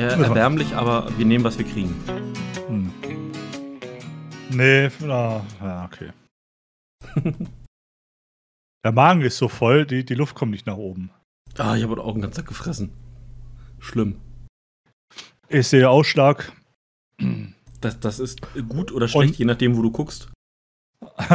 Ja, 0.00 0.08
erbärmlich, 0.08 0.74
aber 0.74 1.06
wir 1.18 1.26
nehmen, 1.26 1.44
was 1.44 1.58
wir 1.58 1.66
kriegen. 1.66 1.94
Hm. 2.68 2.90
Nee, 4.48 4.90
na, 5.00 5.44
ja, 5.60 5.84
okay. 5.84 6.10
Der 8.82 8.92
Magen 8.92 9.20
ist 9.20 9.36
so 9.36 9.48
voll, 9.48 9.84
die, 9.84 10.06
die 10.06 10.14
Luft 10.14 10.34
kommt 10.34 10.52
nicht 10.52 10.66
nach 10.66 10.78
oben. 10.78 11.10
Ah, 11.58 11.76
ich 11.76 11.82
habe 11.82 12.02
auch 12.02 12.14
einen 12.14 12.22
ganzen 12.22 12.38
Tag 12.38 12.46
gefressen. 12.46 12.94
Schlimm. 13.78 14.18
Ich 15.50 15.68
sehe 15.68 15.90
Ausschlag. 15.90 16.50
Das, 17.82 18.00
das 18.00 18.20
ist 18.20 18.40
gut 18.70 18.92
oder 18.92 19.06
schlecht, 19.06 19.32
und, 19.32 19.38
je 19.38 19.44
nachdem, 19.44 19.76
wo 19.76 19.82
du 19.82 19.90
guckst. 19.90 20.30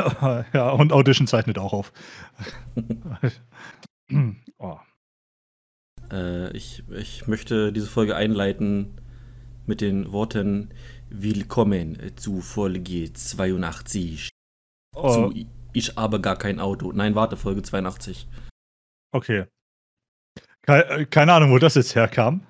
ja, 0.53 0.71
und 0.71 0.91
Audition 0.91 1.27
zeichnet 1.27 1.59
auch 1.59 1.73
auf. 1.73 1.93
äh, 6.15 6.55
ich, 6.55 6.83
ich 6.89 7.27
möchte 7.27 7.73
diese 7.73 7.87
Folge 7.87 8.15
einleiten 8.15 9.01
mit 9.65 9.81
den 9.81 10.11
Worten 10.11 10.69
Willkommen 11.09 11.97
zu 12.15 12.41
Folge 12.41 13.11
82. 13.13 14.29
Oh. 14.95 15.29
Zu 15.29 15.45
Ich 15.73 15.95
habe 15.95 16.19
gar 16.21 16.37
kein 16.37 16.59
Auto. 16.59 16.91
Nein, 16.91 17.15
warte, 17.15 17.37
Folge 17.37 17.61
82. 17.61 18.27
Okay. 19.11 19.45
Keine 20.65 21.33
Ahnung, 21.33 21.51
wo 21.51 21.59
das 21.59 21.75
jetzt 21.75 21.93
herkam. 21.95 22.41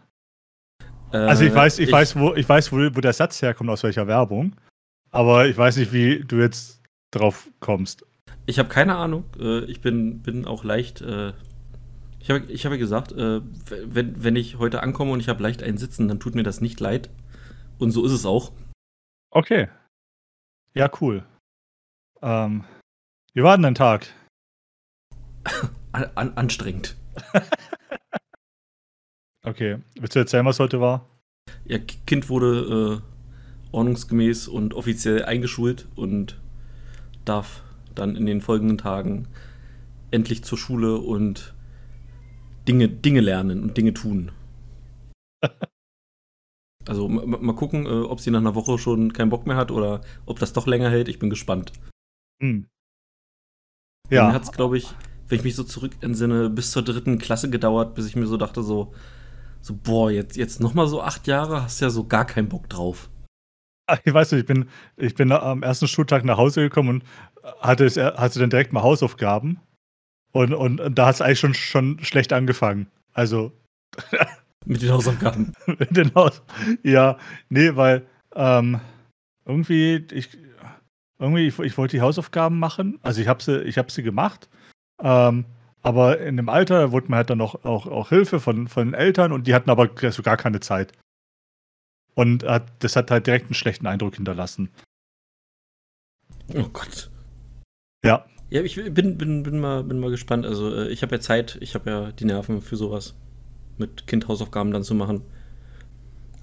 Äh, 1.12 1.18
also 1.18 1.44
ich 1.44 1.54
weiß, 1.54 1.80
ich, 1.80 1.88
ich, 1.88 1.92
weiß, 1.92 2.16
wo, 2.18 2.34
ich 2.34 2.48
weiß, 2.48 2.72
wo, 2.72 2.78
wo 2.78 3.02
der 3.02 3.14
Satz 3.14 3.42
herkommt, 3.42 3.70
aus 3.70 3.84
welcher 3.84 4.08
Werbung. 4.08 4.56
Aber 5.12 5.48
ich 5.48 5.58
weiß 5.58 5.78
nicht, 5.78 5.92
wie 5.92 6.24
du 6.24 6.38
jetzt 6.38 6.82
drauf 7.12 7.50
kommst. 7.60 8.06
Ich 8.46 8.60
habe 8.60 8.70
keine 8.70 8.96
Ahnung. 8.96 9.26
Äh, 9.40 9.66
ich 9.66 9.82
bin, 9.82 10.22
bin 10.22 10.46
auch 10.46 10.64
leicht. 10.64 11.02
Äh, 11.02 11.34
ich 12.26 12.32
habe 12.32 12.52
ich 12.52 12.66
hab 12.66 12.72
ja 12.72 12.80
gesagt, 12.80 13.12
äh, 13.12 13.40
wenn, 13.70 14.24
wenn 14.24 14.36
ich 14.36 14.58
heute 14.58 14.82
ankomme 14.82 15.12
und 15.12 15.20
ich 15.20 15.30
habe 15.30 15.44
leicht 15.44 15.62
einen 15.62 15.78
Sitzen, 15.78 16.08
dann 16.08 16.20
tut 16.20 16.34
mir 16.34 16.42
das 16.42 16.60
nicht 16.60 16.80
leid. 16.80 17.12
Und 17.78 17.92
so 17.92 18.04
ist 18.04 18.12
es 18.12 18.26
auch. 18.26 18.52
Okay. 19.30 19.68
Ja, 20.74 20.90
cool. 21.02 21.24
Ähm, 22.24 22.64
wie 23.34 23.44
war 23.44 23.56
denn 23.56 23.62
dein 23.62 23.76
Tag? 23.76 24.08
An 25.92 26.36
anstrengend. 26.36 26.98
okay. 29.44 29.78
Willst 29.94 30.16
du 30.16 30.20
erzählen, 30.20 30.48
was 30.48 30.60
heute 30.60 30.82
war? 30.82 31.08
Ja, 31.66 31.78
Kind 31.78 32.30
wurde 32.30 33.04
äh, 33.04 33.72
ordnungsgemäß 33.72 34.48
und 34.48 34.74
offiziell 34.74 35.26
eingeschult 35.26 35.88
und 35.96 36.42
darf 37.24 37.62
dann 37.94 38.16
in 38.16 38.26
den 38.26 38.42
folgenden 38.42 38.80
Tagen 38.80 39.28
endlich 40.10 40.44
zur 40.44 40.58
Schule 40.58 40.98
und 40.98 41.55
Dinge, 42.68 42.90
Dinge 42.90 43.22
lernen 43.22 43.64
und 43.64 43.78
Dinge 43.78 43.94
tun. 43.94 44.32
Also 46.88 47.08
mal 47.10 47.56
gucken, 47.56 47.86
äh, 47.88 47.90
ob 47.90 48.20
sie 48.20 48.30
nach 48.30 48.40
einer 48.40 48.54
Woche 48.54 48.78
schon 48.78 49.12
keinen 49.12 49.30
Bock 49.30 49.48
mehr 49.48 49.56
hat 49.56 49.72
oder 49.72 50.02
ob 50.26 50.38
das 50.38 50.54
doch 50.54 50.68
länger 50.68 50.90
hält. 50.90 51.08
Ich 51.08 51.18
bin 51.18 51.32
gespannt. 51.32 51.74
Hm. 52.40 52.68
Ja. 54.10 54.26
Dann 54.26 54.34
hat 54.34 54.44
es, 54.44 54.52
glaube 54.52 54.78
ich, 54.78 54.94
wenn 55.28 55.40
ich 55.40 55.44
mich 55.44 55.56
so 55.56 55.64
zurück 55.64 55.94
entsinne, 56.02 56.50
bis 56.50 56.72
zur 56.72 56.84
dritten 56.84 57.18
Klasse 57.18 57.50
gedauert, 57.50 57.96
bis 57.96 58.06
ich 58.06 58.16
mir 58.16 58.28
so 58.28 58.38
dachte, 58.38 58.62
so, 58.62 58.94
so 59.62 59.76
boah, 59.76 60.12
jetzt, 60.12 60.38
jetzt 60.38 60.60
nochmal 60.60 60.88
so 60.88 61.02
acht 61.02 61.26
Jahre, 61.26 61.64
hast 61.64 61.80
ja 61.80 61.90
so 61.90 62.06
gar 62.06 62.26
keinen 62.26 62.50
Bock 62.50 62.70
drauf. 62.70 63.10
Ich 64.04 64.14
weiß 64.14 64.32
nicht, 64.32 64.42
ich 64.42 64.48
bin, 64.48 64.68
ich 64.98 65.16
bin 65.16 65.32
am 65.32 65.62
ersten 65.64 65.88
Schultag 65.88 66.24
nach 66.26 66.38
Hause 66.38 66.62
gekommen 66.62 66.90
und 66.90 67.04
hatte, 67.60 67.86
es, 67.86 67.98
hatte 67.98 68.40
dann 68.40 68.50
direkt 68.50 68.74
mal 68.74 68.82
Hausaufgaben. 68.84 69.60
Und, 70.36 70.54
und, 70.54 70.82
und 70.82 70.96
da 70.96 71.06
hat 71.06 71.16
es 71.16 71.22
eigentlich 71.22 71.40
schon, 71.40 71.54
schon 71.54 72.04
schlecht 72.04 72.34
angefangen. 72.34 72.88
Also. 73.14 73.54
Mit 74.66 74.82
den 74.82 74.92
Hausaufgaben. 74.92 75.54
Mit 75.66 75.96
den 75.96 76.14
Haus 76.14 76.42
ja, 76.84 77.18
nee, 77.48 77.74
weil 77.78 78.06
ähm, 78.36 78.82
irgendwie, 79.46 80.06
ich, 80.12 80.38
irgendwie, 81.20 81.48
ich, 81.48 81.58
ich, 81.60 81.78
wollte 81.78 81.96
die 81.96 82.02
Hausaufgaben 82.02 82.60
machen. 82.60 83.00
Also 83.02 83.22
ich 83.22 83.30
habe 83.30 83.42
sie, 83.42 83.62
ich 83.62 83.78
hab 83.78 83.92
sie 83.92 84.04
gemacht. 84.04 84.50
Ähm, 85.02 85.46
aber 85.82 86.20
in 86.20 86.36
dem 86.36 86.50
Alter 86.50 86.92
wurde 86.92 87.08
mir 87.10 87.16
halt 87.16 87.30
dann 87.30 87.38
noch 87.38 87.64
auch, 87.64 87.88
auch 87.88 88.10
Hilfe 88.10 88.42
von, 88.42 88.68
von 88.68 88.88
den 88.88 88.94
Eltern 88.94 89.32
und 89.32 89.48
die 89.48 89.56
hatten 89.56 89.70
aber 89.70 89.90
so 90.12 90.22
gar 90.22 90.36
keine 90.36 90.60
Zeit. 90.60 90.92
Und 92.14 92.44
hat, 92.44 92.74
das 92.80 92.98
hat 92.98 93.10
halt 93.10 93.26
direkt 93.26 93.46
einen 93.46 93.54
schlechten 93.54 93.88
Eindruck 93.88 94.16
hinterlassen. 94.16 94.70
Oh 96.54 96.68
Gott. 96.74 97.10
Ja. 98.04 98.26
Ja, 98.50 98.62
ich 98.62 98.76
bin, 98.76 99.18
bin, 99.18 99.44
bin, 99.44 99.60
mal, 99.60 99.84
bin 99.84 100.00
mal 100.00 100.12
gespannt. 100.12 100.46
Also, 100.46 100.74
äh, 100.74 100.88
ich 100.90 101.02
habe 101.02 101.16
ja 101.16 101.22
Zeit, 101.22 101.58
ich 101.62 101.76
habe 101.76 101.90
ja 101.90 102.12
die 102.12 102.26
Nerven 102.26 102.62
für 102.62 102.76
sowas. 102.76 103.16
Mit 103.78 104.08
Kindhausaufgaben 104.08 104.72
dann 104.72 104.84
zu 104.84 104.96
machen. 104.96 105.22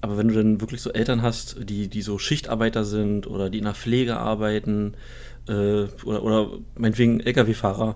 Aber 0.01 0.17
wenn 0.17 0.27
du 0.27 0.35
dann 0.35 0.61
wirklich 0.61 0.81
so 0.81 0.91
Eltern 0.91 1.21
hast, 1.21 1.69
die, 1.69 1.87
die 1.87 2.01
so 2.01 2.19
Schichtarbeiter 2.19 2.83
sind 2.83 3.25
oder 3.25 3.49
die 3.49 3.59
in 3.59 3.63
der 3.63 3.73
Pflege 3.73 4.17
arbeiten 4.17 4.95
äh, 5.47 5.85
oder, 6.03 6.23
oder 6.23 6.59
meinetwegen 6.77 7.21
Lkw-Fahrer, 7.21 7.95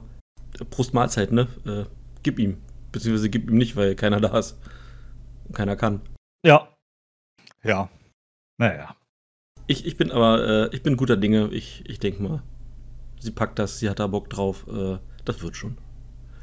Prost 0.70 0.94
Mahlzeit, 0.94 1.32
ne? 1.32 1.48
Äh, 1.66 1.84
gib 2.24 2.40
ihm. 2.40 2.58
Beziehungsweise 2.92 3.30
gib 3.30 3.50
ihm 3.50 3.58
nicht, 3.58 3.76
weil 3.76 3.96
keiner 3.96 4.22
da 4.22 4.40
ist. 4.40 4.58
Und 5.46 5.56
keiner 5.56 5.76
kann. 5.76 6.02
Ja, 6.46 6.70
ja. 7.64 7.90
Naja. 8.58 8.96
Ich, 9.68 9.86
ich 9.86 9.98
bin 9.98 10.12
aber, 10.12 10.70
äh, 10.72 10.76
ich 10.76 10.82
bin 10.84 10.98
guter 10.98 11.18
Dinge. 11.18 11.50
Ich, 11.52 11.84
ich 11.88 12.00
denke 12.00 12.24
mal, 12.24 12.44
sie 13.20 13.32
packt 13.32 13.60
das, 13.60 13.80
sie 13.80 13.90
hat 13.90 14.00
da 14.00 14.08
Bock 14.08 14.30
drauf. 14.30 14.66
Äh, 14.68 14.98
das 15.26 15.42
wird 15.42 15.56
schon. 15.56 15.78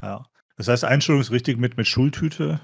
Ja. 0.01 0.25
Das 0.57 0.67
heißt, 0.67 0.85
Einstellung 0.85 1.21
ist 1.21 1.31
richtig 1.31 1.57
mit, 1.57 1.77
mit 1.77 1.87
Schultüte? 1.87 2.59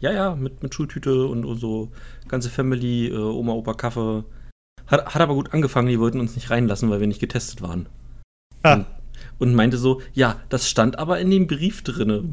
Ja, 0.00 0.12
ja, 0.12 0.34
mit, 0.34 0.62
mit 0.62 0.74
Schultüte 0.74 1.26
und, 1.26 1.44
und 1.44 1.58
so 1.58 1.92
ganze 2.28 2.50
Family, 2.50 3.08
äh, 3.08 3.16
Oma, 3.16 3.52
Opa, 3.52 3.74
Kaffee. 3.74 4.24
Hat, 4.86 5.14
hat 5.14 5.22
aber 5.22 5.34
gut 5.34 5.52
angefangen, 5.52 5.88
die 5.88 6.00
wollten 6.00 6.20
uns 6.20 6.34
nicht 6.34 6.50
reinlassen, 6.50 6.90
weil 6.90 7.00
wir 7.00 7.06
nicht 7.06 7.20
getestet 7.20 7.62
waren. 7.62 7.88
Ah. 8.62 8.74
Und, 8.74 8.86
und 9.38 9.54
meinte 9.54 9.78
so, 9.78 10.00
ja, 10.12 10.40
das 10.48 10.68
stand 10.68 10.98
aber 10.98 11.20
in 11.20 11.30
dem 11.30 11.46
Brief 11.46 11.82
drinne. 11.82 12.24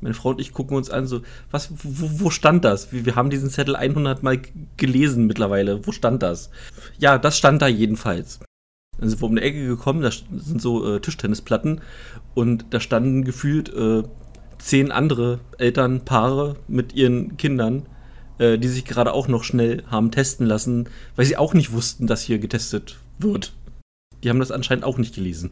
Meine 0.00 0.14
Frau 0.14 0.30
und 0.30 0.40
ich 0.40 0.52
gucken 0.52 0.76
uns 0.76 0.90
an, 0.90 1.06
so, 1.06 1.22
was, 1.50 1.70
wo, 1.72 2.24
wo 2.24 2.30
stand 2.30 2.64
das? 2.64 2.92
Wir, 2.92 3.06
wir, 3.06 3.16
haben 3.16 3.30
diesen 3.30 3.50
Zettel 3.50 3.76
100 3.76 4.22
Mal 4.22 4.42
gelesen 4.76 5.26
mittlerweile. 5.26 5.86
Wo 5.86 5.92
stand 5.92 6.22
das? 6.22 6.50
Ja, 6.98 7.18
das 7.18 7.38
stand 7.38 7.62
da 7.62 7.66
jedenfalls. 7.66 8.40
Dann 8.98 9.08
sind 9.08 9.20
wir 9.20 9.26
um 9.26 9.36
die 9.36 9.42
Ecke 9.42 9.66
gekommen, 9.66 10.02
da 10.02 10.10
sind 10.10 10.60
so 10.60 10.96
äh, 10.96 11.00
Tischtennisplatten 11.00 11.80
und 12.34 12.66
da 12.70 12.80
standen 12.80 13.24
gefühlt 13.24 13.72
äh, 13.74 14.02
zehn 14.58 14.90
andere 14.90 15.40
Elternpaare 15.58 16.56
mit 16.66 16.94
ihren 16.94 17.36
Kindern, 17.36 17.86
äh, 18.38 18.58
die 18.58 18.68
sich 18.68 18.84
gerade 18.84 19.12
auch 19.12 19.28
noch 19.28 19.44
schnell 19.44 19.82
haben 19.88 20.10
testen 20.10 20.46
lassen, 20.46 20.88
weil 21.14 21.26
sie 21.26 21.36
auch 21.36 21.54
nicht 21.54 21.72
wussten, 21.72 22.06
dass 22.06 22.22
hier 22.22 22.38
getestet 22.38 22.98
wird. 23.18 23.52
Die 24.22 24.30
haben 24.30 24.40
das 24.40 24.50
anscheinend 24.50 24.84
auch 24.84 24.98
nicht 24.98 25.14
gelesen. 25.14 25.50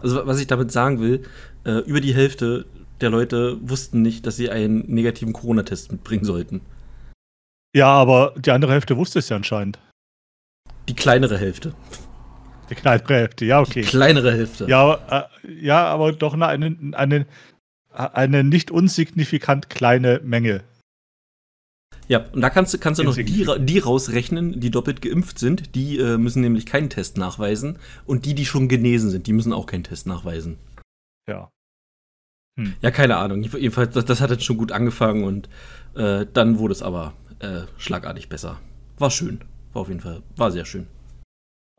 Also 0.00 0.26
was 0.26 0.40
ich 0.40 0.46
damit 0.46 0.70
sagen 0.70 1.00
will, 1.00 1.22
äh, 1.64 1.78
über 1.80 2.00
die 2.00 2.14
Hälfte 2.14 2.66
der 3.00 3.10
Leute 3.10 3.56
wussten 3.62 4.02
nicht, 4.02 4.26
dass 4.26 4.36
sie 4.36 4.50
einen 4.50 4.84
negativen 4.86 5.32
Corona-Test 5.32 5.90
mitbringen 5.90 6.24
sollten. 6.24 6.60
Ja, 7.74 7.88
aber 7.88 8.34
die 8.36 8.50
andere 8.50 8.72
Hälfte 8.72 8.96
wusste 8.96 9.20
es 9.20 9.28
ja 9.28 9.36
anscheinend. 9.36 9.78
Die 10.88 10.94
kleinere 10.94 11.38
Hälfte. 11.38 11.74
Die 12.70 12.74
kleinere 12.76 13.14
Hälfte, 13.14 13.44
ja, 13.44 13.60
okay. 13.60 13.82
Die 13.82 13.88
kleinere 13.88 14.32
Hälfte. 14.32 14.66
Ja, 14.68 15.28
äh, 15.42 15.52
ja 15.52 15.86
aber 15.86 16.12
doch 16.12 16.34
eine, 16.34 16.76
eine, 16.92 17.26
eine, 17.90 18.44
nicht 18.44 18.70
unsignifikant 18.70 19.68
kleine 19.68 20.20
Menge. 20.22 20.62
Ja, 22.06 22.24
und 22.32 22.40
da 22.40 22.50
kannst 22.50 22.74
du, 22.74 22.78
kannst 22.78 22.98
du 22.98 23.04
noch 23.04 23.14
die, 23.14 23.46
die 23.60 23.78
rausrechnen, 23.78 24.58
die 24.58 24.70
doppelt 24.70 25.00
geimpft 25.00 25.38
sind. 25.38 25.74
Die 25.74 25.98
äh, 25.98 26.18
müssen 26.18 26.42
nämlich 26.42 26.66
keinen 26.66 26.90
Test 26.90 27.18
nachweisen. 27.18 27.78
Und 28.04 28.24
die, 28.24 28.34
die 28.34 28.46
schon 28.46 28.68
genesen 28.68 29.10
sind, 29.10 29.26
die 29.26 29.32
müssen 29.32 29.52
auch 29.52 29.66
keinen 29.66 29.84
Test 29.84 30.06
nachweisen. 30.08 30.58
Ja. 31.28 31.50
Hm. 32.58 32.74
Ja, 32.82 32.90
keine 32.90 33.16
Ahnung. 33.16 33.42
Jedenfalls, 33.44 33.94
das, 33.94 34.04
das, 34.04 34.20
hat 34.20 34.30
jetzt 34.30 34.44
schon 34.44 34.56
gut 34.56 34.72
angefangen 34.72 35.22
und 35.22 35.48
äh, 35.94 36.26
dann 36.32 36.58
wurde 36.58 36.72
es 36.72 36.82
aber 36.82 37.14
äh, 37.38 37.62
schlagartig 37.78 38.28
besser. 38.28 38.58
War 38.98 39.10
schön. 39.10 39.40
War 39.72 39.82
auf 39.82 39.88
jeden 39.88 40.00
Fall, 40.00 40.22
war 40.36 40.50
sehr 40.50 40.64
schön. 40.64 40.88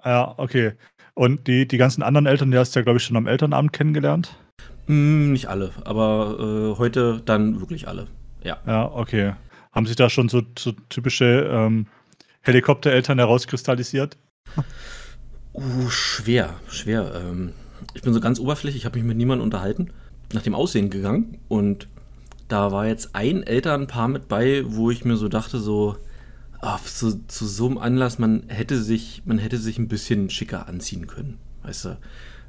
Ja, 0.03 0.33
okay. 0.37 0.73
Und 1.13 1.47
die, 1.47 1.67
die 1.67 1.77
ganzen 1.77 2.03
anderen 2.03 2.25
Eltern, 2.25 2.51
die 2.51 2.57
hast 2.57 2.75
du 2.75 2.79
ja, 2.79 2.83
glaube 2.83 2.97
ich, 2.97 3.03
schon 3.03 3.17
am 3.17 3.27
Elternabend 3.27 3.73
kennengelernt? 3.73 4.35
Hm, 4.87 5.33
nicht 5.33 5.47
alle, 5.47 5.71
aber 5.83 6.73
äh, 6.73 6.77
heute 6.77 7.21
dann 7.25 7.59
wirklich 7.59 7.87
alle. 7.87 8.07
Ja. 8.43 8.57
Ja, 8.65 8.91
okay. 8.91 9.33
Haben 9.71 9.85
sich 9.85 9.95
da 9.95 10.09
schon 10.09 10.29
so, 10.29 10.41
so 10.57 10.71
typische 10.89 11.49
ähm, 11.51 11.87
Helikoptereltern 12.41 13.19
herauskristallisiert? 13.19 14.17
Uh, 15.53 15.89
schwer, 15.89 16.55
schwer. 16.67 17.13
Ähm, 17.15 17.53
ich 17.93 18.01
bin 18.01 18.13
so 18.13 18.19
ganz 18.19 18.39
oberflächlich, 18.39 18.81
ich 18.81 18.85
habe 18.85 18.97
mich 18.97 19.07
mit 19.07 19.17
niemandem 19.17 19.43
unterhalten 19.43 19.91
nach 20.33 20.41
dem 20.41 20.55
Aussehen 20.55 20.89
gegangen 20.89 21.39
und 21.47 21.87
da 22.47 22.71
war 22.71 22.87
jetzt 22.87 23.15
ein 23.15 23.43
Elternpaar 23.43 24.07
mit 24.07 24.27
bei, 24.27 24.63
wo 24.65 24.91
ich 24.91 25.05
mir 25.05 25.15
so 25.17 25.27
dachte, 25.29 25.59
so, 25.59 25.97
ach, 26.61 26.83
zu, 26.83 27.25
zu 27.27 27.45
so 27.45 27.67
einem 27.67 27.77
Anlass, 27.77 28.19
man 28.19 28.43
hätte 28.47 28.81
sich, 28.81 29.23
man 29.25 29.37
hätte 29.37 29.57
sich 29.57 29.77
ein 29.77 29.87
bisschen 29.87 30.29
schicker 30.29 30.67
anziehen 30.67 31.07
können, 31.07 31.39
weißt 31.63 31.85
du. 31.85 31.97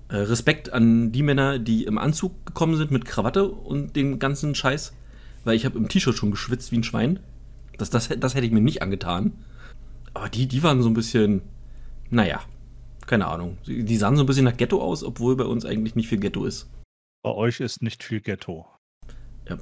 Äh, 0.09 0.17
Respekt 0.17 0.73
an 0.73 1.13
die 1.13 1.23
Männer, 1.23 1.59
die 1.59 1.85
im 1.85 1.99
Anzug 1.99 2.45
gekommen 2.45 2.77
sind 2.77 2.91
mit 2.91 3.07
Krawatte 3.07 3.49
und 3.49 3.97
dem 3.97 4.19
ganzen 4.19 4.55
Scheiß, 4.55 4.93
weil 5.45 5.57
ich 5.57 5.65
habe 5.65 5.79
im 5.79 5.89
T-Shirt 5.89 6.15
schon 6.15 6.31
geschwitzt 6.31 6.71
wie 6.71 6.79
ein 6.79 6.85
Schwein. 6.85 7.21
Das, 7.79 7.89
das, 7.89 8.09
das 8.09 8.35
hätte 8.35 8.47
ich 8.47 8.53
mir 8.53 8.61
nicht 8.61 8.83
angetan. 8.83 9.33
Aber 10.13 10.29
die, 10.29 10.47
die 10.47 10.63
waren 10.63 10.83
so 10.83 10.91
ein 10.91 10.95
bisschen, 10.95 11.41
naja, 12.11 12.41
keine 13.07 13.27
Ahnung. 13.27 13.57
Die 13.67 13.97
sahen 13.97 14.17
so 14.17 14.23
ein 14.23 14.27
bisschen 14.27 14.45
nach 14.45 14.57
Ghetto 14.57 14.83
aus, 14.83 15.03
obwohl 15.03 15.37
bei 15.37 15.45
uns 15.45 15.65
eigentlich 15.65 15.95
nicht 15.95 16.09
viel 16.09 16.21
Ghetto 16.21 16.45
ist. 16.45 16.69
Bei 17.23 17.31
euch 17.31 17.61
ist 17.61 17.83
nicht 17.83 18.05
viel 18.05 18.21
Ghetto. 18.21 18.67
Ja. 19.49 19.59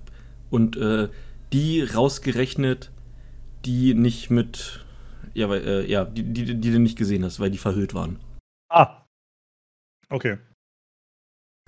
Und 0.50 0.76
äh, 0.76 1.08
die 1.52 1.82
rausgerechnet, 1.82 2.90
die 3.64 3.94
nicht 3.94 4.30
mit, 4.30 4.84
ja, 5.34 5.48
weil, 5.48 5.66
äh, 5.66 5.86
ja, 5.86 6.04
die, 6.04 6.22
die, 6.22 6.60
die 6.60 6.72
du 6.72 6.78
nicht 6.78 6.98
gesehen 6.98 7.24
hast, 7.24 7.40
weil 7.40 7.50
die 7.50 7.58
verhüllt 7.58 7.94
waren. 7.94 8.18
Ah. 8.70 9.04
Okay. 10.08 10.38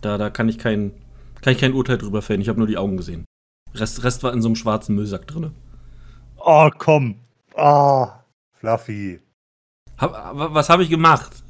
Da, 0.01 0.19
da 0.19 0.31
kann 0.31 0.49
ich 0.49 0.59
kein, 0.59 0.93
kann 1.41 1.53
ich 1.53 1.61
kein 1.61 1.75
Urteil 1.75 1.99
drüber 1.99 2.23
fällen. 2.23 2.41
Ich 2.41 2.49
habe 2.49 2.59
nur 2.59 2.67
die 2.67 2.79
Augen 2.79 2.97
gesehen. 2.97 3.25
Rest, 3.75 4.05
Rest 4.05 4.23
war 4.23 4.33
in 4.33 4.43
so 4.43 4.49
einem 4.49 4.57
schwarzen 4.57 4.95
Müllsack 4.95 5.27
drin. 5.27 5.53
Oh, 6.37 6.69
komm. 6.77 7.21
Ah, 7.55 8.05
oh, 8.05 8.13
Fluffy. 8.59 9.21
Hab, 9.99 10.13
was 10.55 10.69
habe 10.69 10.83
ich 10.83 10.91
gemacht? 10.91 11.43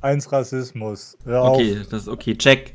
Eins 0.00 0.30
Rassismus. 0.30 1.16
Hör 1.24 1.44
okay, 1.44 1.80
auf. 1.80 1.88
das 1.88 2.02
ist 2.02 2.08
okay. 2.08 2.36
Check. 2.36 2.74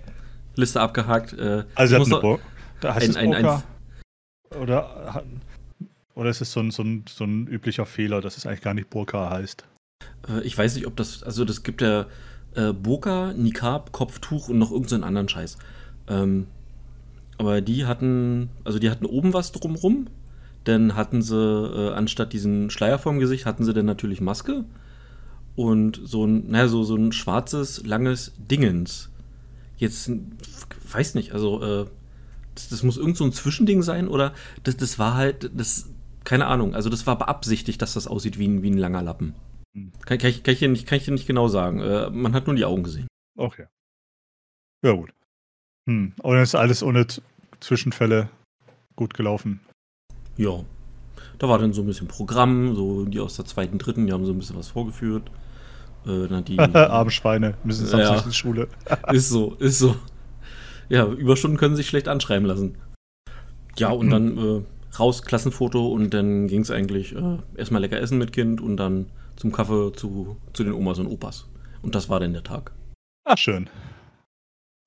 Liste 0.55 0.81
abgehakt. 0.81 1.33
Äh, 1.33 1.65
also, 1.75 1.99
hat 1.99 2.05
eine 2.07 2.19
Bo 2.19 2.39
da 2.81 2.95
heißt 2.95 3.17
ein, 3.17 3.33
es 3.33 3.41
Burka? 3.41 3.63
Oder, 4.59 5.23
oder 6.15 6.29
ist 6.29 6.41
es 6.41 6.51
so 6.51 6.59
ein, 6.59 6.71
so, 6.71 6.83
ein, 6.83 7.05
so 7.07 7.23
ein 7.23 7.47
üblicher 7.47 7.85
Fehler, 7.85 8.21
dass 8.21 8.37
es 8.37 8.45
eigentlich 8.45 8.61
gar 8.61 8.73
nicht 8.73 8.89
Burka 8.89 9.29
heißt? 9.29 9.65
Äh, 10.27 10.41
ich 10.41 10.57
weiß 10.57 10.75
nicht, 10.75 10.87
ob 10.87 10.95
das. 10.95 11.23
Also, 11.23 11.45
das 11.45 11.63
gibt 11.63 11.81
ja 11.81 12.07
äh, 12.55 12.73
Burka, 12.73 13.33
Nikab, 13.33 13.91
Kopftuch 13.91 14.49
und 14.49 14.57
noch 14.57 14.71
irgendeinen 14.71 15.01
so 15.01 15.07
anderen 15.07 15.29
Scheiß. 15.29 15.57
Ähm, 16.07 16.47
aber 17.37 17.61
die 17.61 17.85
hatten. 17.85 18.49
Also, 18.63 18.79
die 18.79 18.89
hatten 18.89 19.05
oben 19.05 19.33
was 19.33 19.51
drumrum. 19.51 20.07
Dann 20.65 20.95
hatten 20.95 21.21
sie, 21.21 21.35
äh, 21.35 21.93
anstatt 21.93 22.33
diesen 22.33 22.69
Schleier 22.69 22.99
vorm 22.99 23.19
Gesicht, 23.19 23.45
hatten 23.45 23.63
sie 23.63 23.73
dann 23.73 23.85
natürlich 23.85 24.19
Maske 24.19 24.65
und 25.55 25.99
so 26.03 26.25
ein, 26.25 26.49
naja, 26.49 26.67
so, 26.67 26.83
so 26.83 26.95
ein 26.95 27.11
schwarzes, 27.11 27.85
langes 27.85 28.33
Dingens. 28.37 29.09
Jetzt, 29.77 30.11
weiß 30.91 31.15
nicht, 31.15 31.33
also, 31.33 31.63
äh, 31.63 31.85
das, 32.55 32.69
das, 32.69 32.83
muss 32.83 32.97
irgend 32.97 33.17
so 33.17 33.23
ein 33.23 33.31
Zwischending 33.31 33.81
sein 33.83 34.07
oder 34.07 34.33
das, 34.63 34.77
das 34.77 34.99
war 34.99 35.15
halt, 35.15 35.49
das, 35.53 35.88
keine 36.29 36.45
Ahnung, 36.45 36.75
also 36.75 36.91
das 36.91 37.07
war 37.07 37.17
beabsichtigt, 37.17 37.81
dass 37.81 37.95
das 37.95 38.05
aussieht 38.05 38.37
wie 38.37 38.47
ein, 38.47 38.61
wie 38.61 38.69
ein 38.69 38.77
langer 38.77 39.01
Lappen. 39.01 39.33
Hm. 39.75 39.91
Kann, 40.05 40.19
kann, 40.19 40.29
ich, 40.29 40.43
kann, 40.43 40.53
ich, 40.53 40.59
dir 40.59 40.69
nicht, 40.69 40.85
kann 40.85 40.99
ich 40.99 41.05
dir 41.05 41.11
nicht 41.11 41.25
genau 41.25 41.47
sagen. 41.47 41.79
Äh, 41.79 42.11
man 42.11 42.33
hat 42.33 42.45
nur 42.45 42.55
die 42.55 42.65
Augen 42.65 42.83
gesehen. 42.83 43.07
Okay. 43.35 43.65
Ja, 44.85 44.91
gut. 44.91 45.11
Hm. 45.89 46.13
Und 46.21 46.37
ist 46.37 46.53
alles 46.53 46.83
ohne 46.83 47.07
Zwischenfälle 47.61 48.29
gut 48.95 49.15
gelaufen. 49.15 49.59
Ja. 50.37 50.63
Da 51.39 51.49
war 51.49 51.57
dann 51.57 51.73
so 51.73 51.81
ein 51.81 51.87
bisschen 51.87 52.07
Programm, 52.07 52.75
so 52.75 53.05
die 53.05 53.19
aus 53.19 53.35
der 53.35 53.45
zweiten, 53.45 53.79
dritten, 53.79 54.05
die 54.05 54.13
haben 54.13 54.25
so 54.25 54.31
ein 54.31 54.37
bisschen 54.37 54.55
was 54.55 54.67
vorgeführt. 54.67 55.31
Äh, 56.05 56.27
na, 56.29 56.41
die, 56.41 56.59
Arme 56.59 57.09
Schweine, 57.09 57.55
müssen 57.63 57.87
samstags 57.87 58.19
ja, 58.19 58.23
in 58.25 58.29
die 58.29 58.35
Schule. 58.35 58.67
ist 59.11 59.29
so, 59.29 59.55
ist 59.55 59.79
so. 59.79 59.95
Ja, 60.89 61.07
Überstunden 61.07 61.57
können 61.57 61.75
sich 61.75 61.87
schlecht 61.87 62.07
anschreiben 62.07 62.45
lassen. 62.45 62.77
Ja, 63.79 63.89
und 63.89 64.05
mhm. 64.05 64.11
dann 64.11 64.37
äh, 64.37 64.61
raus, 64.99 65.23
Klassenfoto 65.23 65.87
und 65.87 66.13
dann 66.13 66.47
ging 66.47 66.61
es 66.61 66.71
eigentlich 66.71 67.15
äh, 67.15 67.37
erstmal 67.55 67.81
lecker 67.81 67.99
essen 67.99 68.17
mit 68.17 68.33
Kind 68.33 68.61
und 68.61 68.77
dann 68.77 69.07
zum 69.35 69.51
Kaffee 69.51 69.91
zu, 69.93 70.37
zu 70.53 70.63
den 70.63 70.73
Omas 70.73 70.99
und 70.99 71.07
Opas. 71.07 71.47
Und 71.81 71.95
das 71.95 72.09
war 72.09 72.19
dann 72.19 72.33
der 72.33 72.43
Tag. 72.43 72.73
Ach, 73.23 73.37
schön. 73.37 73.69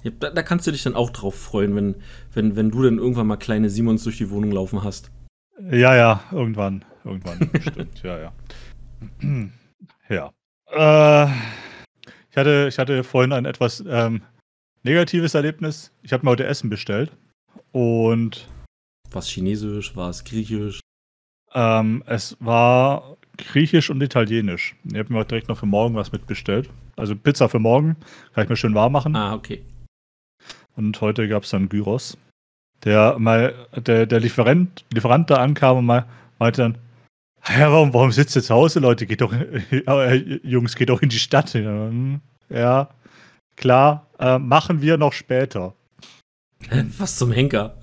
Ja, 0.02 0.10
da, 0.18 0.30
da, 0.30 0.42
kannst 0.42 0.66
du 0.66 0.72
dich 0.72 0.82
dann 0.82 0.94
auch 0.94 1.10
drauf 1.10 1.34
freuen, 1.34 1.74
wenn, 1.76 1.94
wenn, 2.32 2.56
wenn 2.56 2.70
du 2.70 2.82
dann 2.82 2.98
irgendwann 2.98 3.26
mal 3.26 3.36
kleine 3.36 3.70
Simons 3.70 4.04
durch 4.04 4.18
die 4.18 4.30
Wohnung 4.30 4.50
laufen 4.50 4.82
hast. 4.82 5.10
Ja, 5.70 5.94
ja, 5.94 6.24
irgendwann. 6.32 6.84
Irgendwann, 7.04 7.50
stimmt, 7.60 8.02
ja, 8.02 8.18
ja. 8.18 8.32
ja. 10.08 10.32
Äh, 10.70 11.32
ich, 12.30 12.36
hatte, 12.36 12.66
ich 12.68 12.78
hatte 12.78 13.04
vorhin 13.04 13.32
ein 13.32 13.44
etwas 13.44 13.82
ähm, 13.86 14.22
negatives 14.82 15.34
Erlebnis. 15.34 15.92
Ich 16.02 16.12
habe 16.12 16.24
mir 16.24 16.30
heute 16.30 16.46
Essen 16.46 16.68
bestellt. 16.68 17.12
Und. 17.70 18.48
Was 19.14 19.28
Chinesisch, 19.28 19.94
war 19.96 20.10
es 20.10 20.24
Griechisch? 20.24 20.80
Ähm, 21.54 22.02
es 22.06 22.36
war 22.40 23.16
Griechisch 23.36 23.90
und 23.90 24.02
Italienisch. 24.02 24.74
Ich 24.84 24.98
habe 24.98 25.12
mir 25.12 25.24
direkt 25.24 25.48
noch 25.48 25.58
für 25.58 25.66
morgen 25.66 25.94
was 25.94 26.12
mitbestellt. 26.12 26.70
Also 26.96 27.16
Pizza 27.16 27.48
für 27.48 27.58
morgen. 27.58 27.96
Kann 28.34 28.44
ich 28.44 28.50
mir 28.50 28.56
schön 28.56 28.74
warm 28.74 28.92
machen. 28.92 29.16
Ah, 29.16 29.34
okay. 29.34 29.62
Und 30.76 31.00
heute 31.00 31.28
gab 31.28 31.44
es 31.44 31.50
dann 31.50 31.68
Gyros. 31.68 32.16
Der 32.84 33.18
mal, 33.18 33.54
der, 33.76 34.06
der 34.06 34.20
Lieferant, 34.20 34.84
Lieferant 34.92 35.30
da 35.30 35.36
ankam 35.36 35.78
und 35.78 35.86
mal 35.86 36.06
meinte 36.38 36.62
dann, 36.62 36.78
ja, 37.48 37.70
warum, 37.72 37.92
warum 37.92 38.12
sitzt 38.12 38.36
ihr 38.36 38.42
zu 38.42 38.54
Hause, 38.54 38.80
Leute? 38.80 39.06
Geht 39.06 39.20
doch, 39.20 39.32
äh, 39.70 40.40
Jungs, 40.42 40.74
geht 40.74 40.88
doch 40.88 41.02
in 41.02 41.08
die 41.08 41.18
Stadt. 41.18 41.54
Ja, 42.48 42.90
klar, 43.56 44.06
äh, 44.18 44.38
machen 44.38 44.82
wir 44.82 44.98
noch 44.98 45.14
später. 45.14 45.72
Was 46.98 47.16
zum 47.16 47.32
Henker? 47.32 47.81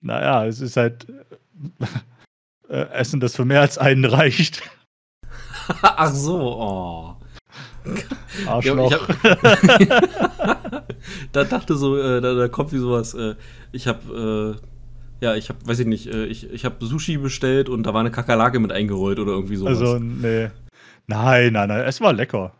Naja, 0.00 0.46
es 0.46 0.60
ist 0.60 0.76
halt 0.76 1.06
äh, 2.68 2.88
Essen, 2.92 3.20
das 3.20 3.36
für 3.36 3.44
mehr 3.44 3.60
als 3.60 3.78
einen 3.78 4.04
reicht. 4.04 4.62
Ach 5.82 6.12
so, 6.12 6.40
oh. 6.40 7.16
Arschloch. 8.46 9.08
Ja, 9.22 9.32
da 11.32 11.44
dachte 11.44 11.76
so, 11.76 11.96
äh, 11.96 12.20
da, 12.20 12.34
da, 12.34 12.48
kommt 12.48 12.72
wie 12.72 12.78
sowas. 12.78 13.14
Äh, 13.14 13.36
ich 13.72 13.86
habe 13.86 14.58
äh, 14.58 14.66
ja, 15.20 15.34
ich 15.34 15.48
habe, 15.48 15.58
weiß 15.66 15.80
ich 15.80 15.86
nicht, 15.86 16.06
äh, 16.06 16.26
ich, 16.26 16.48
ich 16.50 16.64
habe 16.64 16.84
Sushi 16.84 17.18
bestellt 17.18 17.68
und 17.68 17.84
da 17.84 17.94
war 17.94 18.00
eine 18.00 18.10
Kakerlake 18.10 18.60
mit 18.60 18.72
eingerollt 18.72 19.18
oder 19.18 19.32
irgendwie 19.32 19.56
sowas. 19.56 19.78
Also, 19.78 19.98
nee. 19.98 20.50
Nein, 21.06 21.52
nein, 21.52 21.68
nein, 21.68 21.80
es 21.86 22.00
war 22.00 22.12
lecker. 22.12 22.52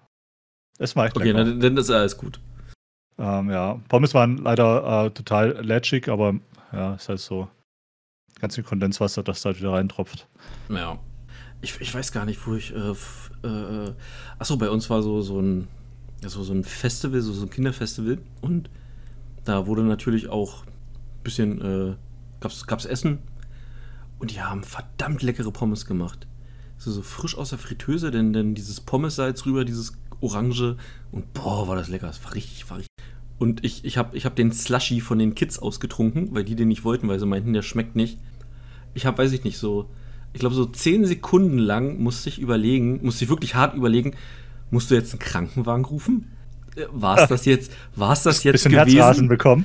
Es 0.78 0.96
war 0.96 1.06
echt 1.06 1.16
okay, 1.16 1.32
lecker. 1.32 1.50
Okay, 1.50 1.58
dann 1.60 1.76
ist 1.76 1.90
alles 1.90 2.16
gut. 2.16 2.40
Ähm, 3.18 3.50
ja, 3.50 3.80
Pommes 3.88 4.14
waren 4.14 4.38
leider 4.38 5.06
äh, 5.06 5.10
total 5.10 5.64
lätschig, 5.64 6.08
aber 6.08 6.34
ja, 6.72 6.94
ist 6.94 7.08
halt 7.08 7.20
so. 7.20 7.48
Ganz 8.40 8.54
viel 8.54 8.64
Kondenswasser, 8.64 9.22
das 9.22 9.42
da 9.42 9.56
wieder 9.56 9.72
reintropft. 9.72 10.28
Ja. 10.68 10.98
Ich, 11.60 11.80
ich 11.80 11.92
weiß 11.92 12.12
gar 12.12 12.24
nicht, 12.24 12.46
wo 12.46 12.54
ich. 12.54 12.72
Äh, 12.74 12.94
äh, 13.46 13.94
achso, 14.38 14.56
bei 14.56 14.70
uns 14.70 14.88
war 14.90 15.02
so, 15.02 15.20
so, 15.22 15.40
ein, 15.40 15.66
so, 16.24 16.42
so 16.42 16.52
ein 16.52 16.62
Festival, 16.64 17.20
so, 17.20 17.32
so 17.32 17.46
ein 17.46 17.50
Kinderfestival. 17.50 18.18
Und 18.40 18.70
da 19.44 19.66
wurde 19.66 19.82
natürlich 19.82 20.28
auch 20.28 20.64
ein 20.64 21.22
bisschen 21.24 21.60
äh, 21.60 21.96
gab's, 22.40 22.66
gab's 22.66 22.84
Essen 22.84 23.18
und 24.18 24.30
die 24.32 24.40
haben 24.40 24.62
verdammt 24.62 25.22
leckere 25.22 25.50
Pommes 25.50 25.86
gemacht. 25.86 26.26
So, 26.76 26.90
so 26.90 27.02
frisch 27.02 27.36
aus 27.36 27.50
der 27.50 27.58
Fritteuse, 27.58 28.10
denn, 28.10 28.32
denn 28.32 28.54
dieses 28.54 28.80
Pommessalz 28.80 29.46
rüber, 29.46 29.64
dieses 29.64 29.92
Orange 30.20 30.76
und 31.10 31.32
boah, 31.32 31.66
war 31.68 31.76
das 31.76 31.88
lecker. 31.88 32.06
Das 32.06 32.22
war 32.24 32.34
richtig, 32.34 32.68
war 32.70 32.78
richtig. 32.78 32.88
Und 33.38 33.64
ich, 33.64 33.84
ich 33.84 33.96
habe 33.98 34.16
ich 34.16 34.24
hab 34.24 34.34
den 34.36 34.52
Slushy 34.52 35.00
von 35.00 35.18
den 35.18 35.34
Kids 35.34 35.58
ausgetrunken, 35.58 36.34
weil 36.34 36.44
die 36.44 36.56
den 36.56 36.68
nicht 36.68 36.84
wollten, 36.84 37.08
weil 37.08 37.20
sie 37.20 37.26
meinten, 37.26 37.52
der 37.52 37.62
schmeckt 37.62 37.94
nicht. 37.94 38.18
Ich 38.94 39.06
habe, 39.06 39.18
weiß 39.18 39.32
ich 39.32 39.44
nicht, 39.44 39.58
so, 39.58 39.88
ich 40.32 40.40
glaube, 40.40 40.54
so 40.54 40.66
zehn 40.66 41.04
Sekunden 41.04 41.58
lang 41.58 42.00
musste 42.00 42.28
ich 42.28 42.40
überlegen, 42.40 43.00
musste 43.02 43.24
ich 43.24 43.30
wirklich 43.30 43.54
hart 43.54 43.74
überlegen, 43.74 44.14
musst 44.70 44.90
du 44.90 44.94
jetzt 44.94 45.12
einen 45.12 45.20
Krankenwagen 45.20 45.84
rufen? 45.84 46.26
war 46.92 47.18
es 47.18 47.28
das 47.28 47.44
jetzt, 47.44 47.72
war 47.96 48.12
es 48.12 48.22
das 48.22 48.42
jetzt 48.44 48.64
Bisschen 48.64 48.72
gewesen? 48.72 48.96
Herzrasen 48.96 49.28
bekommen. 49.28 49.64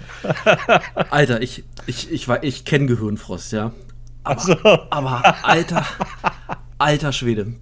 Alter, 1.10 1.42
ich, 1.42 1.64
ich, 1.86 2.12
ich, 2.12 2.28
war, 2.28 2.44
ich 2.44 2.66
kenne 2.66 2.86
Gehirnfrost, 2.86 3.54
ja. 3.54 3.72
Aber, 4.24 4.42
so. 4.42 4.56
aber, 4.90 5.36
alter, 5.44 5.86
alter 6.78 7.12
Schwede. 7.12 7.54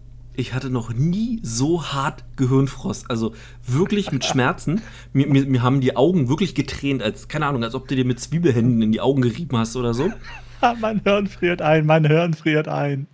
Ich 0.41 0.55
hatte 0.55 0.71
noch 0.71 0.91
nie 0.91 1.39
so 1.43 1.83
hart 1.83 2.23
Gehirnfrost. 2.35 3.11
Also 3.11 3.33
wirklich 3.67 4.11
mit 4.11 4.25
Schmerzen. 4.25 4.81
Mir, 5.13 5.27
mir, 5.27 5.45
mir 5.45 5.61
haben 5.61 5.81
die 5.81 5.95
Augen 5.95 6.29
wirklich 6.29 6.55
getränt, 6.55 7.03
als, 7.03 7.27
keine 7.27 7.45
Ahnung, 7.45 7.63
als 7.63 7.75
ob 7.75 7.87
du 7.87 7.95
dir 7.95 8.05
mit 8.05 8.19
Zwiebelhänden 8.19 8.81
in 8.81 8.91
die 8.91 9.01
Augen 9.01 9.21
gerieben 9.21 9.55
hast 9.55 9.75
oder 9.75 9.93
so. 9.93 10.11
mein 10.81 11.01
Hirn 11.03 11.27
friert 11.27 11.61
ein, 11.61 11.85
mein 11.85 12.05
Hirn 12.05 12.33
friert 12.33 12.67
ein. 12.67 13.05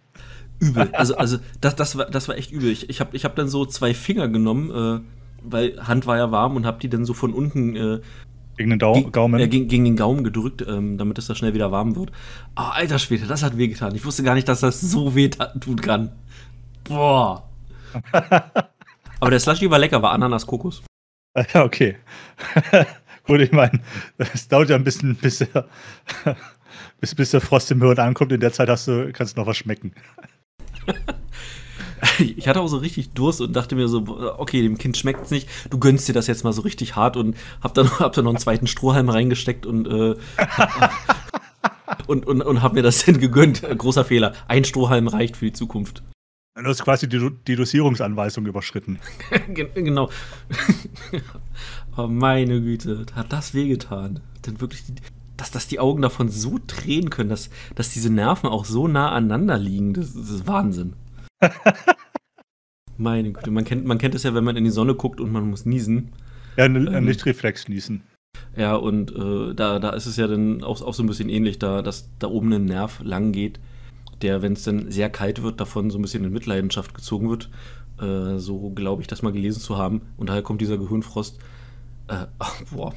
Übel. 0.60 0.90
Also, 0.94 1.18
also 1.18 1.38
das, 1.60 1.76
das, 1.76 1.98
war, 1.98 2.06
das 2.06 2.30
war 2.30 2.38
echt 2.38 2.54
übel. 2.54 2.72
Ich, 2.72 2.90
ich 2.90 3.02
habe 3.02 3.14
ich 3.14 3.26
hab 3.26 3.36
dann 3.36 3.50
so 3.50 3.66
zwei 3.66 3.94
Finger 3.94 4.30
genommen, 4.30 4.72
äh, 4.72 5.02
weil 5.44 5.86
Hand 5.86 6.08
war 6.08 6.16
ja 6.16 6.32
warm 6.32 6.56
und 6.56 6.66
hab 6.66 6.80
die 6.80 6.88
dann 6.88 7.04
so 7.04 7.14
von 7.14 7.34
unten 7.34 7.76
äh, 7.76 8.00
gegen 8.56 8.70
den 8.70 8.80
Dau 8.80 9.02
Gaumen? 9.12 9.40
Äh, 9.40 9.50
gegen, 9.50 9.68
gegen, 9.68 9.84
den 9.84 9.98
Gaumen 9.98 10.24
gedrückt, 10.24 10.66
ähm, 10.66 10.98
damit 10.98 11.18
es 11.18 11.28
da 11.28 11.36
schnell 11.36 11.54
wieder 11.54 11.72
warm 11.72 11.98
wird. 11.98 12.12
Oh, 12.56 12.62
alter 12.72 13.00
Schwede, 13.00 13.28
das 13.28 13.44
hat 13.44 13.58
wehgetan. 13.58 13.94
Ich 13.96 14.06
wusste 14.06 14.24
gar 14.24 14.34
nicht, 14.34 14.48
dass 14.48 14.62
das 14.62 14.80
so 14.80 15.14
weh 15.14 15.30
tun 15.30 15.82
kann. 15.82 16.14
Boah. 16.88 17.50
Aber 19.20 19.32
der 19.32 19.40
Slushy 19.40 19.70
war 19.70 19.80
lecker, 19.80 20.02
war 20.02 20.12
Ananas-Kokos. 20.12 20.84
Ja, 21.54 21.64
okay. 21.64 21.98
Gut, 23.28 23.42
ich 23.42 23.52
meine, 23.52 23.82
es 24.18 24.48
dauert 24.48 24.70
ja 24.70 24.76
ein 24.76 24.84
bisschen, 24.84 25.16
bis 25.16 25.40
der, 25.40 25.68
bis, 27.00 27.14
bis 27.14 27.32
der 27.32 27.42
Frost 27.42 27.70
im 27.72 27.82
Hirn 27.82 28.00
ankommt. 28.00 28.32
In 28.32 28.40
der 28.40 28.54
Zeit 28.54 28.70
hast 28.70 28.88
du, 28.88 29.12
kannst 29.12 29.36
du 29.36 29.42
noch 29.42 29.48
was 29.48 29.58
schmecken. 29.58 29.94
ich 32.20 32.48
hatte 32.48 32.62
auch 32.62 32.68
so 32.68 32.78
richtig 32.78 33.10
Durst 33.12 33.42
und 33.42 33.54
dachte 33.54 33.76
mir 33.76 33.88
so, 33.88 34.04
okay, 34.38 34.62
dem 34.62 34.78
Kind 34.78 34.98
schmeckt 34.98 35.26
es 35.26 35.32
nicht, 35.32 35.50
du 35.70 35.78
gönnst 35.78 36.08
dir 36.08 36.14
das 36.14 36.28
jetzt 36.28 36.44
mal 36.44 36.54
so 36.54 36.62
richtig 36.62 36.96
hart 36.96 37.18
und 37.18 37.36
hab 37.62 37.74
dann, 37.74 37.90
hab 38.00 38.14
dann 38.14 38.24
noch 38.24 38.32
einen 38.32 38.40
zweiten 38.40 38.68
Strohhalm 38.68 39.10
reingesteckt 39.10 39.66
und 39.66 39.88
äh, 39.88 40.16
und, 42.08 42.26
und, 42.26 42.42
und 42.42 42.62
habe 42.62 42.76
mir 42.76 42.84
das 42.84 43.06
dann 43.06 43.20
gegönnt. 43.20 43.62
Großer 43.62 44.06
Fehler. 44.06 44.34
Ein 44.48 44.64
Strohhalm 44.64 45.08
reicht 45.08 45.38
für 45.38 45.46
die 45.46 45.54
Zukunft. 45.54 46.04
Du 46.58 46.70
hast 46.70 46.84
quasi 46.84 47.08
die, 47.08 47.30
die 47.48 47.56
Dosierungsanweisung 47.56 48.48
überschritten. 48.48 48.98
genau. 49.76 50.10
oh, 51.98 52.08
meine 52.08 52.62
Güte, 52.62 53.06
hat 53.14 53.32
das 53.32 53.54
wehgetan. 53.54 54.22
Denn 54.46 54.60
wirklich, 54.60 54.84
dass, 55.36 55.52
dass 55.52 55.68
die 55.68 55.80
Augen 55.80 56.02
davon 56.02 56.30
so 56.30 56.58
drehen 56.66 57.12
können, 57.12 57.30
dass, 57.30 57.52
dass 57.76 57.94
diese 57.94 58.12
Nerven 58.12 58.50
auch 58.50 58.66
so 58.66 58.88
nah 58.88 59.12
aneinander 59.12 59.60
liegen, 59.60 59.94
das, 59.94 60.16
das 60.16 60.30
ist 60.32 60.48
Wahnsinn. 60.48 60.94
meine 62.98 63.34
Güte, 63.34 63.52
man 63.52 63.64
kennt, 63.64 63.86
man 63.86 64.00
kennt 64.00 64.16
es 64.16 64.24
ja, 64.24 64.34
wenn 64.34 64.44
man 64.44 64.58
in 64.58 64.64
die 64.64 64.72
Sonne 64.72 64.96
guckt 64.96 65.22
und 65.22 65.32
man 65.32 65.48
muss 65.48 65.66
niesen. 65.66 66.12
Ja, 66.58 66.66
ein, 66.66 66.88
ein 66.88 66.94
ähm, 66.94 67.06
Lichtreflex 67.06 67.68
niesen. 67.68 68.02
Ja, 68.56 68.76
und 68.76 69.16
äh, 69.16 69.54
da, 69.54 69.78
da 69.78 69.92
ist 69.92 70.08
es 70.08 70.18
ja 70.18 70.26
dann 70.26 70.64
auch, 70.64 70.82
auch 70.82 70.96
so 70.96 71.04
ein 71.04 71.08
bisschen 71.08 71.30
ähnlich, 71.30 71.60
da, 71.60 71.84
dass 71.84 72.10
da 72.18 72.28
oben 72.28 72.52
ein 72.52 72.66
Nerv 72.66 73.00
lang 73.04 73.32
geht 73.32 73.60
der, 74.22 74.42
wenn 74.42 74.54
es 74.54 74.64
dann 74.64 74.92
sehr 74.92 75.10
kalt 75.10 75.44
wird, 75.44 75.60
davon 75.60 75.90
so 75.90 75.98
ein 75.98 76.02
bisschen 76.02 76.24
in 76.24 76.34
Mitleidenschaft 76.34 76.94
gezogen 76.94 77.30
wird. 77.30 77.50
Äh, 78.00 78.38
so 78.38 78.70
glaube 78.72 79.02
ich, 79.02 79.08
das 79.08 79.22
mal 79.22 79.32
gelesen 79.32 79.62
zu 79.62 79.78
haben. 79.78 80.02
Und 80.18 80.30
daher 80.30 80.42
kommt 80.42 80.62
dieser 80.62 80.78
Gehirnfrost. 80.78 81.40
Äh, 82.08 82.28
ach, 82.40 82.62
boah, 82.72 82.94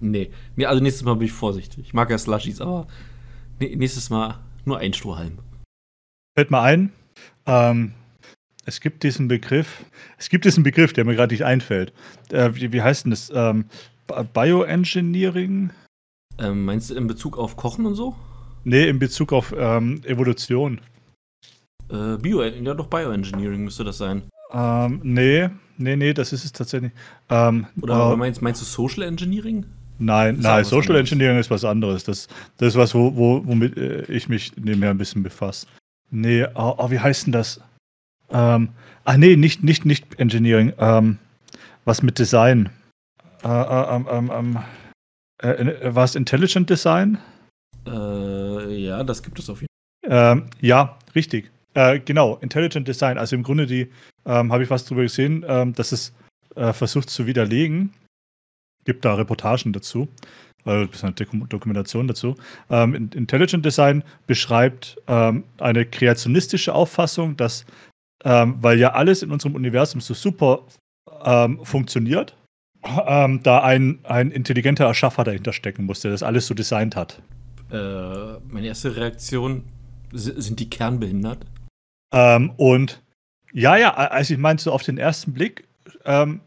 nee. 0.00 0.30
nee. 0.56 0.66
Also 0.66 0.82
nächstes 0.82 1.04
Mal 1.04 1.14
bin 1.14 1.26
ich 1.26 1.32
vorsichtig. 1.32 1.86
Ich 1.86 1.94
mag 1.94 2.10
ja 2.10 2.18
Slushies, 2.18 2.60
aber 2.60 2.86
nächstes 3.58 4.10
Mal 4.10 4.40
nur 4.64 4.78
ein 4.78 4.92
Strohhalm. 4.92 5.38
Fällt 6.36 6.50
mal 6.50 6.62
ein, 6.62 6.92
ähm, 7.46 7.92
es 8.66 8.80
gibt 8.80 9.02
diesen 9.02 9.28
Begriff, 9.28 9.84
es 10.18 10.28
gibt 10.28 10.44
diesen 10.44 10.64
Begriff, 10.64 10.92
der 10.92 11.04
mir 11.04 11.14
gerade 11.14 11.34
nicht 11.34 11.44
einfällt. 11.44 11.92
Äh, 12.30 12.54
wie, 12.54 12.72
wie 12.72 12.82
heißt 12.82 13.04
denn 13.04 13.10
das? 13.10 13.30
Ähm, 13.34 13.66
Bioengineering? 14.32 15.70
Ähm, 16.38 16.64
meinst 16.64 16.90
du 16.90 16.94
in 16.94 17.06
Bezug 17.06 17.38
auf 17.38 17.56
Kochen 17.56 17.86
und 17.86 17.94
so? 17.94 18.16
Nee, 18.64 18.88
in 18.88 18.98
Bezug 18.98 19.32
auf 19.32 19.54
ähm, 19.56 20.00
Evolution. 20.04 20.80
Äh, 21.90 22.16
Bio, 22.16 22.42
ja 22.42 22.74
doch 22.74 22.86
Bioengineering 22.86 23.64
müsste 23.64 23.84
das 23.84 23.98
sein. 23.98 24.22
Ähm, 24.52 25.00
nee, 25.02 25.48
nee, 25.76 25.96
nee, 25.96 26.14
das 26.14 26.32
ist 26.32 26.44
es 26.44 26.52
tatsächlich. 26.52 26.92
Ähm, 27.28 27.66
Oder 27.80 28.12
äh, 28.12 28.16
meinst, 28.16 28.40
meinst 28.40 28.60
du 28.62 28.64
Social 28.64 29.02
Engineering? 29.02 29.66
Nein, 29.98 30.38
nein, 30.40 30.64
Social 30.64 30.96
Engineering 30.96 31.38
ist 31.38 31.50
was 31.50 31.64
anderes. 31.64 32.04
Das, 32.04 32.26
das 32.56 32.68
ist 32.68 32.76
was, 32.76 32.94
wo, 32.94 33.14
wo, 33.14 33.46
womit 33.46 33.76
äh, 33.76 34.02
ich 34.04 34.28
mich 34.28 34.56
nebenher 34.56 34.90
ein 34.90 34.98
bisschen 34.98 35.22
befasse. 35.22 35.66
Nee, 36.10 36.46
oh, 36.54 36.74
oh, 36.78 36.90
wie 36.90 36.98
heißt 36.98 37.26
denn 37.26 37.32
das? 37.32 37.60
Ähm, 38.30 38.70
ach 39.04 39.16
nee, 39.16 39.36
nicht, 39.36 39.62
nicht, 39.62 39.84
nicht 39.84 40.18
Engineering. 40.18 40.72
Ähm, 40.78 41.18
was 41.84 42.02
mit 42.02 42.18
Design? 42.18 42.70
Äh, 43.42 43.48
äh, 43.48 43.96
ähm, 43.96 44.06
ähm, 44.10 44.30
ähm 44.32 44.58
äh, 45.42 45.48
äh, 45.48 45.94
war 45.94 46.04
es 46.04 46.14
Intelligent 46.14 46.70
Design? 46.70 47.18
Äh, 47.86 47.90
ja, 48.68 49.04
das 49.04 49.22
gibt 49.22 49.38
es 49.38 49.50
auf 49.50 49.60
jeden 49.60 49.68
Fall. 50.06 50.32
Ähm, 50.32 50.46
ja, 50.60 50.98
richtig. 51.14 51.50
Äh, 51.74 52.00
genau, 52.00 52.36
Intelligent 52.36 52.86
Design. 52.86 53.18
Also 53.18 53.36
im 53.36 53.42
Grunde 53.42 53.66
die, 53.66 53.90
ähm, 54.24 54.52
habe 54.52 54.62
ich 54.62 54.70
was 54.70 54.84
drüber 54.84 55.02
gesehen, 55.02 55.44
ähm, 55.46 55.74
dass 55.74 55.92
es 55.92 56.12
äh, 56.54 56.72
versucht 56.72 57.10
zu 57.10 57.26
widerlegen. 57.26 57.92
Gibt 58.84 59.04
da 59.04 59.14
Reportagen 59.14 59.72
dazu, 59.72 60.08
äh, 60.66 60.86
Dokumentation 61.48 62.06
dazu. 62.06 62.36
Ähm, 62.70 63.10
Intelligent 63.14 63.64
Design 63.64 64.04
beschreibt 64.26 64.98
ähm, 65.08 65.44
eine 65.58 65.84
kreationistische 65.84 66.74
Auffassung, 66.74 67.36
dass, 67.36 67.64
ähm, 68.24 68.56
weil 68.60 68.78
ja 68.78 68.92
alles 68.92 69.22
in 69.22 69.32
unserem 69.32 69.54
Universum 69.54 70.00
so 70.00 70.14
super 70.14 70.64
ähm, 71.24 71.64
funktioniert, 71.64 72.36
da 72.82 73.62
ein, 73.62 74.00
ein 74.02 74.30
intelligenter 74.30 74.84
Erschaffer 74.84 75.24
dahinter 75.24 75.54
stecken 75.54 75.86
muss, 75.86 76.00
der 76.00 76.10
das 76.10 76.22
alles 76.22 76.46
so 76.46 76.52
designt 76.52 76.96
hat. 76.96 77.22
Äh, 77.70 78.38
meine 78.48 78.66
erste 78.66 78.96
Reaktion, 78.96 79.64
sind 80.12 80.60
die 80.60 80.70
kernbehindert? 80.70 81.44
Ähm, 82.12 82.52
und 82.56 83.02
ja, 83.52 83.76
ja, 83.76 83.94
also 83.94 84.34
ich 84.34 84.40
meine, 84.40 84.58
so 84.58 84.72
auf 84.72 84.82
den 84.82 84.98
ersten 84.98 85.32
Blick 85.32 85.66
ähm, 86.04 86.40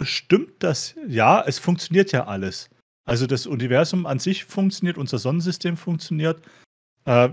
stimmt 0.00 0.50
das, 0.60 0.94
ja, 1.06 1.42
es 1.46 1.58
funktioniert 1.58 2.12
ja 2.12 2.26
alles. 2.26 2.70
Also 3.06 3.26
das 3.26 3.46
Universum 3.46 4.06
an 4.06 4.18
sich 4.18 4.44
funktioniert, 4.44 4.98
unser 4.98 5.18
Sonnensystem 5.18 5.76
funktioniert. 5.76 6.42
Äh, 7.04 7.28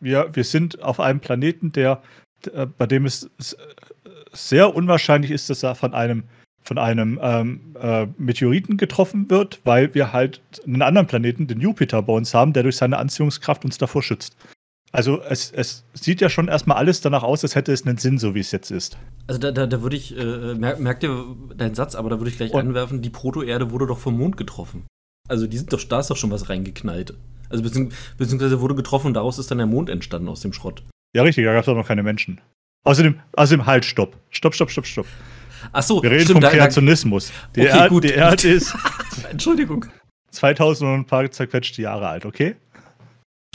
wir, 0.00 0.34
wir, 0.34 0.44
sind 0.44 0.82
auf 0.82 1.00
einem 1.00 1.20
Planeten, 1.20 1.72
der, 1.72 2.02
der 2.44 2.66
bei 2.66 2.86
dem 2.86 3.04
es 3.04 3.28
sehr 4.32 4.74
unwahrscheinlich 4.74 5.30
ist, 5.30 5.50
dass 5.50 5.62
er 5.62 5.74
von 5.74 5.94
einem 5.94 6.24
von 6.68 6.76
einem 6.78 7.18
ähm, 7.22 7.60
äh, 7.80 8.06
Meteoriten 8.18 8.76
getroffen 8.76 9.30
wird, 9.30 9.60
weil 9.64 9.94
wir 9.94 10.12
halt 10.12 10.42
einen 10.66 10.82
anderen 10.82 11.06
Planeten, 11.06 11.46
den 11.46 11.60
Jupiter, 11.60 12.02
bei 12.02 12.12
uns 12.12 12.34
haben, 12.34 12.52
der 12.52 12.62
durch 12.62 12.76
seine 12.76 12.98
Anziehungskraft 12.98 13.64
uns 13.64 13.78
davor 13.78 14.02
schützt. 14.02 14.36
Also 14.92 15.22
es, 15.22 15.50
es 15.50 15.84
sieht 15.94 16.20
ja 16.20 16.28
schon 16.28 16.48
erstmal 16.48 16.76
alles 16.76 17.00
danach 17.00 17.22
aus, 17.22 17.42
als 17.42 17.54
hätte 17.54 17.72
es 17.72 17.86
einen 17.86 17.96
Sinn, 17.96 18.18
so 18.18 18.34
wie 18.34 18.40
es 18.40 18.52
jetzt 18.52 18.70
ist. 18.70 18.98
Also 19.26 19.40
da, 19.40 19.50
da, 19.50 19.66
da 19.66 19.82
würde 19.82 19.96
ich, 19.96 20.16
äh, 20.16 20.54
merk, 20.54 20.78
merkt 20.78 21.02
ihr 21.02 21.36
deinen 21.56 21.74
Satz, 21.74 21.94
aber 21.94 22.10
da 22.10 22.20
würde 22.20 22.30
ich 22.30 22.36
gleich 22.36 22.52
Und? 22.52 22.60
anwerfen, 22.60 23.00
die 23.00 23.10
Proto-Erde 23.10 23.70
wurde 23.70 23.86
doch 23.86 23.98
vom 23.98 24.18
Mond 24.18 24.36
getroffen. 24.36 24.86
Also 25.26 25.46
die 25.46 25.56
sind 25.56 25.72
doch, 25.72 25.82
da 25.82 26.00
ist 26.00 26.10
doch 26.10 26.16
schon 26.16 26.30
was 26.30 26.50
reingeknallt. 26.50 27.14
Also 27.48 27.62
beziehungsweise 27.62 28.60
wurde 28.60 28.74
getroffen 28.74 29.08
und 29.08 29.14
daraus 29.14 29.38
ist 29.38 29.50
dann 29.50 29.58
der 29.58 29.66
Mond 29.66 29.88
entstanden 29.88 30.28
aus 30.28 30.42
dem 30.42 30.52
Schrott. 30.52 30.82
Ja, 31.16 31.22
richtig, 31.22 31.46
da 31.46 31.52
gab 31.54 31.60
es 31.60 31.66
doch 31.66 31.74
noch 31.74 31.88
keine 31.88 32.02
Menschen. 32.02 32.42
Außerdem, 32.84 33.18
außerdem 33.36 33.64
halt, 33.64 33.86
stopp. 33.86 34.16
Stopp, 34.28 34.54
stopp, 34.54 34.70
stopp, 34.70 34.86
stopp. 34.86 35.06
Ach 35.72 35.82
so, 35.82 36.02
Wir 36.02 36.10
reden 36.10 36.24
stimmt, 36.24 36.44
vom 36.44 36.50
Kreationismus. 36.50 37.32
Die, 37.54 37.60
okay, 37.62 37.70
Erd, 37.70 38.04
die 38.04 38.10
Erde 38.10 38.48
ist. 38.52 38.74
Entschuldigung. 39.30 39.86
2000 40.30 40.88
und 40.88 40.94
ein 41.00 41.04
paar 41.04 41.30
zerquetschte 41.30 41.82
Jahre 41.82 42.08
alt, 42.08 42.26
okay? 42.26 42.56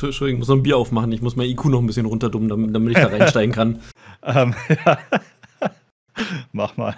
Entschuldigung, 0.01 0.37
ich 0.37 0.39
muss 0.39 0.47
noch 0.49 0.55
ein 0.57 0.63
Bier 0.63 0.77
aufmachen. 0.77 1.11
Ich 1.11 1.21
muss 1.21 1.35
mein 1.35 1.47
IQ 1.47 1.65
noch 1.65 1.79
ein 1.79 1.87
bisschen 1.87 2.05
runterdummen, 2.05 2.49
damit, 2.49 2.75
damit 2.75 2.97
ich 2.97 3.03
da 3.03 3.07
reinsteigen 3.17 3.53
kann. 3.53 3.79
ähm, 4.23 4.53
ja. 4.85 4.97
Mach 6.51 6.77
mal. 6.77 6.95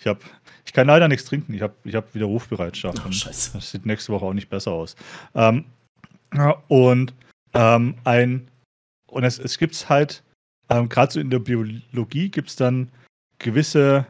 Ich, 0.00 0.06
hab, 0.06 0.20
ich 0.64 0.72
kann 0.72 0.86
leider 0.86 1.08
nichts 1.08 1.26
trinken. 1.26 1.54
Ich 1.54 1.62
habe 1.62 1.74
ich 1.84 1.94
hab 1.94 2.14
wieder 2.14 2.26
Rufbereitschaft. 2.26 3.02
Oh, 3.06 3.12
scheiße. 3.12 3.52
Das 3.54 3.70
sieht 3.70 3.86
nächste 3.86 4.12
Woche 4.12 4.24
auch 4.24 4.34
nicht 4.34 4.50
besser 4.50 4.72
aus. 4.72 4.96
Ähm, 5.34 5.64
und 6.68 7.14
ähm, 7.54 7.94
ein 8.04 8.48
und 9.06 9.24
es, 9.24 9.38
es 9.38 9.58
gibt 9.58 9.88
halt, 9.88 10.22
ähm, 10.68 10.88
gerade 10.88 11.12
so 11.12 11.20
in 11.20 11.30
der 11.30 11.38
Biologie 11.38 12.28
gibt 12.28 12.50
es 12.50 12.56
dann 12.56 12.90
gewisse 13.38 14.06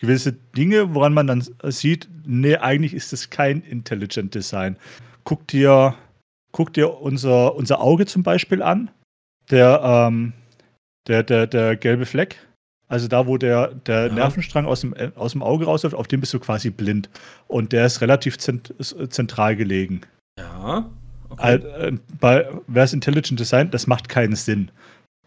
gewisse 0.00 0.32
Dinge, 0.32 0.94
woran 0.94 1.12
man 1.12 1.26
dann 1.26 1.44
sieht, 1.64 2.08
nee, 2.24 2.56
eigentlich 2.56 2.94
ist 2.94 3.12
das 3.12 3.30
kein 3.30 3.62
Intelligent 3.62 4.34
Design. 4.34 4.76
Guck 5.24 5.46
dir, 5.48 5.94
guck 6.52 6.72
dir 6.72 7.00
unser, 7.00 7.54
unser 7.54 7.80
Auge 7.80 8.06
zum 8.06 8.22
Beispiel 8.22 8.62
an. 8.62 8.90
Der, 9.50 9.80
ähm, 9.82 10.32
der, 11.06 11.22
der, 11.22 11.46
der 11.46 11.76
gelbe 11.76 12.06
Fleck. 12.06 12.36
Also 12.86 13.06
da, 13.06 13.26
wo 13.26 13.36
der, 13.36 13.68
der 13.74 14.06
ja. 14.06 14.12
Nervenstrang 14.12 14.66
aus 14.66 14.80
dem, 14.80 14.94
aus 15.14 15.32
dem 15.32 15.42
Auge 15.42 15.66
rausläuft, 15.66 15.94
auf 15.94 16.08
dem 16.08 16.20
bist 16.20 16.32
du 16.32 16.40
quasi 16.40 16.70
blind. 16.70 17.10
Und 17.46 17.72
der 17.72 17.86
ist 17.86 18.00
relativ 18.00 18.38
zent, 18.38 18.74
zentral 19.10 19.56
gelegen. 19.56 20.02
Ja. 20.38 20.88
Okay. 21.28 21.56
Äh, 21.56 21.98
bei 22.20 22.48
wer 22.66 22.84
ist 22.84 22.94
Intelligent 22.94 23.38
Design? 23.38 23.70
Das 23.70 23.86
macht 23.86 24.08
keinen 24.08 24.36
Sinn. 24.36 24.70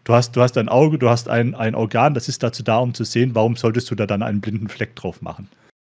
Du 0.04 0.14
hast, 0.14 0.34
du 0.34 0.40
hast 0.40 0.58
ein 0.58 0.68
Auge, 0.68 0.98
du 0.98 1.08
hast 1.08 1.28
ein, 1.28 1.54
ein 1.54 1.74
Organ, 1.74 2.14
das 2.14 2.28
ist 2.28 2.42
dazu 2.42 2.62
da, 2.62 2.78
um 2.78 2.92
zu 2.92 3.04
sehen, 3.04 3.34
warum 3.34 3.54
solltest 3.54 3.90
du 3.90 3.94
da 3.94 4.06
dann 4.06 4.22
einen 4.22 4.40
blinden 4.40 4.68
Fleck 4.68 4.96
drauf 4.96 5.22
machen, 5.22 5.48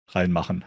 reinmachen. 0.10 0.64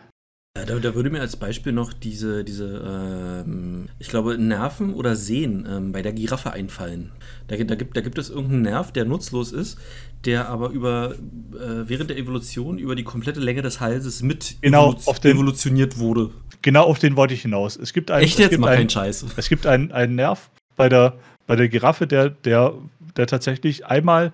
Da, 0.55 0.79
da, 0.79 0.95
würde 0.95 1.11
mir 1.11 1.21
als 1.21 1.37
Beispiel 1.37 1.73
noch 1.73 1.93
diese, 1.93 2.43
diese 2.43 3.45
ähm, 3.47 3.89
ich 3.99 4.09
glaube, 4.09 4.39
Nerven 4.39 4.95
oder 4.95 5.15
Sehen 5.15 5.69
ähm, 5.71 5.93
bei 5.93 6.01
der 6.01 6.13
Giraffe 6.13 6.53
einfallen. 6.53 7.13
Da, 7.47 7.57
da, 7.57 7.75
gibt, 7.75 7.97
da 7.97 8.01
gibt 8.01 8.17
es 8.17 8.31
irgendeinen 8.31 8.63
Nerv, 8.63 8.91
der 8.91 9.05
nutzlos 9.05 9.53
ist, 9.53 9.79
der 10.25 10.49
aber 10.49 10.71
über, 10.71 11.13
äh, 11.13 11.89
während 11.89 12.09
der 12.09 12.17
Evolution 12.17 12.79
über 12.79 12.97
die 12.97 13.05
komplette 13.05 13.39
Länge 13.39 13.61
des 13.61 13.81
Halses 13.81 14.23
mit 14.23 14.57
genau, 14.63 14.95
evolu 14.95 15.19
den, 15.23 15.37
evolutioniert 15.37 15.99
wurde. 15.99 16.31
Genau 16.63 16.85
auf 16.85 16.99
den 16.99 17.17
wollte 17.17 17.35
ich 17.35 17.43
hinaus. 17.43 17.77
Es 17.77 17.93
gibt 17.93 18.11
einen, 18.11 18.25
Echt 18.25 18.39
jetzt? 18.39 18.59
Mach 18.59 18.69
keinen 18.69 18.89
Scheiß. 18.89 19.27
Es 19.37 19.49
gibt 19.51 19.67
einen, 19.67 19.93
einen 19.93 20.15
Nerv 20.15 20.51
bei 20.75 20.89
der, 20.89 21.19
bei 21.47 21.55
der 21.55 21.69
Giraffe, 21.69 22.07
der, 22.07 22.31
der 22.31 22.73
der 23.17 23.27
tatsächlich 23.27 23.87
einmal 23.87 24.33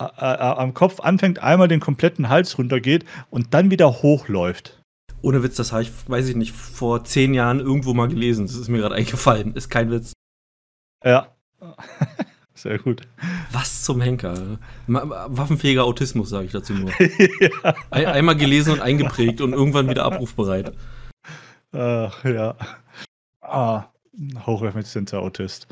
äh, 0.00 0.04
äh, 0.04 0.36
am 0.36 0.72
Kopf 0.72 1.00
anfängt, 1.00 1.40
einmal 1.40 1.68
den 1.68 1.80
kompletten 1.80 2.30
Hals 2.30 2.56
runtergeht 2.56 3.04
und 3.28 3.52
dann 3.52 3.70
wieder 3.70 4.02
hochläuft. 4.02 4.82
Ohne 5.20 5.42
Witz, 5.42 5.56
das 5.56 5.72
habe 5.72 5.82
ich, 5.82 5.92
weiß 6.06 6.28
ich 6.28 6.36
nicht, 6.36 6.52
vor 6.52 7.04
zehn 7.04 7.34
Jahren 7.34 7.60
irgendwo 7.60 7.92
mal 7.92 8.08
gelesen. 8.08 8.46
Das 8.46 8.56
ist 8.56 8.68
mir 8.68 8.78
gerade 8.78 8.94
eingefallen. 8.96 9.54
Ist 9.54 9.68
kein 9.68 9.90
Witz. 9.90 10.12
Ja. 11.04 11.34
Sehr 12.54 12.78
gut. 12.78 13.02
Was 13.52 13.84
zum 13.84 14.00
Henker? 14.00 14.58
Waffenfähiger 14.86 15.84
Autismus, 15.84 16.30
sage 16.30 16.46
ich 16.46 16.52
dazu 16.52 16.74
nur. 16.74 16.90
ja. 17.40 17.74
Ein, 17.90 18.06
einmal 18.06 18.36
gelesen 18.36 18.74
und 18.74 18.80
eingeprägt 18.80 19.40
und 19.40 19.52
irgendwann 19.52 19.88
wieder 19.88 20.04
abrufbereit. 20.04 20.72
Ach 21.72 22.24
ja. 22.24 22.56
Ah, 23.40 23.84
hocheffizienter 24.46 25.20
Autist. 25.20 25.68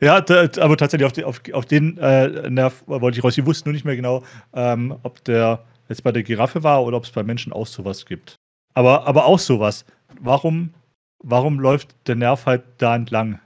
Ja, 0.00 0.16
aber 0.16 0.76
tatsächlich 0.76 1.06
auf, 1.06 1.12
die, 1.12 1.24
auf, 1.24 1.40
auf 1.52 1.64
den 1.66 1.96
äh, 1.98 2.50
Nerv 2.50 2.82
wollte 2.86 3.18
ich 3.18 3.24
raus. 3.24 3.38
Ich 3.38 3.46
wusste 3.46 3.68
nur 3.68 3.72
nicht 3.72 3.84
mehr 3.84 3.96
genau, 3.96 4.22
ähm, 4.52 4.94
ob 5.02 5.24
der 5.24 5.64
jetzt 5.88 6.02
bei 6.02 6.12
der 6.12 6.22
Giraffe 6.22 6.62
war 6.62 6.84
oder 6.84 6.96
ob 6.96 7.04
es 7.04 7.10
bei 7.10 7.22
Menschen 7.22 7.52
auch 7.52 7.66
sowas 7.66 8.04
gibt. 8.04 8.36
Aber, 8.74 9.06
aber 9.06 9.24
auch 9.24 9.38
sowas. 9.38 9.84
Warum, 10.20 10.74
warum 11.22 11.60
läuft 11.60 11.94
der 12.06 12.16
Nerv 12.16 12.46
halt 12.46 12.64
da 12.78 12.94
entlang 12.94 13.40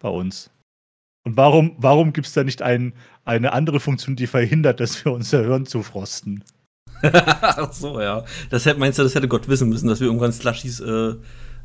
bei 0.00 0.08
uns? 0.08 0.50
Und 1.24 1.36
warum, 1.36 1.76
warum 1.78 2.12
gibt 2.12 2.26
es 2.26 2.32
da 2.32 2.42
nicht 2.42 2.62
ein, 2.62 2.94
eine 3.24 3.52
andere 3.52 3.78
Funktion, 3.78 4.16
die 4.16 4.26
verhindert, 4.26 4.80
dass 4.80 5.04
wir 5.04 5.12
unser 5.12 5.44
Hirn 5.44 5.66
zufrosten? 5.66 6.42
Ach 7.02 7.72
so, 7.72 8.00
ja. 8.00 8.24
Das 8.50 8.66
hätte, 8.66 8.80
meinst 8.80 8.98
du, 8.98 9.04
das 9.04 9.14
hätte 9.14 9.28
Gott 9.28 9.48
wissen 9.48 9.68
müssen, 9.68 9.88
dass 9.88 10.00
wir 10.00 10.06
irgendwann 10.06 10.32
Slushies 10.32 10.80
äh, 10.80 10.84
äh, 10.84 11.16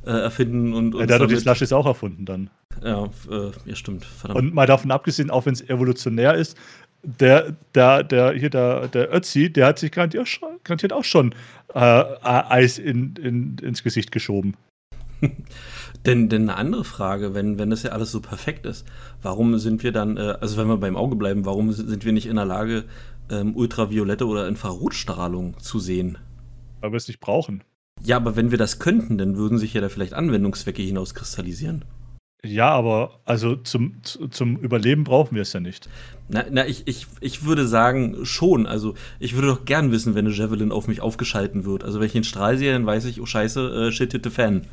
erfinden 0.05 0.73
und. 0.73 0.95
Ja, 0.95 1.05
der 1.05 1.15
hat 1.15 1.21
doch 1.23 1.27
die 1.27 1.37
Slushies 1.37 1.73
auch 1.73 1.85
erfunden 1.85 2.25
dann. 2.25 2.49
Ja, 2.83 3.05
äh, 3.05 3.51
ja, 3.65 3.75
stimmt. 3.75 4.05
Verdammt. 4.05 4.39
Und 4.39 4.53
mal 4.53 4.67
davon 4.67 4.91
abgesehen, 4.91 5.29
auch 5.29 5.45
wenn 5.45 5.53
es 5.53 5.67
evolutionär 5.67 6.35
ist, 6.35 6.57
der, 7.03 7.55
der, 7.73 8.03
der, 8.03 8.33
hier 8.33 8.49
der, 8.49 8.87
der 8.87 9.13
Ötzi, 9.13 9.51
der 9.51 9.67
hat 9.67 9.79
sich 9.79 9.91
garantiert 9.91 10.21
auch 10.21 10.25
schon, 10.25 10.59
schon 11.03 11.35
äh, 11.73 11.79
Eis 11.79 12.79
in, 12.79 13.15
in, 13.15 13.57
ins 13.59 13.83
Gesicht 13.83 14.11
geschoben. 14.11 14.55
denn, 16.05 16.29
denn 16.29 16.49
eine 16.49 16.57
andere 16.57 16.83
Frage, 16.83 17.33
wenn, 17.33 17.57
wenn 17.57 17.69
das 17.69 17.83
ja 17.83 17.91
alles 17.91 18.11
so 18.11 18.21
perfekt 18.21 18.65
ist, 18.65 18.85
warum 19.21 19.57
sind 19.57 19.83
wir 19.83 19.91
dann, 19.91 20.17
äh, 20.17 20.35
also 20.41 20.57
wenn 20.57 20.67
wir 20.67 20.77
beim 20.77 20.95
Auge 20.95 21.15
bleiben, 21.15 21.45
warum 21.45 21.71
sind 21.71 22.05
wir 22.05 22.11
nicht 22.13 22.27
in 22.27 22.35
der 22.35 22.45
Lage, 22.45 22.83
ähm, 23.29 23.55
ultraviolette 23.55 24.27
oder 24.27 24.47
Infrarotstrahlung 24.47 25.57
zu 25.59 25.79
sehen? 25.79 26.17
Weil 26.81 26.91
wir 26.91 26.97
es 26.97 27.07
nicht 27.07 27.19
brauchen. 27.19 27.63
Ja, 28.03 28.17
aber 28.17 28.35
wenn 28.35 28.51
wir 28.51 28.57
das 28.59 28.79
könnten, 28.79 29.17
dann 29.17 29.37
würden 29.37 29.57
sich 29.57 29.73
ja 29.73 29.81
da 29.81 29.89
vielleicht 29.89 30.13
Anwendungszwecke 30.13 30.83
hinauskristallisieren. 30.83 31.83
Ja, 32.45 32.69
aber 32.69 33.19
also 33.25 33.55
zum, 33.55 34.01
zum 34.03 34.57
Überleben 34.57 35.03
brauchen 35.03 35.35
wir 35.35 35.41
es 35.41 35.53
ja 35.53 35.59
nicht. 35.59 35.89
Na, 36.29 36.45
na 36.49 36.67
ich, 36.67 36.87
ich, 36.87 37.07
ich 37.19 37.45
würde 37.45 37.67
sagen, 37.67 38.25
schon. 38.25 38.67
Also, 38.67 38.95
ich 39.19 39.33
würde 39.35 39.47
doch 39.47 39.65
gern 39.65 39.91
wissen, 39.91 40.13
wenn 40.13 40.25
eine 40.25 40.35
Javelin 40.35 40.71
auf 40.71 40.87
mich 40.87 41.01
aufgeschalten 41.01 41.65
wird. 41.65 41.83
Also, 41.83 41.99
wenn 41.99 42.07
ich 42.07 42.13
den 42.13 42.23
Strahl 42.23 42.57
sehe, 42.57 42.73
dann 42.73 42.85
weiß 42.85 43.05
ich, 43.05 43.21
oh 43.21 43.25
Scheiße, 43.25 43.87
äh, 43.87 43.91
shit 43.91 44.11
hit 44.11 44.23
the 44.23 44.29
fan. 44.29 44.67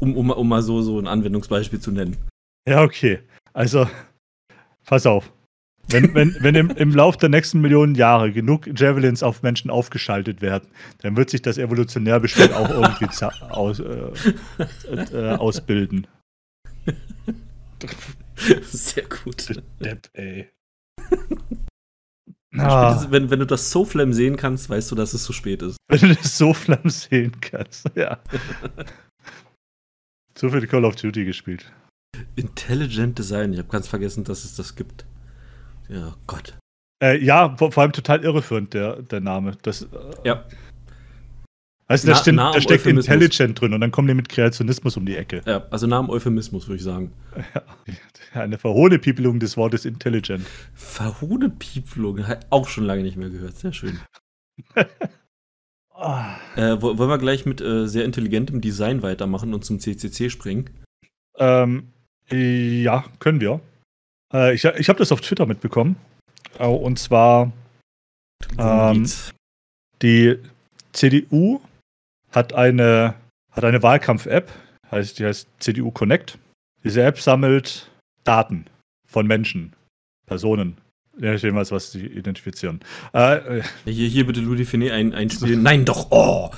Um, 0.00 0.16
um, 0.16 0.30
um 0.30 0.48
mal 0.48 0.62
so, 0.62 0.82
so 0.82 0.98
ein 0.98 1.06
Anwendungsbeispiel 1.06 1.80
zu 1.80 1.90
nennen. 1.90 2.16
Ja, 2.68 2.82
okay. 2.82 3.18
Also, 3.52 3.88
pass 4.84 5.06
auf. 5.06 5.32
Wenn, 5.88 6.14
wenn, 6.14 6.36
wenn 6.40 6.54
im, 6.54 6.70
im 6.70 6.94
Lauf 6.94 7.16
der 7.16 7.30
nächsten 7.30 7.60
Millionen 7.60 7.96
Jahre 7.96 8.30
genug 8.30 8.68
Javelins 8.78 9.24
auf 9.24 9.42
Menschen 9.42 9.70
aufgeschaltet 9.70 10.40
werden, 10.40 10.68
dann 11.02 11.16
wird 11.16 11.30
sich 11.30 11.42
das 11.42 11.58
evolutionär 11.58 12.20
bestimmt 12.20 12.52
auch 12.52 12.70
irgendwie 12.70 13.08
aus, 13.50 13.80
äh, 13.80 14.12
äh, 15.12 15.36
ausbilden. 15.36 16.06
Sehr 18.62 19.04
gut. 19.04 19.48
Depp, 19.80 20.08
ey. 20.14 20.50
Ah. 22.58 23.06
Wenn, 23.10 23.30
wenn 23.30 23.38
du 23.38 23.46
das 23.46 23.70
Soflam 23.70 24.12
sehen 24.12 24.36
kannst, 24.36 24.68
weißt 24.68 24.90
du, 24.90 24.96
dass 24.96 25.14
es 25.14 25.22
zu 25.22 25.32
spät 25.32 25.62
ist. 25.62 25.76
Wenn 25.88 26.00
du 26.00 26.14
das 26.16 26.36
Soflam 26.36 26.90
sehen 26.90 27.40
kannst, 27.40 27.88
ja. 27.94 28.18
so 30.36 30.50
viel 30.50 30.66
Call 30.66 30.84
of 30.84 30.96
Duty 30.96 31.24
gespielt. 31.24 31.72
Intelligent 32.34 33.16
Design, 33.16 33.52
ich 33.52 33.60
habe 33.60 33.68
ganz 33.68 33.86
vergessen, 33.86 34.24
dass 34.24 34.44
es 34.44 34.56
das 34.56 34.74
gibt. 34.74 35.06
Ja, 35.88 36.16
Gott. 36.26 36.58
Äh, 37.02 37.22
ja, 37.24 37.56
vor, 37.56 37.70
vor, 37.70 37.82
allem 37.82 37.92
total 37.92 38.24
irreführend, 38.24 38.74
der, 38.74 39.00
der 39.02 39.20
Name. 39.20 39.56
Das, 39.62 39.82
äh, 39.82 39.88
ja. 40.24 40.44
Also 41.90 42.06
da, 42.06 42.14
steht, 42.14 42.36
da 42.38 42.60
steckt 42.60 42.86
Intelligent 42.86 43.60
drin 43.60 43.74
und 43.74 43.80
dann 43.80 43.90
kommen 43.90 44.06
die 44.06 44.14
mit 44.14 44.28
Kreationismus 44.28 44.96
um 44.96 45.04
die 45.04 45.16
Ecke. 45.16 45.42
Ja, 45.44 45.66
also 45.70 45.88
Namen 45.88 46.08
Euphemismus, 46.08 46.68
würde 46.68 46.76
ich 46.76 46.84
sagen. 46.84 47.10
Ja, 47.52 47.64
eine 48.40 48.58
Verhohnepiepelung 48.58 49.40
des 49.40 49.56
Wortes 49.56 49.84
Intelligent. 49.84 50.46
Verhohnepiepelung, 50.74 52.24
auch 52.50 52.68
schon 52.68 52.84
lange 52.84 53.02
nicht 53.02 53.16
mehr 53.16 53.28
gehört. 53.28 53.56
Sehr 53.56 53.72
schön. 53.72 53.98
äh, 54.76 54.86
wollen 56.80 57.10
wir 57.10 57.18
gleich 57.18 57.44
mit 57.44 57.60
äh, 57.60 57.88
sehr 57.88 58.04
intelligentem 58.04 58.60
Design 58.60 59.02
weitermachen 59.02 59.52
und 59.52 59.64
zum 59.64 59.80
CCC 59.80 60.30
springen? 60.30 60.70
Ähm, 61.38 61.88
ja, 62.30 63.04
können 63.18 63.40
wir. 63.40 63.60
Äh, 64.32 64.54
ich 64.54 64.64
ich 64.64 64.88
habe 64.88 65.00
das 65.00 65.10
auf 65.10 65.22
Twitter 65.22 65.44
mitbekommen. 65.44 65.96
und 66.56 67.00
zwar 67.00 67.50
ähm, 68.58 69.10
die 70.02 70.38
CDU 70.92 71.60
hat 72.32 72.52
eine, 72.52 73.14
hat 73.50 73.64
eine 73.64 73.82
Wahlkampf-App, 73.82 74.50
heißt, 74.90 75.18
die 75.18 75.26
heißt 75.26 75.48
CDU 75.58 75.90
Connect. 75.90 76.38
Diese 76.84 77.02
App 77.02 77.18
sammelt 77.18 77.90
Daten 78.24 78.66
von 79.06 79.26
Menschen, 79.26 79.74
Personen, 80.26 80.78
ja, 81.18 81.34
ich 81.34 81.42
was, 81.42 81.70
was 81.70 81.92
sie 81.92 82.06
identifizieren. 82.06 82.80
Äh, 83.12 83.62
hier, 83.84 84.08
hier 84.08 84.26
bitte 84.26 84.40
Louis 84.40 84.68
Finet 84.68 84.92
ein, 84.92 85.12
einspielen. 85.12 85.62
Nein, 85.62 85.84
doch, 85.84 86.10
oh! 86.10 86.50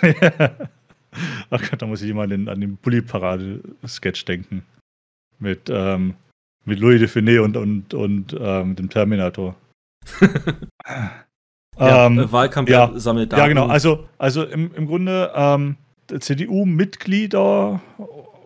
Ach 1.50 1.70
Gott, 1.70 1.80
da 1.80 1.86
muss 1.86 2.02
ich 2.02 2.10
immer 2.10 2.22
an 2.22 2.30
den, 2.30 2.48
an 2.48 2.60
den 2.60 2.76
Bully-Parade-Sketch 2.76 4.24
denken. 4.24 4.64
Mit, 5.38 5.68
ähm, 5.68 6.14
mit 6.64 6.80
Louis 6.80 6.98
de 6.98 7.06
Finet 7.06 7.40
und, 7.40 7.56
und, 7.56 7.94
und 7.94 8.36
ähm, 8.38 8.74
dem 8.74 8.90
Terminator. 8.90 9.54
Ja, 11.78 12.06
ähm, 12.06 12.30
Wahlkampf 12.30 12.70
ja, 12.70 12.90
sammelt 12.94 13.32
Daten. 13.32 13.42
Ja, 13.42 13.48
genau. 13.48 13.66
Also, 13.66 14.04
also 14.18 14.44
im, 14.44 14.70
im 14.74 14.86
Grunde 14.86 15.32
ähm, 15.34 15.76
CDU-Mitglieder 16.08 17.80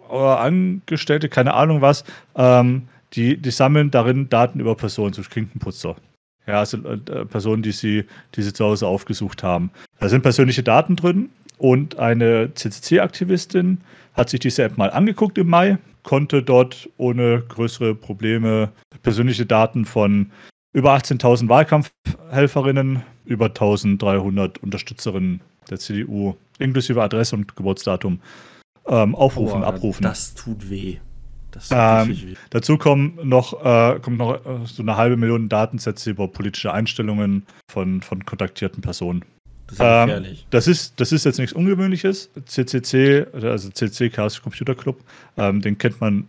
oder 0.08 0.40
Angestellte, 0.40 1.28
keine 1.28 1.54
Ahnung 1.54 1.80
was, 1.80 2.04
ähm, 2.36 2.88
die, 3.14 3.36
die 3.36 3.50
sammeln 3.50 3.90
darin 3.90 4.28
Daten 4.28 4.60
über 4.60 4.74
Personen, 4.74 5.12
so 5.12 5.22
Klinkenputzer. 5.22 5.96
Ja, 6.46 6.60
also 6.60 6.78
äh, 6.78 6.96
Personen, 7.26 7.62
die 7.62 7.72
sie, 7.72 8.04
die 8.34 8.42
sie 8.42 8.52
zu 8.52 8.64
Hause 8.64 8.86
aufgesucht 8.86 9.42
haben. 9.42 9.70
Da 10.00 10.08
sind 10.08 10.22
persönliche 10.22 10.62
Daten 10.62 10.96
drin 10.96 11.30
und 11.58 11.98
eine 11.98 12.54
CCC-Aktivistin 12.54 13.78
hat 14.14 14.30
sich 14.30 14.40
diese 14.40 14.64
App 14.64 14.78
mal 14.78 14.90
angeguckt 14.90 15.36
im 15.38 15.48
Mai, 15.48 15.78
konnte 16.02 16.42
dort 16.42 16.88
ohne 16.96 17.42
größere 17.48 17.94
Probleme 17.94 18.70
persönliche 19.02 19.44
Daten 19.44 19.84
von 19.84 20.30
über 20.78 20.94
18.000 20.94 21.48
Wahlkampfhelferinnen, 21.48 23.02
über 23.24 23.46
1.300 23.46 24.60
Unterstützerinnen 24.60 25.40
der 25.68 25.80
CDU, 25.80 26.36
inklusive 26.60 27.02
Adresse 27.02 27.34
und 27.34 27.56
Geburtsdatum, 27.56 28.20
ähm, 28.86 29.16
aufrufen, 29.16 29.62
oh, 29.62 29.66
abrufen. 29.66 30.04
Das 30.04 30.36
tut 30.36 30.70
weh. 30.70 30.98
Das 31.50 31.68
tut 31.68 31.78
ähm, 31.78 32.08
weh. 32.10 32.34
Dazu 32.50 32.78
kommen 32.78 33.18
noch, 33.24 33.64
äh, 33.64 33.98
kommt 33.98 34.18
noch 34.18 34.34
äh, 34.34 34.66
so 34.66 34.82
eine 34.82 34.96
halbe 34.96 35.16
Million 35.16 35.48
Datensätze 35.48 36.10
über 36.10 36.28
politische 36.28 36.72
Einstellungen 36.72 37.44
von, 37.68 38.00
von 38.00 38.24
kontaktierten 38.24 38.80
Personen. 38.80 39.24
Das 39.66 39.78
ist 39.78 39.82
ähm. 39.82 40.36
Das 40.50 40.68
ist, 40.68 41.00
das 41.00 41.10
ist 41.10 41.24
jetzt 41.24 41.38
nichts 41.38 41.54
Ungewöhnliches. 41.54 42.30
CCC, 42.46 43.26
also 43.34 43.68
CCC 43.68 44.10
Chaos 44.10 44.40
Computer 44.40 44.76
Club, 44.76 45.02
ähm, 45.36 45.60
den 45.60 45.76
kennt 45.76 46.00
man 46.00 46.28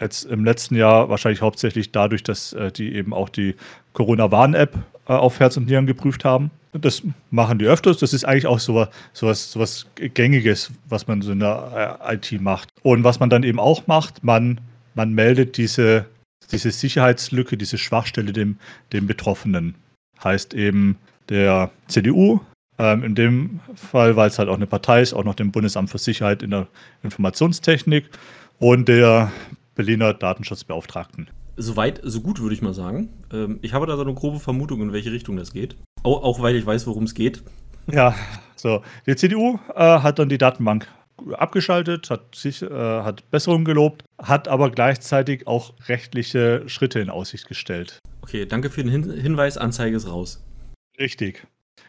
jetzt 0.00 0.24
im 0.24 0.44
letzten 0.44 0.74
Jahr 0.74 1.08
wahrscheinlich 1.08 1.42
hauptsächlich 1.42 1.92
dadurch, 1.92 2.22
dass 2.22 2.52
äh, 2.52 2.72
die 2.72 2.94
eben 2.94 3.12
auch 3.12 3.28
die 3.28 3.54
Corona-Warn-App 3.92 4.76
äh, 5.08 5.12
auf 5.12 5.40
Herz 5.40 5.56
und 5.56 5.66
Nieren 5.66 5.86
geprüft 5.86 6.24
haben. 6.24 6.50
Das 6.72 7.02
machen 7.30 7.58
die 7.58 7.66
öfters. 7.66 7.98
Das 7.98 8.12
ist 8.12 8.24
eigentlich 8.24 8.46
auch 8.46 8.60
sowas, 8.60 8.88
sowas, 9.12 9.50
sowas 9.50 9.86
Gängiges, 9.96 10.70
was 10.88 11.08
man 11.08 11.20
so 11.20 11.32
in 11.32 11.40
der 11.40 11.98
äh, 12.08 12.14
IT 12.14 12.40
macht. 12.40 12.68
Und 12.82 13.04
was 13.04 13.18
man 13.20 13.28
dann 13.28 13.42
eben 13.42 13.58
auch 13.58 13.86
macht, 13.86 14.22
man, 14.22 14.60
man 14.94 15.12
meldet 15.12 15.56
diese, 15.56 16.06
diese 16.52 16.70
Sicherheitslücke, 16.70 17.56
diese 17.56 17.76
Schwachstelle 17.76 18.32
dem, 18.32 18.58
dem 18.92 19.06
Betroffenen. 19.06 19.74
Heißt 20.22 20.54
eben 20.54 20.96
der 21.28 21.70
CDU, 21.88 22.40
ähm, 22.78 23.02
in 23.02 23.14
dem 23.14 23.60
Fall, 23.74 24.16
weil 24.16 24.28
es 24.28 24.38
halt 24.38 24.48
auch 24.48 24.56
eine 24.56 24.66
Partei 24.66 25.02
ist, 25.02 25.12
auch 25.12 25.24
noch 25.24 25.34
dem 25.34 25.50
Bundesamt 25.50 25.90
für 25.90 25.98
Sicherheit 25.98 26.42
in 26.42 26.50
der 26.50 26.66
Informationstechnik 27.02 28.08
und 28.58 28.88
der 28.88 29.32
Berliner 29.80 30.12
Datenschutzbeauftragten. 30.12 31.30
Soweit, 31.56 32.02
so 32.04 32.20
gut, 32.20 32.42
würde 32.42 32.54
ich 32.54 32.60
mal 32.60 32.74
sagen. 32.74 33.08
Ähm, 33.32 33.60
ich 33.62 33.72
habe 33.72 33.86
da 33.86 33.96
so 33.96 34.02
eine 34.02 34.12
grobe 34.12 34.38
Vermutung, 34.38 34.82
in 34.82 34.92
welche 34.92 35.10
Richtung 35.10 35.38
das 35.38 35.54
geht. 35.54 35.74
Auch, 36.02 36.22
auch 36.22 36.42
weil 36.42 36.54
ich 36.54 36.66
weiß, 36.66 36.86
worum 36.86 37.04
es 37.04 37.14
geht. 37.14 37.42
Ja, 37.90 38.14
so. 38.56 38.82
Die 39.06 39.16
CDU 39.16 39.58
äh, 39.74 40.00
hat 40.00 40.18
dann 40.18 40.28
die 40.28 40.36
Datenbank 40.36 40.86
abgeschaltet, 41.32 42.10
hat 42.10 42.34
sich, 42.34 42.60
äh, 42.60 42.68
hat 42.68 43.30
Besserungen 43.30 43.64
gelobt, 43.64 44.04
hat 44.18 44.48
aber 44.48 44.70
gleichzeitig 44.70 45.46
auch 45.46 45.72
rechtliche 45.88 46.68
Schritte 46.68 47.00
in 47.00 47.08
Aussicht 47.08 47.48
gestellt. 47.48 48.00
Okay, 48.20 48.44
danke 48.44 48.68
für 48.68 48.84
den 48.84 48.90
Hin 48.90 49.10
Hinweis. 49.10 49.56
Anzeige 49.56 49.96
ist 49.96 50.06
raus. 50.06 50.44
Richtig. 50.98 51.46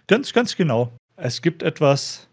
Ganz, 0.07 0.31
ganz 0.31 0.55
genau. 0.55 0.93
Es 1.17 1.41
gibt 1.41 1.61
etwas, 1.61 2.29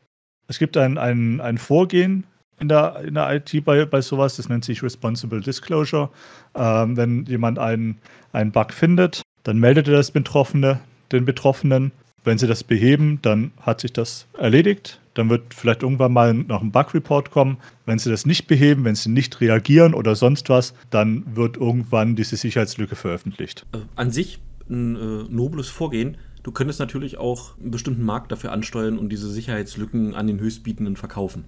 es 0.47 0.61
gibt 0.61 0.77
ein, 0.77 0.99
ein, 0.99 1.41
ein 1.41 1.59
Vorgehen, 1.59 2.29
in 2.61 2.69
der, 2.69 3.03
in 3.07 3.15
der 3.15 3.35
IT 3.35 3.65
bei, 3.65 3.85
bei 3.85 4.01
sowas. 4.01 4.37
Das 4.37 4.49
nennt 4.49 4.65
sich 4.65 4.83
Responsible 4.83 5.41
Disclosure. 5.41 6.11
Ähm, 6.55 6.97
wenn 6.97 7.25
jemand 7.27 7.59
einen, 7.59 7.99
einen 8.33 8.53
Bug 8.53 8.73
findet, 8.73 9.23
dann 9.45 9.59
meldet 9.59 9.89
er 9.89 9.95
das 9.95 10.11
Betroffene, 10.11 10.81
den 11.13 11.25
Betroffenen. 11.25 11.93
Wenn 12.25 12.39
sie 12.39 12.47
das 12.47 12.65
beheben, 12.65 13.21
dann 13.23 13.53
hat 13.61 13.81
sich 13.81 13.93
das 13.93 14.27
erledigt. 14.37 15.01
Dann 15.15 15.31
wird 15.31 15.55
vielleicht 15.55 15.83
irgendwann 15.83 16.13
mal 16.13 16.35
noch 16.35 16.63
ein 16.63 16.73
Bug-Report 16.73 17.31
kommen. 17.31 17.57
Wenn 17.87 17.99
sie 17.99 18.11
das 18.11 18.27
nicht 18.27 18.47
beheben, 18.47 18.85
wenn 18.85 18.95
sie 18.95 19.09
nicht 19.09 19.41
reagieren 19.41 19.95
oder 19.95 20.15
sonst 20.15 20.49
was, 20.49 20.75
dann 20.91 21.25
wird 21.35 21.57
irgendwann 21.57 22.17
diese 22.17 22.37
Sicherheitslücke 22.37 22.97
veröffentlicht. 22.97 23.65
Äh, 23.73 23.79
an 23.97 24.11
sich 24.11 24.41
ein 24.69 24.97
äh, 24.97 25.25
nobles 25.31 25.69
Vorgehen. 25.69 26.19
Du 26.43 26.53
könntest 26.53 26.81
natürlich 26.81 27.19
auch 27.19 27.59
einen 27.59 27.71
bestimmten 27.71 28.05
Markt 28.05 28.31
dafür 28.33 28.53
ansteuern 28.53 28.99
und 28.99 29.09
diese 29.11 29.31
Sicherheitslücken 29.31 30.15
an 30.15 30.27
den 30.27 30.41
Höchstbietenden 30.41 30.97
verkaufen. 30.97 31.45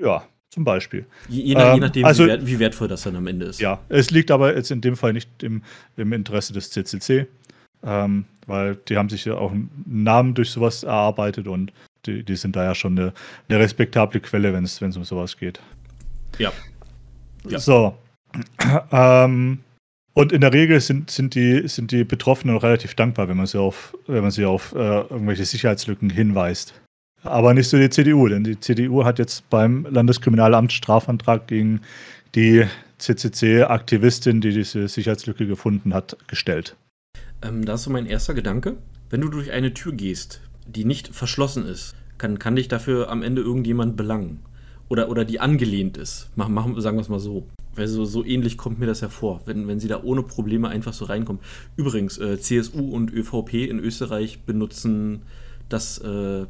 Ja, 0.00 0.24
Zum 0.50 0.62
Beispiel. 0.64 1.04
Je, 1.28 1.42
je, 1.42 1.54
nach, 1.54 1.68
Ähm, 1.70 1.74
je 1.74 1.80
nachdem, 1.80 2.04
also- 2.04 2.24
wie, 2.24 2.28
wert, 2.28 2.46
wie 2.46 2.58
wertvoll 2.60 2.86
das 2.88 3.02
dann 3.02 3.16
am 3.16 3.26
Ende 3.26 3.46
ist. 3.46 3.60
Ja, 3.60 3.80
es 3.88 4.10
liegt 4.12 4.30
aber 4.30 4.54
jetzt 4.54 4.70
in 4.70 4.80
dem 4.80 4.96
Fall 4.96 5.12
nicht 5.12 5.42
im, 5.42 5.62
im 5.96 6.12
Interesse 6.12 6.52
des 6.52 6.70
CCC, 6.70 7.26
ähm, 7.82 8.24
weil 8.46 8.76
die 8.76 8.96
haben 8.96 9.08
sich 9.08 9.24
ja 9.24 9.34
auch 9.34 9.50
einen 9.50 9.68
Namen 9.84 10.34
durch 10.34 10.50
sowas 10.50 10.84
erarbeitet 10.84 11.48
und 11.48 11.72
die, 12.06 12.22
die 12.22 12.36
sind 12.36 12.54
da 12.54 12.62
ja 12.62 12.74
schon 12.74 12.96
eine, 12.98 13.12
eine 13.48 13.58
respektable 13.58 14.20
Quelle, 14.20 14.52
wenn 14.52 14.62
es 14.62 14.80
wenn 14.80 14.90
es 14.90 14.96
um 14.96 15.02
sowas 15.04 15.36
geht. 15.36 15.60
Ja. 16.38 16.52
Ja. 17.48 17.58
So. 17.58 17.96
ähm, 18.92 19.58
und 20.12 20.30
in 20.32 20.40
der 20.40 20.52
Regel 20.52 20.80
sind, 20.80 21.10
sind, 21.10 21.34
die, 21.34 21.66
sind 21.66 21.90
die 21.90 22.04
Betroffenen 22.04 22.56
relativ 22.56 22.94
dankbar, 22.94 23.28
wenn 23.28 23.36
man 23.36 23.46
sie 23.46 23.58
auf, 23.58 23.96
wenn 24.06 24.22
man 24.22 24.30
sie 24.30 24.44
auf 24.44 24.72
äh, 24.72 24.78
irgendwelche 24.78 25.44
Sicherheitslücken 25.44 26.10
hinweist. 26.10 26.74
Aber 27.24 27.54
nicht 27.54 27.68
so 27.68 27.78
die 27.78 27.88
CDU, 27.88 28.28
denn 28.28 28.44
die 28.44 28.60
CDU 28.60 29.04
hat 29.04 29.18
jetzt 29.18 29.48
beim 29.48 29.86
Landeskriminalamt 29.90 30.72
Strafantrag 30.72 31.46
gegen 31.46 31.80
die 32.34 32.64
CCC-Aktivistin, 32.98 34.40
die 34.40 34.52
diese 34.52 34.88
Sicherheitslücke 34.88 35.46
gefunden 35.46 35.94
hat, 35.94 36.16
gestellt. 36.26 36.76
Ähm, 37.42 37.64
da 37.64 37.74
ist 37.74 37.84
so 37.84 37.90
mein 37.90 38.06
erster 38.06 38.34
Gedanke. 38.34 38.76
Wenn 39.08 39.22
du 39.22 39.28
durch 39.28 39.50
eine 39.52 39.74
Tür 39.74 39.92
gehst, 39.92 40.40
die 40.66 40.84
nicht 40.84 41.08
verschlossen 41.08 41.66
ist, 41.66 41.94
kann, 42.18 42.38
kann 42.38 42.56
dich 42.56 42.68
dafür 42.68 43.10
am 43.10 43.22
Ende 43.22 43.42
irgendjemand 43.42 43.96
belangen. 43.96 44.40
Oder, 44.88 45.08
oder 45.08 45.24
die 45.24 45.40
angelehnt 45.40 45.96
ist. 45.96 46.30
Mach, 46.36 46.48
machen, 46.48 46.78
sagen 46.80 46.98
wir 46.98 47.02
es 47.02 47.08
mal 47.08 47.20
so. 47.20 47.46
Weil 47.74 47.88
so, 47.88 48.04
so 48.04 48.24
ähnlich 48.24 48.58
kommt 48.58 48.78
mir 48.78 48.86
das 48.86 49.00
ja 49.00 49.08
vor, 49.08 49.40
wenn, 49.46 49.66
wenn 49.66 49.80
sie 49.80 49.88
da 49.88 50.02
ohne 50.02 50.22
Probleme 50.22 50.68
einfach 50.68 50.92
so 50.92 51.06
reinkommen. 51.06 51.42
Übrigens, 51.76 52.18
äh, 52.18 52.38
CSU 52.38 52.90
und 52.90 53.12
ÖVP 53.12 53.54
in 53.68 53.80
Österreich 53.80 54.40
benutzen 54.42 55.22
das, 55.68 55.98
äh, 55.98 56.46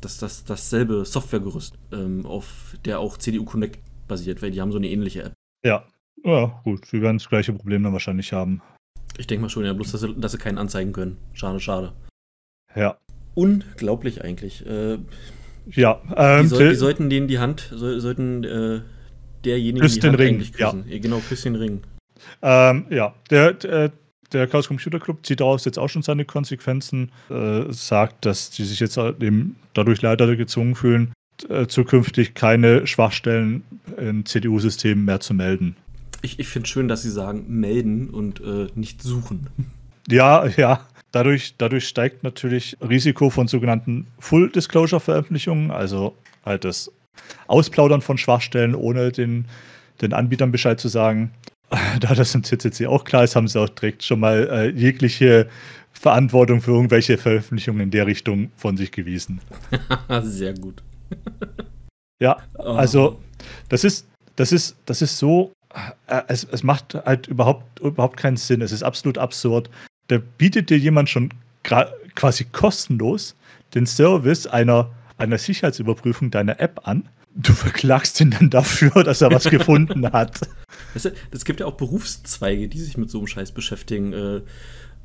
das, 0.00 0.18
das, 0.18 0.44
dasselbe 0.44 1.04
Softwaregerüst, 1.04 1.74
ähm, 1.92 2.24
auf 2.26 2.76
der 2.84 3.00
auch 3.00 3.16
CDU 3.18 3.44
Connect 3.44 3.78
basiert, 4.06 4.42
weil 4.42 4.50
die 4.50 4.60
haben 4.60 4.72
so 4.72 4.78
eine 4.78 4.88
ähnliche 4.88 5.22
App. 5.24 5.32
Ja. 5.64 5.84
Ja, 6.24 6.60
gut, 6.64 6.92
wir 6.92 7.00
werden 7.02 7.18
das 7.18 7.28
gleiche 7.28 7.52
Problem 7.52 7.84
dann 7.84 7.92
wahrscheinlich 7.92 8.32
haben. 8.32 8.60
Ich 9.18 9.26
denke 9.28 9.42
mal 9.42 9.48
schon, 9.48 9.64
ja, 9.64 9.72
bloß, 9.72 9.92
dass 9.92 10.00
sie, 10.00 10.14
dass 10.16 10.32
sie 10.32 10.38
keinen 10.38 10.58
anzeigen 10.58 10.92
können. 10.92 11.16
Schade, 11.32 11.60
schade. 11.60 11.92
Ja. 12.74 12.98
Unglaublich 13.34 14.22
eigentlich. 14.24 14.66
Äh, 14.66 14.98
Ja, 15.70 16.00
Die, 16.08 16.14
ähm, 16.16 16.48
soll, 16.48 16.58
Till- 16.58 16.68
die 16.70 16.74
sollten 16.76 17.10
denen 17.10 17.28
die 17.28 17.38
Hand, 17.38 17.68
soll, 17.72 18.00
sollten 18.00 18.42
äh, 18.44 18.80
derjenigen 19.44 19.86
die 19.86 20.00
den 20.00 20.10
Hand 20.10 20.18
Ring, 20.18 20.34
eigentlich 20.36 20.52
küssen. 20.52 20.84
Ja. 20.88 20.98
Genau, 20.98 21.18
küss 21.28 21.42
den 21.42 21.54
Ring. 21.54 21.82
Ähm, 22.42 22.86
ja, 22.90 23.14
der, 23.30 23.52
der, 23.52 23.92
der 24.32 24.46
Chaos 24.46 24.68
Computer 24.68 24.98
Club 24.98 25.24
zieht 25.24 25.40
daraus 25.40 25.64
jetzt 25.64 25.78
auch 25.78 25.88
schon 25.88 26.02
seine 26.02 26.24
Konsequenzen, 26.24 27.10
äh, 27.30 27.64
sagt, 27.70 28.24
dass 28.26 28.50
die 28.50 28.64
sich 28.64 28.80
jetzt 28.80 28.96
eben 28.96 29.56
dadurch 29.74 30.02
leider 30.02 30.34
gezwungen 30.36 30.74
fühlen, 30.74 31.12
äh, 31.48 31.66
zukünftig 31.66 32.34
keine 32.34 32.86
Schwachstellen 32.86 33.62
in 33.96 34.26
CDU-Systemen 34.26 35.04
mehr 35.04 35.20
zu 35.20 35.34
melden. 35.34 35.76
Ich, 36.22 36.38
ich 36.38 36.48
finde 36.48 36.68
schön, 36.68 36.88
dass 36.88 37.02
sie 37.02 37.10
sagen, 37.10 37.44
melden 37.48 38.10
und 38.10 38.40
äh, 38.40 38.66
nicht 38.74 39.02
suchen. 39.02 39.48
Ja, 40.08 40.46
ja. 40.46 40.86
Dadurch, 41.10 41.54
dadurch 41.56 41.88
steigt 41.88 42.22
natürlich 42.22 42.76
Risiko 42.86 43.30
von 43.30 43.48
sogenannten 43.48 44.08
Full-Disclosure-Veröffentlichungen, 44.18 45.70
also 45.70 46.14
halt 46.44 46.64
das 46.64 46.92
Ausplaudern 47.46 48.02
von 48.02 48.18
Schwachstellen, 48.18 48.74
ohne 48.74 49.10
den, 49.10 49.46
den 50.02 50.12
Anbietern 50.12 50.52
Bescheid 50.52 50.78
zu 50.78 50.88
sagen. 50.88 51.30
Da 52.00 52.14
das 52.14 52.34
im 52.34 52.42
CCC 52.44 52.86
auch 52.86 53.04
klar 53.04 53.24
ist, 53.24 53.36
haben 53.36 53.48
sie 53.48 53.60
auch 53.60 53.68
direkt 53.68 54.02
schon 54.02 54.20
mal 54.20 54.48
äh, 54.50 54.68
jegliche 54.70 55.48
Verantwortung 55.92 56.60
für 56.60 56.70
irgendwelche 56.72 57.18
Veröffentlichungen 57.18 57.80
in 57.82 57.90
der 57.90 58.06
Richtung 58.06 58.50
von 58.56 58.76
sich 58.76 58.90
gewiesen. 58.92 59.40
Sehr 60.22 60.54
gut. 60.54 60.82
Ja, 62.20 62.36
Oh. 62.58 62.72
also 62.72 63.20
das 63.68 63.84
ist, 63.84 64.08
das 64.34 64.50
ist, 64.50 64.74
das 64.86 65.02
ist 65.02 65.18
so, 65.18 65.52
äh, 66.08 66.22
es, 66.26 66.42
es 66.50 66.64
macht 66.64 66.94
halt 66.94 67.28
überhaupt, 67.28 67.78
überhaupt 67.78 68.16
keinen 68.16 68.36
Sinn. 68.36 68.60
Es 68.60 68.72
ist 68.72 68.82
absolut 68.82 69.18
absurd. 69.18 69.70
Da 70.08 70.18
bietet 70.36 70.68
dir 70.68 70.78
jemand 70.78 71.08
schon 71.08 71.30
quasi 72.16 72.44
kostenlos 72.44 73.36
den 73.74 73.86
Service 73.86 74.48
einer, 74.48 74.90
einer 75.16 75.38
Sicherheitsüberprüfung 75.38 76.32
deiner 76.32 76.58
App 76.58 76.80
an. 76.88 77.08
Du 77.40 77.52
verklagst 77.52 78.20
ihn 78.20 78.30
dann 78.30 78.50
dafür, 78.50 78.90
dass 79.04 79.20
er 79.20 79.30
was 79.30 79.44
gefunden 79.48 80.10
hat. 80.12 80.40
Weißt 80.94 81.04
du, 81.06 81.10
es 81.30 81.44
gibt 81.44 81.60
ja 81.60 81.66
auch 81.66 81.76
Berufszweige, 81.76 82.68
die 82.68 82.80
sich 82.80 82.96
mit 82.98 83.10
so 83.10 83.18
einem 83.18 83.26
Scheiß 83.28 83.52
beschäftigen. 83.52 84.12
Äh, 84.12 84.40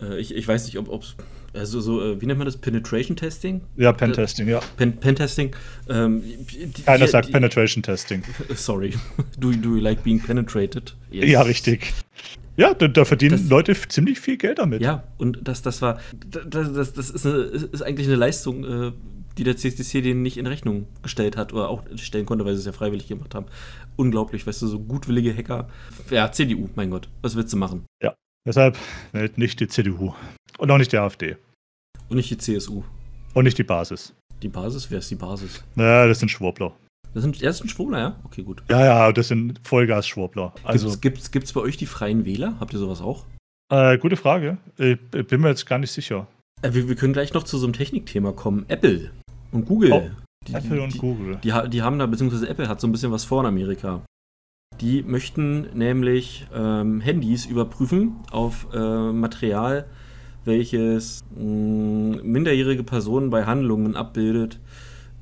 äh, 0.02 0.18
ich, 0.20 0.34
ich 0.36 0.48
weiß 0.48 0.66
nicht, 0.66 0.78
ob 0.80 1.04
es, 1.04 1.16
also 1.54 1.80
so, 1.80 2.02
äh, 2.04 2.20
wie 2.20 2.26
nennt 2.26 2.40
man 2.40 2.46
das? 2.46 2.58
Penetration 2.58 3.16
Testing? 3.16 3.62
Ja, 3.78 3.94
Pentesting, 3.94 4.48
ja. 4.48 4.60
Pen, 4.78 4.98
Pentesting? 4.98 5.56
Ähm, 5.88 6.24
die- 6.52 6.82
Keiner 6.84 7.06
die- 7.06 7.12
sagt 7.12 7.28
die- 7.28 7.32
Penetration 7.34 7.84
Testing. 7.84 8.24
Sorry. 8.56 8.94
Do, 9.38 9.52
do 9.52 9.76
you 9.76 9.80
like 9.80 10.04
being 10.04 10.20
penetrated? 10.20 10.96
Yes. 11.12 11.30
Ja, 11.30 11.42
richtig. 11.44 11.94
Ja, 12.58 12.74
da, 12.74 12.88
da 12.88 13.06
verdienen 13.06 13.38
Das- 13.40 13.50
Leute 13.50 13.76
ziemlich 13.90 14.20
viel 14.20 14.38
Geld 14.38 14.58
damit. 14.58 14.82
Ja, 14.82 15.04
und 15.20 15.40
das, 15.44 15.62
das 15.62 15.82
war, 15.84 16.00
das, 16.50 16.74
das, 16.74 16.94
das 16.94 17.10
ist, 17.12 17.26
eine, 17.28 17.38
ist 17.44 17.82
eigentlich 17.84 18.08
eine 18.08 18.16
Leistung, 18.16 18.64
äh, 18.64 18.92
die 19.38 19.44
der 19.44 19.58
CSDC 19.58 20.04
denen 20.04 20.22
nicht 20.22 20.38
in 20.38 20.48
Rechnung 20.48 20.88
gestellt 21.02 21.38
hat 21.38 21.54
oder 21.54 21.70
auch 21.70 21.84
stellen 21.96 22.26
konnte, 22.26 22.46
weil 22.46 22.54
sie 22.54 22.60
es 22.60 22.66
ja 22.66 22.72
freiwillig 22.72 23.08
gemacht 23.08 23.34
haben. 23.36 23.48
Unglaublich, 23.96 24.46
weißt 24.46 24.62
du, 24.62 24.68
so 24.68 24.80
gutwillige 24.80 25.36
Hacker. 25.36 25.70
Ja, 26.10 26.32
CDU, 26.32 26.70
mein 26.76 26.92
Gott, 26.92 27.10
was 27.22 27.36
willst 27.36 27.54
du 27.54 27.58
machen? 27.58 27.86
Deshalb 28.46 28.78
wählt 29.14 29.38
nicht 29.38 29.60
die 29.60 29.68
CDU. 29.68 30.14
Und 30.58 30.70
auch 30.70 30.78
nicht 30.78 30.92
die 30.92 30.98
AfD. 30.98 31.38
Und 32.10 32.18
nicht 32.18 32.30
die 32.30 32.38
CSU. 32.38 32.84
Und 33.34 33.46
nicht 33.46 33.58
die 33.58 33.64
Basis. 33.64 34.14
Die 34.42 34.50
Basis, 34.50 34.92
wer 34.92 35.00
ist 35.00 35.10
die 35.10 35.16
Basis? 35.16 35.64
Naja, 35.76 36.08
das 36.08 36.20
sind 36.20 36.30
Schwurbler. 36.30 36.74
Das 37.14 37.24
sind, 37.24 37.42
das 37.42 37.60
sind 37.60 37.70
Schwurbler, 37.70 38.00
ja? 38.00 38.20
Okay, 38.26 38.44
gut. 38.44 38.62
Ja, 38.70 38.84
ja, 38.84 39.12
das 39.12 39.30
sind 39.30 39.62
Vollgas-Schwurbler. 39.64 40.54
Also, 40.64 40.88
gibt's, 40.88 41.02
gibt's, 41.02 41.32
gibt's 41.32 41.54
bei 41.54 41.62
euch 41.62 41.78
die 41.78 41.86
Freien 41.86 42.26
Wähler? 42.26 42.58
Habt 42.60 42.74
ihr 42.74 42.80
sowas 42.80 43.02
auch? 43.02 43.26
äh, 43.72 43.98
gute 43.98 44.18
Frage. 44.18 44.58
Ich 44.78 44.98
ich 45.16 45.28
bin 45.28 45.42
mir 45.42 45.50
jetzt 45.50 45.66
gar 45.66 45.80
nicht 45.80 45.92
sicher. 45.92 46.28
Äh, 46.62 46.74
wir, 46.74 46.90
wir 46.90 46.96
können 46.96 47.14
gleich 47.14 47.34
noch 47.34 47.44
zu 47.44 47.58
so 47.58 47.66
einem 47.66 47.74
Technikthema 47.74 48.34
kommen. 48.34 48.66
Apple 48.68 49.12
und 49.54 49.66
Google. 49.66 49.92
Oh, 49.92 50.10
die, 50.48 50.54
Apple 50.54 50.82
und 50.82 50.94
die, 50.94 50.98
Google. 50.98 51.40
Die, 51.44 51.54
die 51.70 51.82
haben 51.82 52.00
da, 52.00 52.06
beziehungsweise 52.06 52.50
Apple 52.50 52.68
hat 52.68 52.82
so 52.82 52.88
ein 52.88 52.92
bisschen 52.92 53.12
was 53.12 53.24
vor 53.26 53.42
in 53.42 53.48
Amerika. 53.48 54.02
Die 54.82 55.04
möchten 55.04 55.68
nämlich 55.78 56.46
ähm, 56.54 57.00
Handys 57.00 57.46
überprüfen 57.46 58.16
auf 58.32 58.68
äh, 58.74 59.12
Material, 59.12 59.86
welches 60.46 61.24
mh, 61.36 62.22
minderjährige 62.24 62.84
Personen 62.84 63.30
bei 63.30 63.46
Handlungen 63.46 63.96
abbildet, 63.96 64.60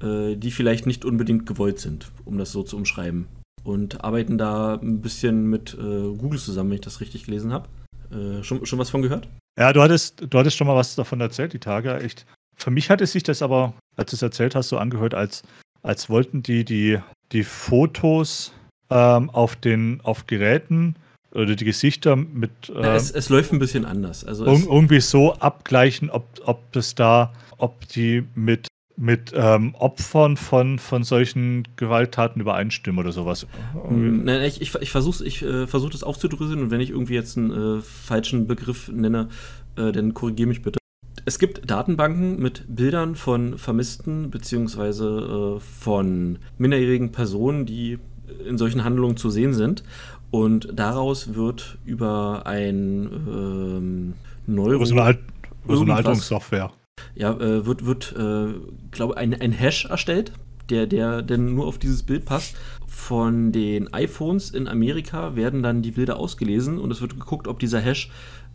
äh, 0.01 0.35
die 0.35 0.51
vielleicht 0.51 0.87
nicht 0.87 1.05
unbedingt 1.05 1.45
gewollt 1.45 1.79
sind, 1.79 2.11
um 2.25 2.37
das 2.37 2.51
so 2.51 2.63
zu 2.63 2.77
umschreiben. 2.77 3.27
Und 3.63 4.03
arbeiten 4.03 4.37
da 4.37 4.75
ein 4.75 5.01
bisschen 5.01 5.49
mit 5.49 5.75
äh, 5.75 6.15
Google 6.17 6.39
zusammen, 6.39 6.71
wenn 6.71 6.75
ich 6.75 6.81
das 6.81 7.01
richtig 7.01 7.25
gelesen 7.25 7.53
habe. 7.53 7.67
Äh, 8.11 8.43
schon, 8.43 8.65
schon 8.65 8.79
was 8.79 8.89
von 8.89 9.03
gehört? 9.03 9.27
Ja, 9.59 9.73
du 9.73 9.81
hattest, 9.81 10.25
du 10.27 10.39
hattest 10.39 10.57
schon 10.57 10.65
mal 10.67 10.75
was 10.75 10.95
davon 10.95 11.21
erzählt, 11.21 11.53
die 11.53 11.59
Tage. 11.59 11.99
Echt. 11.99 12.25
Für 12.61 12.69
mich 12.69 12.91
hatte 12.91 13.07
sich 13.07 13.23
das 13.23 13.41
aber, 13.41 13.73
als 13.95 14.11
du 14.11 14.15
es 14.15 14.21
erzählt 14.21 14.53
hast, 14.53 14.69
so 14.69 14.77
angehört, 14.77 15.15
als, 15.15 15.41
als 15.81 16.09
wollten 16.09 16.43
die 16.43 16.63
die, 16.63 16.99
die 17.31 17.43
Fotos 17.43 18.53
ähm, 18.91 19.31
auf 19.31 19.55
den 19.55 19.99
auf 20.03 20.27
Geräten 20.27 20.95
oder 21.31 21.55
die 21.55 21.65
Gesichter 21.65 22.15
mit 22.15 22.51
ähm, 22.69 22.83
es, 22.83 23.09
es 23.09 23.29
läuft 23.29 23.51
ein 23.51 23.57
bisschen 23.57 23.85
anders. 23.85 24.23
Also 24.23 24.45
es, 24.45 24.65
irgendwie 24.65 24.99
so 24.99 25.33
abgleichen, 25.33 26.11
ob, 26.11 26.25
ob 26.45 26.75
es 26.75 26.93
da, 26.93 27.33
ob 27.57 27.87
die 27.87 28.25
mit, 28.35 28.67
mit 28.95 29.31
ähm, 29.33 29.73
Opfern 29.73 30.37
von, 30.37 30.77
von 30.77 31.03
solchen 31.03 31.67
Gewalttaten 31.77 32.41
übereinstimmen 32.41 32.99
oder 32.99 33.11
sowas. 33.11 33.47
Hm, 33.87 34.23
Nein, 34.23 34.43
ich, 34.43 34.61
ich, 34.61 34.75
ich 34.75 34.91
versuche 34.91 35.25
ich, 35.25 35.41
äh, 35.41 35.65
versuch 35.65 35.89
das 35.89 36.03
aufzudröseln 36.03 36.61
und 36.61 36.69
wenn 36.69 36.81
ich 36.81 36.91
irgendwie 36.91 37.15
jetzt 37.15 37.37
einen 37.37 37.79
äh, 37.79 37.81
falschen 37.81 38.45
Begriff 38.45 38.89
nenne, 38.89 39.29
äh, 39.77 39.91
dann 39.91 40.13
korrigiere 40.13 40.49
mich 40.49 40.61
bitte. 40.61 40.80
Es 41.25 41.37
gibt 41.37 41.69
Datenbanken 41.69 42.39
mit 42.39 42.63
Bildern 42.67 43.15
von 43.15 43.57
Vermissten 43.57 44.31
beziehungsweise 44.31 45.57
äh, 45.57 45.59
von 45.59 46.39
minderjährigen 46.57 47.11
Personen, 47.11 47.65
die 47.65 47.99
in 48.47 48.57
solchen 48.57 48.83
Handlungen 48.83 49.17
zu 49.17 49.29
sehen 49.29 49.53
sind. 49.53 49.83
Und 50.31 50.69
daraus 50.73 51.35
wird 51.35 51.77
über 51.85 52.43
ein 52.45 53.09
ähm, 53.27 54.13
Neuro 54.47 54.75
Über 54.75 54.85
so 54.85 54.95
eine, 54.95 55.03
Alt, 55.03 55.19
über 55.65 55.75
so 55.75 55.81
eine 55.81 55.91
Irgendwas. 55.91 55.97
Alterungssoftware. 55.97 56.71
ja, 57.15 57.33
äh, 57.33 57.65
wird, 57.65 57.85
wird 57.85 58.15
äh, 58.17 58.53
glaube 58.91 59.17
ein, 59.17 59.39
ein 59.39 59.51
Hash 59.51 59.85
erstellt, 59.85 60.31
der, 60.69 60.87
der 60.87 61.21
denn 61.21 61.53
nur 61.53 61.67
auf 61.67 61.77
dieses 61.77 62.03
Bild 62.03 62.25
passt. 62.25 62.55
Von 62.87 63.51
den 63.51 63.93
iPhones 63.93 64.51
in 64.51 64.67
Amerika 64.67 65.35
werden 65.35 65.63
dann 65.63 65.81
die 65.81 65.91
Bilder 65.91 66.17
ausgelesen 66.17 66.77
und 66.77 66.91
es 66.91 67.01
wird 67.01 67.19
geguckt, 67.19 67.47
ob 67.47 67.59
dieser 67.59 67.79
Hash, 67.79 68.09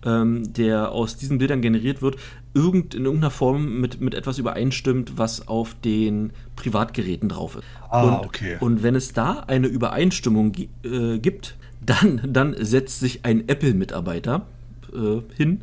ähm, 0.06 0.52
der 0.54 0.92
aus 0.92 1.16
diesen 1.16 1.38
Bildern 1.38 1.60
generiert 1.60 2.00
wird, 2.00 2.16
irgend, 2.54 2.94
in 2.94 3.04
irgendeiner 3.04 3.30
Form 3.30 3.80
mit, 3.80 4.00
mit 4.00 4.14
etwas 4.14 4.38
übereinstimmt, 4.38 5.18
was 5.18 5.48
auf 5.48 5.74
den 5.84 6.32
Privatgeräten 6.54 7.28
drauf 7.28 7.56
ist. 7.56 7.64
Ah, 7.90 8.02
und, 8.02 8.26
okay. 8.26 8.56
Und 8.60 8.82
wenn 8.82 8.94
es 8.94 9.12
da 9.12 9.40
eine 9.46 9.66
Übereinstimmung 9.66 10.54
äh, 10.84 11.18
gibt, 11.18 11.56
dann, 11.84 12.20
dann 12.26 12.56
setzt 12.58 13.00
sich 13.00 13.24
ein 13.24 13.48
Apple-Mitarbeiter 13.48 14.46
äh, 14.92 15.20
hin 15.36 15.62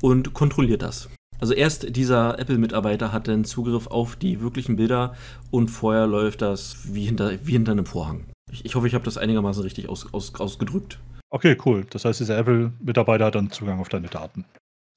und 0.00 0.32
kontrolliert 0.32 0.82
das. 0.82 1.08
Also 1.40 1.54
erst 1.54 1.96
dieser 1.96 2.38
Apple-Mitarbeiter 2.38 3.12
hat 3.12 3.26
dann 3.26 3.44
Zugriff 3.44 3.86
auf 3.86 4.16
die 4.16 4.40
wirklichen 4.40 4.76
Bilder 4.76 5.14
und 5.50 5.68
vorher 5.68 6.06
läuft 6.06 6.42
das 6.42 6.76
wie 6.92 7.04
hinter, 7.06 7.32
wie 7.44 7.52
hinter 7.52 7.72
einem 7.72 7.86
Vorhang. 7.86 8.26
Ich, 8.52 8.64
ich 8.64 8.74
hoffe, 8.74 8.86
ich 8.86 8.94
habe 8.94 9.04
das 9.04 9.16
einigermaßen 9.16 9.62
richtig 9.62 9.88
aus, 9.88 10.12
aus, 10.12 10.34
ausgedrückt. 10.34 10.98
Okay, 11.30 11.56
cool. 11.64 11.86
Das 11.90 12.04
heißt, 12.04 12.20
dieser 12.20 12.38
Apple-Mitarbeiter 12.38 13.26
hat 13.26 13.36
dann 13.36 13.50
Zugang 13.50 13.80
auf 13.80 13.88
deine 13.88 14.08
Daten. 14.08 14.44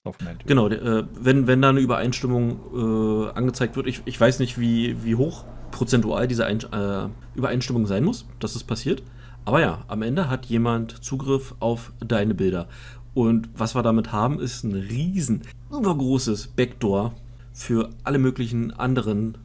Auf 0.03 0.17
genau, 0.45 0.67
äh, 0.67 1.05
wenn, 1.13 1.47
wenn 1.47 1.61
da 1.61 1.69
eine 1.69 1.79
Übereinstimmung 1.79 2.59
äh, 2.75 3.37
angezeigt 3.37 3.77
wird, 3.77 3.87
ich, 3.87 4.01
ich 4.03 4.19
weiß 4.19 4.39
nicht, 4.39 4.59
wie, 4.59 5.01
wie 5.05 5.15
hoch 5.15 5.45
prozentual 5.71 6.27
diese 6.27 6.45
Ein 6.45 6.59
äh, 6.59 7.07
Übereinstimmung 7.35 7.87
sein 7.87 8.03
muss, 8.03 8.25
dass 8.39 8.55
es 8.55 8.63
passiert. 8.63 9.01
Aber 9.45 9.61
ja, 9.61 9.85
am 9.87 10.01
Ende 10.01 10.29
hat 10.29 10.45
jemand 10.47 11.03
Zugriff 11.03 11.55
auf 11.59 11.93
deine 11.99 12.33
Bilder. 12.33 12.67
Und 13.13 13.49
was 13.55 13.75
wir 13.75 13.83
damit 13.83 14.11
haben, 14.11 14.39
ist 14.39 14.63
ein 14.63 14.73
riesen, 14.73 15.43
übergroßes 15.71 16.47
Backdoor 16.47 17.13
für 17.53 17.89
alle 18.03 18.17
möglichen 18.17 18.71
anderen, 18.71 19.37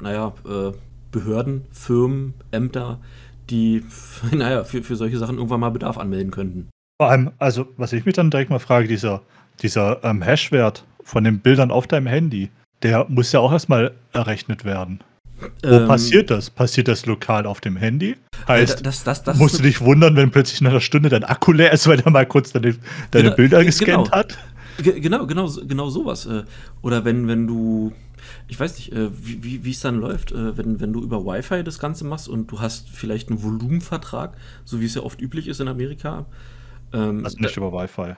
naja, 0.00 0.34
äh, 0.46 0.72
Behörden, 1.12 1.66
Firmen, 1.70 2.34
Ämter, 2.50 2.98
die, 3.50 3.84
naja, 4.32 4.64
für, 4.64 4.82
für 4.82 4.96
solche 4.96 5.18
Sachen 5.18 5.36
irgendwann 5.36 5.60
mal 5.60 5.70
Bedarf 5.70 5.98
anmelden 5.98 6.30
könnten. 6.30 6.68
Vor 7.00 7.10
allem, 7.10 7.32
also, 7.38 7.66
was 7.76 7.92
ich 7.92 8.04
mich 8.04 8.14
dann 8.14 8.30
direkt 8.30 8.50
mal 8.50 8.60
frage, 8.60 8.86
dieser, 8.86 9.22
dieser 9.62 10.02
ähm, 10.04 10.22
Hash-Wert 10.22 10.84
von 11.02 11.24
den 11.24 11.40
Bildern 11.40 11.70
auf 11.70 11.86
deinem 11.86 12.06
Handy, 12.06 12.50
der 12.82 13.06
muss 13.08 13.32
ja 13.32 13.40
auch 13.40 13.52
erstmal 13.52 13.92
errechnet 14.12 14.64
werden. 14.64 15.00
Wo 15.62 15.68
ähm, 15.68 15.88
passiert 15.88 16.30
das? 16.30 16.50
Passiert 16.50 16.88
das 16.88 17.06
lokal 17.06 17.46
auf 17.46 17.60
dem 17.60 17.76
Handy? 17.76 18.16
Heißt, 18.46 18.84
das, 18.84 19.04
das, 19.04 19.22
das 19.22 19.38
musst 19.38 19.58
du 19.58 19.62
dich 19.62 19.80
wundern, 19.80 20.16
wenn 20.16 20.30
plötzlich 20.30 20.60
nach 20.60 20.70
einer 20.70 20.80
Stunde 20.80 21.08
dein 21.08 21.24
Akku 21.24 21.52
leer 21.52 21.72
ist, 21.72 21.88
weil 21.88 22.00
er 22.00 22.10
mal 22.10 22.26
kurz 22.26 22.52
deine, 22.52 22.76
deine 23.10 23.24
genau, 23.24 23.36
Bilder 23.36 23.64
gescannt 23.64 24.04
genau. 24.04 24.10
hat? 24.10 24.38
Genau, 24.82 25.26
genau, 25.26 25.48
genau 25.66 25.88
sowas. 25.88 26.26
Äh, 26.26 26.44
oder 26.82 27.04
wenn, 27.04 27.26
wenn 27.26 27.46
du, 27.46 27.92
ich 28.48 28.58
weiß 28.58 28.76
nicht, 28.78 28.92
äh, 28.92 29.08
wie, 29.12 29.64
wie 29.64 29.70
es 29.70 29.80
dann 29.80 30.00
läuft, 30.00 30.32
äh, 30.32 30.56
wenn, 30.56 30.80
wenn 30.80 30.92
du 30.92 31.02
über 31.02 31.24
Wi-Fi 31.24 31.64
das 31.64 31.78
Ganze 31.78 32.04
machst 32.04 32.28
und 32.28 32.50
du 32.50 32.60
hast 32.60 32.90
vielleicht 32.90 33.28
einen 33.30 33.42
Volumenvertrag, 33.42 34.36
so 34.64 34.80
wie 34.80 34.86
es 34.86 34.94
ja 34.94 35.02
oft 35.02 35.20
üblich 35.20 35.48
ist 35.48 35.60
in 35.60 35.68
Amerika. 35.68 36.26
Ähm, 36.92 37.24
also 37.24 37.38
nicht 37.38 37.56
über 37.56 37.72
Wi-Fi. 37.72 38.14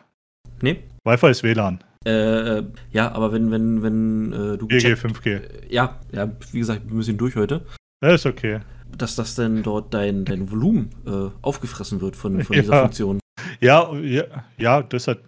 Nee. 0.63 0.85
Wi-Fi 1.05 1.31
ist 1.31 1.43
WLAN. 1.43 1.83
Äh, 2.07 2.63
ja, 2.93 3.11
aber 3.13 3.33
wenn, 3.33 3.51
wenn, 3.51 3.83
wenn 3.83 4.33
äh, 4.33 4.59
du. 4.59 4.67
4G, 4.67 4.95
5G. 4.95 5.29
Äh, 5.29 5.75
ja, 5.75 5.99
ja, 6.13 6.31
wie 6.53 6.61
gesagt, 6.61 6.89
ein 6.89 6.97
bisschen 6.97 7.19
durch 7.19 7.35
heute. 7.35 7.67
Ja, 8.03 8.15
ist 8.15 8.27
okay. 8.27 8.61
Dass 8.97 9.17
das 9.17 9.35
denn 9.35 9.63
dort 9.63 9.93
dein, 9.93 10.25
dein 10.25 10.51
Volumen 10.51 10.91
äh, 11.05 11.31
aufgefressen 11.43 12.01
wird 12.01 12.15
von, 12.15 12.43
von 12.45 12.55
dieser 12.61 12.83
Funktion. 12.83 13.19
Ja, 13.61 13.93
ja, 13.97 14.25
ja, 14.57 14.83
das 14.83 15.09
hat. 15.09 15.19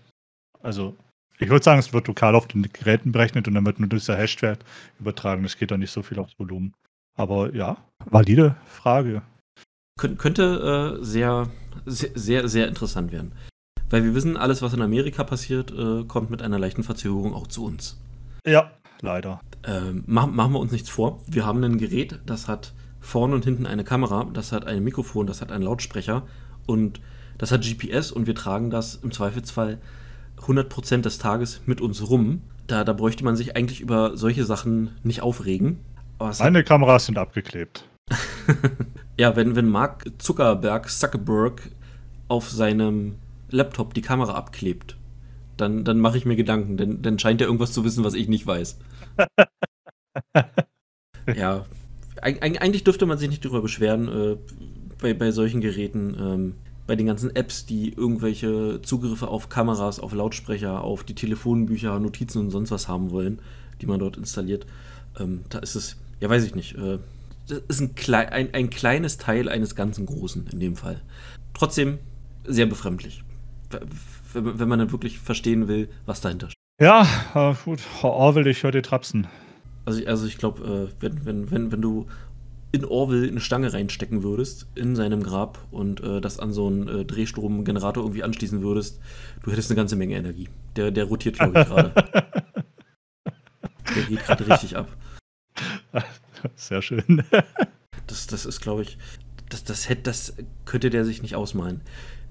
Also, 0.62 0.96
ich 1.38 1.48
würde 1.48 1.64
sagen, 1.64 1.78
es 1.78 1.92
wird 1.92 2.08
lokal 2.08 2.34
auf 2.34 2.48
den 2.48 2.62
Geräten 2.62 3.12
berechnet 3.12 3.46
und 3.48 3.54
dann 3.54 3.66
wird 3.66 3.78
nur 3.78 3.88
dieser 3.88 4.16
Hashwert 4.16 4.64
übertragen. 4.98 5.44
Es 5.44 5.56
geht 5.56 5.70
dann 5.70 5.80
nicht 5.80 5.92
so 5.92 6.02
viel 6.02 6.18
aufs 6.18 6.38
Volumen. 6.38 6.74
Aber 7.16 7.54
ja, 7.54 7.78
valide 8.04 8.56
Frage. 8.66 9.22
Kön 9.98 10.18
könnte 10.18 10.98
äh, 11.00 11.04
sehr, 11.04 11.48
sehr, 11.84 12.10
sehr, 12.14 12.48
sehr 12.48 12.68
interessant 12.68 13.12
werden. 13.12 13.32
Weil 13.90 14.04
wir 14.04 14.14
wissen, 14.14 14.36
alles, 14.36 14.62
was 14.62 14.74
in 14.74 14.82
Amerika 14.82 15.24
passiert, 15.24 15.72
äh, 15.72 16.04
kommt 16.04 16.30
mit 16.30 16.42
einer 16.42 16.58
leichten 16.58 16.84
Verzögerung 16.84 17.34
auch 17.34 17.46
zu 17.46 17.64
uns. 17.64 18.00
Ja, 18.46 18.70
leider. 19.00 19.40
Ähm, 19.64 20.04
machen, 20.06 20.36
machen 20.36 20.52
wir 20.52 20.60
uns 20.60 20.72
nichts 20.72 20.90
vor. 20.90 21.20
Wir 21.26 21.46
haben 21.46 21.62
ein 21.64 21.78
Gerät, 21.78 22.20
das 22.26 22.48
hat 22.48 22.74
vorne 23.00 23.34
und 23.34 23.44
hinten 23.44 23.66
eine 23.66 23.84
Kamera, 23.84 24.28
das 24.32 24.52
hat 24.52 24.66
ein 24.66 24.84
Mikrofon, 24.84 25.26
das 25.26 25.40
hat 25.40 25.50
einen 25.50 25.64
Lautsprecher 25.64 26.26
und 26.66 27.00
das 27.38 27.52
hat 27.52 27.62
GPS 27.62 28.12
und 28.12 28.26
wir 28.26 28.34
tragen 28.34 28.70
das 28.70 28.96
im 28.96 29.10
Zweifelsfall 29.10 29.78
100% 30.46 31.02
des 31.02 31.18
Tages 31.18 31.60
mit 31.66 31.80
uns 31.80 32.08
rum. 32.08 32.42
Da, 32.66 32.84
da 32.84 32.92
bräuchte 32.92 33.24
man 33.24 33.36
sich 33.36 33.56
eigentlich 33.56 33.80
über 33.80 34.16
solche 34.16 34.44
Sachen 34.44 34.90
nicht 35.02 35.22
aufregen. 35.22 35.78
Meine 36.18 36.64
Kameras 36.64 37.06
sind 37.06 37.16
abgeklebt. 37.16 37.88
ja, 39.18 39.36
wenn, 39.36 39.56
wenn 39.56 39.68
Mark 39.68 40.04
Zuckerberg, 40.18 40.90
Zuckerberg 40.90 41.70
auf 42.28 42.50
seinem 42.50 43.16
Laptop 43.50 43.94
die 43.94 44.02
Kamera 44.02 44.34
abklebt, 44.34 44.96
dann, 45.56 45.84
dann 45.84 45.98
mache 45.98 46.18
ich 46.18 46.24
mir 46.24 46.36
Gedanken, 46.36 46.76
denn 46.76 47.02
dann 47.02 47.18
scheint 47.18 47.40
er 47.40 47.46
irgendwas 47.46 47.72
zu 47.72 47.84
wissen, 47.84 48.04
was 48.04 48.14
ich 48.14 48.28
nicht 48.28 48.46
weiß. 48.46 48.78
ja, 51.34 51.64
eigentlich 52.20 52.84
dürfte 52.84 53.06
man 53.06 53.18
sich 53.18 53.28
nicht 53.28 53.44
darüber 53.44 53.62
beschweren, 53.62 54.08
äh, 54.08 54.36
bei, 55.00 55.14
bei 55.14 55.30
solchen 55.30 55.60
Geräten, 55.60 56.16
ähm, 56.18 56.54
bei 56.88 56.96
den 56.96 57.06
ganzen 57.06 57.36
Apps, 57.36 57.66
die 57.66 57.92
irgendwelche 57.92 58.82
Zugriffe 58.82 59.28
auf 59.28 59.48
Kameras, 59.48 60.00
auf 60.00 60.12
Lautsprecher, 60.12 60.82
auf 60.82 61.04
die 61.04 61.14
Telefonbücher, 61.14 61.96
Notizen 62.00 62.40
und 62.40 62.50
sonst 62.50 62.72
was 62.72 62.88
haben 62.88 63.12
wollen, 63.12 63.38
die 63.80 63.86
man 63.86 64.00
dort 64.00 64.16
installiert. 64.16 64.66
Ähm, 65.20 65.42
da 65.50 65.60
ist 65.60 65.76
es, 65.76 65.96
ja, 66.18 66.28
weiß 66.28 66.42
ich 66.42 66.56
nicht, 66.56 66.76
äh, 66.76 66.98
das 67.46 67.60
ist 67.68 67.80
ein, 67.80 67.94
klei 67.94 68.32
ein, 68.32 68.52
ein 68.52 68.70
kleines 68.70 69.18
Teil 69.18 69.48
eines 69.48 69.76
ganzen 69.76 70.04
Großen 70.04 70.48
in 70.50 70.58
dem 70.58 70.74
Fall. 70.74 71.00
Trotzdem 71.54 71.98
sehr 72.44 72.66
befremdlich 72.66 73.22
wenn 74.32 74.68
man 74.68 74.78
dann 74.78 74.92
wirklich 74.92 75.18
verstehen 75.18 75.68
will, 75.68 75.88
was 76.06 76.20
dahinter 76.20 76.46
steht. 76.46 76.56
Ja, 76.80 77.06
äh, 77.34 77.54
gut. 77.64 77.80
Orwell, 78.02 78.46
ich 78.46 78.62
höre 78.62 78.72
dir 78.72 78.82
trapsen. 78.82 79.26
Also, 79.84 80.04
also 80.06 80.26
ich 80.26 80.38
glaube, 80.38 80.90
äh, 80.90 81.02
wenn, 81.02 81.24
wenn, 81.24 81.50
wenn, 81.50 81.72
wenn 81.72 81.82
du 81.82 82.06
in 82.70 82.84
Orwell 82.84 83.28
eine 83.28 83.40
Stange 83.40 83.72
reinstecken 83.72 84.22
würdest, 84.22 84.66
in 84.74 84.94
seinem 84.94 85.22
Grab 85.22 85.58
und 85.70 86.02
äh, 86.02 86.20
das 86.20 86.38
an 86.38 86.52
so 86.52 86.66
einen 86.66 86.88
äh, 86.88 87.04
Drehstromgenerator 87.04 88.02
irgendwie 88.02 88.22
anschließen 88.22 88.62
würdest, 88.62 89.00
du 89.42 89.50
hättest 89.50 89.70
eine 89.70 89.76
ganze 89.76 89.96
Menge 89.96 90.16
Energie. 90.16 90.48
Der, 90.76 90.90
der 90.90 91.04
rotiert, 91.04 91.38
glaube 91.38 91.60
ich, 91.60 91.66
gerade. 91.66 91.92
der 93.94 94.02
geht 94.02 94.24
gerade 94.24 94.46
richtig 94.46 94.76
ab. 94.76 94.88
Sehr 96.56 96.82
schön. 96.82 97.24
das, 98.06 98.26
das 98.26 98.44
ist, 98.44 98.60
glaube 98.60 98.82
ich, 98.82 98.98
das, 99.48 99.64
das, 99.64 99.88
hätte, 99.88 100.02
das 100.02 100.34
könnte 100.66 100.90
der 100.90 101.04
sich 101.04 101.22
nicht 101.22 101.34
ausmalen 101.34 101.80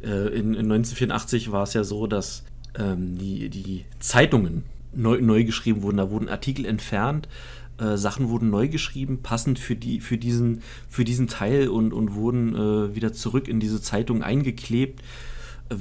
äh, 0.04 0.28
in, 0.28 0.54
in 0.54 0.72
1984 0.72 1.52
war 1.52 1.64
es 1.64 1.74
ja 1.74 1.84
so, 1.84 2.08
dass 2.08 2.44
ähm, 2.78 3.18
die, 3.18 3.50
die 3.50 3.86
Zeitungen 4.00 4.64
neu, 4.94 5.22
neu 5.22 5.44
geschrieben 5.44 5.82
wurden. 5.84 5.98
Da 5.98 6.10
wurden 6.10 6.30
Artikel 6.30 6.66
entfernt, 6.66 7.28
äh, 7.80 7.98
Sachen 7.98 8.30
wurden 8.30 8.50
neu 8.50 8.68
geschrieben, 8.68 9.22
passend 9.22 9.60
für, 9.60 9.76
die, 9.76 10.00
für, 10.00 10.18
diesen, 10.18 10.62
für 10.90 11.04
diesen 11.04 11.28
Teil 11.28 11.70
und, 11.70 11.94
und 11.94 12.16
wurden 12.16 12.56
äh, 12.56 12.96
wieder 12.96 13.14
zurück 13.14 13.48
in 13.48 13.60
diese 13.60 13.82
Zeitung 13.82 14.24
eingeklebt. 14.24 15.02
Äh, 15.70 15.76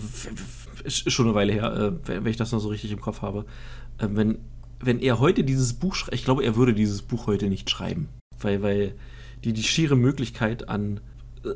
ist 0.84 1.10
schon 1.10 1.26
eine 1.26 1.34
Weile 1.34 1.52
her, 1.52 1.94
äh, 2.06 2.08
wenn 2.08 2.26
ich 2.26 2.36
das 2.36 2.52
noch 2.52 2.60
so 2.60 2.68
richtig 2.68 2.92
im 2.92 3.00
Kopf 3.00 3.22
habe. 3.22 3.46
Äh, 3.98 4.08
wenn, 4.10 4.38
wenn 4.80 4.98
er 5.00 5.20
heute 5.20 5.44
dieses 5.44 5.74
Buch 5.74 5.94
schreibt, 5.94 6.14
ich 6.14 6.24
glaube, 6.24 6.44
er 6.44 6.56
würde 6.56 6.74
dieses 6.74 7.02
Buch 7.02 7.26
heute 7.26 7.48
nicht 7.48 7.70
schreiben. 7.70 8.08
Weil, 8.38 8.62
weil 8.62 8.94
die, 9.44 9.52
die 9.52 9.62
schiere 9.62 9.96
Möglichkeit 9.96 10.68
an 10.68 11.00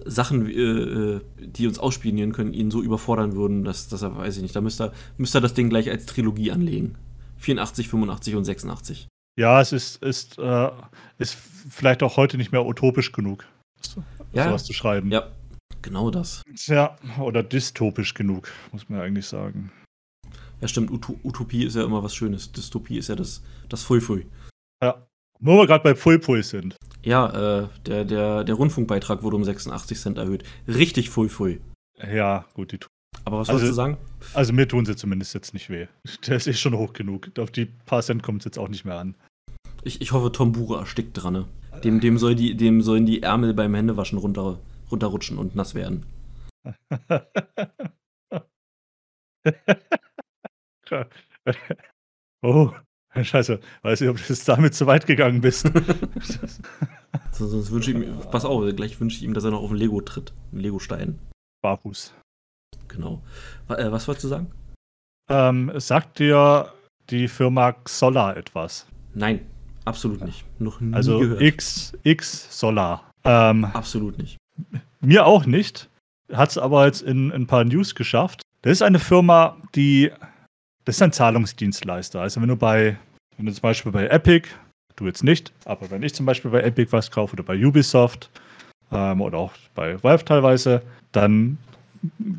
Sachen, 0.07 0.49
äh, 0.49 1.21
die 1.39 1.67
uns 1.67 1.79
ausspionieren 1.79 2.33
können, 2.33 2.53
ihn 2.53 2.71
so 2.71 2.83
überfordern 2.83 3.35
würden, 3.35 3.65
dass, 3.65 3.89
dass 3.89 4.03
er, 4.03 4.17
weiß 4.17 4.37
ich 4.37 4.43
nicht, 4.43 4.57
da 4.57 4.61
müsste 4.61 4.85
er, 4.85 4.93
müsste 5.19 5.39
er 5.39 5.43
das 5.43 5.55
Ding 5.55 5.69
gleich 5.69 5.91
als 5.91 6.07
Trilogie 6.07 6.51
anlegen. 6.51 6.97
84, 7.39 7.89
85 7.89 8.37
und 8.37 8.45
86. 8.45 9.09
Ja, 9.37 9.61
es 9.61 9.73
ist, 9.73 10.03
ist, 10.03 10.39
äh, 10.39 10.71
ist 11.19 11.35
vielleicht 11.35 12.03
auch 12.03 12.17
heute 12.17 12.37
nicht 12.37 12.53
mehr 12.53 12.65
utopisch 12.65 13.13
genug, 13.13 13.47
ja, 14.33 14.45
sowas 14.45 14.65
zu 14.65 14.73
schreiben. 14.73 15.11
Ja, 15.11 15.31
genau 15.83 16.11
das. 16.11 16.43
Ja, 16.67 16.97
oder 17.19 17.43
dystopisch 17.43 18.15
genug, 18.15 18.51
muss 18.73 18.89
man 18.89 19.01
eigentlich 19.01 19.27
sagen. 19.27 19.73
Ja, 20.61 20.69
stimmt. 20.69 20.91
Ut 20.91 21.07
Utopie 21.25 21.65
ist 21.65 21.77
ja 21.77 21.85
immer 21.85 22.03
was 22.03 22.15
Schönes. 22.15 22.53
Dystopie 22.53 22.99
ist 22.99 23.09
ja 23.09 23.17
das, 23.17 23.43
das 23.69 23.83
Fui-Fui. 23.83 24.27
Ja. 24.83 25.07
Wo 25.39 25.57
wir 25.57 25.67
gerade 25.67 25.83
bei 25.83 25.95
Pui-Pui 25.95 26.43
sind. 26.43 26.77
Ja, 27.03 27.63
äh, 27.63 27.69
der, 27.87 28.05
der, 28.05 28.45
der 28.45 28.55
Rundfunkbeitrag 28.55 29.23
wurde 29.23 29.37
um 29.37 29.45
86 29.45 29.99
Cent 29.99 30.19
erhöht. 30.19 30.45
Richtig 30.69 31.09
Fui 31.09 31.31
Fui. 31.31 31.61
Ja, 31.97 32.45
gut, 32.53 32.73
die 32.73 32.79
tun. 32.79 32.91
Aber 33.25 33.39
was 33.39 33.51
also, 33.51 33.67
du 33.67 33.73
sagen? 33.73 33.99
Also 34.35 34.53
mir 34.53 34.69
tun 34.69 34.87
sie 34.87 34.95
zumindest 34.97 35.35
jetzt 35.35 35.55
nicht 35.55 35.71
weh. 35.71 35.87
Der 36.27 36.37
ist 36.37 36.47
eh 36.47 36.53
schon 36.53 36.77
hoch 36.77 36.93
genug. 36.93 37.31
Auf 37.39 37.51
die 37.51 37.67
paar 37.67 38.03
Cent 38.03 38.23
kommt 38.23 38.43
es 38.43 38.45
jetzt 38.47 38.59
auch 38.59 38.69
nicht 38.69 38.85
mehr 38.85 38.99
an. 38.99 39.17
Ich, 39.83 40.01
ich 40.01 40.13
hoffe, 40.13 40.33
Tom 40.33 40.53
Bure 40.53 40.79
erstickt 40.79 41.23
dran. 41.23 41.33
Ne? 41.33 41.47
Dem, 41.85 42.01
dem, 42.01 42.19
soll 42.19 42.35
die, 42.35 42.57
dem 42.57 42.83
sollen 42.83 43.07
die 43.07 43.23
Ärmel 43.23 43.55
beim 43.55 43.75
Händewaschen 43.75 44.19
runter, 44.19 44.59
runterrutschen 44.91 45.39
und 45.39 45.55
nass 45.55 45.75
werden. 45.75 46.05
oh, 52.43 52.71
Scheiße, 53.15 53.61
weiß 53.83 54.01
nicht, 54.01 54.11
ob 54.11 54.17
du 54.17 54.23
jetzt 54.29 54.49
damit 54.49 54.75
zu 54.75 54.87
weit 54.87 55.07
gegangen 55.07 55.41
bist. 55.41 55.63
so, 57.33 57.47
sonst 57.47 57.71
wünsche 57.73 57.91
ich 57.91 57.97
ihm, 57.97 58.19
pass 58.31 58.45
auf, 58.45 58.65
gleich 58.77 59.01
wünsche 59.01 59.17
ich 59.17 59.25
ihm, 59.25 59.35
dass 59.35 59.45
er 59.45 59.51
noch 59.51 59.63
auf 59.63 59.71
ein 59.71 59.77
Lego 59.77 60.01
tritt. 60.01 60.33
Ein 60.53 60.61
Lego-Stein. 60.61 61.19
Barfuß. 61.63 62.15
Genau. 62.91 63.23
Äh, 63.69 63.91
was 63.91 64.07
wolltest 64.07 64.25
du 64.25 64.29
sagen? 64.29 64.51
Ähm, 65.29 65.73
sagt 65.77 66.19
dir 66.19 66.73
die 67.09 67.29
Firma 67.29 67.73
Xolla 67.73 68.35
etwas? 68.35 68.87
Nein, 69.15 69.47
absolut 69.85 70.25
nicht. 70.25 70.45
Noch 70.59 70.81
nie 70.81 70.95
also 70.95 71.21
gehört. 71.21 71.41
X, 71.41 71.93
X 72.03 72.59
Solar. 72.59 73.11
Ähm, 73.25 73.65
absolut 73.65 74.19
nicht. 74.19 74.37
Mir 75.01 75.27
auch 75.27 75.47
nicht. 75.47 75.89
Hat 76.33 76.51
es 76.51 76.59
aber 76.59 76.87
jetzt 76.87 77.03
in, 77.03 77.31
in 77.31 77.43
ein 77.43 77.47
paar 77.47 77.65
News 77.65 77.95
geschafft. 77.95 78.43
Das 78.63 78.73
ist 78.73 78.83
eine 78.83 78.99
Firma, 78.99 79.57
die 79.75 80.13
das 80.85 80.97
ist 80.97 81.03
ein 81.03 81.13
Zahlungsdienstleister. 81.13 82.21
Also 82.21 82.41
wenn 82.41 82.49
du 82.49 82.57
bei, 82.57 82.97
wenn 83.37 83.47
du 83.47 83.53
zum 83.53 83.63
Beispiel 83.63 83.93
bei 83.93 84.07
Epic, 84.09 84.49
du 84.97 85.07
jetzt 85.07 85.25
nicht, 85.25 85.53
aber 85.65 85.91
wenn 85.91 86.03
ich 86.03 86.15
zum 86.15 86.27
Beispiel 86.27 86.51
bei 86.51 86.63
Epic 86.63 86.93
was 86.93 87.11
kaufe 87.11 87.35
oder 87.35 87.43
bei 87.43 87.65
Ubisoft 87.65 88.31
ähm, 88.91 89.21
oder 89.21 89.39
auch 89.39 89.53
bei 89.75 90.03
Valve 90.03 90.25
teilweise, 90.25 90.83
dann 91.13 91.59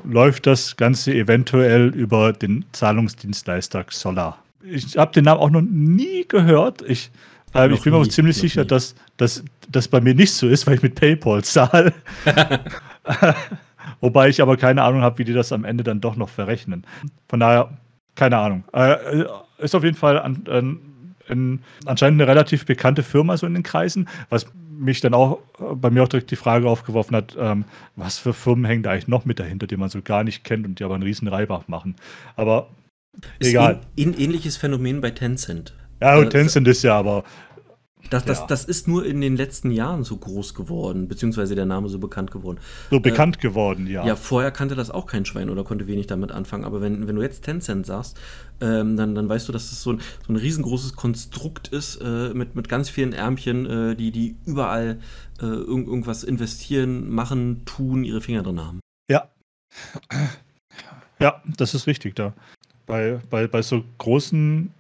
läuft 0.04 0.48
das 0.48 0.76
Ganze 0.78 1.14
eventuell 1.14 1.90
über 1.90 2.34
den 2.34 2.66
Zahlungsdienstleister 2.72 3.86
Solar. 3.90 4.40
Ich 4.64 4.98
habe 4.98 5.12
den 5.12 5.26
Namen 5.26 5.40
auch 5.40 5.50
noch 5.50 5.62
nie 5.62 6.26
gehört. 6.28 6.82
Ich, 6.84 7.12
äh, 7.54 7.72
ich 7.72 7.82
bin 7.82 7.94
mir 7.94 8.00
auch 8.00 8.08
ziemlich 8.08 8.38
sicher, 8.38 8.66
dass 8.66 8.96
das 9.18 9.88
bei 9.90 10.02
mir 10.02 10.16
nicht 10.16 10.34
so 10.34 10.48
ist, 10.48 10.68
weil 10.68 10.76
ich 10.76 10.82
mit 10.82 10.96
PayPal 10.96 11.44
zahle. 11.44 11.94
Wobei 14.02 14.30
ich 14.30 14.42
aber 14.42 14.58
keine 14.58 14.84
Ahnung 14.84 15.02
habe, 15.02 15.20
wie 15.20 15.24
die 15.24 15.34
das 15.34 15.52
am 15.52 15.64
Ende 15.64 15.84
dann 15.84 16.02
doch 16.02 16.16
noch 16.16 16.30
verrechnen. 16.30 16.86
Von 17.30 17.40
daher, 17.40 17.78
keine 18.16 18.38
Ahnung. 18.38 18.64
Äh, 18.74 19.26
ist 19.60 19.76
auf 19.76 19.84
jeden 19.84 19.96
Fall 19.96 20.20
an, 20.20 20.44
an, 20.50 20.80
an, 21.30 21.60
anscheinend 21.86 22.22
eine 22.22 22.30
relativ 22.30 22.66
bekannte 22.66 23.04
Firma 23.04 23.38
so 23.38 23.46
in 23.46 23.54
den 23.54 23.64
Kreisen, 23.64 24.10
was 24.30 24.48
mich 24.82 25.02
dann 25.02 25.14
auch 25.14 25.40
bei 25.58 25.90
mir 25.90 26.04
auch 26.04 26.08
direkt 26.08 26.32
die 26.32 26.36
Frage 26.36 26.68
aufgeworfen 26.70 27.16
hat, 27.16 27.38
ähm, 27.40 27.66
was 27.96 28.18
für 28.18 28.34
Firmen 28.34 28.66
hängen 28.66 28.84
da 28.84 28.92
eigentlich 28.92 29.08
noch 29.08 29.26
mit 29.26 29.40
dahinter, 29.40 29.68
die 29.68 29.78
man 29.78 29.90
so 29.90 30.02
gar 30.02 30.24
nicht 30.24 30.44
kennt 30.44 30.66
und 30.66 30.80
die 30.80 30.84
aber 30.84 30.96
einen 30.96 31.04
riesen 31.04 31.28
Reibach 31.28 31.68
machen. 31.68 31.96
Aber 32.36 32.70
ist 33.40 33.50
egal. 33.50 33.82
Ein, 33.98 34.10
ein 34.10 34.14
ähnliches 34.18 34.58
Phänomen 34.58 35.02
bei 35.02 35.12
Tencent. 35.12 35.74
Ja, 36.02 36.18
und 36.18 36.28
äh, 36.28 36.30
Tencent 36.30 36.68
ist 36.68 36.84
ja 36.84 36.98
aber 36.98 37.24
das, 38.10 38.26
das, 38.26 38.40
ja. 38.40 38.48
das 38.48 38.66
ist 38.66 38.88
nur 38.88 39.06
in 39.06 39.22
den 39.22 39.38
letzten 39.38 39.72
Jahren 39.72 40.04
so 40.04 40.18
groß 40.18 40.54
geworden, 40.54 41.08
beziehungsweise 41.08 41.56
der 41.56 41.66
Name 41.66 41.88
so 41.90 42.00
bekannt 42.00 42.32
geworden. 42.32 42.60
So 42.90 43.00
bekannt 43.00 43.38
äh, 43.38 43.42
geworden, 43.42 43.88
ja. 43.88 44.06
Ja, 44.06 44.16
vorher 44.16 44.52
kannte 44.52 44.76
das 44.76 44.92
auch 44.92 45.06
kein 45.06 45.26
Schwein 45.26 45.50
oder 45.50 45.64
konnte 45.64 45.88
wenig 45.88 46.08
damit 46.08 46.32
anfangen. 46.32 46.66
Aber 46.66 46.82
wenn, 46.82 47.08
wenn 47.08 47.16
du 47.16 47.22
jetzt 47.22 47.44
Tencent 47.44 47.86
sagst, 47.86 48.18
ähm, 48.60 48.98
dann, 48.98 49.16
dann 49.16 49.30
weißt 49.30 49.48
du, 49.48 49.52
dass 49.52 49.70
das 49.70 49.82
so 49.82 49.94
ein, 49.94 50.02
so 50.26 50.34
ein 50.34 50.36
riesengroßes 50.36 50.96
Konstrukt 50.96 51.70
ist 51.70 51.98
äh, 51.98 52.34
mit, 52.34 52.56
mit 52.56 52.68
ganz 52.68 52.90
vielen 52.90 53.14
Ärmchen, 53.14 53.66
äh, 53.66 53.96
die, 53.96 54.12
die 54.12 54.36
überall 54.46 55.00
äh, 55.42 55.46
irgend, 55.46 55.88
irgendwas 55.88 56.24
investieren, 56.24 57.10
machen, 57.10 57.64
tun, 57.66 58.04
ihre 58.04 58.22
Finger 58.22 58.44
drin 58.44 58.60
haben. 58.60 58.80
Ja. 59.10 59.30
Ja, 61.20 61.42
das 61.58 61.76
ist 61.76 61.88
richtig 61.88 62.16
da. 62.16 62.34
Bei, 62.88 63.22
bei, 63.30 63.48
bei 63.48 63.62
so 63.62 63.84
großen 64.00 64.72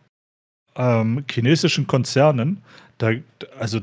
ähm, 0.75 1.25
chinesischen 1.29 1.87
Konzernen 1.87 2.63
da, 3.01 3.11
also 3.59 3.79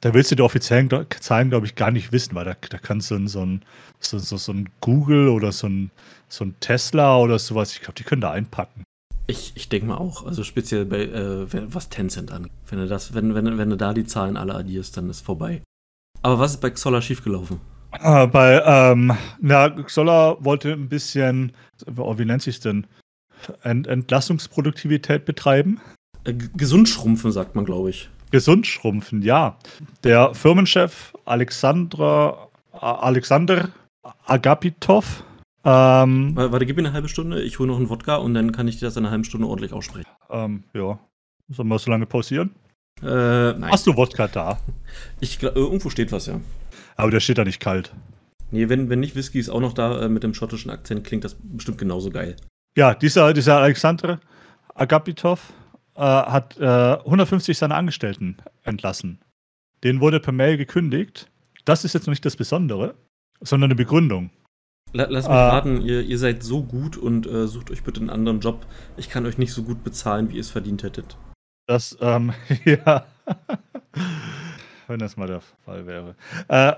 da 0.00 0.12
willst 0.14 0.30
du 0.30 0.34
die 0.36 0.42
offiziellen 0.42 0.90
Zahlen, 1.20 1.50
glaube 1.50 1.66
ich, 1.66 1.74
gar 1.74 1.90
nicht 1.90 2.12
wissen, 2.12 2.34
weil 2.34 2.44
da, 2.44 2.56
da 2.68 2.78
kannst 2.78 3.10
du 3.10 3.26
so 3.28 3.44
ein, 3.44 3.62
so, 3.98 4.18
so, 4.18 4.36
so 4.36 4.52
ein 4.52 4.68
Google 4.80 5.28
oder 5.28 5.52
so 5.52 5.68
ein, 5.68 5.90
so 6.28 6.44
ein 6.44 6.54
Tesla 6.60 7.18
oder 7.18 7.38
sowas, 7.38 7.72
ich 7.72 7.80
glaube, 7.80 7.94
die 7.94 8.04
können 8.04 8.20
da 8.20 8.32
einpacken. 8.32 8.84
Ich, 9.28 9.52
ich 9.56 9.68
denke 9.68 9.88
mal 9.88 9.96
auch, 9.96 10.24
also 10.24 10.44
speziell 10.44 10.84
bei, 10.84 11.02
äh, 11.04 11.46
was 11.74 11.88
Tencent 11.88 12.30
angeht. 12.30 12.52
Wenn 12.68 12.78
du, 12.78 12.86
das, 12.86 13.14
wenn, 13.14 13.34
wenn, 13.34 13.58
wenn 13.58 13.70
du 13.70 13.76
da 13.76 13.92
die 13.92 14.04
Zahlen 14.04 14.36
alle 14.36 14.54
addierst, 14.54 14.96
dann 14.96 15.10
ist 15.10 15.22
vorbei. 15.22 15.62
Aber 16.22 16.38
was 16.38 16.52
ist 16.52 16.60
bei 16.60 16.70
Xolla 16.70 17.00
schiefgelaufen? 17.00 17.60
Äh, 17.92 18.26
bei, 18.28 18.62
ähm, 18.64 19.12
na, 19.40 19.70
Xolla 19.70 20.36
wollte 20.40 20.72
ein 20.72 20.88
bisschen, 20.88 21.52
oh, 21.96 22.18
wie 22.18 22.24
nennt 22.24 22.42
sich 22.42 22.60
denn, 22.60 22.86
Ent 23.62 23.86
Entlassungsproduktivität 23.86 25.24
betreiben. 25.24 25.80
Äh, 26.24 26.34
gesund 26.56 26.88
schrumpfen, 26.88 27.32
sagt 27.32 27.54
man, 27.54 27.64
glaube 27.64 27.90
ich. 27.90 28.08
Gesund 28.36 28.66
schrumpfen, 28.66 29.22
ja. 29.22 29.56
Der 30.04 30.34
Firmenchef 30.34 31.14
Alexandra, 31.24 32.48
Alexander 32.70 33.70
Agapitov. 34.26 35.24
Ähm, 35.64 36.36
Warte, 36.36 36.66
gib 36.66 36.76
mir 36.76 36.82
eine 36.82 36.92
halbe 36.92 37.08
Stunde, 37.08 37.40
ich 37.40 37.58
hole 37.58 37.68
noch 37.68 37.78
einen 37.78 37.88
Wodka 37.88 38.16
und 38.16 38.34
dann 38.34 38.52
kann 38.52 38.68
ich 38.68 38.78
dir 38.78 38.84
das 38.84 38.96
in 38.98 39.04
einer 39.04 39.10
halben 39.10 39.24
Stunde 39.24 39.46
ordentlich 39.46 39.72
aussprechen. 39.72 40.06
Ähm, 40.28 40.64
ja. 40.74 40.98
Sollen 41.48 41.68
wir 41.68 41.78
so 41.78 41.90
lange 41.90 42.04
pausieren? 42.04 42.50
Äh, 43.00 43.06
nein. 43.06 43.70
Hast 43.70 43.86
du 43.86 43.96
Wodka 43.96 44.28
da? 44.28 44.58
Ich, 45.20 45.42
äh, 45.42 45.46
irgendwo 45.46 45.88
steht 45.88 46.12
was, 46.12 46.26
ja. 46.26 46.38
Aber 46.96 47.10
der 47.10 47.20
steht 47.20 47.38
da 47.38 47.44
nicht 47.44 47.60
kalt. 47.60 47.94
Nee, 48.50 48.68
wenn, 48.68 48.90
wenn 48.90 49.00
nicht 49.00 49.16
Whisky 49.16 49.38
ist 49.38 49.48
auch 49.48 49.60
noch 49.60 49.72
da 49.72 50.02
äh, 50.02 50.08
mit 50.10 50.24
dem 50.24 50.34
schottischen 50.34 50.70
Akzent, 50.70 51.04
klingt 51.04 51.24
das 51.24 51.38
bestimmt 51.40 51.78
genauso 51.78 52.10
geil. 52.10 52.36
Ja, 52.76 52.92
dieser, 52.92 53.32
dieser 53.32 53.56
Alexander 53.56 54.20
Agapitov 54.74 55.54
äh, 55.96 56.00
hat 56.00 56.58
äh, 56.58 56.64
150 56.64 57.56
seiner 57.56 57.76
Angestellten 57.76 58.36
entlassen. 58.62 59.18
Den 59.84 60.00
wurde 60.00 60.20
per 60.20 60.32
Mail 60.32 60.56
gekündigt. 60.56 61.30
Das 61.64 61.84
ist 61.84 61.94
jetzt 61.94 62.06
noch 62.06 62.12
nicht 62.12 62.24
das 62.24 62.36
Besondere, 62.36 62.94
sondern 63.40 63.68
eine 63.68 63.76
Begründung. 63.76 64.30
Lass 64.92 65.24
mich 65.24 65.26
äh, 65.26 65.38
raten, 65.38 65.82
ihr, 65.82 66.02
ihr, 66.02 66.18
seid 66.18 66.42
so 66.42 66.62
gut 66.62 66.96
und 66.96 67.26
äh, 67.26 67.46
sucht 67.48 67.70
euch 67.70 67.82
bitte 67.82 68.00
einen 68.00 68.10
anderen 68.10 68.40
Job. 68.40 68.66
Ich 68.96 69.10
kann 69.10 69.26
euch 69.26 69.36
nicht 69.36 69.52
so 69.52 69.62
gut 69.62 69.84
bezahlen, 69.84 70.30
wie 70.30 70.36
ihr 70.36 70.40
es 70.40 70.50
verdient 70.50 70.82
hättet. 70.82 71.18
Das, 71.66 71.96
ähm, 72.00 72.32
ja. 72.64 73.04
Wenn 74.86 74.98
das 75.00 75.16
mal 75.16 75.26
der 75.26 75.40
Fall 75.64 75.86
wäre. 75.86 76.14
Äh, 76.48 76.74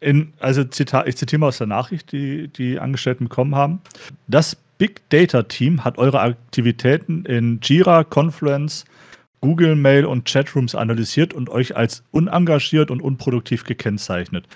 in, 0.00 0.34
also 0.38 0.64
Zitat, 0.64 1.08
ich 1.08 1.16
zitiere 1.16 1.40
mal 1.40 1.48
aus 1.48 1.58
der 1.58 1.66
Nachricht, 1.66 2.12
die 2.12 2.48
die 2.48 2.78
Angestellten 2.78 3.24
bekommen 3.24 3.54
haben. 3.54 3.80
Das 4.26 4.56
Big 4.84 5.08
Data 5.08 5.44
Team 5.44 5.82
hat 5.82 5.96
eure 5.96 6.20
Aktivitäten 6.20 7.24
in 7.24 7.58
Jira, 7.62 8.04
Confluence, 8.04 8.84
Google 9.40 9.76
Mail 9.76 10.04
und 10.04 10.26
Chatrooms 10.26 10.74
analysiert 10.74 11.32
und 11.32 11.48
euch 11.48 11.74
als 11.74 12.04
unengagiert 12.10 12.90
und 12.90 13.00
unproduktiv 13.00 13.64
gekennzeichnet. 13.64 14.46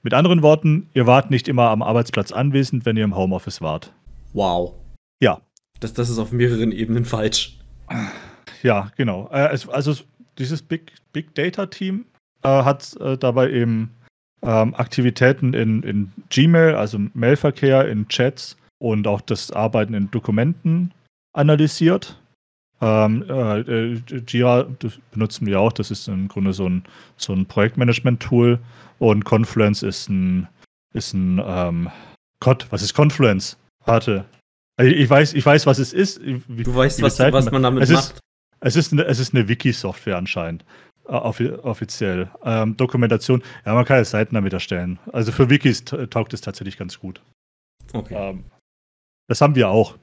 Mit 0.00 0.14
anderen 0.14 0.40
Worten, 0.40 0.88
ihr 0.94 1.06
wart 1.06 1.30
nicht 1.30 1.46
immer 1.46 1.68
am 1.68 1.82
Arbeitsplatz 1.82 2.32
anwesend, 2.32 2.86
wenn 2.86 2.96
ihr 2.96 3.04
im 3.04 3.14
Homeoffice 3.14 3.60
wart. 3.60 3.92
Wow. 4.32 4.72
Ja. 5.20 5.42
Das, 5.80 5.92
das 5.92 6.08
ist 6.08 6.18
auf 6.18 6.32
mehreren 6.32 6.72
Ebenen 6.72 7.04
falsch. 7.04 7.58
Ja, 8.62 8.90
genau. 8.96 9.28
Äh, 9.30 9.58
also 9.70 9.94
dieses 10.38 10.62
Big, 10.62 10.90
Big 11.12 11.34
Data 11.34 11.66
Team 11.66 12.06
äh, 12.42 12.48
hat 12.48 12.96
äh, 12.98 13.18
dabei 13.18 13.50
eben 13.50 13.90
ähm, 14.40 14.74
Aktivitäten 14.74 15.52
in, 15.52 15.82
in 15.82 16.12
Gmail, 16.30 16.76
also 16.76 16.98
Mailverkehr, 17.12 17.86
in 17.86 18.08
Chats, 18.08 18.56
und 18.78 19.06
auch 19.06 19.20
das 19.20 19.50
Arbeiten 19.50 19.94
in 19.94 20.10
Dokumenten 20.10 20.92
analysiert. 21.32 22.20
Ähm, 22.80 23.24
äh, 23.28 23.60
äh, 23.60 24.02
Jira 24.26 24.66
benutzen 25.10 25.46
wir 25.46 25.60
auch, 25.60 25.72
das 25.72 25.90
ist 25.90 26.08
im 26.08 26.28
Grunde 26.28 26.52
so 26.52 26.68
ein, 26.68 26.84
so 27.16 27.32
ein 27.32 27.46
Projektmanagement-Tool 27.46 28.58
und 28.98 29.24
Confluence 29.24 29.82
ist 29.82 30.08
ein, 30.10 30.46
ist 30.92 31.14
ein 31.14 31.40
ähm, 31.44 31.90
Gott, 32.40 32.66
was 32.70 32.82
ist 32.82 32.94
Confluence? 32.94 33.56
Warte. 33.84 34.26
Ich 34.78 35.08
weiß, 35.08 35.32
ich 35.32 35.46
weiß, 35.46 35.64
was 35.66 35.78
es 35.78 35.94
ist. 35.94 36.20
Wie, 36.22 36.62
du 36.62 36.74
weißt, 36.74 37.00
was, 37.00 37.18
was, 37.18 37.50
man 37.50 37.62
damit 37.62 37.82
es 37.84 37.90
macht. 37.90 38.12
Ist, 38.12 38.20
es, 38.60 38.76
ist 38.76 38.92
eine, 38.92 39.04
es 39.04 39.18
ist 39.18 39.34
eine 39.34 39.48
Wiki-Software 39.48 40.18
anscheinend. 40.18 40.66
offiziell. 41.06 42.30
Ähm, 42.44 42.76
Dokumentation, 42.76 43.42
ja, 43.64 43.72
man 43.72 43.86
kann 43.86 43.96
ja 43.96 44.04
Seiten 44.04 44.34
damit 44.34 44.52
erstellen. 44.52 44.98
Also 45.12 45.32
für 45.32 45.48
Wikis 45.48 45.84
taugt 45.84 46.34
es 46.34 46.42
tatsächlich 46.42 46.76
ganz 46.76 47.00
gut. 47.00 47.22
Okay. 47.94 48.14
Ähm, 48.14 48.44
das 49.28 49.40
haben 49.40 49.54
wir 49.54 49.68
auch. 49.68 49.96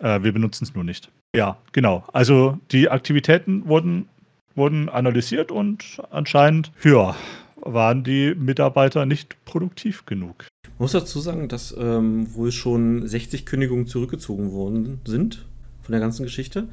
Äh, 0.00 0.22
wir 0.22 0.32
benutzen 0.32 0.64
es 0.64 0.74
nur 0.74 0.84
nicht. 0.84 1.10
Ja, 1.34 1.58
genau. 1.72 2.04
Also 2.12 2.58
die 2.70 2.88
Aktivitäten 2.88 3.66
wurden, 3.66 4.08
wurden 4.54 4.88
analysiert 4.88 5.50
und 5.50 6.00
anscheinend, 6.10 6.72
ja, 6.82 7.14
waren 7.56 8.04
die 8.04 8.34
Mitarbeiter 8.34 9.06
nicht 9.06 9.44
produktiv 9.44 10.06
genug. 10.06 10.46
Ich 10.64 10.80
muss 10.80 10.92
dazu 10.92 11.20
sagen, 11.20 11.48
dass 11.48 11.74
ähm, 11.78 12.32
wohl 12.34 12.52
schon 12.52 13.06
60 13.06 13.46
Kündigungen 13.46 13.86
zurückgezogen 13.86 14.52
worden 14.52 15.00
sind 15.06 15.46
von 15.82 15.92
der 15.92 16.00
ganzen 16.00 16.22
Geschichte. 16.22 16.68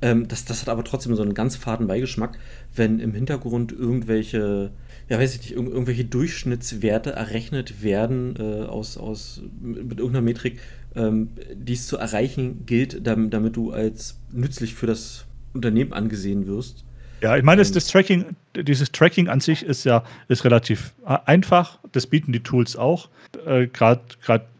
Ähm, 0.00 0.28
das, 0.28 0.44
das 0.44 0.62
hat 0.62 0.68
aber 0.68 0.84
trotzdem 0.84 1.14
so 1.14 1.22
einen 1.22 1.34
ganz 1.34 1.56
faden 1.56 1.86
Beigeschmack, 1.86 2.38
wenn 2.74 3.00
im 3.00 3.14
Hintergrund 3.14 3.72
irgendwelche, 3.72 4.70
ja 5.08 5.18
weiß 5.18 5.34
ich 5.34 5.40
nicht, 5.40 5.56
irg 5.56 5.66
irgendwelche 5.66 6.04
Durchschnittswerte 6.04 7.12
errechnet 7.12 7.82
werden 7.82 8.34
äh, 8.38 8.64
aus, 8.64 8.96
aus, 8.96 9.42
mit, 9.60 9.98
irgendeiner 9.98 10.22
Metrik, 10.22 10.60
ähm, 10.94 11.30
dies 11.54 11.86
zu 11.86 11.96
erreichen 11.96 12.64
gilt, 12.66 13.06
damit, 13.06 13.32
damit, 13.32 13.56
du 13.56 13.72
als 13.72 14.18
nützlich 14.32 14.74
für 14.74 14.86
das 14.86 15.26
Unternehmen 15.54 15.92
angesehen 15.92 16.46
wirst. 16.46 16.84
Ja, 17.20 17.36
ich 17.36 17.42
meine, 17.42 17.60
das, 17.60 17.68
ähm, 17.68 17.74
das 17.74 17.86
Tracking, 17.88 18.24
dieses 18.56 18.92
Tracking 18.92 19.28
an 19.28 19.40
sich 19.40 19.64
ist 19.64 19.84
ja 19.84 20.04
ist 20.28 20.44
relativ 20.44 20.94
einfach. 21.04 21.78
Das 21.92 22.06
bieten 22.06 22.32
die 22.32 22.40
Tools 22.40 22.76
auch. 22.76 23.08
Äh, 23.46 23.66
Gerade 23.66 24.02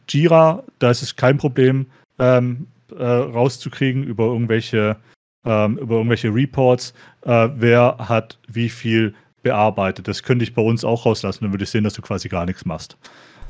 Jira, 0.09 0.65
da 0.79 0.91
ist 0.91 1.03
es 1.03 1.17
kein 1.17 1.39
Problem, 1.39 1.87
ähm, 2.19 2.67
äh, 2.97 3.05
rauszukriegen 3.05 4.03
über 4.03 4.25
irgendwelche, 4.25 4.97
ähm, 5.45 5.79
über 5.79 5.97
irgendwelche 5.97 6.35
Reports, 6.35 6.95
äh, 7.23 7.49
wer 7.55 7.97
hat 7.99 8.39
wie 8.49 8.69
viel 8.69 9.15
bearbeitet. 9.43 10.09
Das 10.09 10.23
könnte 10.23 10.45
ich 10.45 10.55
bei 10.55 10.63
uns 10.63 10.85
auch 10.85 11.07
rauslassen, 11.07 11.45
dann 11.45 11.53
würde 11.53 11.65
ich 11.65 11.71
sehen, 11.71 11.85
dass 11.85 11.95
du 11.95 12.03
quasi 12.03 12.29
gar 12.29 12.47
nichts 12.47 12.65
machst. 12.65 12.97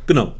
Genau. 0.06 0.34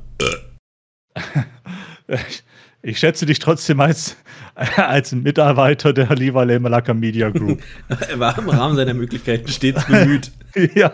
Ich 2.83 2.99
schätze 3.01 3.27
dich 3.27 3.39
trotzdem 3.39 3.81
als, 3.81 4.17
als 4.55 5.13
Mitarbeiter 5.13 5.93
der 5.93 6.15
Liva 6.15 6.45
Malaka 6.45 6.95
Media 6.95 7.29
Group. 7.31 7.61
er 7.89 8.19
war 8.19 8.39
im 8.39 8.49
Rahmen 8.49 8.77
seiner 8.77 8.95
Möglichkeiten 8.95 9.49
stets 9.49 9.85
bemüht. 9.87 10.31
ja. 10.75 10.93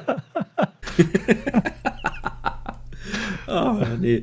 oh, 3.47 3.85
nee. 4.01 4.23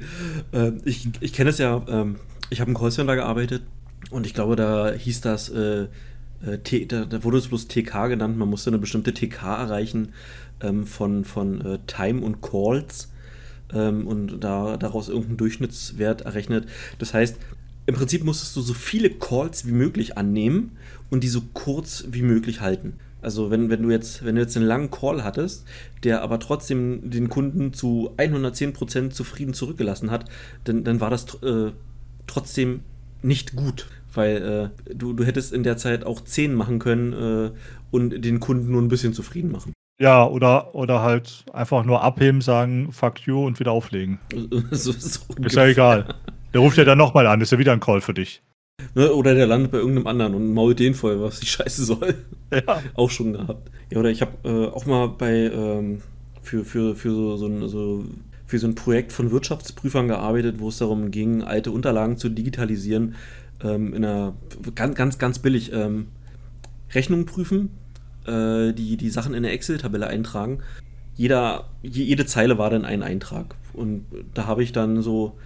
Äh, 0.52 0.72
ich 0.86 1.08
ich 1.20 1.34
kenne 1.34 1.52
es 1.52 1.60
ja, 1.60 1.82
ähm, 1.88 2.18
ich 2.50 2.62
habe 2.62 2.72
im 2.72 2.78
Callcenter 2.78 3.16
gearbeitet 3.16 3.64
und 4.10 4.26
ich 4.26 4.34
glaube, 4.34 4.56
da 4.56 4.92
hieß 4.92 5.22
das, 5.22 5.50
äh, 5.50 5.88
äh, 6.46 6.58
T, 6.60 6.86
da, 6.86 7.06
da, 7.06 7.24
wurde 7.24 7.38
es 7.38 7.48
bloß 7.48 7.68
TK 7.68 8.08
genannt, 8.08 8.38
man 8.38 8.50
musste 8.50 8.70
eine 8.70 8.80
bestimmte 8.80 9.14
TK 9.14 9.44
erreichen 9.44 10.14
ähm, 10.62 10.86
von, 10.86 11.26
von 11.26 11.62
äh, 11.62 11.80
Time 11.88 12.22
und 12.22 12.42
Calls 12.42 13.12
ähm, 13.74 14.08
und 14.08 14.40
da, 14.40 14.78
daraus 14.78 15.10
irgendeinen 15.10 15.38
Durchschnittswert 15.38 16.22
errechnet. 16.22 16.68
Das 17.00 17.14
heißt, 17.14 17.38
im 17.86 17.96
Prinzip 17.96 18.24
musstest 18.24 18.56
du 18.56 18.62
so 18.62 18.74
viele 18.74 19.10
Calls 19.10 19.66
wie 19.66 19.72
möglich 19.72 20.18
annehmen 20.18 20.78
und 21.10 21.24
die 21.24 21.30
so 21.30 21.42
kurz 21.54 22.06
wie 22.10 22.22
möglich 22.22 22.62
halten. 22.62 22.94
Also 23.22 23.52
wenn, 23.52 23.70
wenn 23.70 23.84
du 23.84 23.92
jetzt, 23.92 24.26
wenn 24.26 24.36
du 24.36 24.42
jetzt 24.42 24.58
einen 24.58 24.66
langen 24.66 24.90
Call 24.90 25.24
hattest, 25.24 25.66
der 26.04 26.22
aber 26.22 26.40
trotzdem 26.40 27.12
den 27.12 27.30
Kunden 27.30 27.74
zu 27.74 28.12
110% 28.18 29.12
zufrieden 29.12 29.54
zurückgelassen 29.54 30.10
hat, 30.10 30.26
dann, 30.64 30.84
dann 30.84 31.00
war 31.00 31.10
das 31.10 31.36
äh, 31.44 31.72
trotzdem 32.28 32.82
nicht 33.22 33.56
gut. 33.56 33.88
Weil 34.14 34.72
äh, 34.88 34.94
du, 34.94 35.14
du 35.14 35.24
hättest 35.24 35.54
in 35.54 35.64
der 35.64 35.78
Zeit 35.78 36.06
auch 36.06 36.22
10 36.22 36.54
machen 36.54 36.80
können 36.80 37.14
äh, 37.14 37.52
und 37.92 38.24
den 38.24 38.40
Kunden 38.40 38.72
nur 38.72 38.82
ein 38.82 38.90
bisschen 38.90 39.14
zufrieden 39.14 39.52
machen. 39.52 39.74
Ja, 40.00 40.26
oder, 40.26 40.74
oder 40.74 41.02
halt 41.02 41.46
einfach 41.54 41.86
nur 41.86 42.02
abheben, 42.02 42.42
sagen, 42.42 42.92
fuck 42.92 43.20
you 43.22 43.46
und 43.46 43.60
wieder 43.60 43.72
auflegen. 43.72 44.20
so, 44.72 44.92
so 44.92 45.20
ist 45.44 45.56
ja 45.56 45.66
egal. 45.68 46.16
Der 46.54 46.62
ruft 46.62 46.78
ja 46.78 46.84
dann 46.84 46.98
nochmal 46.98 47.28
an, 47.28 47.40
ist 47.40 47.52
ja 47.52 47.60
wieder 47.60 47.72
ein 47.72 47.80
Call 47.80 48.02
für 48.02 48.14
dich. 48.14 48.42
Ne, 48.96 49.12
oder 49.14 49.36
der 49.36 49.46
landet 49.46 49.72
bei 49.72 49.78
irgendeinem 49.78 50.08
anderen 50.08 50.34
und 50.34 50.54
mault 50.54 50.80
den 50.80 50.96
voll, 50.96 51.22
was 51.22 51.40
die 51.40 51.46
Scheiße 51.46 51.86
soll. 51.86 52.16
Ja. 52.54 52.82
auch 52.96 53.10
schon 53.10 53.32
gehabt. 53.32 53.72
Ja, 53.92 54.00
oder 54.00 54.10
ich 54.10 54.22
habe 54.22 54.34
äh, 54.44 54.76
auch 54.76 54.86
mal 54.86 55.08
bei 55.08 55.50
ähm, 55.54 56.02
für, 56.42 56.66
für, 56.66 56.98
für 56.98 57.12
so, 57.12 57.38
so, 57.38 57.46
ein, 57.46 57.70
so 57.70 58.04
für 58.46 58.60
so 58.60 58.68
ein 58.68 58.76
Projekt 58.76 59.14
von 59.14 59.32
Wirtschaftsprüfern 59.32 60.10
gearbeitet, 60.10 60.60
wo 60.60 60.68
es 60.68 60.80
darum 60.80 61.12
ging, 61.12 61.44
alte 61.44 61.72
Unterlagen 61.72 62.18
zu 62.18 62.28
digitalisieren, 62.28 63.16
ähm, 63.64 63.94
in 63.94 64.06
einer 64.06 64.34
ganz, 64.76 64.96
ganz, 64.96 65.18
ganz 65.18 65.40
billig 65.40 65.72
ähm, 65.74 66.08
Rechnungen 66.94 67.26
prüfen, 67.26 67.70
äh, 68.26 68.74
die, 68.74 68.98
die 68.98 69.10
Sachen 69.10 69.34
in 69.34 69.38
eine 69.38 69.52
Excel-Tabelle 69.52 70.08
eintragen. 70.08 70.60
Jeder, 71.16 71.70
jede 71.82 72.26
Zeile 72.26 72.58
war 72.58 72.70
dann 72.70 72.86
ein 72.86 73.04
Eintrag. 73.04 73.56
Und 73.74 74.06
da 74.34 74.48
habe 74.48 74.64
ich 74.64 74.72
dann 74.72 75.02
so 75.02 75.38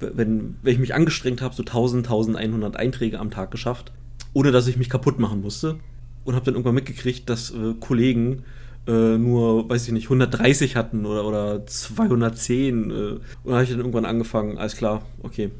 wenn, 0.00 0.56
wenn 0.62 0.72
ich 0.72 0.78
mich 0.78 0.94
angestrengt 0.94 1.42
habe, 1.42 1.54
so 1.54 1.62
1000, 1.62 2.06
1100 2.06 2.76
Einträge 2.76 3.18
am 3.18 3.30
Tag 3.30 3.50
geschafft, 3.50 3.92
ohne 4.32 4.50
dass 4.52 4.66
ich 4.66 4.76
mich 4.76 4.90
kaputt 4.90 5.18
machen 5.18 5.42
musste. 5.42 5.76
Und 6.24 6.34
habe 6.34 6.44
dann 6.44 6.54
irgendwann 6.54 6.74
mitgekriegt, 6.74 7.28
dass 7.30 7.50
äh, 7.50 7.74
Kollegen 7.80 8.44
äh, 8.86 9.16
nur, 9.16 9.68
weiß 9.68 9.86
ich 9.86 9.92
nicht, 9.92 10.04
130 10.04 10.76
hatten 10.76 11.06
oder, 11.06 11.24
oder 11.24 11.66
210. 11.66 12.90
Äh, 12.90 12.94
und 12.94 13.22
da 13.44 13.52
habe 13.52 13.64
ich 13.64 13.70
dann 13.70 13.78
irgendwann 13.78 14.04
angefangen, 14.04 14.58
alles 14.58 14.76
klar, 14.76 15.02
okay. 15.22 15.50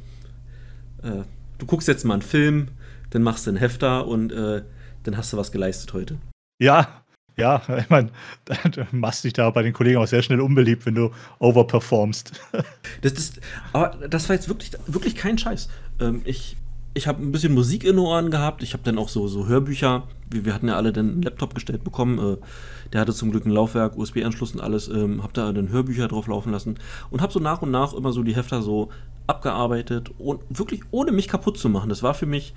Äh, 1.02 1.22
du 1.60 1.66
guckst 1.66 1.86
jetzt 1.86 2.04
mal 2.04 2.14
einen 2.14 2.22
Film, 2.22 2.68
dann 3.10 3.22
machst 3.22 3.46
du 3.46 3.50
einen 3.50 3.58
Hefter 3.58 4.06
und 4.06 4.32
äh, 4.32 4.62
dann 5.04 5.16
hast 5.16 5.32
du 5.32 5.36
was 5.36 5.52
geleistet 5.52 5.92
heute. 5.92 6.18
Ja, 6.60 6.88
ja, 7.36 7.62
ich 7.78 7.88
meine, 7.88 8.10
du 8.72 8.84
machst 8.92 9.24
dich 9.24 9.32
da 9.32 9.48
bei 9.50 9.62
den 9.62 9.72
Kollegen 9.72 9.98
auch 9.98 10.06
sehr 10.06 10.22
schnell 10.22 10.40
unbeliebt, 10.40 10.84
wenn 10.86 10.94
du 10.94 11.10
overperformst. 11.38 12.32
Das, 13.02 13.14
das, 13.14 13.32
aber 13.72 14.08
das 14.08 14.28
war 14.28 14.36
jetzt 14.36 14.48
wirklich, 14.48 14.72
wirklich 14.86 15.14
kein 15.14 15.38
Scheiß. 15.38 15.68
Ähm, 16.00 16.20
ich 16.24 16.56
ich 16.92 17.06
habe 17.06 17.22
ein 17.22 17.30
bisschen 17.30 17.54
Musik 17.54 17.84
in 17.84 17.90
den 17.90 17.98
Ohren 18.00 18.30
gehabt. 18.30 18.62
Ich 18.62 18.72
habe 18.72 18.82
dann 18.82 18.98
auch 18.98 19.08
so, 19.08 19.28
so 19.28 19.46
Hörbücher. 19.46 20.08
Wir, 20.28 20.44
wir 20.44 20.54
hatten 20.54 20.68
ja 20.68 20.76
alle 20.76 20.92
dann 20.92 21.10
einen 21.10 21.22
Laptop 21.22 21.54
gestellt 21.54 21.84
bekommen. 21.84 22.18
Äh, 22.18 22.36
der 22.92 23.00
hatte 23.00 23.14
zum 23.14 23.30
Glück 23.30 23.46
ein 23.46 23.52
Laufwerk, 23.52 23.96
USB-Anschluss 23.96 24.52
und 24.52 24.60
alles. 24.60 24.88
Ähm, 24.88 25.22
habe 25.22 25.32
da 25.32 25.52
dann 25.52 25.68
Hörbücher 25.68 26.08
drauf 26.08 26.26
laufen 26.26 26.50
lassen 26.50 26.78
und 27.10 27.22
habe 27.22 27.32
so 27.32 27.38
nach 27.38 27.62
und 27.62 27.70
nach 27.70 27.92
immer 27.92 28.12
so 28.12 28.22
die 28.22 28.34
Hefter 28.34 28.62
so 28.62 28.90
abgearbeitet 29.30 30.10
und 30.18 30.40
wirklich 30.50 30.82
ohne 30.90 31.12
mich 31.12 31.28
kaputt 31.28 31.58
zu 31.58 31.68
machen. 31.68 31.88
Das 31.88 32.02
war 32.02 32.14
für 32.14 32.26
mich 32.26 32.52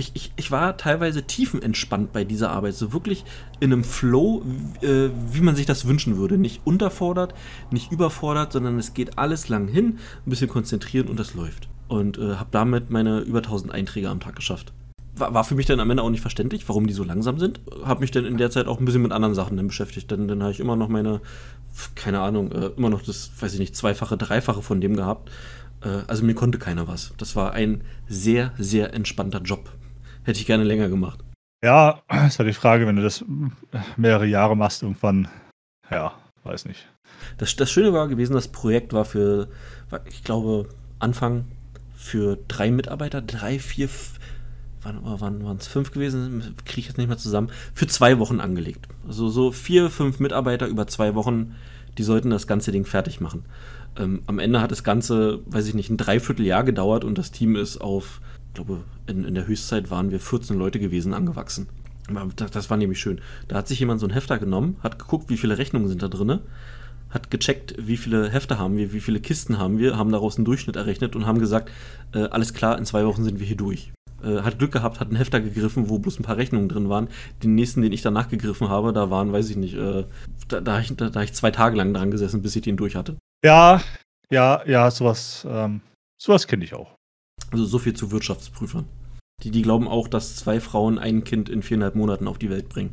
ich, 0.00 0.10
ich, 0.14 0.32
ich 0.36 0.50
war 0.50 0.76
teilweise 0.76 1.22
tiefenentspannt 1.22 2.12
bei 2.12 2.24
dieser 2.24 2.50
Arbeit. 2.50 2.74
So 2.74 2.92
wirklich 2.92 3.24
in 3.60 3.72
einem 3.72 3.84
Flow, 3.84 4.42
äh, 4.80 5.10
wie 5.30 5.40
man 5.40 5.56
sich 5.56 5.66
das 5.66 5.86
wünschen 5.86 6.16
würde. 6.16 6.38
Nicht 6.38 6.62
unterfordert, 6.64 7.34
nicht 7.70 7.92
überfordert, 7.92 8.52
sondern 8.52 8.78
es 8.78 8.94
geht 8.94 9.18
alles 9.18 9.48
lang 9.48 9.68
hin, 9.68 9.98
ein 10.26 10.30
bisschen 10.30 10.48
konzentrieren 10.48 11.08
und 11.08 11.18
das 11.18 11.34
läuft. 11.34 11.68
Und 11.88 12.18
äh, 12.18 12.36
habe 12.36 12.48
damit 12.50 12.90
meine 12.90 13.20
über 13.20 13.38
1000 13.38 13.72
Einträge 13.72 14.08
am 14.08 14.20
Tag 14.20 14.36
geschafft. 14.36 14.72
War, 15.16 15.44
für 15.44 15.54
mich 15.54 15.66
dann 15.66 15.80
am 15.80 15.90
Ende 15.90 16.02
auch 16.02 16.08
nicht 16.08 16.22
verständlich, 16.22 16.66
warum 16.68 16.86
die 16.86 16.94
so 16.94 17.04
langsam 17.04 17.38
sind. 17.38 17.60
Habe 17.84 18.00
mich 18.00 18.10
dann 18.10 18.24
in 18.24 18.38
der 18.38 18.50
Zeit 18.50 18.66
auch 18.68 18.78
ein 18.78 18.86
bisschen 18.86 19.02
mit 19.02 19.12
anderen 19.12 19.34
Sachen 19.34 19.56
dann 19.56 19.66
beschäftigt. 19.66 20.10
Dann, 20.10 20.28
dann 20.28 20.42
habe 20.42 20.52
ich 20.52 20.60
immer 20.60 20.76
noch 20.76 20.88
meine, 20.88 21.20
keine 21.94 22.20
Ahnung, 22.20 22.52
äh, 22.52 22.70
immer 22.76 22.88
noch 22.88 23.02
das, 23.02 23.30
weiß 23.38 23.52
ich 23.52 23.58
nicht, 23.58 23.76
zweifache, 23.76 24.16
dreifache 24.16 24.62
von 24.62 24.80
dem 24.80 24.96
gehabt. 24.96 25.30
Äh, 25.82 26.02
also 26.06 26.24
mir 26.24 26.34
konnte 26.34 26.58
keiner 26.58 26.88
was. 26.88 27.12
Das 27.18 27.36
war 27.36 27.52
ein 27.52 27.82
sehr, 28.08 28.52
sehr 28.58 28.94
entspannter 28.94 29.40
Job 29.40 29.70
Hätte 30.24 30.38
ich 30.38 30.46
gerne 30.46 30.64
länger 30.64 30.88
gemacht. 30.88 31.20
Ja, 31.64 32.02
ist 32.26 32.38
halt 32.38 32.48
die 32.48 32.54
Frage, 32.54 32.86
wenn 32.86 32.96
du 32.96 33.02
das 33.02 33.24
mehrere 33.96 34.26
Jahre 34.26 34.56
machst, 34.56 34.82
irgendwann, 34.82 35.28
ja, 35.90 36.12
weiß 36.44 36.66
nicht. 36.66 36.88
Das, 37.38 37.54
das 37.56 37.70
Schöne 37.70 37.92
war 37.92 38.08
gewesen, 38.08 38.34
das 38.34 38.48
Projekt 38.48 38.92
war 38.92 39.04
für, 39.04 39.48
ich 40.06 40.24
glaube, 40.24 40.68
Anfang 40.98 41.46
für 41.94 42.38
drei 42.48 42.70
Mitarbeiter, 42.70 43.20
drei, 43.20 43.58
vier, 43.58 43.88
wann, 44.82 45.00
wann 45.02 45.44
waren 45.44 45.58
es 45.58 45.66
fünf 45.66 45.90
gewesen, 45.90 46.54
kriege 46.64 46.80
ich 46.80 46.86
jetzt 46.86 46.98
nicht 46.98 47.08
mehr 47.08 47.18
zusammen, 47.18 47.50
für 47.74 47.86
zwei 47.86 48.18
Wochen 48.18 48.40
angelegt. 48.40 48.88
Also 49.06 49.28
so 49.28 49.52
vier, 49.52 49.90
fünf 49.90 50.18
Mitarbeiter 50.18 50.66
über 50.66 50.86
zwei 50.86 51.14
Wochen, 51.14 51.56
die 51.98 52.02
sollten 52.02 52.30
das 52.30 52.46
ganze 52.46 52.72
Ding 52.72 52.86
fertig 52.86 53.20
machen. 53.20 53.44
Ähm, 53.96 54.22
am 54.26 54.38
Ende 54.38 54.60
hat 54.60 54.70
das 54.70 54.84
Ganze, 54.84 55.40
weiß 55.46 55.66
ich 55.66 55.74
nicht, 55.74 55.90
ein 55.90 55.96
Dreivierteljahr 55.96 56.64
gedauert 56.64 57.04
und 57.04 57.18
das 57.18 57.30
Team 57.32 57.56
ist 57.56 57.80
auf 57.80 58.20
ich 58.50 58.54
glaube, 58.54 58.82
in, 59.06 59.24
in 59.24 59.34
der 59.36 59.46
Höchstzeit 59.46 59.92
waren 59.92 60.10
wir 60.10 60.18
14 60.18 60.58
Leute 60.58 60.80
gewesen, 60.80 61.14
angewachsen. 61.14 61.68
Das, 62.34 62.68
war 62.68 62.76
nämlich 62.76 62.98
schön. 62.98 63.20
Da 63.46 63.56
hat 63.56 63.68
sich 63.68 63.78
jemand 63.78 64.00
so 64.00 64.06
ein 64.08 64.12
Hefter 64.12 64.38
genommen, 64.40 64.76
hat 64.82 64.98
geguckt, 64.98 65.30
wie 65.30 65.36
viele 65.36 65.56
Rechnungen 65.56 65.86
sind 65.86 66.02
da 66.02 66.08
drin, 66.08 66.40
hat 67.10 67.30
gecheckt, 67.30 67.76
wie 67.78 67.96
viele 67.96 68.28
Hefter 68.28 68.58
haben 68.58 68.76
wir, 68.76 68.92
wie 68.92 68.98
viele 68.98 69.20
Kisten 69.20 69.58
haben 69.58 69.78
wir, 69.78 69.96
haben 69.96 70.10
daraus 70.10 70.36
einen 70.36 70.44
Durchschnitt 70.44 70.74
errechnet 70.74 71.14
und 71.14 71.26
haben 71.26 71.38
gesagt, 71.38 71.70
äh, 72.12 72.24
alles 72.24 72.54
klar, 72.54 72.76
in 72.76 72.84
zwei 72.84 73.06
Wochen 73.06 73.22
sind 73.22 73.38
wir 73.38 73.46
hier 73.46 73.56
durch. 73.56 73.92
Äh, 74.24 74.42
hat 74.42 74.58
Glück 74.58 74.72
gehabt, 74.72 74.98
hat 74.98 75.06
einen 75.06 75.16
Hefter 75.16 75.40
gegriffen, 75.40 75.88
wo 75.88 76.00
bloß 76.00 76.18
ein 76.18 76.24
paar 76.24 76.36
Rechnungen 76.36 76.68
drin 76.68 76.88
waren. 76.88 77.06
Den 77.44 77.54
nächsten, 77.54 77.82
den 77.82 77.92
ich 77.92 78.02
danach 78.02 78.28
gegriffen 78.28 78.68
habe, 78.68 78.92
da 78.92 79.10
waren, 79.10 79.32
weiß 79.32 79.48
ich 79.48 79.56
nicht, 79.56 79.74
äh, 79.74 80.04
da, 80.48 80.60
da, 80.60 80.80
ich, 80.80 80.96
da, 80.96 81.10
da 81.10 81.22
ich 81.22 81.32
zwei 81.34 81.52
Tage 81.52 81.76
lang 81.76 81.94
dran 81.94 82.10
gesessen, 82.10 82.42
bis 82.42 82.56
ich 82.56 82.62
den 82.62 82.76
durch 82.76 82.96
hatte. 82.96 83.16
Ja, 83.44 83.82
ja, 84.30 84.62
ja, 84.66 84.90
sowas, 84.90 85.46
ähm, 85.48 85.80
sowas 86.20 86.46
kenne 86.46 86.64
ich 86.64 86.74
auch. 86.74 86.94
Also 87.50 87.64
so 87.64 87.78
viel 87.78 87.94
zu 87.94 88.10
Wirtschaftsprüfern. 88.10 88.86
Die, 89.42 89.50
die 89.50 89.62
glauben 89.62 89.88
auch, 89.88 90.08
dass 90.08 90.36
zwei 90.36 90.60
Frauen 90.60 90.98
ein 90.98 91.24
Kind 91.24 91.48
in 91.48 91.62
viereinhalb 91.62 91.94
Monaten 91.94 92.28
auf 92.28 92.38
die 92.38 92.50
Welt 92.50 92.68
bringen. 92.68 92.92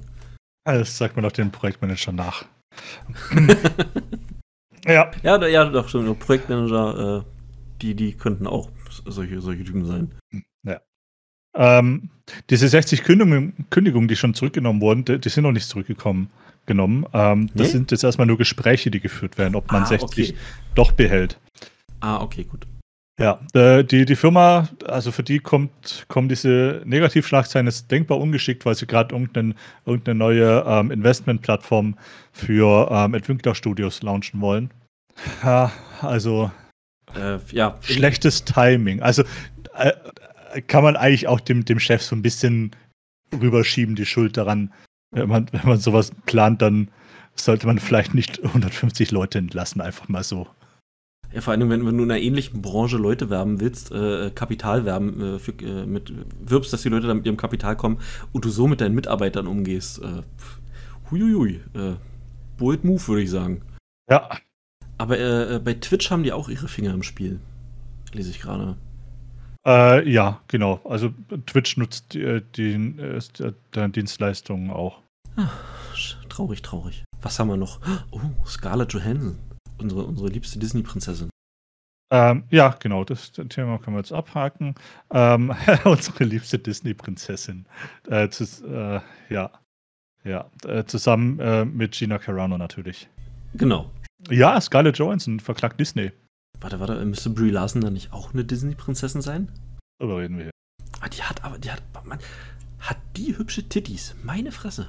Das 0.64 0.98
sagt 0.98 1.16
man 1.16 1.24
doch 1.24 1.32
den 1.32 1.52
Projektmanager 1.52 2.12
nach. 2.12 2.45
ja. 4.86 5.12
Ja, 5.24 5.45
ja, 5.48 5.66
doch 5.66 5.89
schon. 5.89 6.18
Projektmanager, 6.18 7.20
äh, 7.20 7.24
die, 7.82 7.95
die 7.95 8.14
könnten 8.14 8.48
auch 8.48 8.70
solche, 9.06 9.41
solche 9.41 9.64
Typen 9.64 9.86
sein. 9.86 10.16
Ja. 10.64 10.82
Ähm, 11.56 12.10
diese 12.50 12.68
60 12.68 13.04
Kündigungen, 13.04 13.66
Kündigungen, 13.70 14.08
die 14.08 14.16
schon 14.16 14.34
zurückgenommen 14.34 14.82
wurden, 14.82 15.06
die, 15.06 15.20
die 15.20 15.30
sind 15.30 15.43
noch 15.43 15.52
nicht 15.52 15.68
zurückgekommen. 15.68 16.30
Genommen. 16.68 17.05
Ähm, 17.13 17.49
das 17.55 17.68
nee? 17.68 17.74
sind 17.74 17.91
jetzt 17.91 18.03
erstmal 18.03 18.28
nur 18.28 18.38
Gespräche, 18.38 18.91
die 18.91 18.99
geführt 18.99 19.38
werden, 19.38 19.55
ob 19.55 19.72
man 19.72 19.84
ah, 19.84 19.88
60 19.88 20.30
okay. 20.30 20.39
doch 20.76 20.91
behält. 20.91 21.39
Ah, 22.01 22.22
okay, 22.22 22.43
gut. 22.43 22.68
Ja, 23.20 23.39
äh, 23.53 23.84
die, 23.84 24.05
die 24.05 24.15
Firma, 24.15 24.70
also 24.86 25.11
für 25.11 25.24
die 25.24 25.39
kommt, 25.39 26.05
kommen 26.07 26.30
diese 26.30 26.84
Negativschlagzeilen 26.86 27.65
jetzt 27.65 27.89
denkbar 27.89 28.20
ungeschickt, 28.20 28.63
weil 28.65 28.76
sie 28.76 28.86
gerade 28.86 29.15
irgendeine, 29.15 29.55
irgendeine 29.86 30.20
neue 30.20 30.63
ähm, 30.68 30.91
Investmentplattform 30.91 31.97
für 32.32 32.89
ähm, 32.91 33.15
Entwicklerstudios 33.15 34.03
launchen 34.03 34.39
wollen. 34.39 34.70
Ja, 35.43 35.72
also 36.01 36.51
äh, 37.15 37.39
ja. 37.51 37.78
schlechtes 37.82 38.45
Timing. 38.45 39.01
Also 39.01 39.24
äh, 39.74 39.93
kann 40.68 40.84
man 40.84 40.95
eigentlich 40.95 41.28
auch 41.28 41.39
dem, 41.39 41.65
dem 41.65 41.80
Chef 41.80 42.03
so 42.03 42.15
ein 42.15 42.22
bisschen 42.22 42.72
rüberschieben, 43.34 43.95
die 43.95 44.05
Schuld 44.05 44.38
daran. 44.38 44.72
Wenn 45.12 45.30
man, 45.30 45.47
wenn 45.51 45.68
man 45.68 45.78
sowas 45.78 46.12
plant, 46.26 46.62
dann 46.62 46.89
sollte 47.36 47.68
man 47.68 47.80
vielleicht 47.80 48.14
nicht 48.14 48.43
150 48.43 49.12
Leute 49.12 49.38
entlassen, 49.38 49.82
einfach 49.82 50.08
mal 50.10 50.24
so. 50.24 50.47
Ja, 51.34 51.41
vor 51.41 51.51
allem, 51.51 51.70
wenn, 51.70 51.86
wenn 51.86 51.97
du 51.97 52.03
in 52.03 52.12
einer 52.12 52.22
ähnlichen 52.22 52.62
Branche 52.62 52.97
Leute 52.97 53.30
werben 53.30 53.60
willst, 53.60 53.91
äh, 53.91 54.32
Kapital 54.32 54.86
werben, 54.86 55.36
äh, 55.36 55.39
für, 55.39 55.51
äh, 55.51 55.86
mit, 55.86 56.14
wirbst, 56.39 56.72
dass 56.72 56.84
die 56.84 56.89
Leute 56.89 57.08
dann 57.08 57.18
mit 57.18 57.26
ihrem 57.26 57.38
Kapital 57.38 57.76
kommen 57.76 57.99
und 58.32 58.45
du 58.45 58.49
so 58.49 58.68
mit 58.68 58.80
deinen 58.80 58.95
Mitarbeitern 58.95 59.45
umgehst. 59.45 60.01
Äh, 60.01 60.24
huiuiui. 61.12 61.62
Äh, 61.74 61.95
bold 62.58 62.86
Move, 62.86 63.05
würde 63.08 63.24
ich 63.24 63.30
sagen. 63.30 63.62
Ja. 64.10 64.30
Aber 64.97 65.18
äh, 65.20 65.55
äh, 65.55 65.60
bei 65.60 65.74
Twitch 65.74 66.10
haben 66.10 66.24
die 66.24 66.32
auch 66.32 66.49
ihre 66.49 66.68
Finger 66.68 66.93
im 66.93 67.03
Spiel. 67.03 67.39
Lese 68.14 68.30
ich 68.30 68.39
gerade. 68.39 68.78
Äh, 69.68 70.09
ja, 70.09 70.41
genau. 70.47 70.80
Also 70.86 71.13
Twitch 71.45 71.78
nutzt 71.78 72.13
die, 72.13 72.41
die, 72.55 72.95
die 73.76 73.91
Dienstleistungen 73.91 74.72
auch. 74.72 75.01
Ach, 75.36 75.53
traurig, 76.30 76.61
traurig. 76.61 77.03
Was 77.22 77.38
haben 77.38 77.49
wir 77.49 77.57
noch? 77.57 77.80
Oh, 78.11 78.22
Scarlett 78.45 78.93
Johansson 78.93 79.38
unsere, 79.78 80.03
unsere 80.05 80.30
liebste 80.30 80.59
Disney-Prinzessin. 80.59 81.30
Ähm, 82.09 82.43
ja, 82.49 82.76
genau, 82.80 83.03
das, 83.03 83.32
das, 83.34 83.47
Thema 83.49 83.80
können 83.80 83.97
wir 83.97 84.01
jetzt 84.01 84.13
abhaken. 84.13 84.76
Ähm, 85.11 85.53
unsere 85.84 86.24
liebste 86.24 86.57
Disney-Prinzessin. 86.59 87.65
Äh, 88.09 88.26
äh, 88.26 88.99
ja, 89.30 89.51
ja, 90.24 90.49
äh, 90.65 90.86
zusammen 90.86 91.39
äh, 91.39 91.65
mit 91.65 91.93
Gina 91.93 92.18
Carano 92.18 92.57
natürlich. 92.57 93.09
Genau. 93.53 93.91
Ja, 94.30 94.59
Scarlett 94.59 94.97
Johansson 94.97 95.39
verklagt 95.39 95.80
Disney. 95.80 96.11
Warte, 96.60 96.80
warte, 96.80 97.05
müsste 97.05 97.30
Brie 97.30 97.51
Larson 97.51 97.82
dann 97.82 97.93
nicht 97.93 98.12
auch 98.12 98.34
eine 98.34 98.43
Disney-Prinzessin 98.43 99.22
sein? 99.22 99.51
Darüber 99.99 100.20
reden 100.20 100.38
wir 100.38 100.45
hier. 100.45 100.51
Ah, 101.01 101.10
die 101.10 101.22
hat 101.22 101.43
aber, 101.43 101.60
die 101.60 101.72
hat, 101.72 101.84
man, 102.05 102.20
hat 102.80 102.97
die 103.16 103.38
hübsche 103.38 103.68
Titties. 103.68 104.16
Meine 104.24 104.51
Fresse. 104.51 104.88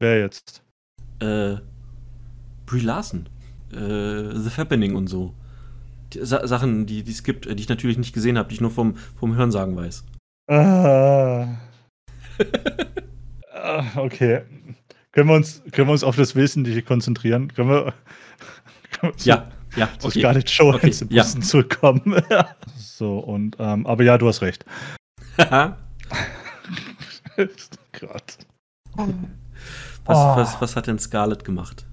Wer 0.00 0.18
jetzt? 0.20 0.62
Äh, 1.20 1.56
Brie 2.66 2.80
Larson. 2.80 3.28
Äh, 3.72 4.34
The 4.34 4.50
Fappening 4.50 4.96
und 4.96 5.06
so. 5.06 5.34
Die, 6.12 6.24
Sa 6.24 6.46
Sachen, 6.46 6.86
die 6.86 7.00
es 7.08 7.22
gibt, 7.22 7.46
die 7.46 7.60
ich 7.60 7.68
natürlich 7.68 7.98
nicht 7.98 8.12
gesehen 8.12 8.36
habe, 8.36 8.48
die 8.48 8.56
ich 8.56 8.60
nur 8.60 8.72
vom, 8.72 8.96
vom 8.96 9.36
Hörensagen 9.36 9.76
weiß. 9.76 10.04
Ah. 10.48 11.56
ah. 13.54 13.84
okay. 13.96 14.42
Können 15.12 15.28
wir, 15.28 15.36
uns, 15.36 15.62
können 15.70 15.88
wir 15.88 15.92
uns 15.92 16.04
auf 16.04 16.16
das 16.16 16.34
Wesentliche 16.34 16.82
konzentrieren? 16.82 17.52
Können 17.52 17.68
wir, 17.68 17.94
können 18.90 19.12
wir 19.16 19.24
ja, 19.24 19.50
ja. 19.76 19.88
Zu 19.98 20.08
okay. 20.08 20.20
Scarlett 20.20 20.50
Johansson 20.50 21.08
okay, 21.08 21.16
ja. 21.16 21.24
zurückkommen. 21.24 22.22
so, 22.76 23.18
und, 23.18 23.56
ähm, 23.58 23.86
aber 23.86 24.02
ja, 24.04 24.18
du 24.18 24.28
hast 24.28 24.42
recht. 24.42 24.64
Gott. 27.36 28.38
Was, 28.96 30.18
oh. 30.18 30.36
was, 30.36 30.60
was 30.60 30.76
hat 30.76 30.86
denn 30.86 30.98
Scarlett 30.98 31.44
gemacht? 31.44 31.86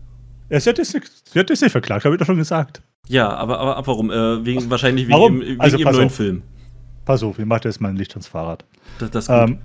Ja, 0.50 0.60
sie 0.60 0.70
hat 0.70 0.78
Disney, 0.78 1.02
sie 1.04 1.40
hat 1.40 1.50
Disney 1.50 1.70
verklagt, 1.70 2.06
habe 2.06 2.16
ich 2.16 2.20
doch 2.20 2.26
schon 2.26 2.38
gesagt. 2.38 2.82
Ja, 3.08 3.30
aber, 3.30 3.60
aber, 3.60 3.78
aber 3.78 3.88
warum? 3.88 4.12
Äh, 4.12 4.46
wegen, 4.46 4.70
wahrscheinlich 4.70 5.08
wegen, 5.08 5.14
warum? 5.14 5.42
Im, 5.42 5.48
wegen 5.48 5.62
also, 5.62 5.78
ihrem 5.78 5.94
neuen 5.94 6.06
auf. 6.08 6.16
Film. 6.16 6.44
Pass 7.06 7.24
auf, 7.24 7.40
ich 7.40 7.46
mache 7.46 7.62
jetzt 7.66 7.80
mal 7.80 7.90
ein 7.90 7.96
Licht 7.96 8.12
ans 8.12 8.28
Fahrrad. 8.28 8.66
Das, 9.00 9.12
das 9.12 9.30
ähm, 9.30 9.60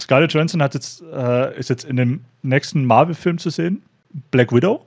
Scarlett 0.00 0.32
Johansson 0.32 0.62
hat 0.62 0.74
jetzt, 0.74 1.02
äh, 1.02 1.58
ist 1.58 1.70
jetzt 1.70 1.84
in 1.84 1.96
dem 1.96 2.24
nächsten 2.42 2.84
Marvel-Film 2.84 3.38
zu 3.38 3.50
sehen, 3.50 3.82
Black 4.30 4.52
Widow. 4.52 4.84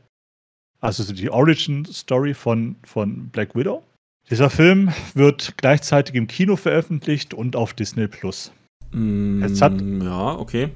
Also 0.82 1.14
die 1.14 1.30
Origin-Story 1.30 2.34
von, 2.34 2.76
von 2.84 3.30
Black 3.30 3.56
Widow. 3.56 3.84
Dieser 4.30 4.50
Film 4.50 4.92
wird 5.14 5.54
gleichzeitig 5.58 6.16
im 6.16 6.28
Kino 6.28 6.56
veröffentlicht 6.56 7.34
und 7.34 7.56
auf 7.56 7.74
Disney 7.74 8.08
Plus. 8.08 8.52
Mm, 8.92 9.44
jetzt 9.44 9.62
hat, 9.62 9.80
ja, 9.80 10.36
okay. 10.38 10.70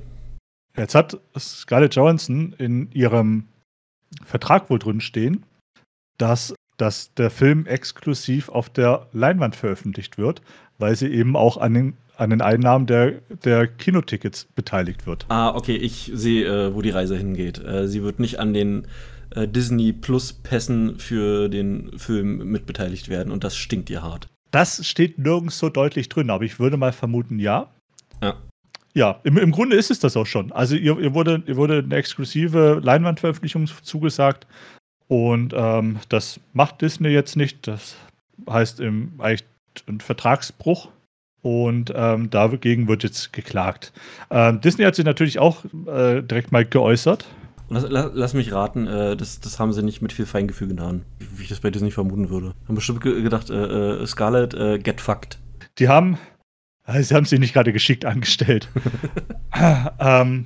Jetzt 0.78 0.93
hat 0.93 1.18
Scarlett 1.38 1.95
Johansson 1.95 2.53
in 2.58 2.91
ihrem 2.91 3.45
Vertrag 4.24 4.70
wohl 4.70 4.80
drin 4.80 5.01
stehen, 5.01 5.43
dass, 6.18 6.53
dass 6.78 7.14
der 7.16 7.30
Film 7.30 7.66
exklusiv 7.66 8.49
auf 8.49 8.70
der 8.70 9.08
Leinwand 9.14 9.56
veröffentlicht 9.56 10.18
wird, 10.18 10.41
weil 10.78 10.95
sie 10.95 11.08
eben 11.08 11.36
auch 11.36 11.58
an 11.58 11.74
den, 11.74 11.97
an 12.18 12.30
den 12.30 12.41
Einnahmen 12.41 12.86
der, 12.86 13.22
der 13.43 13.68
Kinotickets 13.68 14.45
beteiligt 14.56 15.08
wird. 15.08 15.26
Ah, 15.30 15.56
okay, 15.56 15.76
ich 15.76 16.12
sehe, 16.14 16.45
äh, 16.45 16.76
wo 16.76 16.82
die 16.82 16.89
Reise 16.89 17.18
hingeht. 17.18 17.64
Äh, 17.64 17.88
sie 17.88 18.03
wird 18.03 18.20
nicht 18.20 18.39
an 18.39 18.53
den 18.53 18.88
äh, 19.36 19.47
Disney 19.47 19.93
Plus 19.93 20.33
Pässen 20.33 20.97
für 20.99 21.49
den 21.49 21.97
Film 21.99 22.49
mitbeteiligt 22.49 23.09
werden 23.09 23.31
und 23.31 23.43
das 23.43 23.55
stinkt 23.55 23.89
ihr 23.89 24.01
hart. 24.01 24.27
Das 24.51 24.86
steht 24.86 25.19
nirgends 25.19 25.59
so 25.59 25.69
deutlich 25.69 26.09
drin, 26.09 26.29
aber 26.29 26.43
ich 26.45 26.59
würde 26.59 26.77
mal 26.77 26.93
vermuten, 26.93 27.39
ja. 27.39 27.69
Ja. 28.21 28.38
Ja, 28.93 29.19
im, 29.23 29.38
im 29.38 29.51
Grunde 29.51 29.75
ist 29.75 29.91
es 29.91 29.99
das 29.99 30.15
auch 30.15 30.25
schon. 30.25 30.53
Also 30.53 30.77
ihr, 30.77 30.97
ihr, 30.97 31.13
wurde, 31.13 31.43
ihr 31.47 31.57
wurde 31.57 31.79
eine 31.79 31.95
exklusive 31.95 32.79
Leinwandveröffentlichung 32.81 33.67
zugesagt 33.83 34.47
und 35.07 35.53
ähm, 35.53 35.99
das 36.07 36.39
macht 36.53 36.81
Disney 36.81 37.09
jetzt 37.09 37.36
nicht. 37.36 37.67
Das 37.67 37.97
heißt 38.49 38.79
im, 38.79 39.11
eigentlich 39.19 39.43
ein 39.88 39.99
Vertragsbruch 39.99 40.89
und 41.41 41.91
ähm, 41.93 42.29
dagegen 42.29 42.88
wird 42.88 43.03
jetzt 43.03 43.33
geklagt. 43.33 43.91
Ähm, 44.31 44.61
Disney 44.61 44.86
hat 44.86 44.95
sich 44.95 45.05
natürlich 45.05 45.39
auch 45.39 45.65
äh, 45.88 46.21
direkt 46.21 46.53
mal 46.53 46.65
geäußert. 46.65 47.25
Lass, 47.70 47.86
lass, 47.89 48.34
mich 48.34 48.53
raten, 48.53 48.88
äh, 48.88 49.18
das, 49.18 49.39
das 49.39 49.59
haben 49.59 49.74
sie 49.74 49.84
nicht 49.84 50.01
mit 50.01 50.13
viel 50.13 50.26
Feingefühl 50.26 50.68
getan, 50.68 51.03
wie 51.36 51.43
ich 51.43 51.49
das 51.49 51.61
bei 51.61 51.72
Disney 51.72 51.91
vermuten 51.91 52.30
würde. 52.30 52.53
Haben 52.68 52.76
bestimmt 52.76 53.01
gedacht, 53.01 53.49
äh, 53.49 54.03
äh, 54.03 54.05
Scarlett, 54.05 54.53
äh, 54.53 54.78
get 54.78 55.01
fucked. 55.01 55.39
Die 55.80 55.88
haben 55.88 56.18
Ah, 56.88 57.01
sie 57.01 57.16
haben 57.16 57.26
sich 57.26 57.39
nicht 57.39 57.53
gerade 57.53 57.74
geschickt 57.74 58.05
angestellt. 58.05 58.70
ähm, 59.99 60.45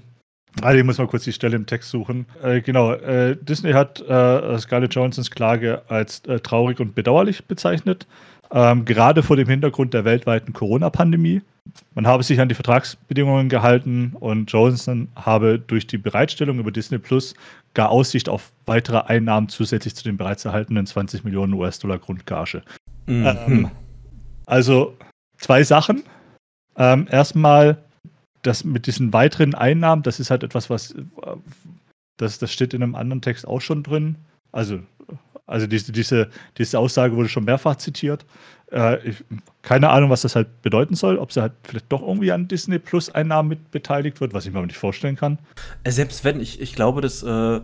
also 0.61 0.77
ich 0.77 0.85
muss 0.85 0.97
mal 0.97 1.07
kurz 1.07 1.25
die 1.25 1.33
Stelle 1.33 1.57
im 1.57 1.65
Text 1.65 1.89
suchen. 1.89 2.27
Äh, 2.41 2.61
genau, 2.61 2.93
äh, 2.93 3.35
Disney 3.35 3.73
hat 3.73 3.99
äh, 4.01 4.57
Scarlett 4.57 4.95
Johansons 4.95 5.31
Klage 5.31 5.81
als 5.89 6.25
äh, 6.25 6.39
traurig 6.39 6.79
und 6.79 6.95
bedauerlich 6.95 7.45
bezeichnet, 7.45 8.07
ähm, 8.51 8.85
gerade 8.85 9.23
vor 9.23 9.35
dem 9.35 9.47
Hintergrund 9.47 9.93
der 9.93 10.05
weltweiten 10.05 10.53
Corona-Pandemie. 10.53 11.41
Man 11.93 12.07
habe 12.07 12.23
sich 12.23 12.39
an 12.39 12.49
die 12.49 12.55
Vertragsbedingungen 12.55 13.49
gehalten 13.49 14.15
und 14.19 14.51
Johansson 14.51 15.09
habe 15.15 15.59
durch 15.59 15.85
die 15.85 15.97
Bereitstellung 15.97 16.59
über 16.59 16.71
Disney 16.71 16.97
Plus 16.97 17.35
gar 17.73 17.89
Aussicht 17.89 18.27
auf 18.27 18.51
weitere 18.65 18.97
Einnahmen 18.97 19.49
zusätzlich 19.49 19.95
zu 19.95 20.03
den 20.03 20.17
bereits 20.17 20.45
erhaltenen 20.45 20.87
20 20.87 21.23
Millionen 21.23 21.53
US-Dollar 21.53 21.99
Grundgage. 21.99 22.63
Mhm. 23.05 23.25
Ähm, 23.25 23.71
also 24.45 24.97
zwei 25.37 25.63
Sachen. 25.63 26.03
Ähm, 26.75 27.07
erstmal, 27.11 27.77
das 28.41 28.63
mit 28.63 28.87
diesen 28.87 29.13
weiteren 29.13 29.53
Einnahmen, 29.53 30.01
das 30.01 30.19
ist 30.19 30.31
halt 30.31 30.43
etwas, 30.43 30.69
was 30.69 30.95
das, 32.17 32.39
das 32.39 32.51
steht 32.51 32.73
in 32.73 32.83
einem 32.83 32.95
anderen 32.95 33.21
Text 33.21 33.47
auch 33.47 33.61
schon 33.61 33.83
drin. 33.83 34.15
Also, 34.51 34.79
also 35.49 35.67
diese, 35.67 35.91
diese, 35.91 36.29
diese 36.57 36.79
Aussage 36.79 37.15
wurde 37.15 37.29
schon 37.29 37.45
mehrfach 37.45 37.75
zitiert. 37.75 38.25
Äh, 38.71 39.09
ich, 39.09 39.23
keine 39.61 39.89
Ahnung, 39.89 40.09
was 40.09 40.21
das 40.21 40.35
halt 40.35 40.61
bedeuten 40.61 40.95
soll, 40.95 41.17
ob 41.17 41.31
sie 41.31 41.41
halt 41.41 41.53
vielleicht 41.63 41.91
doch 41.91 42.01
irgendwie 42.01 42.31
an 42.31 42.47
Disney 42.47 42.79
Plus 42.79 43.09
Einnahmen 43.09 43.49
mit 43.49 43.71
beteiligt 43.71 44.21
wird, 44.21 44.33
was 44.33 44.45
ich 44.45 44.51
mir 44.51 44.59
aber 44.59 44.67
nicht 44.67 44.77
vorstellen 44.77 45.15
kann. 45.15 45.39
Äh, 45.83 45.91
selbst 45.91 46.23
wenn, 46.23 46.39
ich, 46.39 46.61
ich 46.61 46.75
glaube, 46.75 47.01
dass, 47.01 47.23
äh, 47.23 47.55
äh 47.57 47.61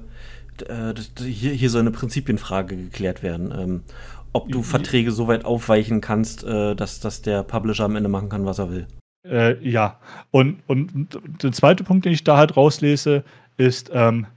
dass 0.68 1.12
hier, 1.24 1.54
hier 1.54 1.70
soll 1.70 1.82
eine 1.82 1.92
Prinzipienfrage 1.92 2.76
geklärt 2.76 3.24
werden. 3.24 3.54
Ähm, 3.58 3.84
ob 4.34 4.50
du 4.50 4.64
Verträge 4.64 5.12
so 5.12 5.28
weit 5.30 5.46
aufweichen 5.46 6.02
kannst, 6.02 6.44
äh, 6.44 6.76
dass, 6.76 7.00
dass 7.00 7.22
der 7.22 7.44
Publisher 7.44 7.86
am 7.86 7.96
Ende 7.96 8.10
machen 8.10 8.28
kann, 8.28 8.46
was 8.46 8.60
er 8.60 8.70
will. 8.70 8.88
Äh, 9.26 9.58
ja, 9.68 10.00
und, 10.32 10.62
und 10.68 11.20
der 11.42 11.52
zweite 11.52 11.84
Punkt, 11.84 12.06
den 12.06 12.12
ich 12.12 12.24
da 12.24 12.38
halt 12.38 12.58
rauslese, 12.58 13.24
ist, 13.58 13.90
ähm, 13.94 14.28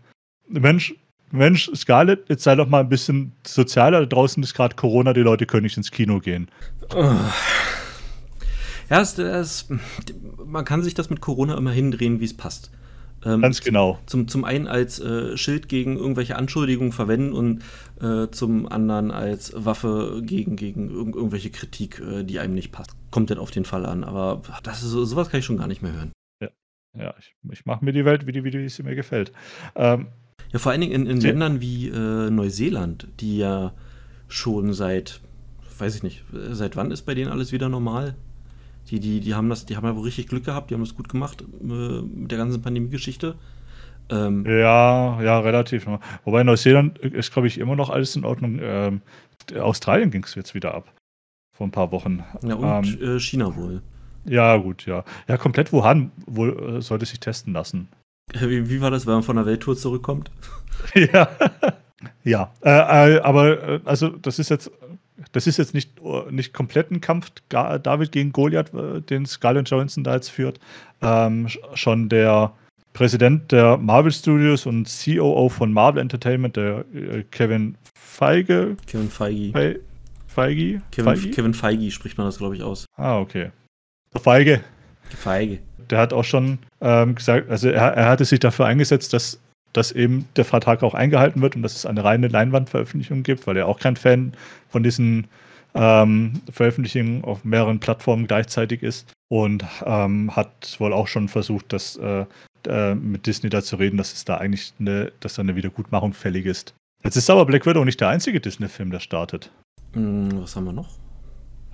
Mensch, 0.49 0.95
Mensch, 1.31 1.71
Scarlett, 1.75 2.29
jetzt 2.29 2.43
sei 2.43 2.55
doch 2.55 2.69
mal 2.69 2.81
ein 2.81 2.89
bisschen 2.89 3.33
sozialer. 3.47 4.01
Da 4.01 4.07
draußen 4.07 4.43
ist 4.43 4.55
gerade 4.55 4.77
Corona, 4.77 5.13
die 5.13 5.21
Leute 5.21 5.47
können 5.47 5.65
nicht 5.65 5.77
ins 5.77 5.91
Kino 5.91 6.21
gehen. 6.21 6.51
Ja, 8.91 9.01
es, 9.01 9.19
es, 9.19 9.69
man 10.45 10.65
kann 10.65 10.83
sich 10.83 10.95
das 10.95 11.11
mit 11.11 11.21
Corona 11.21 11.57
immer 11.57 11.73
hindrehen, 11.73 12.21
wie 12.21 12.25
es 12.25 12.37
passt. 12.37 12.71
Ähm, 13.25 13.43
Ganz 13.43 13.61
genau. 13.61 13.99
Zum, 14.07 14.29
zum 14.29 14.45
einen 14.45 14.67
als 14.67 15.01
äh, 15.01 15.37
Schild 15.37 15.69
gegen 15.69 15.97
irgendwelche 15.97 16.37
Anschuldigungen 16.37 16.93
verwenden 16.93 17.33
und 17.33 17.63
äh, 18.01 18.31
zum 18.31 18.71
anderen 18.71 19.11
als 19.11 19.53
Waffe 19.57 20.23
gegen, 20.25 20.57
gegen 20.57 20.91
irg 20.91 21.17
irgendwelche 21.17 21.51
Kritik, 21.51 22.01
äh, 22.01 22.23
die 22.23 22.39
einem 22.39 22.55
nicht 22.55 22.71
passt. 22.71 22.95
Kommt 23.11 23.31
denn 23.31 23.39
auf 23.39 23.51
den 23.51 23.65
Fall 23.65 23.87
an, 23.87 24.05
aber 24.05 24.43
das 24.63 24.83
ist, 24.83 24.91
sowas 24.91 25.31
kann 25.31 25.41
ich 25.41 25.47
schon 25.47 25.59
gar 25.59 25.67
nicht 25.67 25.83
mehr 25.83 25.93
hören. 25.93 26.13
Ja, 26.41 26.49
ja 26.97 27.15
ich, 27.19 27.35
ich 27.51 27.67
mache 27.67 27.85
mir 27.85 27.93
die 27.93 28.05
Welt, 28.05 28.27
wie, 28.27 28.33
die, 28.33 28.45
wie, 28.45 28.51
die, 28.51 28.61
wie 28.61 28.69
sie 28.69 28.85
mir 28.85 28.95
gefällt. 28.95 29.33
Ähm, 29.75 30.07
ja, 30.53 30.59
vor 30.59 30.73
allen 30.73 30.81
Dingen 30.81 30.93
in, 30.93 31.07
in 31.07 31.21
Ländern 31.21 31.61
wie 31.61 31.89
äh, 31.89 32.31
Neuseeland, 32.31 33.09
die 33.21 33.39
ja 33.39 33.73
schon 34.29 34.73
seit, 34.73 35.21
weiß 35.79 35.97
ich 35.97 36.03
nicht, 36.03 36.25
seit 36.51 36.77
wann 36.77 36.91
ist 36.91 37.03
bei 37.03 37.15
denen 37.15 37.31
alles 37.31 37.53
wieder 37.53 37.69
normal? 37.69 38.15
Die, 38.91 39.01
die, 39.01 39.21
die 39.21 39.35
haben 39.35 39.51
das, 39.51 39.67
die 39.67 39.77
haben 39.77 39.85
ja 39.85 39.95
wohl 39.95 40.05
richtig 40.05 40.29
Glück 40.29 40.45
gehabt, 40.45 40.71
die 40.71 40.75
haben 40.75 40.83
das 40.83 40.95
gut 40.95 41.09
gemacht 41.09 41.43
äh, 41.43 41.65
mit 41.65 42.31
der 42.31 42.39
ganzen 42.39 42.63
Pandemie-Geschichte. 42.63 43.37
Ähm, 44.11 44.47
ja, 44.47 45.21
ja, 45.21 45.41
relativ. 45.41 45.87
Wobei 46.25 46.43
Neuseeland 46.43 46.99
ist, 46.99 47.33
glaube 47.33 47.49
ich, 47.49 47.59
immer 47.59 47.77
noch 47.77 47.91
alles 47.91 48.17
in 48.17 48.25
Ordnung. 48.25 48.59
Ähm, 48.63 49.03
Australien 49.59 50.11
ging 50.11 50.25
es 50.25 50.35
jetzt 50.35 50.55
wieder 50.55 50.75
ab. 50.75 50.93
Vor 51.53 51.67
ein 51.67 51.71
paar 51.71 51.93
Wochen. 51.93 52.25
Ja, 52.43 52.55
und 52.55 53.01
ähm, 53.03 53.17
äh, 53.17 53.21
China 53.21 53.55
wohl. 53.57 53.83
Ja, 54.25 54.57
gut, 54.57 54.87
ja. 54.87 55.05
Ja, 55.27 55.37
komplett 55.37 55.73
Wuhan 55.73 56.13
wohl, 56.27 56.77
äh, 56.79 56.81
sollte 56.81 57.05
sich 57.07 57.21
testen 57.21 57.53
lassen. 57.53 57.89
Wie, 58.35 58.69
wie, 58.69 58.81
war 58.81 58.91
das, 58.91 59.07
wenn 59.07 59.15
man 59.15 59.23
von 59.23 59.37
der 59.37 59.47
Welttour 59.47 59.77
zurückkommt? 59.77 60.31
ja. 60.95 61.29
ja. 62.25 62.53
Äh, 62.63 63.17
äh 63.17 63.21
aber 63.21 63.69
äh, 63.69 63.81
also 63.85 64.09
das 64.09 64.39
ist 64.39 64.51
jetzt 64.51 64.71
das 65.33 65.47
ist 65.47 65.57
jetzt 65.57 65.75
nicht, 65.75 66.01
nicht 66.31 66.53
komplett 66.53 66.91
ein 66.91 67.01
Kampf 67.01 67.31
David 67.49 68.13
gegen 68.13 68.33
Goliath, 68.33 68.73
äh, 68.73 69.01
den 69.01 69.27
Scarlett 69.27 69.69
Johansson 69.69 70.05
da 70.05 70.15
jetzt 70.15 70.29
führt. 70.29 70.61
Ähm, 71.03 71.49
schon 71.75 72.09
der 72.09 72.53
Präsident 72.93 73.53
der 73.53 73.77
Marvel 73.77 74.13
Studios 74.13 74.67
und 74.67 74.89
COO 74.89 75.49
von 75.49 75.73
Marvel 75.73 76.01
Entertainment, 76.01 76.57
der 76.57 76.85
äh, 76.95 77.25
Kevin 77.31 77.77
Feige. 77.95 78.77
Kevin 78.87 79.11
Feige. 79.11 79.53
Fe 79.53 79.81
Feige? 80.27 80.83
Kevin 80.91 81.17
Feige? 81.17 81.31
Kevin 81.31 81.55
Feige 81.55 81.91
spricht 81.91 82.19
man 82.19 82.27
das, 82.27 82.39
glaube 82.39 82.57
ich, 82.57 82.63
aus. 82.63 82.87
Ah, 82.97 83.19
okay. 83.19 83.51
Der 84.15 84.21
Feige. 84.21 84.63
Feige. 85.17 85.59
Der 85.91 85.99
hat 85.99 86.13
auch 86.13 86.25
schon 86.25 86.59
ähm, 86.81 87.15
gesagt, 87.15 87.51
also 87.51 87.69
er, 87.69 87.95
er 87.95 88.09
hatte 88.09 88.25
sich 88.25 88.41
dafür 88.41 88.67
eingesetzt, 88.67 89.13
dass 89.13 89.41
dass 89.73 89.93
eben 89.93 90.27
der 90.37 90.45
Vertrag 90.45 90.83
auch 90.83 90.95
eingehalten 90.95 91.43
wird 91.43 91.57
und 91.57 91.63
dass 91.63 91.77
es 91.77 91.87
eine 91.87 92.03
reine 92.03 92.29
Leinwandveröffentlichung 92.29 93.23
gibt, 93.23 93.47
weil 93.47 93.57
er 93.57 93.67
auch 93.67 93.79
kein 93.79 93.97
Fan 93.97 94.33
von 94.69 94.83
diesen 94.83 95.29
ähm, 95.75 96.41
Veröffentlichung 96.51 97.23
auf 97.25 97.45
mehreren 97.45 97.79
Plattformen 97.79 98.27
gleichzeitig 98.27 98.83
ist 98.83 99.13
und 99.29 99.65
ähm, 99.85 100.35
hat 100.35 100.77
wohl 100.79 100.93
auch 100.93 101.07
schon 101.07 101.29
versucht, 101.29 101.73
das 101.73 101.97
äh, 101.97 102.25
äh, 102.67 102.95
mit 102.95 103.27
Disney 103.27 103.51
da 103.51 103.63
zu 103.63 103.77
reden, 103.77 103.97
dass 103.97 104.13
es 104.13 104.25
da 104.25 104.39
eigentlich 104.39 104.73
eine, 104.81 105.13
dass 105.21 105.35
da 105.35 105.43
eine 105.43 105.55
Wiedergutmachung 105.55 106.13
fällig 106.13 106.47
ist. 106.47 106.75
Jetzt 107.05 107.17
ist 107.17 107.31
aber 107.31 107.47
Black 107.47 107.67
Widow 107.67 107.85
nicht 107.85 108.01
der 108.01 108.09
einzige 108.09 108.41
Disney-Film, 108.41 108.91
der 108.91 109.01
startet. 109.01 109.53
Hm, 109.93 110.43
was 110.43 110.57
haben 110.57 110.65
wir 110.65 110.73
noch? 110.73 110.89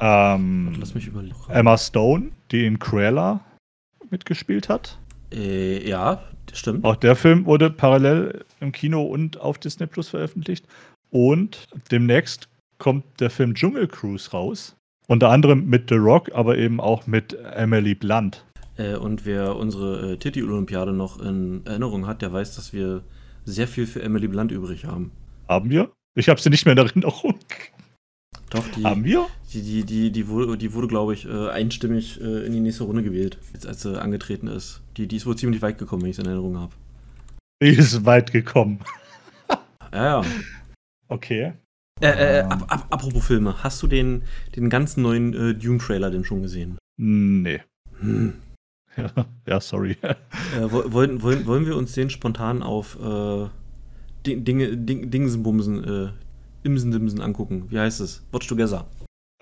Ähm, 0.06 0.74
Lass 0.78 0.94
mich 0.94 1.06
überlegen. 1.06 1.34
Emma 1.48 1.78
Stone, 1.78 2.32
die 2.50 2.66
in 2.66 2.78
Cruella 2.78 3.40
mitgespielt 4.10 4.68
hat. 4.68 4.98
Äh, 5.32 5.88
ja, 5.88 6.22
das 6.44 6.58
stimmt. 6.58 6.84
Auch 6.84 6.96
der 6.96 7.16
Film 7.16 7.46
wurde 7.46 7.70
parallel 7.70 8.44
im 8.60 8.70
Kino 8.72 9.02
und 9.02 9.40
auf 9.40 9.56
Disney 9.56 9.86
Plus 9.86 10.10
veröffentlicht. 10.10 10.66
Und 11.10 11.68
demnächst 11.90 12.50
kommt 12.76 13.04
der 13.18 13.30
Film 13.30 13.54
Dschungel 13.54 13.88
Cruise 13.88 14.30
raus. 14.30 14.76
Unter 15.06 15.30
anderem 15.30 15.70
mit 15.70 15.88
The 15.88 15.96
Rock, 15.96 16.30
aber 16.34 16.58
eben 16.58 16.80
auch 16.80 17.06
mit 17.06 17.32
Emily 17.54 17.94
Blunt. 17.94 18.44
Äh, 18.76 18.96
und 18.96 19.24
wer 19.24 19.56
unsere 19.56 20.12
äh, 20.12 20.16
Titi-Olympiade 20.18 20.92
noch 20.92 21.18
in 21.18 21.64
Erinnerung 21.64 22.06
hat, 22.06 22.20
der 22.20 22.30
weiß, 22.30 22.56
dass 22.56 22.74
wir 22.74 23.04
sehr 23.46 23.68
viel 23.68 23.86
für 23.86 24.02
Emily 24.02 24.28
Blunt 24.28 24.52
übrig 24.52 24.84
haben. 24.84 25.12
Haben 25.48 25.70
wir? 25.70 25.90
Ich 26.14 26.28
habe 26.28 26.40
sie 26.40 26.50
nicht 26.50 26.66
mehr 26.66 26.72
in 26.72 26.78
Erinnerung. 26.78 27.38
Doch, 28.54 28.68
die, 28.68 28.84
Haben 28.84 29.02
wir? 29.04 29.26
die, 29.52 29.62
die, 29.62 29.84
die, 29.84 30.10
die 30.12 30.28
wurde, 30.28 30.56
die 30.56 30.72
wurde 30.72 30.86
glaube 30.86 31.12
ich, 31.12 31.26
äh, 31.28 31.48
einstimmig 31.50 32.20
äh, 32.20 32.46
in 32.46 32.52
die 32.52 32.60
nächste 32.60 32.84
Runde 32.84 33.02
gewählt, 33.02 33.36
jetzt 33.52 33.66
als 33.66 33.82
sie 33.82 34.00
angetreten 34.00 34.46
ist. 34.46 34.80
Die, 34.96 35.08
die 35.08 35.16
ist 35.16 35.26
wohl 35.26 35.36
ziemlich 35.36 35.60
weit 35.60 35.76
gekommen, 35.78 36.02
wenn 36.02 36.10
ich 36.10 36.16
es 36.18 36.20
in 36.22 36.26
Erinnerung 36.26 36.56
habe. 36.58 36.72
Die 37.60 37.68
ist 37.70 38.04
weit 38.04 38.30
gekommen. 38.30 38.78
Ja, 39.92 40.22
ja. 40.22 40.24
Okay. 41.08 41.52
Äh, 42.00 42.06
äh, 42.06 42.38
Ähm. 42.40 42.52
ap 42.52 42.72
ap 42.72 42.86
apropos 42.92 43.26
Filme, 43.26 43.62
hast 43.64 43.82
du 43.82 43.86
den, 43.88 44.22
den 44.54 44.70
ganzen 44.70 45.02
neuen 45.02 45.34
äh, 45.34 45.54
Dune-Trailer 45.54 46.10
denn 46.10 46.24
schon 46.24 46.42
gesehen? 46.42 46.78
Nee. 46.96 47.60
Hm. 48.00 48.34
Ja, 48.96 49.10
ja 49.48 49.60
sorry. 49.60 49.96
Äh, 50.02 50.14
wo- 50.70 50.92
wollen, 50.92 51.22
wollen, 51.22 51.46
wollen 51.46 51.66
wir 51.66 51.76
uns 51.76 51.92
den 51.92 52.10
spontan 52.10 52.62
auf 52.62 52.96
äh, 53.02 53.48
Ding, 54.24 54.44
Dinge, 54.44 54.76
Ding, 54.76 55.10
Dingsenbumsen, 55.10 55.82
äh, 56.64 56.68
Imsendimsen 56.68 57.20
angucken? 57.20 57.70
Wie 57.70 57.78
heißt 57.78 58.00
es? 58.00 58.24
Watch 58.32 58.46
Together. 58.46 58.86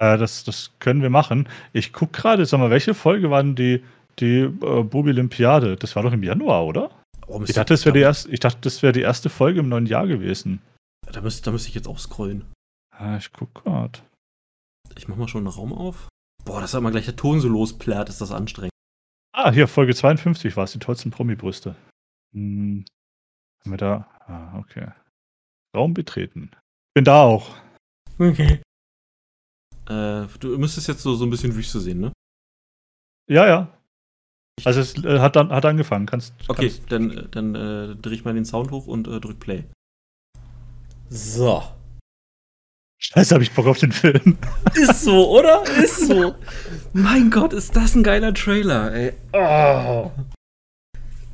Äh, 0.01 0.19
das, 0.19 0.45
das 0.45 0.73
können 0.79 1.03
wir 1.03 1.11
machen. 1.11 1.49
Ich 1.73 1.93
gucke 1.93 2.13
gerade, 2.21 2.45
sag 2.47 2.59
mal, 2.59 2.71
welche 2.71 2.95
Folge 2.95 3.31
war 3.31 3.43
denn 3.43 3.55
die, 3.55 3.83
die 4.19 4.41
äh, 4.41 4.49
Bubi 4.83 5.11
Olympiade? 5.11 5.77
Das 5.77 5.97
war 5.97 6.03
doch 6.03 6.13
im 6.13 6.23
Januar, 6.23 6.67
oder? 6.67 6.91
Warum 7.27 7.45
Ich 7.45 7.53
dachte, 7.53 7.73
das 7.75 7.85
wäre 7.85 7.95
die, 7.95 8.01
erste- 8.01 8.31
ich 8.31 8.41
dachte, 8.41 8.59
das 8.63 8.83
wäre 8.83 8.93
die 8.93 9.01
erste 9.03 9.31
Folge 9.31 9.61
im 9.61 9.69
neuen 9.69 9.87
Jahr 9.87 10.07
gewesen. 10.07 10.61
Da 11.11 11.21
müsste, 11.21 11.43
da 11.45 11.51
müsste 11.53 11.69
ich 11.69 11.75
jetzt 11.75 11.89
auch 11.89 11.99
scrollen. 11.99 12.45
Ah, 12.91 13.17
ich 13.17 13.33
guck 13.33 13.55
gerade. 13.55 14.01
Ich 14.97 15.09
mach 15.09 15.17
mal 15.17 15.29
schon 15.29 15.47
einen 15.47 15.55
Raum 15.55 15.73
auf. 15.73 16.09
Boah, 16.45 16.61
dass 16.61 16.73
da 16.73 16.81
mal 16.81 16.91
gleich 16.91 17.05
der 17.07 17.17
Ton 17.17 17.41
so 17.41 17.49
losplärt, 17.49 18.09
ist 18.09 18.21
das 18.21 18.33
anstrengend. 18.33 18.73
Ah, 19.35 19.51
hier, 19.53 19.67
Folge 19.69 19.95
52 19.95 20.57
war 20.57 20.65
es, 20.65 20.73
die 20.73 20.79
tollsten 20.79 21.11
Promi-Brüste. 21.11 21.75
Hm. 22.35 22.85
Haben 23.65 23.71
wir 23.71 23.79
da. 23.79 24.09
Ah, 24.27 24.59
okay. 24.59 24.89
Raum 25.75 25.95
betreten. 25.95 26.51
Bin 26.95 27.05
da 27.05 27.23
auch. 27.23 27.57
Okay. 28.19 28.61
Äh, 29.89 30.27
du 30.41 30.59
müsstest 30.59 30.89
jetzt 30.89 31.03
so, 31.03 31.15
so 31.15 31.25
ein 31.25 31.31
bisschen 31.31 31.55
Wüste 31.55 31.81
sehen, 31.81 32.01
ne? 32.01 32.13
Ja, 33.31 33.47
ja. 33.47 33.69
Also 34.65 34.81
es 34.81 35.03
äh, 35.05 35.19
hat 35.19 35.37
dann 35.37 35.51
hat 35.51 35.65
angefangen. 35.65 36.07
Kannst, 36.07 36.35
Okay, 36.49 36.69
kannst 36.69 36.93
dann, 36.93 37.29
dann 37.31 37.55
äh, 37.55 37.97
dreh 37.97 38.15
ich 38.15 38.25
mal 38.25 38.35
den 38.35 38.45
Sound 38.45 38.71
hoch 38.71 38.87
und 38.87 39.09
äh, 39.09 39.19
drück 39.21 39.41
Play. 39.41 39.65
So. 41.09 41.63
Scheiße, 43.01 43.35
habe 43.35 43.43
ich 43.43 43.53
Bock 43.53 43.67
auf 43.67 43.79
den 43.79 43.91
Film. 43.93 44.39
Ist 44.75 45.03
so, 45.03 45.31
oder? 45.37 45.65
Ist 45.83 46.07
so. 46.07 46.35
Mein 46.93 47.31
Gott, 47.31 47.53
ist 47.53 47.75
das 47.75 47.95
ein 47.97 48.05
geiler 48.05 48.33
Trailer, 48.35 48.93
ey. 48.93 49.13
Oh. 49.33 50.11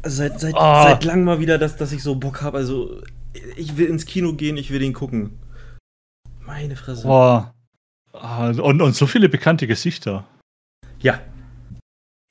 Also 0.01 0.17
seit, 0.17 0.41
seit, 0.41 0.55
Ah. 0.55 0.85
seit 0.85 1.05
langem 1.05 1.25
mal 1.25 1.41
wieder, 1.41 1.59
dass, 1.59 1.77
dass 1.77 1.93
ich 1.93 2.03
so 2.03 2.15
Bock 2.15 2.41
habe. 2.41 2.57
Also, 2.57 3.03
ich 3.57 3.77
will 3.77 3.87
ins 3.87 4.07
Kino 4.07 4.33
gehen, 4.33 4.57
ich 4.57 4.71
will 4.71 4.79
den 4.79 4.95
gucken. 4.95 5.39
Meine 6.49 6.77
Fresse. 6.77 7.07
Boah. 7.07 7.55
Ah, 8.15 8.49
und, 8.49 8.81
und 8.81 8.95
so 8.97 9.07
viele 9.07 9.29
bekannte 9.29 9.67
Gesichter. 9.67 10.25
Ja. 10.99 11.21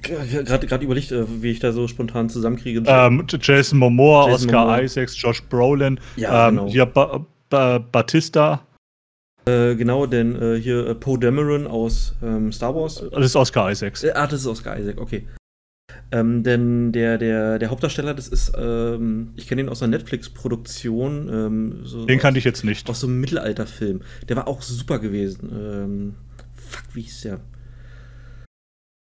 Gerade 0.01 0.83
überlegt, 0.83 1.11
äh, 1.11 1.41
wie 1.41 1.51
ich 1.51 1.59
da 1.59 1.71
so 1.71 1.87
spontan 1.87 2.27
zusammenkriege. 2.29 2.83
Ähm, 2.87 3.25
Jason 3.39 3.77
Momoa, 3.79 4.27
Jason 4.29 4.47
Oscar 4.49 4.65
Momoa. 4.65 4.81
Isaacs, 4.81 5.21
Josh 5.21 5.43
Brolin, 5.43 5.99
Ja, 6.15 6.47
ähm, 6.47 6.55
genau. 6.57 6.67
hier 6.69 6.85
ba 6.87 7.25
ba 7.49 7.77
Batista, 7.79 8.61
Äh, 9.45 9.75
genau, 9.75 10.05
denn 10.07 10.35
äh, 10.41 10.59
hier 10.59 10.87
äh, 10.87 10.95
Poe 10.95 11.17
Dameron 11.17 11.67
aus 11.67 12.15
ähm, 12.21 12.51
Star 12.51 12.75
Wars. 12.75 13.03
das 13.11 13.25
ist 13.25 13.35
Oscar 13.35 13.71
Isaacs. 13.71 14.03
Äh, 14.03 14.11
ah, 14.15 14.27
das 14.27 14.41
ist 14.41 14.47
Oscar 14.47 14.77
Isaac, 14.79 14.99
okay. 14.99 15.27
Ähm, 16.09 16.43
denn 16.43 16.93
der, 16.93 17.17
der, 17.17 17.59
der 17.59 17.69
Hauptdarsteller, 17.69 18.13
das 18.13 18.29
ist, 18.29 18.53
ähm, 18.57 19.33
ich 19.35 19.47
kenne 19.47 19.61
ihn 19.61 19.69
aus 19.69 19.83
einer 19.83 19.97
Netflix-Produktion. 19.97 21.29
Ähm, 21.29 21.79
so 21.83 22.05
Den 22.05 22.19
kannte 22.19 22.37
ich 22.37 22.45
jetzt 22.45 22.63
nicht. 22.63 22.89
Aus 22.89 23.01
so 23.01 23.07
einem 23.07 23.19
Mittelalterfilm. 23.19 24.01
Der 24.29 24.35
war 24.37 24.47
auch 24.47 24.61
super 24.61 24.99
gewesen. 24.99 25.49
Ähm, 25.51 26.15
fuck, 26.55 26.83
wie 26.95 27.01
hieß 27.01 27.21
der? 27.21 27.39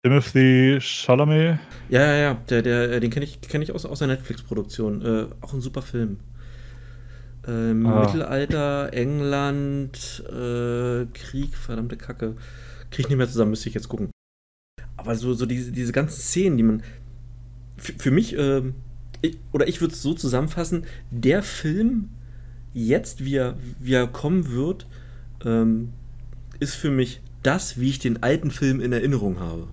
Timothy 0.04 0.80
Chalamet. 0.82 1.60
Ja, 1.90 2.02
ja, 2.02 2.16
ja, 2.16 2.34
der, 2.50 2.62
der, 2.62 2.92
äh, 2.94 3.00
den 3.00 3.12
kenne 3.12 3.26
ich, 3.26 3.42
kenn 3.42 3.62
ich 3.62 3.72
aus, 3.74 3.86
aus 3.86 4.02
einer 4.02 4.14
Netflix-Produktion. 4.14 5.06
Äh, 5.06 5.26
auch 5.42 5.54
ein 5.54 5.62
super 5.62 5.82
Film. 5.82 6.18
Ähm, 7.48 7.86
Ah. 7.86 8.06
Mittelalter, 8.06 8.94
England, 8.94 10.24
äh, 10.28 11.06
Krieg, 11.14 11.56
verdammte 11.56 11.98
Kacke. 11.98 12.36
Krieg 12.92 13.06
ich 13.06 13.10
nicht 13.10 13.18
mehr 13.18 13.28
zusammen, 13.28 13.52
müsste 13.52 13.70
ich 13.70 13.76
jetzt 13.76 13.90
gucken. 13.90 14.10
Aber 15.00 15.16
so, 15.16 15.34
so 15.34 15.46
diese, 15.46 15.72
diese 15.72 15.94
ganzen 15.94 16.20
Szenen, 16.20 16.58
die 16.58 16.64
man. 16.64 16.84
Für, 17.78 17.94
für 17.94 18.12
mich, 18.12 18.36
ähm, 18.38 18.76
ich, 19.22 19.38
oder 19.54 19.68
ich 19.68 19.80
würde 19.80 19.94
es 19.94 20.02
so 20.02 20.14
zusammenfassen, 20.14 20.86
der 21.10 21.42
Film, 21.42 22.10
jetzt, 22.74 23.24
wie 23.24 23.36
er, 23.36 23.56
wie 23.80 23.94
er 23.94 24.08
kommen 24.08 24.52
wird, 24.52 24.86
ähm, 25.46 25.94
ist 26.60 26.76
für 26.76 26.92
mich 26.92 27.22
das, 27.42 27.80
wie 27.80 27.90
ich 27.90 28.00
den 28.00 28.22
alten 28.22 28.52
Film 28.52 28.82
in 28.82 28.92
Erinnerung 28.92 29.40
habe. 29.40 29.70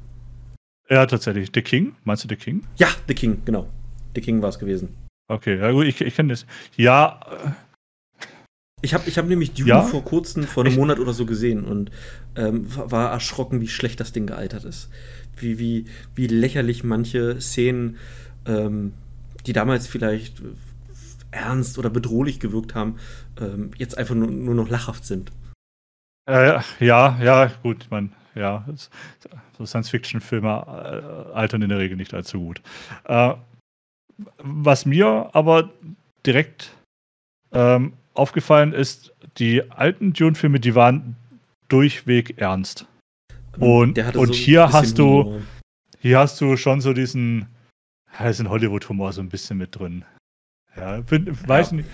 Ja, 0.89 1.05
tatsächlich. 1.07 1.51
The 1.53 1.62
King? 1.62 1.97
Meinst 2.05 2.22
du 2.22 2.29
The 2.29 2.37
King? 2.37 2.62
Ja, 2.77 2.89
The 3.09 3.14
King, 3.14 3.43
genau. 3.45 3.68
The 4.14 4.20
King 4.20 4.41
war 4.41 4.51
es 4.51 4.59
gewesen. 4.61 4.91
Okay, 5.29 5.59
ja 5.59 5.72
gut, 5.72 5.87
ich, 5.87 6.01
ich 6.01 6.14
kenne 6.14 6.29
das. 6.29 6.47
Ja, 6.77 7.18
Ich 8.83 8.93
habe 8.95 9.09
ich 9.09 9.16
hab 9.16 9.27
nämlich 9.27 9.55
Dune 9.55 9.68
Ja? 9.70 9.83
vor 9.83 10.05
kurzem, 10.05 10.45
vor 10.45 10.62
einem 10.64 10.72
Ich- 10.72 10.79
Monat 10.79 10.99
oder 10.99 11.12
so 11.12 11.24
gesehen 11.27 11.64
und 11.64 11.91
ähm, 12.37 12.66
war 12.77 13.11
erschrocken, 13.11 13.61
wie 13.61 13.68
schlecht 13.68 14.01
das 14.01 14.12
Ding 14.12 14.27
gealtert 14.27 14.64
ist. 14.64 14.91
Wie, 15.37 15.59
wie, 15.59 15.87
wie 16.14 16.27
lächerlich 16.27 16.85
manche 16.85 17.41
Szenen, 17.41 17.97
ähm, 18.47 18.93
die 19.47 19.53
damals 19.55 19.87
vielleicht 19.87 20.41
äh, 20.41 20.45
ernst 21.31 21.79
oder 21.79 21.89
bedrohlich 21.91 22.39
gewirkt 22.39 22.74
haben, 22.74 22.97
ähm, 23.41 23.70
jetzt 23.79 23.97
einfach 23.97 24.14
nur, 24.14 24.31
nur 24.31 24.55
noch 24.55 24.68
lachhaft 24.68 25.05
sind. 25.07 25.33
äh, 26.29 26.61
ja, 26.81 27.18
ja, 27.22 27.47
gut, 27.62 27.85
ich 27.85 27.91
meine, 27.91 28.11
ja, 28.35 28.66
so 29.57 29.64
Science-Fiction-Filme 29.64 30.49
äh, 30.49 31.33
altern 31.35 31.62
in 31.62 31.70
der 31.70 31.79
Regel 31.79 31.97
nicht 31.97 32.12
allzu 32.12 32.39
gut. 32.41 32.61
Äh, 33.05 33.35
was 34.39 34.85
mir 34.85 35.31
aber 35.33 35.70
direkt 36.27 36.72
ähm, 37.53 37.95
aufgefallen 38.18 38.72
ist, 38.72 39.12
die 39.38 39.70
alten 39.70 40.12
Dune-Filme, 40.12 40.60
die 40.60 40.74
waren 40.74 41.16
durchweg 41.68 42.38
ernst. 42.38 42.86
Und- 43.58 43.98
und 43.98 44.28
ein 44.30 44.32
hier 44.32 44.72
hast 44.72 44.98
du- 44.98 45.24
Humor. 45.24 45.42
Hier 45.98 46.18
hast 46.18 46.40
du 46.40 46.56
schon 46.56 46.80
so 46.80 46.92
diesen, 46.92 47.46
ja, 48.18 48.28
ist 48.28 48.40
ein 48.40 48.48
Hollywood-Humor 48.50 49.12
so 49.12 49.20
ein 49.20 49.28
bisschen 49.28 49.58
mit 49.58 49.74
drin. 49.78 50.04
Ja, 50.76 51.00
bin, 51.00 51.26
weiß 51.48 51.72
nicht. 51.72 51.88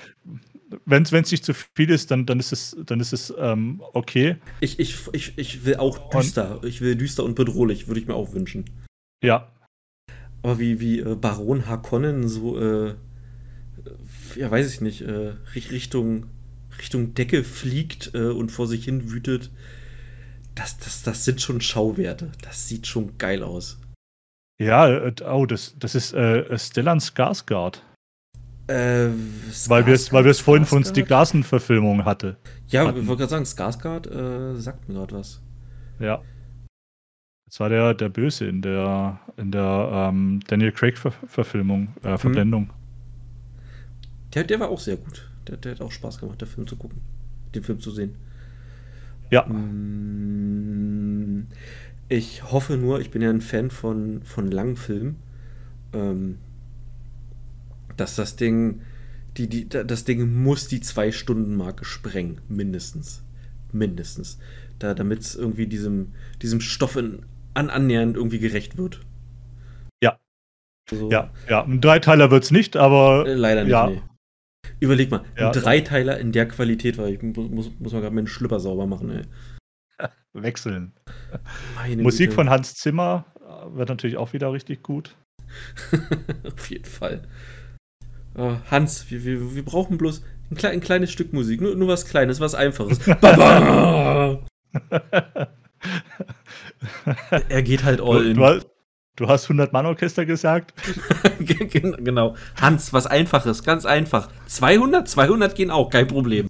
Wenn 0.86 1.02
es 1.02 1.12
nicht 1.12 1.44
zu 1.44 1.52
viel 1.54 1.90
ist, 1.90 2.10
dann, 2.10 2.26
dann 2.26 2.40
ist 2.40 2.52
es, 2.52 2.76
dann 2.86 2.98
ist 2.98 3.12
es 3.12 3.32
ähm, 3.38 3.80
okay. 3.92 4.36
Ich, 4.60 4.78
ich, 4.80 4.96
ich, 5.12 5.38
ich 5.38 5.64
will 5.64 5.76
auch 5.76 6.08
düster. 6.10 6.60
Ich 6.64 6.80
will 6.80 6.96
düster 6.96 7.24
und 7.24 7.34
bedrohlich, 7.36 7.86
würde 7.88 8.00
ich 8.00 8.06
mir 8.06 8.14
auch 8.14 8.32
wünschen. 8.32 8.64
Ja, 9.22 9.48
Aber 10.42 10.58
wie, 10.58 10.80
wie 10.80 10.98
äh, 11.00 11.14
Baron 11.14 11.66
Harkonnen 11.66 12.26
so, 12.28 12.58
äh, 12.58 12.94
ja, 14.36 14.50
weiß 14.50 14.72
ich 14.72 14.80
nicht, 14.80 15.02
äh, 15.02 15.32
Richt- 15.54 15.70
Richtung, 15.70 16.26
Richtung 16.78 17.14
Decke 17.14 17.44
fliegt 17.44 18.12
äh, 18.14 18.28
und 18.28 18.50
vor 18.50 18.66
sich 18.66 18.84
hin 18.84 19.10
wütet, 19.10 19.50
das, 20.54 20.78
das, 20.78 21.02
das 21.02 21.24
sind 21.24 21.40
schon 21.40 21.60
Schauwerte. 21.60 22.30
Das 22.42 22.68
sieht 22.68 22.86
schon 22.86 23.16
geil 23.18 23.42
aus. 23.42 23.78
ja, 24.60 24.88
äh, 24.88 25.12
oh, 25.24 25.46
das, 25.46 25.74
das 25.78 25.94
ist 25.94 26.12
äh, 26.14 26.58
Stellan 26.58 26.98
Skarsgård, 27.00 27.82
Äh, 28.68 29.08
weil 29.68 29.86
wir 29.86 29.94
es 29.94 30.12
weil 30.12 30.24
wir 30.24 30.30
es 30.30 30.40
vorhin 30.40 30.66
von? 30.66 30.84
Stieg 30.84 31.08
Larsen-Verfilmung 31.08 32.04
hatte. 32.04 32.36
Ja, 32.68 32.86
hatten. 32.86 33.00
ich 33.00 33.06
wollte 33.06 33.26
gerade 33.26 33.30
sagen, 33.30 33.44
Skarsgård 33.44 34.06
äh, 34.08 34.56
sagt 34.60 34.88
mir 34.88 34.94
gerade 34.94 35.14
was. 35.16 35.40
Ja. 35.98 36.22
Das 37.46 37.60
war 37.60 37.68
der, 37.68 37.92
der 37.94 38.08
Böse 38.08 38.46
in 38.46 38.62
der, 38.62 39.20
in 39.36 39.50
der 39.52 40.08
ähm, 40.10 40.40
Daniel 40.46 40.72
Craig-Verfilmung, 40.72 41.88
äh, 42.02 42.16
Verblendung. 42.16 42.70
Der, 44.34 44.44
der 44.44 44.60
war 44.60 44.68
auch 44.70 44.80
sehr 44.80 44.96
gut. 44.96 45.28
Der, 45.48 45.56
der 45.56 45.72
hat 45.72 45.80
auch 45.80 45.92
Spaß 45.92 46.18
gemacht, 46.18 46.40
der 46.40 46.48
Film 46.48 46.66
zu 46.66 46.76
gucken. 46.76 47.00
Den 47.54 47.62
Film 47.62 47.80
zu 47.80 47.90
sehen. 47.90 48.14
Ja. 49.30 49.44
Mm, 49.46 51.46
Ich 52.08 52.42
hoffe 52.50 52.76
nur, 52.76 53.00
ich 53.00 53.10
bin 53.10 53.22
ja 53.22 53.30
ein 53.30 53.40
Fan 53.40 53.70
von, 53.70 54.22
von 54.24 54.50
langen 54.50 54.76
Filmen, 54.76 55.16
ähm, 55.94 56.38
dass 57.96 58.16
das 58.16 58.36
Ding, 58.36 58.80
die, 59.36 59.48
die, 59.48 59.68
da- 59.68 59.84
das 59.84 60.04
Ding 60.04 60.42
muss 60.42 60.68
die 60.68 60.80
Zwei-Stunden-Marke 60.80 61.84
sprengen, 61.84 62.40
mindestens. 62.48 63.22
Mindestens. 63.72 64.38
Da, 64.78 64.94
Damit 64.94 65.20
es 65.20 65.34
irgendwie 65.34 65.66
diesem, 65.66 66.12
diesem 66.42 66.60
Stoff 66.60 66.96
in, 66.96 67.24
an, 67.54 67.70
annähernd 67.70 68.16
irgendwie 68.16 68.38
gerecht 68.40 68.76
wird. 68.76 69.00
Ja. 70.02 70.18
Also, 70.90 71.10
Ja, 71.10 71.30
ja. 71.48 71.64
Ein 71.64 71.80
Dreiteiler 71.80 72.30
wird 72.30 72.44
es 72.44 72.50
nicht, 72.50 72.76
aber 72.76 73.24
Äh, 73.26 73.34
leider 73.34 73.62
nicht, 73.64 73.72
Ja. 73.72 73.86
nee. 73.88 74.02
Überleg 74.82 75.10
mal, 75.10 75.24
Ja. 75.38 75.46
ein 75.48 75.52
Dreiteiler 75.52 76.18
in 76.18 76.32
der 76.32 76.46
Qualität, 76.48 76.98
weil 76.98 77.14
ich 77.14 77.22
mu- 77.22 77.48
muss, 77.48 77.70
muss 77.78 77.92
man 77.92 78.02
gerade 78.02 78.14
meinen 78.14 78.26
Schlüpper 78.26 78.58
sauber 78.60 78.86
machen, 78.86 79.10
ey. 79.10 79.22
wechseln. 80.32 80.92
Meine 81.76 82.02
Musik 82.02 82.26
Güte. 82.30 82.34
von 82.34 82.50
Hans 82.50 82.74
Zimmer 82.74 83.26
äh, 83.40 83.76
wird 83.76 83.88
natürlich 83.90 84.16
auch 84.16 84.32
wieder 84.32 84.52
richtig 84.52 84.82
gut. 84.82 85.14
Auf 86.44 86.70
jeden 86.70 86.84
Fall. 86.84 87.22
Äh, 88.34 88.54
Hans, 88.70 89.10
wir, 89.10 89.24
wir, 89.24 89.54
wir 89.54 89.64
brauchen 89.64 89.98
bloß 89.98 90.24
ein, 90.50 90.56
klei 90.56 90.70
ein 90.70 90.80
kleines 90.80 91.12
Stück 91.12 91.32
Musik. 91.32 91.60
Nur, 91.60 91.76
nur 91.76 91.88
was 91.88 92.06
Kleines, 92.06 92.40
was 92.40 92.54
Einfaches. 92.54 92.98
Er 97.48 97.62
geht 97.62 97.84
halt 97.84 98.00
all 98.00 98.22
Du, 98.24 98.30
in. 98.30 98.36
du, 98.36 98.44
hast- 98.44 98.66
du 99.16 99.28
hast 99.28 99.48
100-Mann-Orchester 99.48 100.26
gesagt? 100.26 100.74
Gen- 101.40 102.04
genau. 102.04 102.36
Hans, 102.60 102.92
was 102.92 103.06
Einfaches, 103.06 103.62
ganz 103.64 103.84
einfach. 103.86 104.28
200? 104.46 105.08
200 105.08 105.54
gehen 105.54 105.70
auch, 105.70 105.90
kein 105.90 106.06
Problem. 106.06 106.48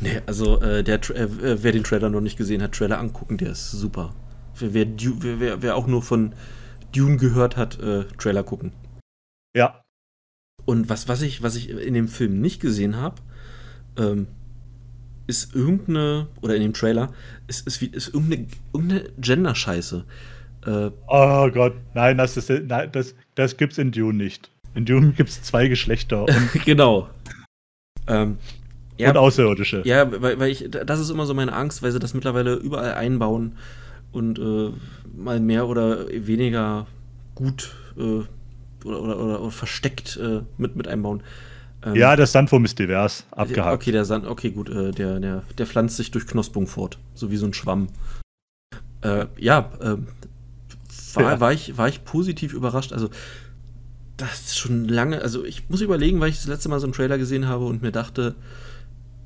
Nee, 0.00 0.20
also 0.26 0.60
äh, 0.60 0.82
der, 0.82 0.96
äh, 1.10 1.62
wer 1.62 1.72
den 1.72 1.84
Trailer 1.84 2.10
noch 2.10 2.20
nicht 2.20 2.36
gesehen 2.36 2.62
hat, 2.62 2.72
Trailer 2.72 2.98
angucken, 2.98 3.38
der 3.38 3.50
ist 3.52 3.70
super. 3.70 4.14
Wer, 4.58 4.86
wer, 4.86 5.40
wer, 5.40 5.62
wer, 5.62 5.76
auch 5.76 5.86
nur 5.86 6.02
von 6.02 6.34
Dune 6.92 7.16
gehört 7.16 7.56
hat, 7.56 7.78
äh, 7.80 8.04
Trailer 8.18 8.42
gucken. 8.42 8.72
Ja. 9.56 9.82
Und 10.64 10.88
was, 10.88 11.08
was, 11.08 11.22
ich, 11.22 11.42
was 11.42 11.56
ich 11.56 11.70
in 11.70 11.94
dem 11.94 12.08
Film 12.08 12.40
nicht 12.40 12.60
gesehen 12.60 12.96
habe, 12.96 13.16
ähm, 13.96 14.26
ist 15.26 15.54
irgendeine, 15.54 16.28
oder 16.40 16.56
in 16.56 16.62
dem 16.62 16.74
Trailer, 16.74 17.12
ist, 17.46 17.66
ist, 17.66 17.80
wie, 17.80 17.86
ist 17.86 18.08
irgendeine, 18.12 18.48
irgendeine 18.72 19.10
Gender-Scheiße. 19.18 20.04
Äh, 20.66 20.90
Oh 21.08 21.50
Gott, 21.50 21.74
nein, 21.94 22.18
das, 22.18 22.36
ist, 22.36 22.48
nein, 22.50 22.90
das, 22.92 23.14
das 23.34 23.56
gibt's 23.56 23.78
in 23.78 23.90
Dune 23.92 24.14
nicht. 24.16 24.50
In 24.74 24.84
Dune 24.84 25.12
gibt 25.12 25.28
es 25.28 25.42
zwei 25.42 25.68
Geschlechter 25.68 26.26
genau. 26.64 27.08
Ähm, 28.06 28.38
ja, 28.98 29.10
und 29.10 29.16
Außerirdische. 29.16 29.82
ja, 29.84 30.10
weil, 30.22 30.38
weil 30.38 30.50
ich, 30.50 30.68
das 30.70 31.00
ist 31.00 31.10
immer 31.10 31.26
so 31.26 31.34
meine 31.34 31.52
Angst, 31.52 31.82
weil 31.82 31.92
sie 31.92 31.98
das 31.98 32.14
mittlerweile 32.14 32.54
überall 32.54 32.94
einbauen 32.94 33.56
und 34.12 34.38
äh, 34.38 34.70
mal 35.16 35.40
mehr 35.40 35.66
oder 35.68 36.06
weniger 36.08 36.86
gut 37.34 37.74
äh, 37.96 38.20
oder, 38.86 39.00
oder, 39.00 39.18
oder, 39.18 39.40
oder 39.42 39.50
versteckt 39.50 40.18
äh, 40.22 40.40
mit, 40.58 40.76
mit 40.76 40.88
einbauen. 40.88 41.22
Ähm, 41.84 41.94
Ja, 41.94 42.14
der 42.16 42.26
Sandwurm 42.26 42.64
ist 42.64 42.78
divers, 42.78 43.26
abgehakt. 43.30 43.74
Okay, 43.82 43.92
der 43.92 44.04
Sand, 44.04 44.26
okay, 44.26 44.50
gut, 44.50 44.68
äh, 44.68 44.90
der, 44.92 45.18
der, 45.20 45.42
der 45.58 45.66
pflanzt 45.66 45.96
sich 45.96 46.10
durch 46.10 46.26
Knospung 46.26 46.66
fort, 46.66 46.98
so 47.14 47.30
wie 47.30 47.36
so 47.36 47.46
ein 47.46 47.54
Schwamm. 47.54 47.88
Äh, 49.02 49.26
ja, 49.38 49.70
äh, 49.80 49.96
war, 51.16 51.22
Ja. 51.32 51.40
War, 51.40 51.52
ich, 51.52 51.76
war 51.78 51.88
ich 51.88 52.04
positiv 52.04 52.52
überrascht. 52.54 52.92
Also, 52.92 53.08
das 54.16 54.40
ist 54.40 54.58
schon 54.58 54.86
lange, 54.88 55.20
also 55.22 55.44
ich 55.44 55.68
muss 55.68 55.80
überlegen, 55.80 56.20
weil 56.20 56.28
ich 56.28 56.36
das 56.36 56.46
letzte 56.46 56.68
Mal 56.68 56.78
so 56.80 56.86
einen 56.86 56.92
Trailer 56.92 57.18
gesehen 57.18 57.48
habe 57.48 57.64
und 57.64 57.82
mir 57.82 57.92
dachte, 57.92 58.34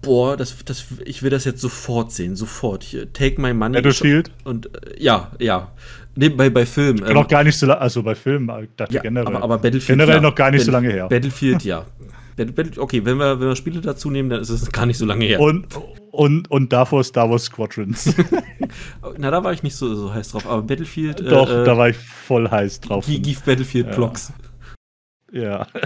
boah, 0.00 0.36
das, 0.36 0.56
das, 0.64 0.84
ich 1.04 1.22
will 1.22 1.30
das 1.30 1.44
jetzt 1.44 1.60
sofort 1.60 2.12
sehen, 2.12 2.36
sofort. 2.36 2.84
Hier, 2.84 3.12
take 3.12 3.40
my 3.40 3.52
money. 3.52 3.74
Battlefield? 3.74 4.30
Und 4.44 4.66
äh, 4.66 5.02
ja, 5.02 5.32
ja. 5.38 5.72
Nee, 6.14 6.28
bei, 6.30 6.48
bei 6.48 6.64
Filmen. 6.64 7.04
ähm, 7.06 7.12
noch 7.14 7.28
gar 7.28 7.44
nicht 7.44 7.58
so 7.58 7.66
lange, 7.66 7.80
also 7.80 8.02
bei 8.02 8.14
Filmen, 8.14 8.48
ich 8.62 8.70
dachte 8.76 8.94
ja, 8.94 9.02
generell. 9.02 9.26
aber, 9.26 9.42
aber 9.42 9.58
Battlefield. 9.58 9.98
generell 9.98 10.16
ja. 10.16 10.20
noch 10.22 10.34
gar 10.34 10.50
nicht 10.50 10.64
so 10.64 10.72
Battle- 10.72 10.88
lange 10.88 10.94
her. 11.00 11.08
Battlefield, 11.08 11.62
ja. 11.64 11.84
Okay, 12.38 13.04
wenn 13.04 13.16
wir, 13.18 13.40
wenn 13.40 13.48
wir 13.48 13.56
Spiele 13.56 13.80
dazu 13.80 14.10
nehmen, 14.10 14.28
dann 14.28 14.40
ist 14.40 14.50
es 14.50 14.70
gar 14.70 14.84
nicht 14.86 14.98
so 14.98 15.06
lange 15.06 15.24
her. 15.24 15.40
Und, 15.40 15.66
und, 16.10 16.50
und 16.50 16.72
davor 16.72 17.02
Star 17.02 17.30
Wars 17.30 17.44
Squadrons. 17.44 18.14
Na, 19.18 19.30
da 19.30 19.42
war 19.42 19.52
ich 19.52 19.62
nicht 19.62 19.74
so, 19.76 19.94
so 19.94 20.12
heiß 20.12 20.30
drauf, 20.32 20.46
aber 20.46 20.62
Battlefield. 20.62 21.20
Doch, 21.20 21.48
äh, 21.48 21.64
da 21.64 21.76
war 21.78 21.88
ich 21.88 21.96
voll 21.96 22.50
heiß 22.50 22.80
drauf. 22.80 23.06
Gi- 23.06 23.20
Give 23.20 23.40
Battlefield 23.44 23.86
Ja. 23.88 23.94
Blocks. 23.94 24.32
Ja. 25.32 25.66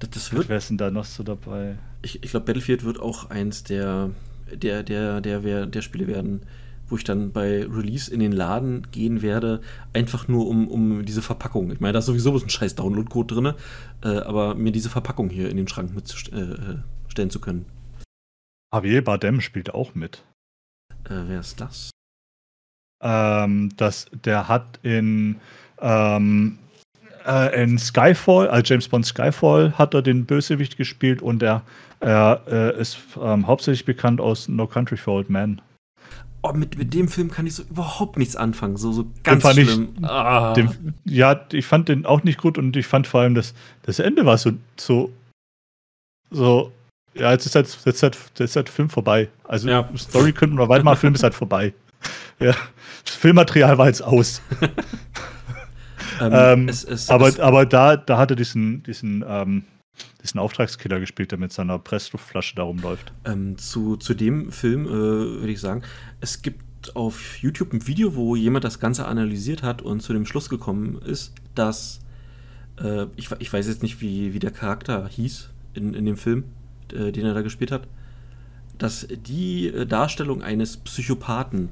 Das, 0.00 0.10
das 0.10 0.32
wird, 0.32 0.48
Wer 0.48 0.56
ist 0.58 0.70
denn 0.70 0.76
da 0.78 0.90
noch 0.90 1.04
so 1.04 1.22
dabei? 1.22 1.78
ich, 2.02 2.22
ich 2.24 2.30
glaube, 2.32 2.46
Battlefield 2.46 2.84
wird 2.84 2.98
auch 3.00 3.30
eins 3.30 3.62
der, 3.62 4.10
der, 4.52 4.82
der, 4.82 5.20
der, 5.20 5.40
der, 5.40 5.66
der 5.66 5.82
Spiele 5.82 6.08
werden, 6.08 6.42
wo 6.88 6.96
ich 6.96 7.04
dann 7.04 7.32
bei 7.32 7.64
Release 7.64 8.12
in 8.12 8.20
den 8.20 8.32
Laden 8.32 8.90
gehen 8.90 9.22
werde, 9.22 9.60
einfach 9.92 10.28
nur 10.28 10.46
um, 10.46 10.68
um 10.68 11.04
diese 11.04 11.22
Verpackung. 11.22 11.70
Ich 11.70 11.80
meine, 11.80 11.94
da 11.94 11.98
ist 12.00 12.06
sowieso 12.06 12.32
ein 12.38 12.48
scheiß 12.48 12.74
Download-Code 12.74 13.34
drin, 13.34 13.54
äh, 14.02 14.18
aber 14.20 14.54
mir 14.54 14.72
diese 14.72 14.90
Verpackung 14.90 15.30
hier 15.30 15.48
in 15.50 15.56
den 15.56 15.68
Schrank 15.68 15.94
mitzustellen 15.94 16.84
äh, 16.84 17.10
stellen 17.10 17.30
zu 17.30 17.40
können. 17.40 17.66
Javier 18.74 19.04
Bardem 19.04 19.40
spielt 19.40 19.72
auch 19.72 19.94
mit. 19.94 20.24
Äh, 21.04 21.22
wer 21.28 21.40
ist 21.40 21.60
das? 21.60 21.90
Ähm, 23.02 23.70
das, 23.76 24.06
der 24.24 24.48
hat 24.48 24.80
in, 24.82 25.36
ähm, 25.78 26.58
äh, 27.26 27.62
in 27.62 27.78
Skyfall, 27.78 28.48
als 28.48 28.68
James 28.68 28.88
Bond 28.88 29.06
Skyfall, 29.06 29.78
hat 29.78 29.94
er 29.94 30.02
den 30.02 30.24
Bösewicht 30.24 30.76
gespielt 30.76 31.22
und 31.22 31.42
er, 31.42 31.62
er 32.00 32.42
äh, 32.48 32.80
ist 32.80 32.98
ähm, 33.20 33.46
hauptsächlich 33.46 33.84
bekannt 33.84 34.20
aus 34.20 34.48
No 34.48 34.66
Country 34.66 34.96
for 34.96 35.14
Old 35.14 35.30
Men. 35.30 35.60
Oh, 36.46 36.52
mit, 36.52 36.76
mit 36.76 36.92
dem 36.92 37.08
Film 37.08 37.30
kann 37.30 37.46
ich 37.46 37.54
so 37.54 37.62
überhaupt 37.62 38.18
nichts 38.18 38.36
anfangen. 38.36 38.76
So, 38.76 38.92
so 38.92 39.06
ganz 39.22 39.42
ich- 39.56 39.70
schlimm. 39.70 39.94
ah. 40.02 40.52
Den, 40.52 40.92
ja, 41.06 41.40
ich 41.50 41.64
fand 41.64 41.88
den 41.88 42.04
auch 42.04 42.22
nicht 42.22 42.38
gut 42.38 42.58
und 42.58 42.76
ich 42.76 42.86
fand 42.86 43.06
vor 43.06 43.22
allem 43.22 43.34
das, 43.34 43.54
das 43.82 43.98
Ende 43.98 44.26
war 44.26 44.36
so, 44.36 44.52
so, 44.76 45.10
so, 46.30 46.70
ja, 47.14 47.30
jetzt 47.32 47.46
ist 47.46 47.54
halt, 47.54 47.78
jetzt 47.86 48.02
halt, 48.02 48.18
jetzt 48.38 48.56
halt 48.56 48.68
Film 48.68 48.90
vorbei. 48.90 49.30
Also 49.44 49.70
Ja. 49.70 49.88
Story 49.96 50.32
könnten 50.32 50.58
wir 50.58 50.68
weitermachen, 50.68 50.98
Film 50.98 51.14
ist 51.14 51.22
halt 51.22 51.34
vorbei. 51.34 51.72
Ja, 52.38 52.54
das 53.06 53.14
Filmmaterial 53.14 53.78
war 53.78 53.86
jetzt 53.86 54.02
aus. 54.02 54.42
ähm, 56.20 56.32
Ähm, 56.32 56.68
es, 56.68 56.84
es, 56.84 57.08
aber, 57.08 57.28
es, 57.28 57.40
aber 57.40 57.64
da, 57.64 57.96
da 57.96 58.18
hat 58.18 58.30
er 58.30 58.36
diesen, 58.36 58.82
diesen, 58.82 59.24
ähm, 59.26 59.64
diesen 60.22 60.40
Auftragskiller 60.40 61.00
gespielt, 61.00 61.30
der 61.30 61.38
mit 61.38 61.52
seiner 61.52 61.78
Pressluftflasche 61.78 62.56
da 62.56 62.62
rumläuft. 62.62 63.12
Ähm, 63.24 63.58
zu, 63.58 63.96
zu 63.96 64.14
dem 64.14 64.52
Film 64.52 64.86
äh, 64.86 64.90
würde 64.90 65.52
ich 65.52 65.60
sagen, 65.60 65.82
es 66.20 66.42
gibt 66.42 66.96
auf 66.96 67.38
YouTube 67.38 67.72
ein 67.72 67.86
Video, 67.86 68.14
wo 68.14 68.36
jemand 68.36 68.64
das 68.64 68.78
Ganze 68.78 69.06
analysiert 69.06 69.62
hat 69.62 69.82
und 69.82 70.00
zu 70.00 70.12
dem 70.12 70.26
Schluss 70.26 70.48
gekommen 70.48 71.00
ist, 71.02 71.32
dass 71.54 72.00
äh, 72.80 73.06
ich, 73.16 73.30
ich 73.38 73.52
weiß 73.52 73.66
jetzt 73.66 73.82
nicht, 73.82 74.00
wie, 74.00 74.34
wie 74.34 74.38
der 74.38 74.50
Charakter 74.50 75.06
hieß 75.08 75.50
in, 75.74 75.94
in 75.94 76.04
dem 76.04 76.16
Film, 76.16 76.44
äh, 76.92 77.12
den 77.12 77.24
er 77.24 77.34
da 77.34 77.42
gespielt 77.42 77.70
hat, 77.70 77.86
dass 78.78 79.06
die 79.08 79.68
äh, 79.68 79.86
Darstellung 79.86 80.42
eines 80.42 80.76
Psychopathen 80.76 81.70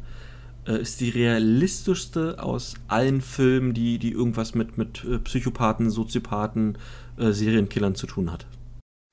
äh, 0.66 0.80
ist 0.80 1.00
die 1.00 1.10
realistischste 1.10 2.42
aus 2.42 2.74
allen 2.88 3.20
Filmen, 3.20 3.74
die, 3.74 3.98
die 3.98 4.12
irgendwas 4.12 4.54
mit, 4.54 4.78
mit 4.78 5.04
äh, 5.04 5.18
Psychopathen, 5.18 5.90
Soziopathen, 5.90 6.78
äh, 7.16 7.32
Serienkillern 7.32 7.94
zu 7.94 8.06
tun 8.06 8.30
hat. 8.30 8.46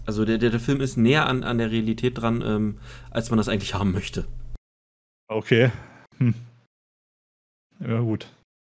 Also 0.06 0.26
der, 0.26 0.38
der, 0.38 0.50
der 0.50 0.60
Film 0.60 0.82
ist 0.82 0.98
näher 0.98 1.28
an, 1.28 1.44
an 1.44 1.58
der 1.58 1.72
Realität 1.72 2.18
dran, 2.18 2.42
ähm, 2.42 2.80
als 3.12 3.30
man 3.30 3.38
das 3.38 3.48
eigentlich 3.48 3.74
haben 3.74 3.92
möchte. 3.92 4.26
Okay. 5.28 5.72
Hm. 6.18 6.34
Ja, 7.80 8.00
gut. 8.00 8.28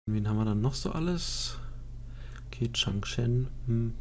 Wen 0.09 0.27
haben 0.27 0.37
wir 0.37 0.45
dann 0.45 0.61
noch 0.61 0.73
so 0.73 0.91
alles? 0.91 1.57
Okay, 2.47 2.69
Chang 2.73 3.05
Shen. 3.05 3.47
Hm. 3.67 3.93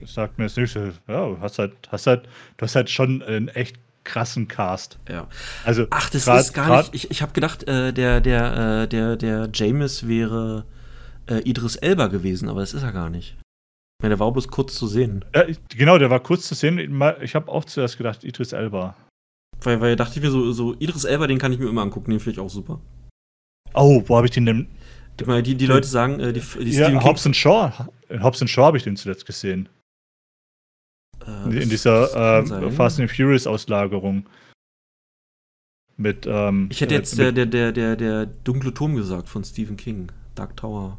Das 0.00 0.14
sagt 0.14 0.38
mir 0.38 0.44
jetzt 0.44 0.56
nicht. 0.58 0.74
Ja, 0.74 1.28
du 1.28 1.40
hast 1.40 1.58
halt, 1.58 1.72
hast 1.90 2.06
halt, 2.06 2.28
du 2.56 2.64
hast 2.64 2.76
halt 2.76 2.90
schon 2.90 3.22
einen 3.22 3.48
echt 3.48 3.78
krassen 4.04 4.48
Cast. 4.48 4.98
Ja. 5.08 5.26
Also, 5.64 5.86
Ach, 5.90 6.10
das 6.10 6.24
grad- 6.26 6.40
ist 6.40 6.52
gar 6.52 6.78
nicht. 6.78 6.94
Ich, 6.94 7.10
ich 7.10 7.22
habe 7.22 7.32
gedacht, 7.32 7.66
äh, 7.68 7.92
der, 7.92 8.20
der, 8.20 8.82
äh, 8.82 8.88
der, 8.88 9.16
der 9.16 9.48
James 9.52 10.06
wäre 10.06 10.64
äh, 11.28 11.38
Idris 11.48 11.76
Elba 11.76 12.06
gewesen, 12.08 12.48
aber 12.48 12.60
das 12.60 12.74
ist 12.74 12.82
er 12.82 12.92
gar 12.92 13.10
nicht. 13.10 13.36
Ich 13.98 14.02
meine, 14.02 14.14
der 14.16 14.20
war 14.20 14.30
bloß 14.32 14.48
kurz 14.48 14.74
zu 14.74 14.86
sehen. 14.86 15.24
Ja, 15.34 15.44
genau, 15.74 15.98
der 15.98 16.10
war 16.10 16.20
kurz 16.20 16.46
zu 16.46 16.54
sehen. 16.54 16.78
Ich 17.22 17.34
habe 17.34 17.50
auch 17.50 17.64
zuerst 17.64 17.96
gedacht, 17.96 18.24
Idris 18.24 18.52
Elba. 18.52 18.96
Weil, 19.62 19.80
weil 19.80 19.96
dachte 19.96 20.18
ich 20.18 20.22
mir 20.22 20.30
so, 20.30 20.52
so, 20.52 20.74
Idris 20.78 21.04
Elba, 21.04 21.26
den 21.26 21.38
kann 21.38 21.52
ich 21.52 21.58
mir 21.58 21.68
immer 21.68 21.82
angucken, 21.82 22.10
den 22.10 22.20
finde 22.20 22.32
ich 22.32 22.40
auch 22.40 22.50
super. 22.50 22.80
Oh, 23.72 24.02
wo 24.06 24.16
habe 24.16 24.26
ich 24.26 24.32
den 24.32 24.46
denn? 24.46 24.68
Meine, 25.26 25.42
die, 25.42 25.54
die 25.54 25.66
Leute 25.66 25.86
sagen, 25.86 26.20
äh, 26.20 26.32
die, 26.32 26.40
die 26.40 26.70
Ja, 26.72 26.86
Stephen 26.86 27.04
Hobbs 27.04 27.28
Shaw. 27.36 27.72
In 28.08 28.22
Hobbs 28.22 28.48
Shaw 28.50 28.64
habe 28.66 28.76
ich 28.76 28.82
den 28.82 28.96
zuletzt 28.96 29.26
gesehen. 29.26 29.68
Äh, 31.26 31.62
In, 31.62 31.68
dieser 31.68 32.42
äh. 32.42 32.70
Fast 32.70 33.00
and 33.00 33.10
Furious 33.10 33.46
Auslagerung. 33.46 34.26
Mit, 35.96 36.26
ähm, 36.26 36.68
Ich 36.70 36.80
hätte 36.80 36.94
äh, 36.94 36.98
jetzt 36.98 37.18
der, 37.18 37.32
der, 37.32 37.46
der, 37.46 37.72
der, 37.72 37.96
der 37.96 38.26
dunkle 38.26 38.74
Turm 38.74 38.96
gesagt 38.96 39.28
von 39.28 39.44
Stephen 39.44 39.76
King, 39.76 40.10
Dark 40.34 40.56
Tower. 40.56 40.98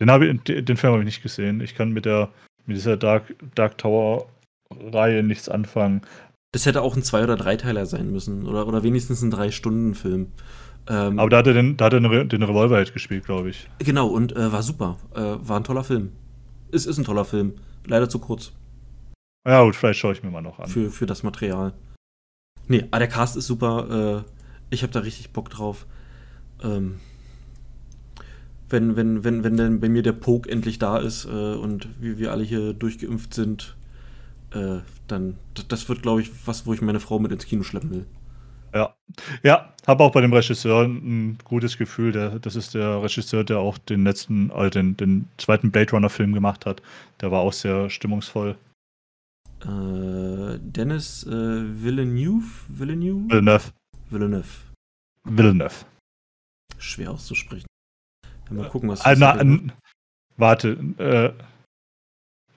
den, 0.00 0.10
hab 0.10 0.22
ich, 0.22 0.40
den 0.44 0.76
Film 0.76 0.92
habe 0.92 1.02
ich 1.02 1.06
nicht 1.06 1.22
gesehen. 1.22 1.60
Ich 1.60 1.74
kann 1.74 1.90
mit 1.90 2.04
der 2.04 2.30
mit 2.68 2.76
dieser 2.76 2.96
Dark, 2.96 3.34
Dark 3.54 3.78
Tower 3.78 4.28
Reihe 4.70 5.22
nichts 5.22 5.48
anfangen. 5.48 6.02
Das 6.52 6.66
hätte 6.66 6.82
auch 6.82 6.96
ein 6.96 7.02
Zwei- 7.02 7.24
oder 7.24 7.36
Dreiteiler 7.36 7.86
sein 7.86 8.10
müssen. 8.10 8.46
Oder, 8.46 8.68
oder 8.68 8.82
wenigstens 8.82 9.22
ein 9.22 9.30
Drei-Stunden-Film. 9.30 10.32
Ähm, 10.88 11.18
Aber 11.18 11.30
da 11.30 11.38
hat 11.38 11.46
er 11.46 11.54
den, 11.54 11.76
da 11.76 11.86
hat 11.86 11.94
er 11.94 12.00
den, 12.00 12.28
den 12.28 12.42
Revolver 12.42 12.76
halt 12.76 12.92
gespielt, 12.92 13.24
glaube 13.24 13.50
ich. 13.50 13.68
Genau, 13.78 14.08
und 14.08 14.36
äh, 14.36 14.52
war 14.52 14.62
super. 14.62 14.98
Äh, 15.14 15.20
war 15.20 15.58
ein 15.58 15.64
toller 15.64 15.84
Film. 15.84 16.12
Es 16.70 16.86
ist 16.86 16.98
ein 16.98 17.04
toller 17.04 17.24
Film. 17.24 17.54
Leider 17.86 18.08
zu 18.08 18.18
kurz. 18.18 18.52
Ja, 19.46 19.62
gut, 19.62 19.76
vielleicht 19.76 19.98
schaue 19.98 20.12
ich 20.12 20.22
mir 20.22 20.30
mal 20.30 20.42
noch 20.42 20.58
an. 20.58 20.68
Für, 20.68 20.90
für 20.90 21.06
das 21.06 21.22
Material. 21.22 21.72
Nee, 22.66 22.84
aber 22.90 22.98
der 22.98 23.08
Cast 23.08 23.36
ist 23.36 23.46
super. 23.46 24.24
Äh, 24.26 24.30
ich 24.70 24.82
habe 24.82 24.92
da 24.92 25.00
richtig 25.00 25.30
Bock 25.32 25.48
drauf. 25.50 25.86
Ähm, 26.62 27.00
wenn, 28.68 28.96
wenn, 28.96 29.24
wenn, 29.24 29.44
wenn 29.44 29.56
dann 29.56 29.80
bei 29.80 29.88
mir 29.88 30.02
der 30.02 30.12
Poke 30.12 30.50
endlich 30.50 30.78
da 30.78 30.98
ist 30.98 31.24
äh, 31.24 31.28
und 31.54 31.88
wir, 32.00 32.18
wir 32.18 32.32
alle 32.32 32.44
hier 32.44 32.74
durchgeimpft 32.74 33.32
sind, 33.32 33.76
äh, 34.52 34.78
dann, 35.06 35.36
das 35.68 35.88
wird, 35.88 36.02
glaube 36.02 36.20
ich, 36.20 36.30
was, 36.46 36.66
wo 36.66 36.74
ich 36.74 36.82
meine 36.82 37.00
Frau 37.00 37.18
mit 37.18 37.32
ins 37.32 37.46
Kino 37.46 37.62
schleppen 37.62 37.90
will. 37.90 38.06
Ja, 38.74 38.94
ja, 39.42 39.72
habe 39.86 40.04
auch 40.04 40.12
bei 40.12 40.20
dem 40.20 40.32
Regisseur 40.32 40.84
ein 40.84 41.38
gutes 41.44 41.78
Gefühl. 41.78 42.12
Der, 42.12 42.38
das 42.38 42.54
ist 42.54 42.74
der 42.74 43.02
Regisseur, 43.02 43.42
der 43.44 43.60
auch 43.60 43.78
den 43.78 44.04
letzten, 44.04 44.50
also 44.50 44.68
den, 44.68 44.96
den 44.96 45.26
zweiten 45.38 45.70
Blade 45.70 45.90
Runner 45.92 46.10
Film 46.10 46.34
gemacht 46.34 46.66
hat. 46.66 46.82
Der 47.22 47.30
war 47.30 47.40
auch 47.40 47.54
sehr 47.54 47.88
stimmungsvoll. 47.88 48.56
Äh, 49.64 50.58
Dennis 50.60 51.24
äh, 51.26 51.30
Villeneuve? 51.30 52.44
Villeneuve? 52.68 53.28
Villeneuve. 53.28 53.72
Villeneuve. 54.10 54.48
Villeneuve. 55.24 55.84
Schwer 56.78 57.10
auszusprechen. 57.10 57.66
Mal 58.50 58.68
gucken, 58.68 58.88
was. 58.88 59.04
Äh, 59.04 59.16
na, 59.18 59.44
warte, 60.36 60.68
äh, 60.98 61.32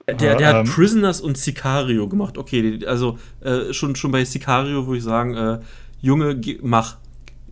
der, 0.06 0.36
der 0.36 0.48
hat 0.48 0.66
ähm, 0.66 0.72
Prisoners 0.72 1.20
und 1.20 1.36
Sicario 1.38 2.08
gemacht. 2.08 2.36
Okay, 2.36 2.84
also 2.86 3.18
äh, 3.40 3.72
schon, 3.72 3.94
schon 3.94 4.10
bei 4.10 4.24
Sicario 4.24 4.86
würde 4.86 4.98
ich 4.98 5.04
sagen, 5.04 5.34
äh, 5.34 5.60
Junge, 6.00 6.40
mach. 6.62 6.98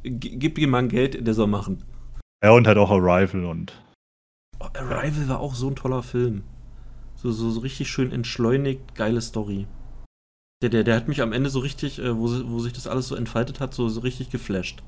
Gib 0.03 0.57
ihm 0.59 0.70
mal 0.70 0.88
Geld, 0.88 1.26
der 1.26 1.34
soll 1.34 1.46
machen. 1.46 1.84
Ja, 2.42 2.53
und 2.53 2.66
hat 2.66 2.78
auch 2.78 2.90
Arrival 2.90 3.44
und. 3.44 3.80
Oh, 4.59 4.68
Arrival 4.72 5.28
war 5.28 5.40
auch 5.40 5.55
so 5.55 5.68
ein 5.68 5.76
toller 5.76 6.03
Film. 6.03 6.42
So, 7.23 7.33
so, 7.33 7.51
so 7.51 7.61
richtig 7.61 7.91
schön 7.91 8.12
entschleunigt, 8.12 8.95
geile 8.95 9.21
Story. 9.21 9.66
Der, 10.62 10.71
der, 10.71 10.85
der 10.85 10.97
hat 10.97 11.07
mich 11.07 11.21
am 11.21 11.35
Ende 11.35 11.51
so 11.51 11.59
richtig, 11.59 11.99
äh, 11.99 12.16
wo, 12.16 12.29
wo 12.49 12.61
sich 12.61 12.73
das 12.73 12.87
alles 12.87 13.09
so 13.09 13.14
entfaltet 13.14 13.61
hat, 13.61 13.75
so, 13.75 13.91
so 13.91 14.01
richtig 14.01 14.31
geflasht. 14.31 14.83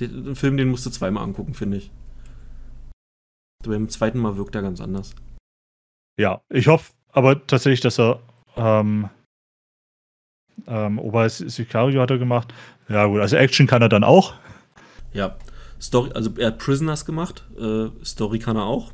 Den, 0.00 0.24
den 0.24 0.34
Film, 0.34 0.56
den 0.56 0.68
musst 0.68 0.84
du 0.84 0.90
zweimal 0.90 1.22
angucken, 1.22 1.54
finde 1.54 1.76
ich. 1.76 1.92
Beim 3.64 3.88
zweiten 3.88 4.18
Mal 4.18 4.36
wirkt 4.36 4.56
er 4.56 4.62
ganz 4.62 4.80
anders. 4.80 5.14
Ja, 6.18 6.42
ich 6.50 6.66
hoffe 6.66 6.92
aber 7.12 7.46
tatsächlich, 7.46 7.80
dass 7.80 8.00
er 8.00 8.20
ähm, 8.56 9.08
ähm, 10.66 10.98
Ober 10.98 11.28
Sicario 11.28 12.00
hat 12.00 12.10
er 12.10 12.18
gemacht. 12.18 12.52
Ja, 12.88 13.06
gut, 13.06 13.20
also 13.20 13.36
Action 13.36 13.68
kann 13.68 13.80
er 13.80 13.88
dann 13.88 14.02
auch. 14.02 14.34
Ja, 15.12 15.38
Story, 15.80 16.10
also 16.14 16.36
er 16.36 16.48
hat 16.48 16.58
Prisoners 16.58 17.04
gemacht. 17.04 17.46
Äh, 17.56 17.90
Story 18.04 18.40
kann 18.40 18.56
er 18.56 18.64
auch. 18.64 18.92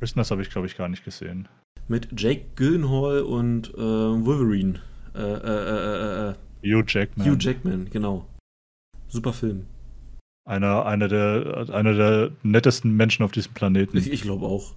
Prisoners 0.00 0.32
habe 0.32 0.42
ich, 0.42 0.50
glaube 0.50 0.66
ich, 0.66 0.76
gar 0.76 0.88
nicht 0.88 1.04
gesehen. 1.04 1.48
Mit 1.88 2.08
Jake 2.18 2.46
Gyllenhaal 2.56 3.20
und 3.22 3.74
äh, 3.74 3.78
Wolverine. 3.78 4.80
Äh, 5.14 5.20
äh, 5.20 6.30
äh, 6.30 6.34
Hugh 6.64 6.84
Jackman. 6.86 7.26
Hugh 7.26 7.36
Jackman, 7.38 7.90
genau. 7.90 8.26
Super 9.08 9.32
Film. 9.32 9.66
Einer, 10.46 10.86
einer, 10.86 11.08
der, 11.08 11.68
einer 11.72 11.94
der 11.94 12.30
nettesten 12.42 12.96
Menschen 12.96 13.24
auf 13.24 13.32
diesem 13.32 13.54
Planeten. 13.54 13.96
Ich, 13.96 14.10
ich 14.10 14.22
glaube 14.22 14.46
auch. 14.46 14.74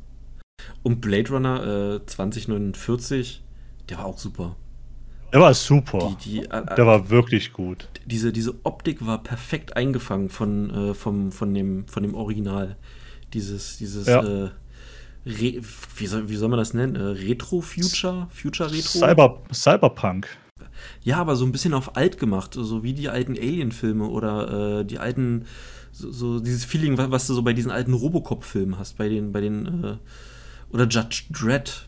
Und 0.83 1.01
Blade 1.01 1.29
Runner 1.29 1.95
äh, 1.95 2.05
2049, 2.05 3.43
der 3.89 3.97
war 3.97 4.05
auch 4.05 4.17
super. 4.17 4.55
Der 5.33 5.41
war 5.41 5.53
super. 5.53 6.15
Die, 6.23 6.29
die, 6.29 6.45
äh, 6.45 6.75
der 6.75 6.85
war 6.85 7.09
wirklich 7.09 7.51
gut. 7.51 7.89
Diese, 8.05 8.31
diese 8.31 8.53
Optik 8.63 9.05
war 9.05 9.23
perfekt 9.23 9.75
eingefangen 9.75 10.29
von, 10.29 10.69
äh, 10.69 10.93
vom, 10.93 11.31
von, 11.31 11.53
dem, 11.53 11.87
von 11.87 12.03
dem 12.03 12.15
Original. 12.15 12.77
Dieses, 13.33 13.77
dieses 13.77 14.07
ja. 14.07 14.51
Re 15.27 15.61
wie, 15.95 16.07
soll, 16.07 16.29
wie 16.29 16.35
soll 16.35 16.49
man 16.49 16.59
das 16.59 16.73
nennen? 16.73 16.95
Äh, 16.95 17.27
Retro-Future? 17.27 18.27
Future-Retro? 18.31 18.99
Cyber, 18.99 19.41
Cyberpunk. 19.53 20.27
Ja, 21.03 21.17
aber 21.17 21.35
so 21.35 21.45
ein 21.45 21.51
bisschen 21.51 21.73
auf 21.73 21.95
alt 21.95 22.17
gemacht, 22.17 22.53
so 22.53 22.83
wie 22.83 22.93
die 22.93 23.09
alten 23.09 23.33
Alien-Filme 23.33 24.07
oder 24.07 24.79
äh, 24.79 24.85
die 24.85 24.99
alten, 24.99 25.45
so, 25.91 26.11
so, 26.11 26.39
dieses 26.39 26.65
Feeling, 26.65 26.97
was, 26.97 27.27
du 27.27 27.33
so 27.33 27.41
bei 27.41 27.53
diesen 27.53 27.71
alten 27.71 27.93
Robocop-Filmen 27.93 28.77
hast, 28.77 28.97
bei 28.97 29.09
den, 29.09 29.31
bei 29.31 29.41
den, 29.41 29.83
äh, 29.83 29.97
oder 30.71 30.87
Judge 30.87 31.23
Dredd. 31.29 31.87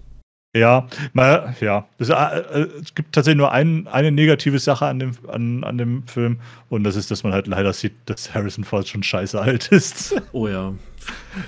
Ja, 0.55 0.87
mal, 1.13 1.55
ja. 1.61 1.87
Es, 1.99 2.09
äh, 2.09 2.13
äh, 2.13 2.69
es 2.81 2.95
gibt 2.95 3.13
tatsächlich 3.13 3.37
nur 3.37 3.51
ein, 3.51 3.87
eine 3.87 4.11
negative 4.11 4.57
Sache 4.59 4.87
an 4.87 4.99
dem, 4.99 5.11
an, 5.27 5.63
an 5.63 5.77
dem 5.77 6.07
Film 6.07 6.39
und 6.69 6.83
das 6.83 6.95
ist, 6.95 7.11
dass 7.11 7.23
man 7.23 7.33
halt 7.33 7.45
leider 7.45 7.71
sieht, 7.71 7.93
dass 8.05 8.33
Harrison 8.33 8.63
Ford 8.63 8.87
schon 8.87 9.03
scheiße 9.03 9.39
alt 9.39 9.67
ist. 9.67 10.15
Oh 10.31 10.47
ja. 10.47 10.73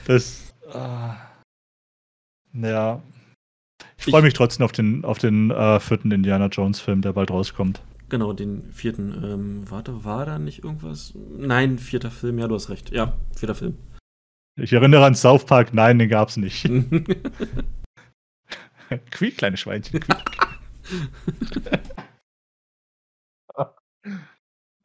Das. 0.06 0.54
Äh, 0.72 1.31
ja. 2.54 3.02
Ich 3.98 4.06
freue 4.06 4.22
mich 4.22 4.34
trotzdem 4.34 4.64
auf 4.64 4.72
den, 4.72 5.06
auf 5.06 5.18
den 5.18 5.52
äh, 5.52 5.80
vierten 5.80 6.12
Indiana 6.12 6.48
Jones-Film, 6.48 7.02
der 7.02 7.14
bald 7.14 7.32
rauskommt. 7.32 7.82
Genau, 8.10 8.34
den 8.34 8.72
vierten. 8.74 9.24
Ähm, 9.24 9.72
warte, 9.72 10.04
war 10.04 10.26
da 10.26 10.38
nicht 10.38 10.64
irgendwas? 10.64 11.14
Nein, 11.38 11.80
vierter 11.80 12.12
Film, 12.12 12.40
ja, 12.40 12.48
du 12.48 12.56
hast 12.56 12.70
recht. 12.70 12.92
Ja, 12.92 13.14
vierter 13.36 13.56
Film. 13.56 13.78
Ich 14.60 14.74
erinnere 14.74 15.06
an 15.06 15.16
South 15.16 15.46
Park, 15.46 15.74
nein, 15.74 15.98
den 15.98 16.10
gab's 16.10 16.38
nicht. 16.38 16.70
quiek, 19.12 19.38
kleine 19.38 19.58
Schweinchen. 19.58 20.02
Quiek. 20.02 20.16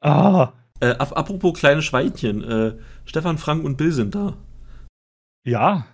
ah. 0.01 0.53
Äh, 0.81 0.91
apropos 0.91 1.59
kleine 1.59 1.81
Schweinchen, 1.83 2.45
äh, 2.45 2.79
Stefan, 3.07 3.39
Frank 3.39 3.65
und 3.65 3.77
Bill 3.77 3.93
sind 3.93 4.15
da. 4.15 4.37
Ja. 5.45 5.87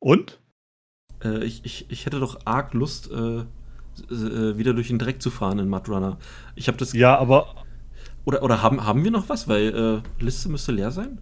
Und? 0.00 0.41
Äh, 1.24 1.44
ich, 1.44 1.64
ich, 1.64 1.90
ich 1.90 2.06
hätte 2.06 2.20
doch 2.20 2.40
arg 2.44 2.74
Lust, 2.74 3.10
äh, 3.10 3.44
äh, 4.10 4.56
wieder 4.56 4.74
durch 4.74 4.88
den 4.88 4.98
Dreck 4.98 5.20
zu 5.22 5.30
fahren 5.30 5.58
in 5.58 5.68
Mudrunner. 5.68 6.18
Ich 6.54 6.68
habe 6.68 6.78
das. 6.78 6.92
Ja, 6.92 7.16
aber. 7.18 7.64
Oder, 8.24 8.42
oder 8.42 8.62
haben, 8.62 8.84
haben 8.84 9.04
wir 9.04 9.10
noch 9.10 9.28
was? 9.28 9.48
Weil 9.48 10.02
äh, 10.20 10.22
Liste 10.22 10.48
müsste 10.48 10.72
leer 10.72 10.92
sein? 10.92 11.20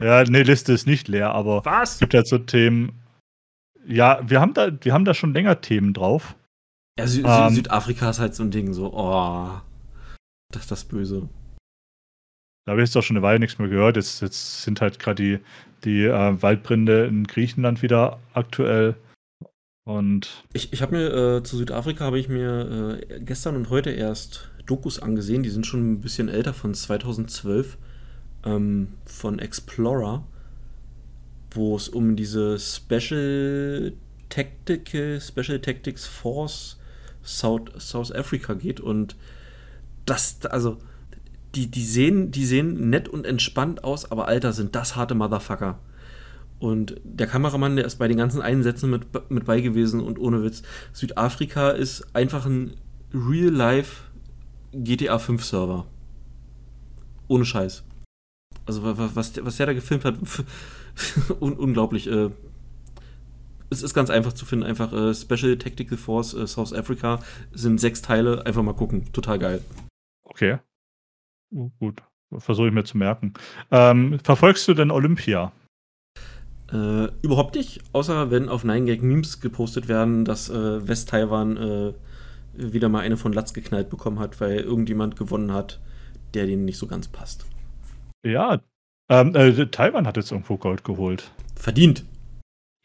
Ja, 0.00 0.22
nee, 0.24 0.42
Liste 0.42 0.72
ist 0.72 0.86
nicht 0.86 1.08
leer, 1.08 1.32
aber 1.32 1.64
was? 1.64 1.94
es 1.94 1.98
gibt 1.98 2.14
halt 2.14 2.26
so 2.26 2.38
Themen. 2.38 3.00
Ja, 3.86 4.20
wir 4.28 4.40
haben 4.40 4.54
da, 4.54 4.70
wir 4.80 4.92
haben 4.92 5.04
da 5.04 5.14
schon 5.14 5.34
länger 5.34 5.60
Themen 5.60 5.92
drauf. 5.92 6.36
Ja, 6.98 7.06
Sü 7.06 7.22
ähm, 7.26 7.54
Südafrika 7.54 8.10
ist 8.10 8.20
halt 8.20 8.34
so 8.34 8.44
ein 8.44 8.50
Ding, 8.50 8.72
so, 8.72 8.92
oh, 8.94 9.50
das 10.52 10.62
ist 10.62 10.70
das 10.70 10.84
Böse. 10.84 11.28
Da 12.64 12.72
habe 12.72 12.82
ich 12.82 12.88
jetzt 12.88 12.96
auch 12.96 13.02
schon 13.02 13.16
eine 13.16 13.24
Weile 13.24 13.40
nichts 13.40 13.58
mehr 13.58 13.68
gehört. 13.68 13.96
Jetzt, 13.96 14.22
jetzt 14.22 14.62
sind 14.62 14.80
halt 14.80 14.98
gerade 14.98 15.22
die, 15.22 15.38
die 15.84 16.04
äh, 16.04 16.42
Waldbrände 16.42 17.04
in 17.06 17.26
Griechenland 17.26 17.82
wieder 17.82 18.20
aktuell. 18.32 18.94
Und 19.84 20.44
ich, 20.54 20.72
ich 20.72 20.80
habe 20.80 20.96
mir 20.96 21.12
äh, 21.12 21.42
zu 21.42 21.58
Südafrika 21.58 22.06
habe 22.06 22.18
ich 22.18 22.28
mir 22.28 22.98
äh, 23.02 23.20
gestern 23.20 23.54
und 23.54 23.68
heute 23.68 23.90
erst 23.90 24.50
Dokus 24.64 24.98
angesehen. 24.98 25.42
Die 25.42 25.50
sind 25.50 25.66
schon 25.66 25.92
ein 25.92 26.00
bisschen 26.00 26.28
älter, 26.28 26.54
von 26.54 26.72
2012, 26.72 27.76
ähm, 28.46 28.94
von 29.04 29.38
Explorer, 29.38 30.26
wo 31.50 31.76
es 31.76 31.90
um 31.90 32.16
diese 32.16 32.58
Special 32.58 33.92
Tactical, 34.30 35.20
Special 35.20 35.60
Tactics 35.60 36.06
Force 36.06 36.78
South, 37.22 37.70
South 37.78 38.10
Africa 38.10 38.54
geht. 38.54 38.80
Und 38.80 39.16
das, 40.06 40.46
also 40.46 40.78
die, 41.54 41.70
die, 41.70 41.84
sehen, 41.84 42.30
die 42.30 42.46
sehen 42.46 42.88
nett 42.88 43.06
und 43.06 43.26
entspannt 43.26 43.84
aus, 43.84 44.10
aber 44.10 44.28
Alter, 44.28 44.54
sind 44.54 44.74
das 44.74 44.96
harte 44.96 45.14
Motherfucker. 45.14 45.78
Und 46.58 47.00
der 47.04 47.26
Kameramann, 47.26 47.76
der 47.76 47.84
ist 47.84 47.96
bei 47.96 48.08
den 48.08 48.16
ganzen 48.16 48.40
Einsätzen 48.40 48.90
mit, 48.90 49.30
mit 49.30 49.44
bei 49.44 49.60
gewesen 49.60 50.00
und 50.00 50.18
ohne 50.18 50.42
Witz. 50.42 50.62
Südafrika 50.92 51.70
ist 51.70 52.14
einfach 52.14 52.46
ein 52.46 52.74
Real-Life 53.12 54.04
GTA 54.72 55.18
5 55.18 55.44
Server. 55.44 55.86
Ohne 57.28 57.44
Scheiß. 57.44 57.84
Also 58.66 58.82
was, 58.82 59.44
was 59.44 59.56
der 59.56 59.66
da 59.66 59.72
gefilmt 59.72 60.04
hat, 60.04 60.16
un 61.40 61.54
unglaublich. 61.54 62.06
Äh, 62.10 62.30
es 63.70 63.82
ist 63.82 63.94
ganz 63.94 64.10
einfach 64.10 64.32
zu 64.32 64.46
finden. 64.46 64.64
Einfach 64.64 64.92
äh, 64.92 65.14
Special 65.14 65.58
Tactical 65.58 65.98
Force 65.98 66.34
äh, 66.34 66.46
South 66.46 66.72
Africa 66.72 67.20
sind 67.52 67.78
sechs 67.80 68.02
Teile. 68.02 68.46
Einfach 68.46 68.62
mal 68.62 68.74
gucken. 68.74 69.12
Total 69.12 69.38
geil. 69.38 69.62
Okay. 70.24 70.58
Gut, 71.78 72.02
versuche 72.38 72.68
ich 72.68 72.74
mir 72.74 72.84
zu 72.84 72.98
merken. 72.98 73.34
Ähm, 73.70 74.18
verfolgst 74.18 74.66
du 74.66 74.74
denn 74.74 74.90
Olympia? 74.90 75.52
Äh, 76.74 77.08
überhaupt 77.22 77.54
nicht, 77.54 77.80
außer 77.92 78.32
wenn 78.32 78.48
auf 78.48 78.64
9gag 78.64 79.02
Memes 79.02 79.40
gepostet 79.40 79.86
werden, 79.86 80.24
dass 80.24 80.50
äh, 80.50 80.88
West-Taiwan 80.88 81.56
äh, 81.56 81.92
wieder 82.54 82.88
mal 82.88 83.00
eine 83.00 83.16
von 83.16 83.32
Latz 83.32 83.52
geknallt 83.52 83.90
bekommen 83.90 84.18
hat, 84.18 84.40
weil 84.40 84.58
irgendjemand 84.58 85.16
gewonnen 85.16 85.52
hat, 85.52 85.80
der 86.34 86.46
denen 86.46 86.64
nicht 86.64 86.78
so 86.78 86.88
ganz 86.88 87.06
passt. 87.06 87.46
Ja, 88.26 88.60
ähm, 89.08 89.36
äh, 89.36 89.66
Taiwan 89.66 90.06
hat 90.06 90.16
jetzt 90.16 90.32
irgendwo 90.32 90.56
Gold 90.56 90.82
geholt. 90.82 91.30
Verdient. 91.54 92.04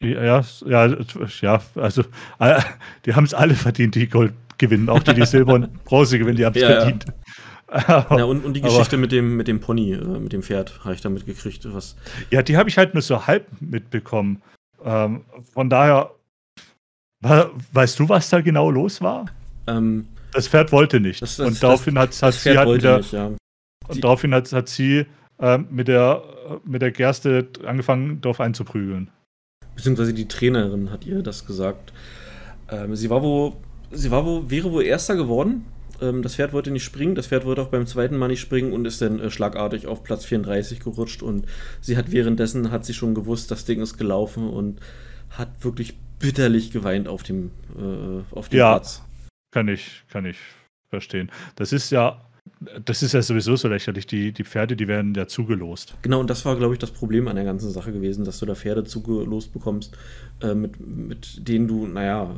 Ja, 0.02 0.42
ja, 0.66 0.96
ja, 1.40 1.62
also 1.74 2.04
die 3.04 3.14
haben 3.14 3.24
es 3.24 3.34
alle 3.34 3.54
verdient, 3.54 3.96
die 3.96 4.08
Gold, 4.08 4.32
gewinnen. 4.60 4.88
Auch 4.88 5.02
die, 5.02 5.14
die 5.14 5.26
Silber 5.26 5.54
und 5.54 5.84
Bronze 5.84 6.18
gewinnen, 6.18 6.36
die 6.36 6.46
haben 6.46 6.54
es 6.54 6.62
ja, 6.62 6.68
verdient. 6.68 7.06
Ja. 7.08 7.14
ja, 7.88 8.24
und, 8.24 8.44
und 8.44 8.54
die 8.54 8.60
Geschichte 8.60 8.96
aber, 8.96 9.02
mit, 9.02 9.12
dem, 9.12 9.36
mit 9.36 9.46
dem 9.46 9.60
Pony, 9.60 9.92
äh, 9.92 10.04
mit 10.04 10.32
dem 10.32 10.42
Pferd, 10.42 10.84
habe 10.84 10.94
ich 10.94 11.00
da 11.00 11.08
mitgekriegt. 11.08 11.72
Was. 11.72 11.96
Ja, 12.30 12.42
die 12.42 12.56
habe 12.56 12.68
ich 12.68 12.78
halt 12.78 12.94
nur 12.94 13.02
so 13.02 13.26
halb 13.26 13.46
mitbekommen. 13.60 14.42
Ähm, 14.84 15.24
von 15.52 15.70
daher, 15.70 16.10
weißt 17.20 17.98
du, 17.98 18.08
was 18.08 18.30
da 18.30 18.40
genau 18.40 18.70
los 18.70 19.00
war? 19.00 19.26
Ähm, 19.66 20.08
das 20.32 20.48
Pferd 20.48 20.72
wollte 20.72 21.00
nicht. 21.00 21.22
Das, 21.22 21.36
das, 21.36 21.46
und 21.46 21.62
daraufhin 21.62 21.94
das, 21.94 22.22
hat, 22.22 22.34
hat 22.34 22.40
sie 22.40 22.58
halt 22.58 22.68
wieder, 22.68 22.98
nicht, 22.98 23.12
ja. 23.12 23.32
Und 23.88 24.04
daraufhin 24.04 24.34
hat, 24.34 24.50
hat 24.52 24.68
sie 24.68 25.06
äh, 25.38 25.58
mit, 25.58 25.88
der, 25.88 26.22
mit 26.64 26.82
der 26.82 26.90
Gerste 26.90 27.48
angefangen, 27.64 28.20
darauf 28.20 28.40
einzuprügeln. 28.40 29.10
Beziehungsweise 29.76 30.12
die 30.12 30.28
Trainerin 30.28 30.90
hat 30.90 31.06
ihr 31.06 31.22
das 31.22 31.46
gesagt. 31.46 31.92
Ähm, 32.70 32.94
sie 32.96 33.10
war 33.10 33.22
wo, 33.22 33.56
sie 33.90 34.10
war 34.10 34.24
wo, 34.24 34.50
wäre 34.50 34.72
wohl 34.72 34.84
Erster 34.84 35.16
geworden. 35.16 35.66
Ähm, 36.00 36.22
das 36.22 36.36
Pferd 36.36 36.52
wollte 36.52 36.70
nicht 36.70 36.84
springen, 36.84 37.14
das 37.14 37.28
Pferd 37.28 37.44
wollte 37.44 37.62
auch 37.62 37.68
beim 37.68 37.86
zweiten 37.86 38.16
Mal 38.16 38.28
nicht 38.28 38.40
springen 38.40 38.72
und 38.72 38.84
ist 38.84 39.00
dann 39.02 39.20
äh, 39.20 39.30
schlagartig 39.30 39.86
auf 39.86 40.02
Platz 40.02 40.24
34 40.24 40.80
gerutscht. 40.80 41.22
Und 41.22 41.46
sie 41.80 41.96
hat 41.96 42.12
währenddessen, 42.12 42.70
hat 42.70 42.84
sie 42.84 42.94
schon 42.94 43.14
gewusst, 43.14 43.50
das 43.50 43.64
Ding 43.64 43.80
ist 43.80 43.98
gelaufen 43.98 44.48
und 44.48 44.80
hat 45.30 45.64
wirklich 45.64 45.96
bitterlich 46.18 46.70
geweint 46.70 47.08
auf 47.08 47.22
dem, 47.22 47.50
äh, 47.76 48.34
auf 48.36 48.48
dem 48.48 48.58
ja, 48.58 48.72
Platz. 48.72 49.02
Kann 49.52 49.68
ich, 49.68 50.04
kann 50.10 50.26
ich 50.26 50.38
verstehen. 50.90 51.30
Das 51.56 51.72
ist 51.72 51.90
ja 51.90 52.20
das 52.84 53.02
ist 53.02 53.12
ja 53.12 53.22
sowieso 53.22 53.56
so 53.56 53.68
lächerlich. 53.68 54.06
Die, 54.06 54.32
die 54.32 54.44
Pferde, 54.44 54.76
die 54.76 54.86
werden 54.86 55.14
ja 55.14 55.26
zugelost. 55.26 55.96
Genau, 56.02 56.20
und 56.20 56.28
das 56.28 56.44
war, 56.44 56.56
glaube 56.56 56.74
ich, 56.74 56.78
das 56.78 56.90
Problem 56.90 57.26
an 57.28 57.36
der 57.36 57.44
ganzen 57.44 57.70
Sache 57.70 57.92
gewesen, 57.92 58.24
dass 58.24 58.38
du 58.38 58.46
da 58.46 58.54
Pferde 58.54 58.84
zugelost 58.84 59.52
bekommst, 59.52 59.96
äh, 60.42 60.54
mit, 60.54 60.78
mit 60.80 61.48
denen 61.48 61.68
du, 61.68 61.86
naja. 61.86 62.34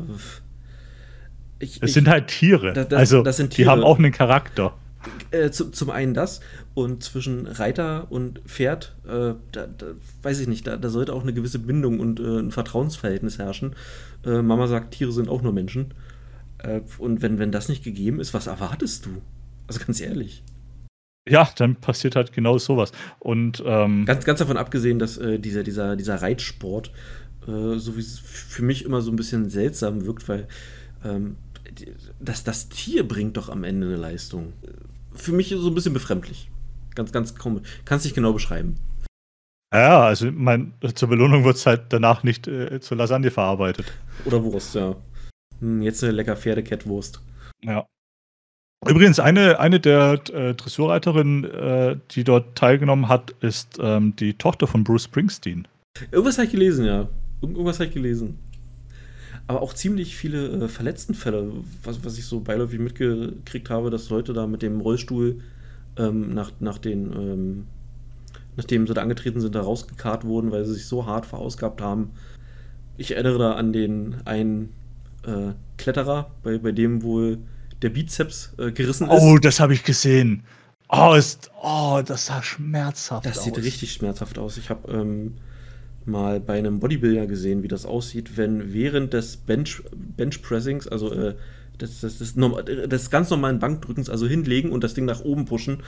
Ich, 1.62 1.78
das 1.78 1.90
ich, 1.90 1.94
sind 1.94 2.08
halt 2.08 2.26
Tiere. 2.26 2.72
Das, 2.72 2.88
das, 2.88 2.98
also, 2.98 3.22
das 3.22 3.36
sind 3.36 3.50
Tiere. 3.50 3.66
die 3.66 3.70
haben 3.70 3.84
auch 3.84 3.98
einen 3.98 4.10
Charakter. 4.10 4.74
Äh, 5.30 5.50
zu, 5.50 5.70
zum 5.70 5.90
einen 5.90 6.12
das 6.12 6.40
und 6.74 7.04
zwischen 7.04 7.46
Reiter 7.46 8.10
und 8.10 8.40
Pferd, 8.46 8.96
äh, 9.04 9.34
da, 9.52 9.66
da, 9.66 9.86
weiß 10.22 10.40
ich 10.40 10.48
nicht, 10.48 10.66
da, 10.66 10.76
da, 10.76 10.88
sollte 10.88 11.12
auch 11.12 11.22
eine 11.22 11.32
gewisse 11.32 11.60
Bindung 11.60 12.00
und 12.00 12.18
äh, 12.18 12.40
ein 12.40 12.50
Vertrauensverhältnis 12.50 13.38
herrschen. 13.38 13.76
Äh, 14.24 14.42
Mama 14.42 14.66
sagt, 14.66 14.94
Tiere 14.94 15.12
sind 15.12 15.28
auch 15.28 15.42
nur 15.42 15.52
Menschen. 15.52 15.94
Äh, 16.58 16.80
und 16.98 17.22
wenn, 17.22 17.38
wenn 17.38 17.52
das 17.52 17.68
nicht 17.68 17.84
gegeben 17.84 18.18
ist, 18.18 18.34
was 18.34 18.48
erwartest 18.48 19.06
du? 19.06 19.10
Also 19.68 19.78
ganz 19.84 20.00
ehrlich. 20.00 20.42
Ja, 21.28 21.48
dann 21.56 21.76
passiert 21.76 22.16
halt 22.16 22.32
genau 22.32 22.58
sowas. 22.58 22.90
Und 23.20 23.62
ähm, 23.64 24.04
ganz, 24.04 24.24
ganz 24.24 24.40
davon 24.40 24.56
abgesehen, 24.56 24.98
dass 24.98 25.16
äh, 25.16 25.38
dieser, 25.38 25.62
dieser, 25.62 25.94
dieser 25.94 26.20
Reitsport 26.20 26.90
so 27.44 27.96
wie 27.96 28.02
für 28.02 28.62
mich 28.62 28.84
immer 28.84 29.00
so 29.00 29.10
ein 29.10 29.16
bisschen 29.16 29.50
seltsam 29.50 30.06
wirkt, 30.06 30.28
weil 30.28 30.46
ähm, 31.04 31.34
das, 32.20 32.44
das 32.44 32.68
Tier 32.68 33.06
bringt 33.06 33.36
doch 33.36 33.48
am 33.48 33.64
Ende 33.64 33.86
eine 33.86 33.96
Leistung. 33.96 34.52
Für 35.12 35.32
mich 35.32 35.50
so 35.50 35.68
ein 35.68 35.74
bisschen 35.74 35.92
befremdlich. 35.92 36.50
Ganz, 36.94 37.12
ganz 37.12 37.34
kaum. 37.34 37.60
Kannst 37.84 38.04
dich 38.04 38.14
genau 38.14 38.32
beschreiben. 38.32 38.76
Ja, 39.72 40.02
also 40.02 40.30
mein, 40.30 40.74
zur 40.94 41.08
Belohnung 41.08 41.44
wird 41.44 41.56
es 41.56 41.64
halt 41.64 41.84
danach 41.88 42.22
nicht 42.22 42.46
äh, 42.46 42.80
zur 42.80 42.98
Lasagne 42.98 43.30
verarbeitet. 43.30 43.86
Oder 44.26 44.42
Wurst, 44.44 44.74
ja. 44.74 44.96
Hm, 45.60 45.80
jetzt 45.80 46.02
eine 46.04 46.12
lecker 46.12 46.36
Pferdekettwurst. 46.36 47.22
Ja. 47.64 47.86
Übrigens, 48.86 49.20
eine, 49.20 49.60
eine 49.60 49.80
der 49.80 50.20
äh, 50.32 50.54
Dressurreiterinnen, 50.54 51.44
äh, 51.44 51.96
die 52.10 52.24
dort 52.24 52.58
teilgenommen 52.58 53.08
hat, 53.08 53.30
ist 53.40 53.78
ähm, 53.80 54.14
die 54.16 54.34
Tochter 54.34 54.66
von 54.66 54.84
Bruce 54.84 55.04
Springsteen. 55.04 55.68
Irgendwas 56.10 56.36
habe 56.36 56.46
ich 56.46 56.52
gelesen, 56.52 56.84
ja. 56.84 57.08
Irgendwas 57.40 57.76
habe 57.76 57.86
ich 57.86 57.94
gelesen. 57.94 58.38
Aber 59.46 59.62
auch 59.62 59.74
ziemlich 59.74 60.16
viele 60.16 60.48
äh, 60.48 60.68
Verletztenfälle, 60.68 61.52
was, 61.82 62.04
was 62.04 62.18
ich 62.18 62.24
so 62.24 62.40
beiläufig 62.40 62.78
mitgekriegt 62.78 63.70
habe, 63.70 63.90
dass 63.90 64.08
Leute 64.08 64.32
da 64.32 64.46
mit 64.46 64.62
dem 64.62 64.80
Rollstuhl 64.80 65.40
ähm, 65.96 66.30
nach, 66.30 66.52
nach 66.60 66.78
den, 66.78 67.12
ähm, 67.12 67.66
nachdem 68.56 68.86
sie 68.86 68.94
da 68.94 69.02
angetreten 69.02 69.40
sind, 69.40 69.54
da 69.54 69.62
rausgekarrt 69.62 70.24
wurden, 70.24 70.52
weil 70.52 70.64
sie 70.64 70.74
sich 70.74 70.86
so 70.86 71.06
hart 71.06 71.26
verausgabt 71.26 71.80
haben. 71.80 72.12
Ich 72.96 73.12
erinnere 73.12 73.38
da 73.38 73.52
an 73.52 73.72
den 73.72 74.16
einen 74.24 74.70
äh, 75.26 75.52
Kletterer, 75.76 76.30
bei, 76.42 76.58
bei 76.58 76.72
dem 76.72 77.02
wohl 77.02 77.38
der 77.82 77.90
Bizeps 77.90 78.54
äh, 78.58 78.70
gerissen 78.70 79.08
ist. 79.08 79.22
Oh, 79.22 79.38
das 79.38 79.60
habe 79.60 79.74
ich 79.74 79.82
gesehen. 79.82 80.44
Oh, 80.88 81.14
ist, 81.14 81.50
oh, 81.62 82.02
das 82.04 82.26
sah 82.26 82.42
schmerzhaft 82.42 83.24
das 83.24 83.38
aus. 83.38 83.44
Das 83.44 83.54
sieht 83.54 83.64
richtig 83.64 83.92
schmerzhaft 83.92 84.38
aus. 84.38 84.56
Ich 84.58 84.70
habe 84.70 84.92
ähm, 84.92 85.34
mal 86.06 86.40
bei 86.40 86.58
einem 86.58 86.80
Bodybuilder 86.80 87.26
gesehen, 87.26 87.62
wie 87.62 87.68
das 87.68 87.86
aussieht, 87.86 88.36
wenn 88.36 88.72
während 88.72 89.12
des 89.12 89.36
Bench, 89.36 89.82
Benchpressings, 90.16 90.88
also 90.88 91.12
äh, 91.12 91.34
des, 91.80 92.00
des, 92.00 92.18
des, 92.18 92.34
des, 92.34 93.10
ganz 93.10 93.30
normalen 93.30 93.58
Bankdrückens, 93.58 94.08
also 94.10 94.26
hinlegen 94.26 94.70
und 94.70 94.84
das 94.84 94.94
Ding 94.94 95.04
nach 95.04 95.20
oben 95.20 95.44
pushen, 95.44 95.82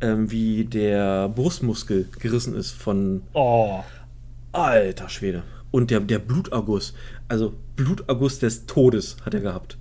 ähm, 0.00 0.30
wie 0.30 0.64
der 0.64 1.28
Brustmuskel 1.28 2.08
gerissen 2.18 2.54
ist 2.54 2.72
von. 2.72 3.22
Oh. 3.32 3.80
Alter 4.52 5.08
Schwede. 5.08 5.42
Und 5.70 5.90
der, 5.90 6.00
der 6.00 6.18
Bluterguss, 6.18 6.94
also 7.28 7.54
Bluterguss 7.76 8.38
des 8.38 8.66
Todes 8.66 9.16
hat 9.24 9.34
er 9.34 9.40
gehabt. 9.40 9.76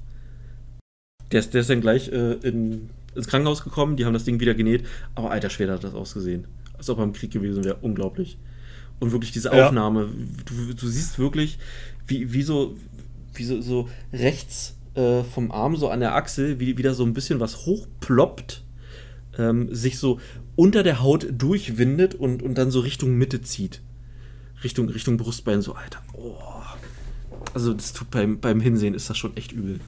Der 1.31 1.39
ist, 1.39 1.53
der 1.53 1.61
ist 1.61 1.69
dann 1.69 1.81
gleich 1.81 2.11
äh, 2.11 2.33
in, 2.33 2.89
ins 3.15 3.27
Krankenhaus 3.27 3.63
gekommen, 3.63 3.95
die 3.95 4.05
haben 4.05 4.13
das 4.13 4.25
Ding 4.25 4.39
wieder 4.39 4.53
genäht. 4.53 4.85
Aber 5.15 5.31
alter 5.31 5.49
Schwede 5.49 5.71
hat 5.71 5.83
das 5.83 5.93
ausgesehen. 5.93 6.47
Als 6.77 6.89
ob 6.89 6.97
er 6.97 7.05
im 7.05 7.13
Krieg 7.13 7.31
gewesen 7.31 7.63
wäre. 7.63 7.77
Unglaublich. 7.81 8.37
Und 8.99 9.11
wirklich 9.11 9.31
diese 9.31 9.51
Aufnahme, 9.51 10.09
du, 10.45 10.73
du, 10.73 10.87
siehst 10.87 11.19
wirklich, 11.19 11.59
wie, 12.07 12.31
wie 12.33 12.43
so, 12.43 12.77
wie 13.33 13.43
so, 13.43 13.61
so 13.61 13.89
rechts 14.13 14.77
äh, 14.95 15.23
vom 15.23 15.51
Arm, 15.51 15.75
so 15.75 15.89
an 15.89 15.99
der 15.99 16.15
Achsel, 16.15 16.59
wie 16.59 16.77
wieder 16.77 16.93
so 16.93 17.03
ein 17.03 17.13
bisschen 17.13 17.39
was 17.39 17.65
hochploppt, 17.65 18.63
ähm, 19.37 19.73
sich 19.73 19.99
so 19.99 20.19
unter 20.55 20.81
der 20.81 21.01
Haut 21.01 21.27
durchwindet 21.29 22.15
und, 22.15 22.41
und 22.41 22.57
dann 22.57 22.71
so 22.71 22.79
Richtung 22.79 23.15
Mitte 23.15 23.41
zieht. 23.41 23.81
Richtung, 24.63 24.87
Richtung 24.89 25.17
Brustbein, 25.17 25.61
so, 25.61 25.73
Alter. 25.73 26.01
Oh. 26.13 26.37
Also, 27.53 27.73
das 27.73 27.93
tut 27.93 28.09
beim, 28.11 28.39
beim 28.39 28.61
Hinsehen 28.61 28.93
ist 28.93 29.09
das 29.09 29.17
schon 29.17 29.35
echt 29.35 29.51
übel. 29.51 29.81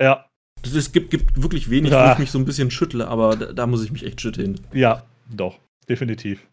Ja, 0.00 0.26
es 0.64 0.92
gibt, 0.92 1.10
gibt 1.10 1.42
wirklich 1.42 1.70
wenig, 1.70 1.92
ja. 1.92 2.08
wo 2.08 2.12
ich 2.12 2.18
mich 2.18 2.30
so 2.30 2.38
ein 2.38 2.44
bisschen 2.44 2.70
schüttle, 2.70 3.06
aber 3.08 3.36
da, 3.36 3.52
da 3.52 3.66
muss 3.66 3.84
ich 3.84 3.92
mich 3.92 4.04
echt 4.04 4.20
schütteln. 4.20 4.60
Ja, 4.72 5.04
doch, 5.30 5.58
definitiv. 5.88 6.46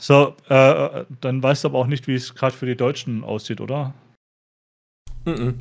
So, 0.00 0.36
äh, 0.48 1.04
dann 1.20 1.42
weißt 1.42 1.64
du 1.64 1.68
aber 1.68 1.78
auch 1.78 1.86
nicht, 1.86 2.06
wie 2.06 2.14
es 2.14 2.34
gerade 2.34 2.56
für 2.56 2.66
die 2.66 2.76
Deutschen 2.76 3.22
aussieht, 3.22 3.60
oder? 3.60 3.94
Mhm. 5.24 5.60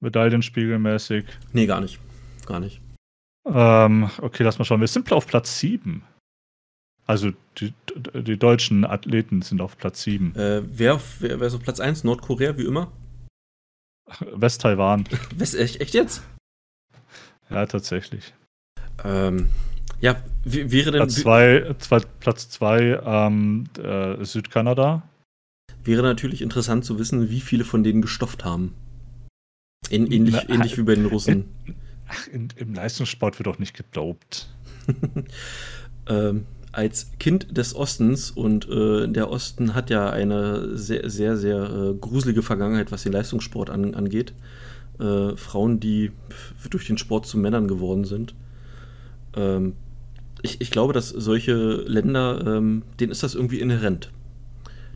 Medaillenspiegelmäßig. 0.00 1.24
Nee, 1.52 1.66
gar 1.66 1.80
nicht. 1.80 1.98
Gar 2.46 2.60
nicht. 2.60 2.80
Ähm, 3.46 4.10
okay, 4.18 4.42
lass 4.42 4.58
mal 4.58 4.64
schauen. 4.64 4.80
Wir 4.80 4.88
sind 4.88 5.12
auf 5.12 5.26
Platz 5.26 5.58
7. 5.58 6.02
Also 7.06 7.32
die, 7.58 7.72
die 8.14 8.38
deutschen 8.38 8.84
Athleten 8.84 9.42
sind 9.42 9.60
auf 9.60 9.76
Platz 9.76 10.02
7. 10.02 10.36
Äh, 10.36 10.62
wer, 10.64 11.00
wer, 11.18 11.40
wer 11.40 11.46
ist 11.46 11.54
auf 11.54 11.62
Platz 11.62 11.80
1? 11.80 12.04
Nordkorea, 12.04 12.56
wie 12.56 12.66
immer? 12.66 12.92
West-Taiwan. 14.20 15.08
West, 15.34 15.56
echt, 15.56 15.80
echt 15.80 15.94
jetzt? 15.94 16.22
Ja, 17.48 17.66
tatsächlich. 17.66 18.32
Ähm, 19.02 19.50
ja, 20.00 20.16
wäre 20.44 20.92
denn. 20.92 21.00
Platz 21.00 21.16
2, 21.16 21.74
zwei, 21.78 22.00
Platz 22.20 22.48
zwei, 22.48 23.00
ähm, 23.04 23.64
äh, 23.82 24.24
Südkanada. 24.24 25.02
Wäre 25.84 26.02
natürlich 26.02 26.42
interessant 26.42 26.84
zu 26.84 26.98
wissen, 26.98 27.30
wie 27.30 27.40
viele 27.40 27.64
von 27.64 27.82
denen 27.82 28.02
gestofft 28.02 28.44
haben. 28.44 28.74
In, 29.88 30.10
ähnlich, 30.10 30.36
Na, 30.46 30.54
ähnlich 30.54 30.76
wie 30.76 30.82
bei 30.82 30.94
den 30.94 31.06
Russen. 31.06 31.46
In, 31.64 31.74
ach, 32.08 32.26
in, 32.28 32.48
Im 32.56 32.74
Leistungssport 32.74 33.38
wird 33.38 33.46
doch 33.46 33.58
nicht 33.58 33.76
gedopt. 33.76 34.48
ähm, 36.06 36.46
als 36.72 37.10
Kind 37.18 37.56
des 37.56 37.74
Ostens 37.74 38.30
und 38.30 38.68
äh, 38.68 39.08
der 39.08 39.30
Osten 39.30 39.74
hat 39.74 39.90
ja 39.90 40.10
eine 40.10 40.76
sehr, 40.76 41.08
sehr, 41.10 41.36
sehr 41.36 41.62
äh, 41.62 41.94
gruselige 41.94 42.42
Vergangenheit, 42.42 42.92
was 42.92 43.02
den 43.02 43.12
Leistungssport 43.12 43.70
an, 43.70 43.94
angeht 43.94 44.34
äh, 45.00 45.36
Frauen, 45.36 45.80
die 45.80 46.12
durch 46.68 46.86
den 46.86 46.98
Sport 46.98 47.26
zu 47.26 47.38
Männern 47.38 47.66
geworden 47.66 48.04
sind. 48.04 48.34
Ähm, 49.34 49.74
ich, 50.42 50.60
ich, 50.60 50.70
glaube, 50.70 50.92
dass 50.92 51.08
solche 51.08 51.54
Länder, 51.54 52.44
ähm, 52.46 52.82
denen 52.98 53.12
ist 53.12 53.22
das 53.22 53.34
irgendwie 53.34 53.60
inhärent, 53.60 54.10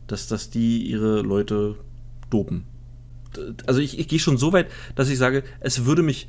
dass, 0.07 0.27
dass 0.27 0.49
die 0.49 0.83
ihre 0.83 1.21
Leute 1.21 1.75
dopen. 2.29 2.65
Also 3.65 3.81
ich, 3.81 3.99
ich 3.99 4.07
gehe 4.07 4.19
schon 4.19 4.37
so 4.37 4.53
weit, 4.53 4.71
dass 4.95 5.09
ich 5.09 5.17
sage, 5.17 5.43
es 5.59 5.85
würde 5.85 6.03
mich 6.03 6.27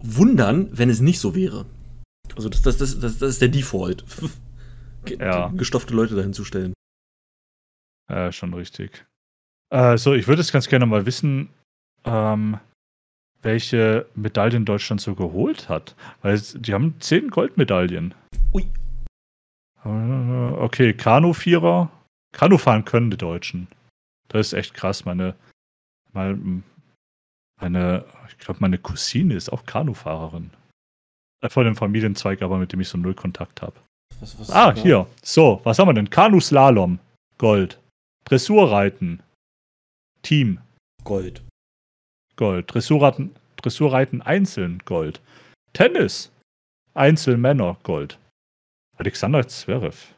wundern, 0.00 0.68
wenn 0.72 0.90
es 0.90 1.00
nicht 1.00 1.20
so 1.20 1.34
wäre. 1.34 1.66
Also 2.36 2.48
das, 2.48 2.62
das, 2.62 2.78
das, 2.78 2.98
das, 2.98 3.18
das 3.18 3.30
ist 3.30 3.42
der 3.42 3.48
Default. 3.48 4.04
ja. 5.18 5.48
Gestopfte 5.48 5.94
Leute 5.94 6.14
dahin 6.14 6.32
zu 6.32 6.44
stellen. 6.44 6.72
Ja, 8.10 8.32
schon 8.32 8.54
richtig. 8.54 9.06
Äh, 9.70 9.96
so, 9.98 10.14
ich 10.14 10.28
würde 10.28 10.40
es 10.40 10.52
ganz 10.52 10.68
gerne 10.68 10.86
mal 10.86 11.06
wissen, 11.06 11.50
ähm, 12.04 12.58
welche 13.42 14.06
Medaillen 14.14 14.64
Deutschland 14.64 15.00
so 15.00 15.14
geholt 15.14 15.68
hat. 15.68 15.94
Weil 16.22 16.40
die 16.40 16.72
haben 16.72 16.94
zehn 17.00 17.28
Goldmedaillen. 17.28 18.14
Ui. 18.52 18.66
Äh, 19.84 19.88
okay, 19.88 20.92
Kanu-Vierer. 20.92 21.90
Kanu 22.32 22.56
fahren 22.56 22.84
können 22.84 23.10
die 23.10 23.16
Deutschen. 23.16 23.68
Das 24.28 24.46
ist 24.48 24.52
echt 24.54 24.74
krass. 24.74 25.04
Meine, 25.04 25.34
meine, 26.12 26.62
Meine, 27.60 28.04
ich 28.28 28.38
glaube, 28.38 28.58
meine 28.60 28.78
Cousine 28.78 29.34
ist 29.34 29.52
auch 29.52 29.66
Kanufahrerin. 29.66 30.50
Äh, 31.42 31.48
Von 31.48 31.64
dem 31.64 31.76
Familienzweig, 31.76 32.42
aber 32.42 32.58
mit 32.58 32.72
dem 32.72 32.80
ich 32.80 32.88
so 32.88 32.98
null 32.98 33.14
Kontakt 33.14 33.62
habe. 33.62 33.74
Ah, 34.48 34.72
hier. 34.72 35.06
So, 35.22 35.60
was 35.64 35.78
haben 35.78 35.88
wir 35.88 35.94
denn? 35.94 36.10
Kanuslalom. 36.10 36.98
Gold. 37.38 37.78
Dressurreiten. 38.24 39.20
Team. 40.22 40.60
Gold. 41.04 41.42
Gold. 42.36 42.72
Dressurreiten, 42.72 43.34
Dressurreiten 43.56 44.22
einzeln. 44.22 44.80
Gold. 44.84 45.20
Tennis. 45.72 46.30
Einzelmänner. 46.94 47.76
Gold. 47.82 48.18
Alexander 48.96 49.46
Zverev. 49.48 50.14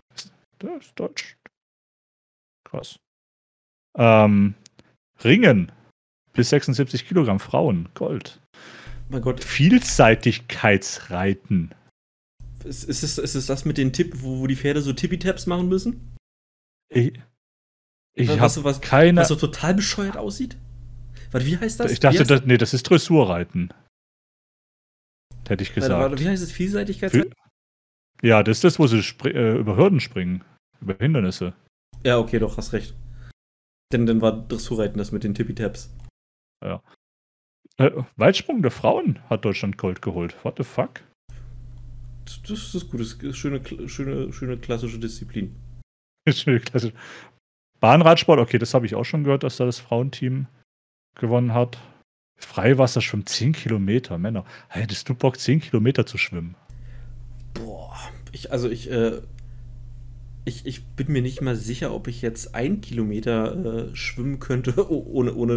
Der 0.61 0.77
ist 0.79 0.93
deutsch. 0.99 1.37
Krass. 2.65 2.99
Ähm, 3.97 4.55
Ringen. 5.23 5.71
Bis 6.33 6.51
76 6.51 7.07
Kilogramm 7.07 7.39
Frauen. 7.41 7.89
Gold. 7.95 8.41
Mein 9.09 9.23
Gott, 9.23 9.43
Vielseitigkeitsreiten. 9.45 11.71
ist, 12.65 12.85
ist, 12.85 13.03
es, 13.03 13.19
ist 13.19 13.35
es 13.35 13.47
das 13.47 13.65
mit 13.65 13.79
den 13.79 13.93
Tipp, 13.93 14.15
wo, 14.17 14.41
wo 14.41 14.47
die 14.47 14.57
Pferde 14.57 14.81
so 14.81 14.93
Tippy-Taps 14.93 15.47
machen 15.47 15.69
müssen? 15.69 16.15
Ich, 16.89 17.13
ich 18.15 18.29
Was- 18.41 18.63
was- 18.65 18.81
keine. 18.81 19.21
Was 19.21 19.29
so 19.29 19.37
total 19.37 19.75
bescheuert 19.75 20.17
aussieht? 20.17 20.57
Warte, 21.35 21.47
wie 21.47 21.59
heißt 21.59 21.81
das? 21.81 21.91
ich 21.91 21.99
dachte, 21.99 22.23
das, 22.23 22.45
nee, 22.45 22.57
das 22.57 22.75
ist 22.75 22.85
Dressurreiten. 22.85 23.71
Hätte 25.49 25.65
ich 25.65 25.71
warte, 25.71 25.81
gesagt. 25.81 26.01
warte, 26.01 26.19
wie 26.21 26.29
heißt 26.29 26.45
es? 26.45 26.53
Vielseitigkeit? 26.53 27.11
Für- 27.11 27.29
Ja, 28.23 28.45
das 28.45 28.59
ist 28.59 28.65
das, 28.65 28.79
wo 28.79 28.87
sie 28.87 28.99
äh, 29.25 29.59
über 29.59 29.77
Hürden 29.77 29.99
springen. 29.99 30.45
Über 30.81 30.95
Hindernisse. 30.97 31.53
Ja, 32.05 32.19
okay, 32.19 32.39
doch, 32.39 32.57
hast 32.57 32.73
recht. 32.73 32.95
Denn 33.93 34.07
dann 34.07 34.21
war 34.21 34.47
Dressurreiten 34.47 34.97
das 34.99 35.11
mit 35.11 35.25
den 35.25 35.35
Tippy-Taps. 35.35 35.93
Äh, 36.63 37.91
Weitsprung 38.15 38.63
der 38.63 38.71
Frauen 38.71 39.19
hat 39.29 39.45
Deutschland 39.45 39.77
Gold 39.77 40.03
geholt. 40.03 40.37
What 40.45 40.59
the 40.59 40.65
fuck? 40.65 41.03
Das, 42.27 42.41
das 42.43 42.75
ist 42.77 42.91
gut, 42.93 43.01
das 43.01 43.15
ist 43.15 43.37
schöne, 43.37 43.61
schöne, 43.89 44.33
schöne 44.33 44.57
klassische 44.57 45.01
Disziplin. 45.01 45.57
Schöne 46.29 46.61
Klasse. 46.61 46.93
Bahnradsport, 47.81 48.39
okay, 48.39 48.59
das 48.59 48.73
habe 48.73 48.87
ich 48.87 48.95
auch 48.95 49.05
schon 49.05 49.25
gehört, 49.25 49.43
dass 49.43 49.57
da 49.57 49.67
das 49.67 49.81
Frauenteam 49.81 50.47
gewonnen 51.15 51.55
hat. 51.55 51.79
Freiwasserschwimmen, 52.37 53.27
10 53.27 53.53
Kilometer, 53.53 54.19
Männer. 54.19 54.45
Hättest 54.69 55.09
du 55.09 55.15
Bock, 55.15 55.39
10 55.39 55.61
Kilometer 55.61 56.07
zu 56.07 56.19
schwimmen? 56.19 56.57
Boah, 57.55 57.97
ich, 58.33 58.53
also 58.53 58.69
ich, 58.69 58.91
äh, 58.91 59.21
ich, 60.45 60.67
ich 60.67 60.85
bin 60.85 61.13
mir 61.13 61.23
nicht 61.23 61.41
mal 61.41 61.57
sicher, 61.57 61.95
ob 61.95 62.09
ich 62.09 62.23
jetzt 62.23 62.55
ein 62.55 62.81
Kilometer 62.81 63.89
äh, 63.91 63.97
schwimmen 63.97 64.41
könnte, 64.41 64.75
oh- 64.91 65.07
ohne, 65.07 65.35
ohne 65.35 65.53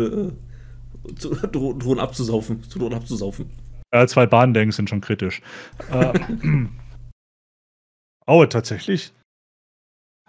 äh, 1.07 1.15
zu, 1.15 1.29
dro 1.51 1.73
drohen 1.73 1.99
abzusaufen, 1.99 2.63
zu 2.63 2.79
drohen 2.79 2.93
abzusaufen. 2.93 3.49
Äh, 3.91 4.07
zwei 4.07 4.25
Bahnlängen 4.25 4.71
sind 4.71 4.89
schon 4.89 5.01
kritisch. 5.01 5.41
Äh, 5.91 6.19
oh, 8.27 8.45
tatsächlich. 8.45 9.13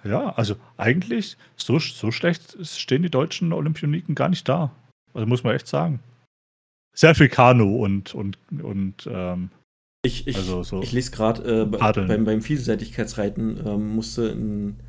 Ja, 0.04 0.30
also 0.30 0.54
eigentlich, 0.76 1.36
so, 1.56 1.78
so 1.80 2.12
schlecht 2.12 2.56
stehen 2.64 3.02
die 3.02 3.10
deutschen 3.10 3.52
Olympioniken 3.52 4.14
gar 4.14 4.28
nicht 4.28 4.48
da. 4.48 4.72
Also 5.18 5.26
muss 5.26 5.42
man 5.42 5.56
echt 5.56 5.66
sagen. 5.66 5.98
Sehr 6.94 7.16
viel 7.16 7.28
Kanu 7.28 7.82
und, 7.84 8.14
und, 8.14 8.38
und 8.62 9.08
ähm, 9.10 9.50
Ich, 10.04 10.28
ich, 10.28 10.36
Also 10.36 10.62
so 10.62 10.80
ich 10.80 10.92
lese 10.92 11.10
gerade, 11.10 11.62
äh, 11.62 11.64
beim, 11.64 12.24
beim 12.24 12.40
Vielseitigkeitsreiten 12.40 13.60
ähm, 13.66 13.96
musste 13.96 14.30
ein 14.30 14.80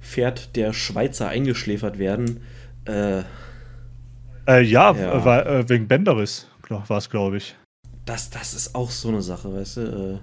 Pferd 0.00 0.56
der 0.56 0.72
Schweizer 0.72 1.28
eingeschläfert 1.28 1.98
werden. 1.98 2.40
Äh, 2.86 3.20
äh, 4.46 4.62
ja, 4.62 4.94
Ja. 4.94 5.24
War, 5.24 5.46
äh, 5.46 5.68
wegen 5.68 5.86
Benderis 5.86 6.48
war 6.70 6.98
es, 6.98 7.10
glaube 7.10 7.36
ich. 7.36 7.54
das, 8.06 8.30
das 8.30 8.54
ist 8.54 8.74
auch 8.74 8.90
so 8.90 9.08
eine 9.08 9.20
Sache, 9.20 9.52
weißt 9.52 9.76
du? 9.76 9.80
Äh, 9.80 10.18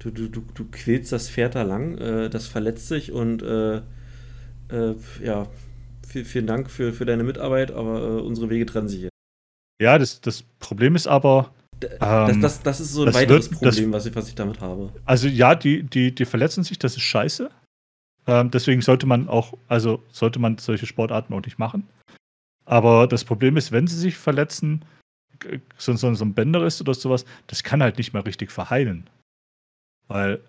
du, 0.00 0.10
du, 0.10 0.28
du, 0.28 0.42
du 0.54 0.64
quälst 0.70 1.12
das 1.12 1.30
Pferd 1.30 1.54
da 1.54 1.62
lang, 1.62 1.96
äh, 1.98 2.28
das 2.28 2.48
verletzt 2.48 2.88
sich 2.88 3.12
und 3.12 3.42
äh, 3.42 3.76
äh, 4.70 4.94
ja, 5.22 5.46
viel, 6.08 6.24
vielen 6.24 6.46
Dank 6.46 6.70
für, 6.70 6.92
für 6.92 7.04
deine 7.04 7.22
Mitarbeit, 7.24 7.70
aber 7.70 8.00
äh, 8.00 8.20
unsere 8.20 8.50
Wege 8.50 8.66
trennen 8.66 8.88
sich 8.88 9.02
jetzt. 9.02 9.12
Ja, 9.80 9.98
das, 9.98 10.20
das 10.20 10.42
Problem 10.58 10.96
ist 10.96 11.06
aber, 11.06 11.52
D- 11.80 11.86
Ähm, 12.00 12.26
das, 12.26 12.38
das, 12.40 12.62
das 12.62 12.80
ist 12.80 12.92
so 12.92 13.04
ein 13.04 13.14
weiteres 13.14 13.50
wird- 13.50 13.60
Problem, 13.60 13.92
was, 13.92 14.04
ich, 14.06 14.14
was 14.16 14.28
ich 14.28 14.34
damit 14.34 14.60
habe. 14.60 14.92
also 15.04 15.28
ja, 15.28 15.54
die, 15.54 15.84
die, 15.84 16.12
die 16.12 16.24
verletzen 16.24 16.64
sich, 16.64 16.78
das 16.78 16.96
ist 16.96 17.02
scheiße. 17.02 17.50
Ähm, 18.26 18.50
deswegen 18.50 18.82
sollte 18.82 19.06
man 19.06 19.28
auch, 19.28 19.56
also 19.68 20.02
sollte 20.10 20.38
man 20.40 20.58
solche 20.58 20.86
Sportarten 20.86 21.32
auch 21.34 21.42
nicht 21.44 21.58
machen. 21.58 21.86
Aber 22.64 23.06
das 23.06 23.24
Problem 23.24 23.56
ist, 23.56 23.70
wenn 23.72 23.86
sie 23.86 23.96
sich 23.96 24.16
verletzen, 24.16 24.84
g- 25.38 25.60
so, 25.78 25.94
so, 25.94 26.12
so 26.14 26.24
ein 26.24 26.34
Bänderriss 26.34 26.80
oder 26.80 26.92
sowas, 26.94 27.24
das 27.46 27.62
kann 27.62 27.82
halt 27.82 27.96
nicht 27.96 28.12
mehr 28.12 28.26
richtig 28.26 28.50
verheilen. 28.50 29.08
Weil 30.08 30.40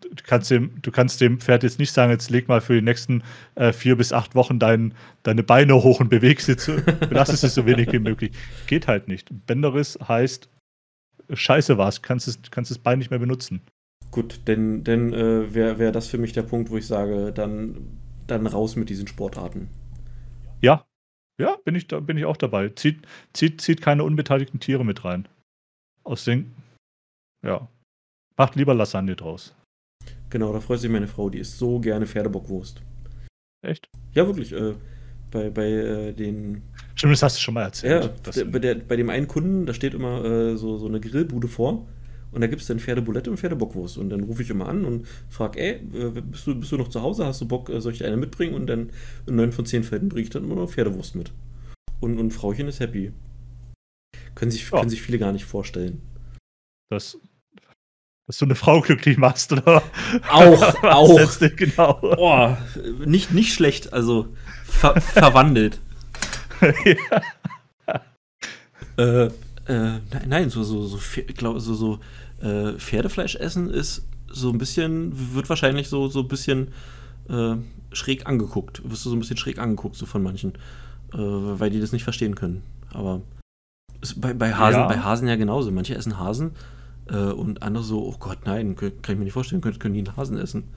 du 0.00 0.22
kannst 0.24 0.50
dem, 0.50 0.80
du 0.82 0.90
kannst 0.90 1.20
dem 1.20 1.40
Pferd 1.40 1.62
jetzt 1.62 1.78
nicht 1.78 1.92
sagen, 1.92 2.12
jetzt 2.12 2.30
leg 2.30 2.48
mal 2.48 2.60
für 2.60 2.74
die 2.74 2.82
nächsten 2.82 3.22
äh, 3.54 3.72
vier 3.72 3.96
bis 3.96 4.12
acht 4.12 4.34
Wochen 4.34 4.58
dein, 4.58 4.94
deine 5.22 5.42
Beine 5.42 5.74
hoch 5.74 6.00
und 6.00 6.08
beweg 6.08 6.40
sie 6.40 6.56
zu, 6.56 6.76
belastest 7.08 7.44
es 7.44 7.54
so 7.54 7.66
wenig 7.66 7.92
wie 7.92 7.98
möglich. 7.98 8.32
Geht 8.66 8.88
halt 8.88 9.08
nicht. 9.08 9.28
Bänderriss 9.46 9.98
heißt, 10.06 10.48
scheiße 11.32 11.78
war's, 11.78 12.02
kannst 12.02 12.28
es, 12.28 12.38
kannst 12.50 12.70
das 12.70 12.78
Bein 12.78 12.98
nicht 12.98 13.10
mehr 13.10 13.18
benutzen. 13.18 13.62
Gut, 14.10 14.40
denn, 14.46 14.84
denn 14.84 15.12
äh, 15.12 15.52
wäre 15.54 15.78
wär 15.78 15.92
das 15.92 16.06
für 16.06 16.18
mich 16.18 16.32
der 16.32 16.42
Punkt, 16.42 16.70
wo 16.70 16.76
ich 16.76 16.86
sage, 16.86 17.32
dann, 17.32 17.98
dann 18.26 18.46
raus 18.46 18.76
mit 18.76 18.88
diesen 18.88 19.06
Sportarten. 19.06 19.68
Ja, 20.60 20.84
ja, 21.38 21.56
bin 21.64 21.74
ich, 21.74 21.86
da, 21.86 22.00
bin 22.00 22.16
ich 22.16 22.24
auch 22.24 22.36
dabei. 22.36 22.70
Zieht, 22.70 23.06
zieht, 23.32 23.60
zieht 23.60 23.82
keine 23.82 24.04
unbeteiligten 24.04 24.60
Tiere 24.60 24.84
mit 24.84 25.04
rein. 25.04 25.28
Aus 26.02 26.24
den, 26.24 26.54
ja, 27.44 27.68
macht 28.36 28.54
lieber 28.54 28.74
Lasagne 28.74 29.16
draus. 29.16 29.54
Genau, 30.30 30.52
da 30.52 30.60
freut 30.60 30.80
sich 30.80 30.90
meine 30.90 31.06
Frau, 31.06 31.30
die 31.30 31.38
isst 31.38 31.58
so 31.58 31.78
gerne 31.80 32.06
Pferdebockwurst. 32.06 32.82
Echt? 33.62 33.88
Ja, 34.12 34.26
wirklich. 34.26 34.52
Äh, 34.52 34.74
bei 35.30 35.50
bei 35.50 35.66
äh, 35.70 36.12
den. 36.12 36.62
Stimmt, 36.94 37.12
das 37.12 37.22
hast 37.22 37.36
du 37.36 37.40
schon 37.40 37.54
mal 37.54 37.60
Ja, 37.60 37.66
erzählt. 37.66 38.12
Das- 38.24 38.34
der, 38.36 38.44
bei, 38.46 38.58
der, 38.58 38.74
bei 38.76 38.96
dem 38.96 39.10
einen 39.10 39.28
Kunden, 39.28 39.66
da 39.66 39.74
steht 39.74 39.94
immer 39.94 40.24
äh, 40.24 40.56
so, 40.56 40.78
so 40.78 40.86
eine 40.86 41.00
Grillbude 41.00 41.48
vor. 41.48 41.86
Und 42.32 42.40
da 42.40 42.48
gibt 42.48 42.60
es 42.60 42.66
dann 42.68 42.80
Pferdebulette 42.80 43.30
und 43.30 43.38
Pferdebockwurst. 43.38 43.96
Und 43.98 44.10
dann 44.10 44.22
rufe 44.24 44.42
ich 44.42 44.50
immer 44.50 44.68
an 44.68 44.84
und 44.84 45.06
frage, 45.28 45.58
ey, 45.60 45.74
äh, 45.96 46.20
bist, 46.20 46.46
du, 46.46 46.54
bist 46.58 46.70
du 46.72 46.76
noch 46.76 46.88
zu 46.88 47.00
Hause? 47.00 47.24
Hast 47.24 47.40
du 47.40 47.48
Bock, 47.48 47.70
äh, 47.70 47.80
soll 47.80 47.92
ich 47.92 47.98
dir 47.98 48.06
eine 48.06 48.16
mitbringen? 48.16 48.54
Und 48.54 48.66
dann 48.66 48.90
in 49.26 49.36
neun 49.36 49.52
von 49.52 49.64
zehn 49.64 49.84
Fällen 49.84 50.08
bringe 50.08 50.22
ich 50.24 50.30
dann 50.30 50.44
immer 50.44 50.56
noch 50.56 50.68
Pferdewurst 50.70 51.14
mit. 51.14 51.32
Und, 52.00 52.18
und 52.18 52.32
Frauchen 52.32 52.66
ist 52.68 52.80
happy. 52.80 53.12
Können 54.34 54.50
sich, 54.50 54.68
Ja. 54.70 54.78
können 54.78 54.90
sich 54.90 55.00
viele 55.02 55.18
gar 55.18 55.32
nicht 55.32 55.44
vorstellen. 55.44 56.02
dass, 56.90 57.18
dass 58.26 58.38
du 58.38 58.44
eine 58.44 58.54
Frau 58.56 58.80
glücklich 58.80 59.18
machst, 59.18 59.52
oder? 59.52 59.82
Auch, 60.30 60.74
auch. 60.82 61.38
genau. 61.56 61.98
Oh, 62.02 62.56
nicht, 63.04 63.32
nicht 63.32 63.54
schlecht, 63.54 63.92
also 63.92 64.28
ver 64.64 65.00
verwandelt. 65.00 65.80
ja. 66.84 67.22
Äh, 68.98 69.26
äh, 69.26 69.30
nein, 69.66 70.26
nein, 70.26 70.50
so, 70.50 70.62
so, 70.64 70.86
so, 70.86 70.98
glaub, 71.36 71.60
so, 71.60 71.74
so 71.74 71.98
äh, 72.40 72.72
Pferdefleisch 72.78 73.36
essen 73.36 73.70
ist 73.70 74.06
so 74.28 74.50
ein 74.50 74.58
bisschen, 74.58 75.34
wird 75.34 75.48
wahrscheinlich 75.48 75.88
so, 75.88 76.08
so 76.08 76.20
ein 76.20 76.28
bisschen 76.28 76.68
äh, 77.28 77.56
schräg 77.92 78.26
angeguckt. 78.26 78.82
Wirst 78.88 79.04
du 79.04 79.10
so 79.10 79.16
ein 79.16 79.20
bisschen 79.20 79.36
schräg 79.36 79.58
angeguckt, 79.58 79.96
so 79.96 80.06
von 80.06 80.22
manchen, 80.22 80.54
äh, 81.12 81.18
weil 81.18 81.70
die 81.70 81.80
das 81.80 81.92
nicht 81.92 82.04
verstehen 82.04 82.34
können. 82.34 82.62
Aber 82.92 83.20
bei, 84.16 84.34
bei, 84.34 84.54
Hasen, 84.54 84.80
Ja. 84.80 84.88
bei 84.88 84.98
Hasen 84.98 85.28
ja 85.28 85.36
genauso. 85.36 85.70
Manche 85.70 85.94
essen 85.94 86.18
Hasen 86.18 86.52
äh, 87.08 87.32
und 87.32 87.62
andere 87.62 87.84
so, 87.84 88.04
oh 88.06 88.16
Gott, 88.18 88.40
nein, 88.44 88.76
kann 88.76 88.92
ich 89.02 89.08
mir 89.08 89.24
nicht 89.24 89.32
vorstellen, 89.32 89.60
können, 89.60 89.78
können 89.78 89.94
die 89.94 90.00
einen 90.00 90.16
Hasen 90.16 90.38
essen. 90.38 90.74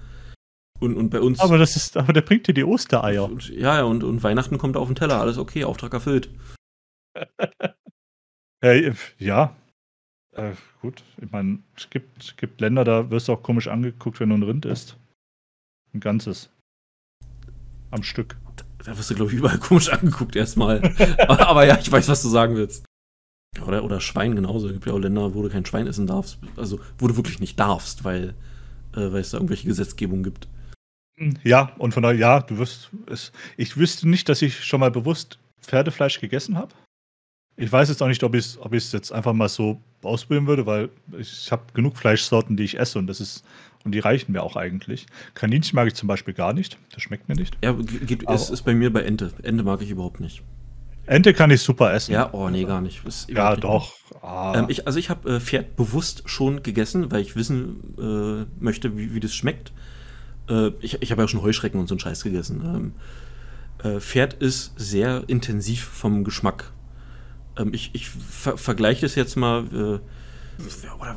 Und, 0.79 0.95
und 0.95 1.09
bei 1.09 1.19
uns. 1.19 1.39
Aber 1.39 1.57
das 1.57 1.75
ist, 1.75 1.97
aber 1.97 2.13
der 2.13 2.21
bringt 2.21 2.47
dir 2.47 2.53
die 2.53 2.63
Ostereier. 2.63 3.25
Und, 3.25 3.49
ja, 3.49 3.77
ja, 3.77 3.83
und, 3.83 4.03
und 4.03 4.23
Weihnachten 4.23 4.57
kommt 4.57 4.77
auf 4.77 4.87
den 4.87 4.95
Teller, 4.95 5.19
alles 5.19 5.37
okay, 5.37 5.63
Auftrag 5.63 5.93
erfüllt. 5.93 6.29
Äh, 8.61 8.91
ja. 9.17 9.55
Äh, 10.35 10.51
gut, 10.81 11.03
ich 11.21 11.31
meine, 11.31 11.59
es 11.77 11.89
gibt, 11.89 12.21
es 12.21 12.35
gibt 12.35 12.59
Länder, 12.59 12.83
da 12.83 13.09
wirst 13.09 13.27
du 13.27 13.31
auch 13.33 13.41
komisch 13.41 13.69
angeguckt, 13.69 14.19
wenn 14.19 14.29
du 14.29 14.35
ein 14.35 14.43
Rind 14.43 14.65
isst. 14.65 14.97
Ein 15.93 16.01
ganzes. 16.01 16.49
Am 17.91 18.03
Stück. 18.03 18.37
Da 18.83 18.97
wirst 18.97 19.09
du, 19.09 19.15
glaube 19.15 19.31
ich, 19.31 19.37
überall 19.37 19.59
komisch 19.61 19.89
angeguckt 19.89 20.35
erstmal. 20.35 20.81
aber, 21.19 21.47
aber 21.47 21.65
ja, 21.65 21.77
ich 21.79 21.91
weiß, 21.91 22.07
was 22.09 22.21
du 22.21 22.29
sagen 22.29 22.55
willst. 22.55 22.85
Oder, 23.65 23.83
oder 23.83 23.99
Schwein 23.99 24.35
genauso. 24.35 24.67
Es 24.67 24.73
gibt 24.73 24.85
ja 24.85 24.93
auch 24.93 24.99
Länder, 24.99 25.33
wo 25.33 25.41
du 25.41 25.49
kein 25.49 25.65
Schwein 25.65 25.87
essen 25.87 26.07
darfst. 26.07 26.37
Also, 26.55 26.79
wo 26.97 27.07
du 27.07 27.15
wirklich 27.15 27.39
nicht 27.39 27.59
darfst, 27.59 28.03
weil, 28.03 28.35
äh, 28.93 29.11
weil 29.11 29.21
es 29.21 29.31
da 29.31 29.37
irgendwelche 29.37 29.67
Gesetzgebungen 29.67 30.23
gibt. 30.23 30.47
Ja, 31.43 31.73
und 31.77 31.93
von 31.93 32.03
daher, 32.03 32.17
ja, 32.17 32.39
du 32.39 32.57
wirst 32.57 32.89
es. 33.07 33.31
Ich 33.57 33.75
wüsste 33.75 34.07
nicht, 34.07 34.29
dass 34.29 34.41
ich 34.41 34.63
schon 34.63 34.79
mal 34.79 34.91
bewusst 34.91 35.37
Pferdefleisch 35.61 36.19
gegessen 36.19 36.57
habe. 36.57 36.73
Ich 37.57 37.69
weiß 37.69 37.89
jetzt 37.89 38.01
auch 38.01 38.07
nicht, 38.07 38.23
ob 38.23 38.35
ich 38.35 38.45
es 38.45 38.57
ob 38.61 38.73
ich's 38.73 38.93
jetzt 38.93 39.11
einfach 39.11 39.33
mal 39.33 39.49
so 39.49 39.81
ausprobieren 40.01 40.47
würde, 40.47 40.65
weil 40.65 40.89
ich 41.17 41.51
habe 41.51 41.63
genug 41.73 41.97
Fleischsorten, 41.97 42.55
die 42.55 42.63
ich 42.63 42.79
esse 42.79 42.97
und 42.99 43.07
das 43.07 43.19
ist 43.19 43.43
und 43.83 43.93
die 43.93 43.99
reichen 43.99 44.31
mir 44.31 44.43
auch 44.43 44.55
eigentlich. 44.55 45.07
Kaninchen 45.33 45.75
mag 45.75 45.87
ich 45.87 45.95
zum 45.95 46.07
Beispiel 46.07 46.33
gar 46.33 46.53
nicht. 46.53 46.77
Das 46.93 47.03
schmeckt 47.03 47.27
mir 47.27 47.35
nicht. 47.35 47.57
Ja, 47.63 47.75
ist, 48.33 48.49
ist 48.49 48.61
bei 48.63 48.73
mir 48.73 48.91
bei 48.91 49.01
Ente. 49.01 49.33
Ente 49.43 49.63
mag 49.63 49.81
ich 49.81 49.89
überhaupt 49.89 50.21
nicht. 50.21 50.41
Ente 51.09 51.33
kann 51.33 51.49
ich 51.49 51.61
super 51.61 51.91
essen. 51.91 52.11
Ja, 52.11 52.29
oh 52.33 52.49
nee, 52.49 52.65
gar 52.65 52.81
nicht. 52.81 53.01
Ja, 53.29 53.55
doch. 53.55 53.93
Ah. 54.21 54.53
Ähm, 54.55 54.65
ich, 54.67 54.85
also 54.85 54.99
ich 54.99 55.09
habe 55.09 55.37
äh, 55.37 55.39
Pferd 55.39 55.75
bewusst 55.75 56.21
schon 56.25 56.61
gegessen, 56.61 57.11
weil 57.11 57.21
ich 57.21 57.35
wissen 57.35 57.95
äh, 57.97 58.63
möchte, 58.63 58.95
wie, 58.95 59.15
wie 59.15 59.19
das 59.19 59.33
schmeckt. 59.33 59.71
Äh, 60.47 60.69
ich 60.81 61.01
ich 61.01 61.11
habe 61.11 61.23
ja 61.23 61.27
schon 61.27 61.41
Heuschrecken 61.41 61.79
und 61.79 61.87
so 61.87 61.95
einen 61.95 61.99
Scheiß 61.99 62.23
gegessen. 62.23 62.93
Ähm, 63.83 63.91
äh, 63.91 63.99
Pferd 63.99 64.35
ist 64.35 64.73
sehr 64.77 65.23
intensiv 65.25 65.83
vom 65.83 66.23
Geschmack. 66.23 66.73
Ähm, 67.57 67.73
ich 67.73 67.89
ich 67.93 68.07
ver 68.09 68.57
vergleiche 68.57 69.01
das 69.01 69.15
jetzt 69.15 69.35
mal 69.35 69.63
äh, 69.73 69.99
oder 70.99 71.15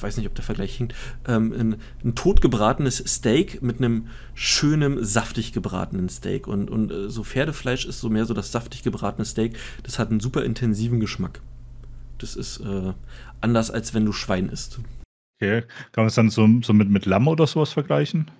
weiß 0.00 0.16
nicht, 0.16 0.26
ob 0.26 0.34
der 0.34 0.44
Vergleich 0.44 0.76
hinkt, 0.76 0.94
ähm, 1.26 1.52
ein, 1.52 1.76
ein 2.04 2.14
totgebratenes 2.14 2.98
Steak 2.98 3.62
mit 3.62 3.78
einem 3.78 4.08
schönen, 4.34 5.04
saftig 5.04 5.52
gebratenen 5.52 6.08
Steak. 6.08 6.46
Und, 6.46 6.70
und 6.70 6.90
äh, 6.90 7.10
so 7.10 7.24
Pferdefleisch 7.24 7.84
ist 7.84 8.00
so 8.00 8.08
mehr 8.08 8.24
so 8.24 8.34
das 8.34 8.52
saftig 8.52 8.82
gebratene 8.82 9.24
Steak. 9.24 9.56
Das 9.82 9.98
hat 9.98 10.10
einen 10.10 10.20
super 10.20 10.44
intensiven 10.44 11.00
Geschmack. 11.00 11.40
Das 12.18 12.36
ist 12.36 12.60
äh, 12.60 12.92
anders, 13.40 13.70
als 13.70 13.94
wenn 13.94 14.06
du 14.06 14.12
Schwein 14.12 14.48
isst. 14.48 14.80
Okay. 15.38 15.62
Kann 15.92 16.04
man 16.04 16.06
es 16.06 16.14
dann 16.14 16.30
so, 16.30 16.48
so 16.62 16.72
mit, 16.72 16.88
mit 16.88 17.06
Lamm 17.06 17.28
oder 17.28 17.46
sowas 17.46 17.72
vergleichen? 17.72 18.30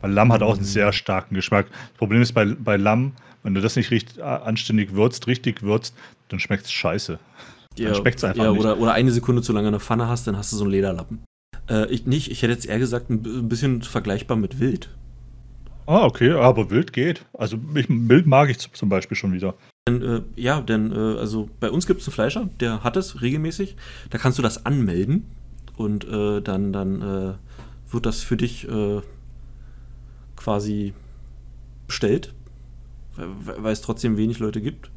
Weil 0.00 0.12
Lamm 0.12 0.32
hat 0.32 0.42
auch 0.42 0.56
einen 0.56 0.64
sehr 0.64 0.92
starken 0.92 1.34
Geschmack. 1.34 1.68
Das 1.70 1.98
Problem 1.98 2.22
ist 2.22 2.32
bei, 2.32 2.44
bei 2.44 2.76
Lamm, 2.76 3.12
wenn 3.42 3.54
du 3.54 3.60
das 3.60 3.76
nicht 3.76 3.90
richtig 3.90 4.22
anständig 4.22 4.92
würzt, 4.94 5.26
richtig 5.26 5.62
würzt, 5.62 5.94
dann 6.28 6.40
schmeckt 6.40 6.64
es 6.64 6.72
scheiße. 6.72 7.18
Ja, 7.78 7.90
dann 7.90 7.96
schmeckt 7.96 8.18
es 8.18 8.24
einfach 8.24 8.44
ja, 8.44 8.50
nicht. 8.50 8.60
Oder, 8.60 8.78
oder 8.78 8.92
eine 8.92 9.10
Sekunde 9.10 9.42
zu 9.42 9.52
lange 9.52 9.68
in 9.68 9.72
der 9.72 9.80
Pfanne 9.80 10.08
hast, 10.08 10.26
dann 10.26 10.36
hast 10.36 10.52
du 10.52 10.56
so 10.56 10.64
einen 10.64 10.72
Lederlappen. 10.72 11.24
Äh, 11.68 11.86
ich 11.92 12.06
nicht, 12.06 12.30
ich 12.30 12.42
hätte 12.42 12.52
jetzt 12.52 12.66
eher 12.66 12.78
gesagt, 12.78 13.10
ein 13.10 13.48
bisschen 13.48 13.82
vergleichbar 13.82 14.36
mit 14.36 14.60
Wild. 14.60 14.90
Ah, 15.86 16.04
okay, 16.04 16.32
aber 16.32 16.70
Wild 16.70 16.92
geht. 16.92 17.24
Also 17.32 17.58
ich, 17.74 17.86
Wild 17.88 18.26
mag 18.26 18.50
ich 18.50 18.58
zum 18.58 18.88
Beispiel 18.88 19.16
schon 19.16 19.32
wieder. 19.32 19.54
Denn, 19.88 20.02
äh, 20.02 20.22
ja, 20.34 20.60
denn 20.60 20.92
äh, 20.92 21.18
also 21.18 21.48
bei 21.60 21.70
uns 21.70 21.86
gibt 21.86 22.00
es 22.00 22.08
einen 22.08 22.14
Fleischer, 22.14 22.48
der 22.60 22.82
hat 22.82 22.96
es 22.96 23.22
regelmäßig. 23.22 23.76
Da 24.10 24.18
kannst 24.18 24.38
du 24.38 24.42
das 24.42 24.66
anmelden 24.66 25.26
und 25.76 26.04
äh, 26.04 26.40
dann, 26.40 26.72
dann 26.72 27.02
äh, 27.02 27.34
wird 27.92 28.06
das 28.06 28.22
für 28.22 28.36
dich 28.36 28.68
äh, 28.68 29.00
quasi 30.34 30.92
bestellt, 31.86 32.34
weil, 33.14 33.62
weil 33.62 33.72
es 33.72 33.80
trotzdem 33.80 34.16
wenig 34.16 34.40
Leute 34.40 34.60
gibt. 34.60 34.90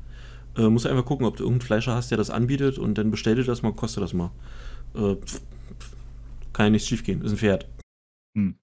Äh, 0.60 0.70
musst 0.70 0.86
einfach 0.86 1.06
gucken, 1.06 1.26
ob 1.26 1.38
du 1.38 1.44
irgendeinen 1.44 1.66
Fleischer 1.66 1.96
hast, 1.96 2.12
der 2.12 2.18
das 2.18 2.30
anbietet 2.30 2.78
und 2.78 2.98
dann 2.98 3.12
bestell 3.12 3.36
dir 3.36 3.46
das 3.46 3.62
mal, 3.62 3.72
kostet 3.72 4.04
das 4.04 4.14
mal. 4.14 4.32
Äh, 4.94 5.16
kann 6.52 6.66
ja 6.66 6.70
nichts 6.72 6.90
schief 6.90 7.04
gehen, 7.04 7.22
ist 7.22 7.32
ein 7.32 7.38
Pferd. 7.38 7.66
Hm. 8.38 8.56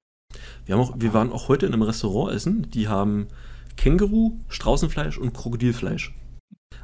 Wir, 0.67 0.75
haben 0.75 0.83
auch, 0.83 0.95
wir 0.99 1.15
waren 1.15 1.33
auch 1.33 1.49
heute 1.49 1.65
in 1.65 1.73
einem 1.73 1.83
Restaurant 1.83 2.35
essen, 2.35 2.71
die 2.71 2.89
haben 2.89 3.29
Känguru, 3.77 4.39
Straußenfleisch 4.49 5.17
und 5.17 5.33
Krokodilfleisch. 5.33 6.15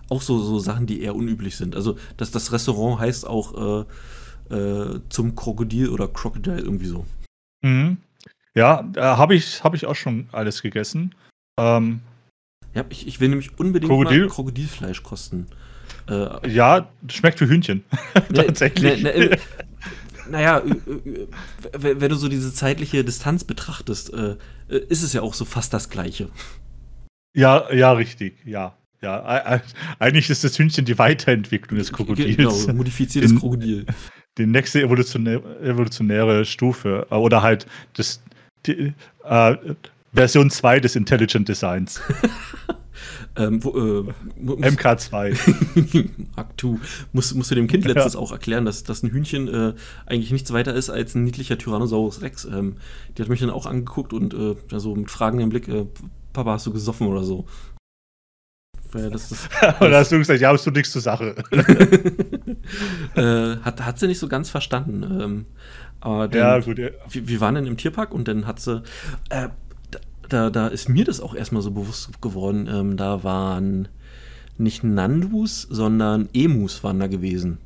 Auch 0.08 0.22
so, 0.22 0.38
so 0.38 0.58
Sachen, 0.58 0.86
die 0.86 1.02
eher 1.02 1.14
unüblich 1.14 1.56
sind. 1.56 1.76
Also 1.76 1.96
das, 2.16 2.30
das 2.30 2.52
Restaurant 2.52 3.00
heißt 3.00 3.26
auch 3.26 3.84
äh, 4.50 4.54
äh, 4.54 5.00
zum 5.10 5.34
Krokodil 5.34 5.90
oder 5.90 6.08
Crocodile 6.08 6.60
irgendwie 6.60 6.86
so. 6.86 7.04
Mhm. 7.62 7.98
Ja, 8.54 8.88
äh, 8.96 9.00
habe 9.00 9.34
ich, 9.34 9.62
hab 9.62 9.74
ich 9.74 9.84
auch 9.84 9.94
schon 9.94 10.28
alles 10.32 10.62
gegessen. 10.62 11.14
Ähm, 11.58 12.00
ja, 12.74 12.84
ich, 12.88 13.06
ich 13.06 13.20
will 13.20 13.28
nämlich 13.28 13.58
unbedingt 13.58 13.90
Krokodil? 13.90 14.26
mal 14.26 14.28
Krokodilfleisch 14.28 15.02
kosten. 15.02 15.46
Äh, 16.08 16.50
ja, 16.50 16.88
schmeckt 17.08 17.40
wie 17.40 17.46
Hühnchen. 17.46 17.84
Ne, 18.30 18.46
Tatsächlich. 18.46 19.02
Ne, 19.02 19.28
ne, 19.28 19.38
naja, 20.30 20.62
wenn 21.72 22.08
du 22.08 22.14
so 22.14 22.28
diese 22.28 22.54
zeitliche 22.54 23.04
Distanz 23.04 23.44
betrachtest, 23.44 24.12
äh, 24.12 24.36
ist 24.68 25.02
es 25.02 25.12
ja 25.12 25.22
auch 25.22 25.34
so 25.34 25.44
fast 25.44 25.74
das 25.74 25.90
Gleiche. 25.90 26.28
Ja, 27.34 27.72
ja, 27.72 27.92
richtig, 27.92 28.38
ja. 28.44 28.76
Ja, 29.02 29.60
eigentlich 29.98 30.30
ist 30.30 30.44
das 30.44 30.56
Hühnchen 30.56 30.84
die 30.84 30.96
Weiterentwicklung 30.96 31.76
des 31.76 31.92
Krokodils. 31.92 32.36
Genau, 32.36 32.56
modifiziertes 32.72 33.32
den, 33.32 33.40
Krokodil. 33.40 33.84
Die 34.38 34.46
nächste 34.46 34.80
evolutionäre, 34.80 35.60
evolutionäre 35.60 36.44
Stufe. 36.44 37.08
Oder 37.10 37.42
halt 37.42 37.66
das, 37.94 38.22
die, 38.64 38.94
äh, 39.24 39.56
Version 40.12 40.50
2 40.50 40.80
des 40.80 40.96
Intelligent 40.96 41.48
Designs. 41.48 42.00
ähm, 43.36 43.64
wo, 43.64 43.70
äh, 43.70 44.12
MK2. 44.40 46.08
Aktu. 46.36 46.78
Musst, 47.12 47.34
musst 47.34 47.50
du 47.50 47.54
dem 47.54 47.66
Kind 47.66 47.84
letztens 47.84 48.14
ja. 48.14 48.20
auch 48.20 48.32
erklären, 48.32 48.64
dass, 48.64 48.84
dass 48.84 49.02
ein 49.02 49.10
Hühnchen 49.10 49.48
äh, 49.48 49.74
eigentlich 50.06 50.32
nichts 50.32 50.52
weiter 50.52 50.74
ist 50.74 50.90
als 50.90 51.14
ein 51.14 51.24
niedlicher 51.24 51.56
Tyrannosaurus 51.56 52.20
Rex. 52.22 52.44
Ähm, 52.44 52.76
die 53.16 53.22
hat 53.22 53.28
mich 53.28 53.40
dann 53.40 53.50
auch 53.50 53.66
angeguckt 53.66 54.12
und 54.12 54.34
äh, 54.34 54.56
so 54.78 54.94
mit 54.94 55.10
Fragen 55.10 55.40
im 55.40 55.48
Blick, 55.48 55.68
äh, 55.68 55.86
Papa, 56.32 56.52
hast 56.52 56.66
du 56.66 56.72
gesoffen 56.72 57.06
oder 57.06 57.24
so? 57.24 57.46
Das, 58.92 59.30
das, 59.30 59.48
das 59.60 59.80
und 59.80 59.92
hast 59.92 60.12
du 60.12 60.18
gesagt, 60.18 60.40
ja, 60.40 60.52
hast 60.52 60.66
du 60.66 60.70
nichts 60.70 60.92
zur 60.92 61.00
Sache. 61.00 61.34
äh, 63.14 63.56
hat, 63.62 63.80
hat 63.84 63.98
sie 63.98 64.06
nicht 64.06 64.18
so 64.18 64.28
ganz 64.28 64.50
verstanden. 64.50 65.02
Ähm, 65.20 65.46
aber 66.00 66.28
dann, 66.28 66.40
ja, 66.40 66.58
gut. 66.58 66.78
Ja. 66.78 66.90
Wir, 67.08 67.28
wir, 67.28 67.40
waren 67.40 67.54
dann 67.54 67.66
im 67.66 67.76
Tierpark 67.76 68.12
und 68.12 68.28
dann 68.28 68.46
hat 68.46 68.60
sie, 68.60 68.82
äh, 69.30 69.48
da, 70.32 70.50
da 70.50 70.68
ist 70.68 70.88
mir 70.88 71.04
das 71.04 71.20
auch 71.20 71.34
erstmal 71.34 71.62
so 71.62 71.70
bewusst 71.70 72.20
geworden. 72.20 72.68
Ähm, 72.70 72.96
da 72.96 73.22
waren 73.22 73.88
nicht 74.58 74.84
Nandus, 74.84 75.62
sondern 75.62 76.28
Emus 76.32 76.82
waren 76.84 77.00
da 77.00 77.06
gewesen. 77.06 77.58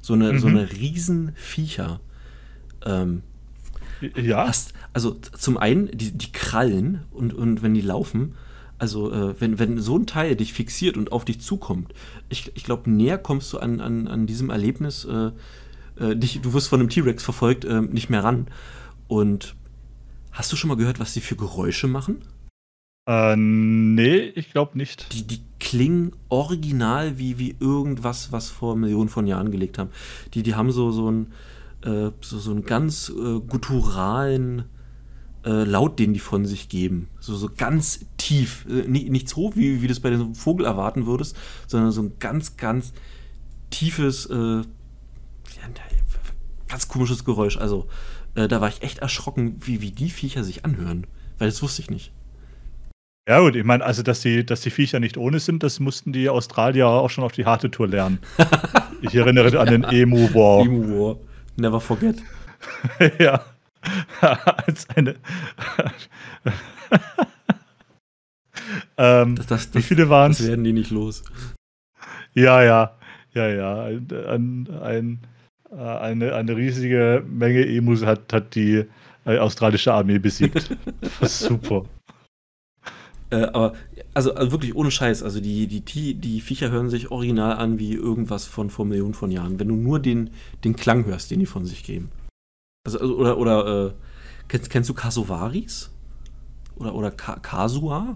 So 0.00 0.14
eine, 0.14 0.32
mhm. 0.32 0.38
so 0.38 0.46
eine 0.46 0.70
Riesenviecher. 0.70 2.00
Ähm, 2.84 3.22
ja. 4.14 4.46
Hast, 4.46 4.72
also 4.92 5.12
zum 5.14 5.56
einen 5.56 5.90
die, 5.92 6.12
die 6.12 6.32
Krallen 6.32 7.02
und, 7.10 7.32
und 7.34 7.62
wenn 7.62 7.74
die 7.74 7.80
laufen, 7.80 8.34
also 8.78 9.10
äh, 9.12 9.40
wenn, 9.40 9.58
wenn 9.58 9.80
so 9.80 9.98
ein 9.98 10.06
Teil 10.06 10.36
dich 10.36 10.52
fixiert 10.52 10.96
und 10.96 11.12
auf 11.12 11.24
dich 11.24 11.40
zukommt, 11.40 11.94
ich, 12.28 12.52
ich 12.54 12.64
glaube, 12.64 12.90
näher 12.90 13.18
kommst 13.18 13.52
du 13.52 13.58
an, 13.58 13.80
an, 13.80 14.06
an 14.06 14.26
diesem 14.26 14.50
Erlebnis, 14.50 15.06
äh, 15.06 15.30
äh, 15.98 16.14
dich, 16.14 16.40
du 16.42 16.52
wirst 16.52 16.68
von 16.68 16.80
einem 16.80 16.90
T-Rex 16.90 17.24
verfolgt, 17.24 17.64
äh, 17.64 17.80
nicht 17.80 18.10
mehr 18.10 18.22
ran. 18.22 18.48
Und 19.08 19.54
Hast 20.36 20.52
du 20.52 20.56
schon 20.56 20.68
mal 20.68 20.76
gehört, 20.76 21.00
was 21.00 21.14
sie 21.14 21.22
für 21.22 21.34
Geräusche 21.34 21.88
machen? 21.88 22.20
Äh, 23.08 23.36
nee, 23.36 24.18
ich 24.34 24.52
glaube 24.52 24.76
nicht. 24.76 25.10
Die, 25.14 25.26
die 25.26 25.40
klingen 25.58 26.12
original 26.28 27.16
wie, 27.16 27.38
wie 27.38 27.56
irgendwas, 27.58 28.32
was 28.32 28.50
vor 28.50 28.76
Millionen 28.76 29.08
von 29.08 29.26
Jahren 29.26 29.50
gelegt 29.50 29.78
haben. 29.78 29.88
Die, 30.34 30.42
die 30.42 30.54
haben 30.54 30.70
so, 30.72 30.90
so, 30.90 31.10
ein, 31.10 31.32
äh, 31.82 32.10
so, 32.20 32.38
so 32.38 32.50
einen 32.50 32.66
ganz 32.66 33.08
äh, 33.08 33.40
gutturalen 33.40 34.66
äh, 35.46 35.64
Laut, 35.64 35.98
den 35.98 36.12
die 36.12 36.20
von 36.20 36.44
sich 36.44 36.68
geben. 36.68 37.08
So, 37.18 37.34
so 37.34 37.48
ganz 37.56 38.00
tief. 38.18 38.66
Äh, 38.68 38.86
nicht, 38.86 39.08
nicht 39.08 39.30
so, 39.30 39.56
wie, 39.56 39.80
wie 39.80 39.86
du 39.86 39.94
das 39.94 40.00
bei 40.00 40.10
dem 40.10 40.34
Vogel 40.34 40.66
erwarten 40.66 41.06
würdest, 41.06 41.34
sondern 41.66 41.92
so 41.92 42.02
ein 42.02 42.18
ganz, 42.18 42.58
ganz 42.58 42.92
tiefes, 43.70 44.26
äh, 44.26 44.60
ganz 46.68 46.88
komisches 46.88 47.24
Geräusch. 47.24 47.56
Also, 47.56 47.88
äh, 48.36 48.48
da 48.48 48.60
war 48.60 48.68
ich 48.68 48.82
echt 48.82 48.98
erschrocken, 48.98 49.56
wie, 49.60 49.80
wie 49.80 49.90
die 49.90 50.10
Viecher 50.10 50.44
sich 50.44 50.64
anhören. 50.64 51.06
Weil 51.38 51.48
das 51.48 51.62
wusste 51.62 51.82
ich 51.82 51.90
nicht. 51.90 52.12
Ja, 53.28 53.40
gut, 53.40 53.56
ich 53.56 53.64
meine, 53.64 53.84
also, 53.84 54.02
dass 54.02 54.20
die, 54.20 54.46
dass 54.46 54.60
die 54.60 54.70
Viecher 54.70 55.00
nicht 55.00 55.16
ohne 55.16 55.40
sind, 55.40 55.64
das 55.64 55.80
mussten 55.80 56.12
die 56.12 56.28
Australier 56.28 56.86
auch 56.86 57.10
schon 57.10 57.24
auf 57.24 57.32
die 57.32 57.44
harte 57.44 57.70
Tour 57.70 57.88
lernen. 57.88 58.20
ich 59.02 59.14
erinnere 59.14 59.58
an 59.58 59.66
den 59.66 59.82
Emu 59.82 60.32
War. 60.32 60.64
Emu 60.64 60.88
War. 60.88 61.16
Never 61.56 61.80
forget. 61.80 62.22
ja. 63.18 63.44
Als 64.20 64.88
eine. 64.90 65.16
ähm, 68.96 69.36
das, 69.36 69.46
das, 69.46 69.74
wie 69.74 69.82
viele 69.82 70.08
waren 70.08 70.32
es? 70.32 70.38
Das 70.38 70.48
werden 70.48 70.64
die 70.64 70.72
nicht 70.72 70.90
los. 70.90 71.24
Ja, 72.34 72.62
ja. 72.62 72.96
Ja, 73.32 73.48
ja. 73.48 73.84
Ein, 73.84 74.68
ein, 74.82 75.18
äh, 75.22 75.35
eine, 75.76 76.34
eine 76.34 76.56
riesige 76.56 77.24
Menge 77.28 77.66
Emus 77.66 78.04
hat, 78.04 78.32
hat 78.32 78.54
die 78.54 78.84
äh, 79.24 79.38
australische 79.38 79.92
Armee 79.92 80.18
besiegt. 80.18 80.76
super. 81.22 81.84
Äh, 83.30 83.42
aber, 83.42 83.74
also, 84.14 84.34
also, 84.34 84.52
wirklich 84.52 84.74
ohne 84.76 84.90
Scheiß, 84.90 85.22
also 85.22 85.40
die, 85.40 85.66
die, 85.66 86.14
die 86.14 86.40
Viecher 86.40 86.70
hören 86.70 86.90
sich 86.90 87.10
original 87.10 87.56
an 87.56 87.78
wie 87.78 87.94
irgendwas 87.94 88.46
von 88.46 88.70
vor 88.70 88.84
Millionen 88.84 89.14
von 89.14 89.30
Jahren, 89.30 89.58
wenn 89.58 89.68
du 89.68 89.74
nur 89.74 89.98
den, 89.98 90.30
den 90.62 90.76
Klang 90.76 91.04
hörst, 91.06 91.30
den 91.30 91.40
die 91.40 91.46
von 91.46 91.66
sich 91.66 91.82
geben. 91.82 92.10
Also, 92.86 93.00
also 93.00 93.16
oder, 93.16 93.38
oder 93.38 93.86
äh, 93.86 93.92
kennst, 94.48 94.70
kennst 94.70 94.88
du 94.88 94.94
Kasuvaris? 94.94 95.90
Oder, 96.76 96.94
oder 96.94 97.10
Ka 97.10 97.38
Kasua? 97.40 98.14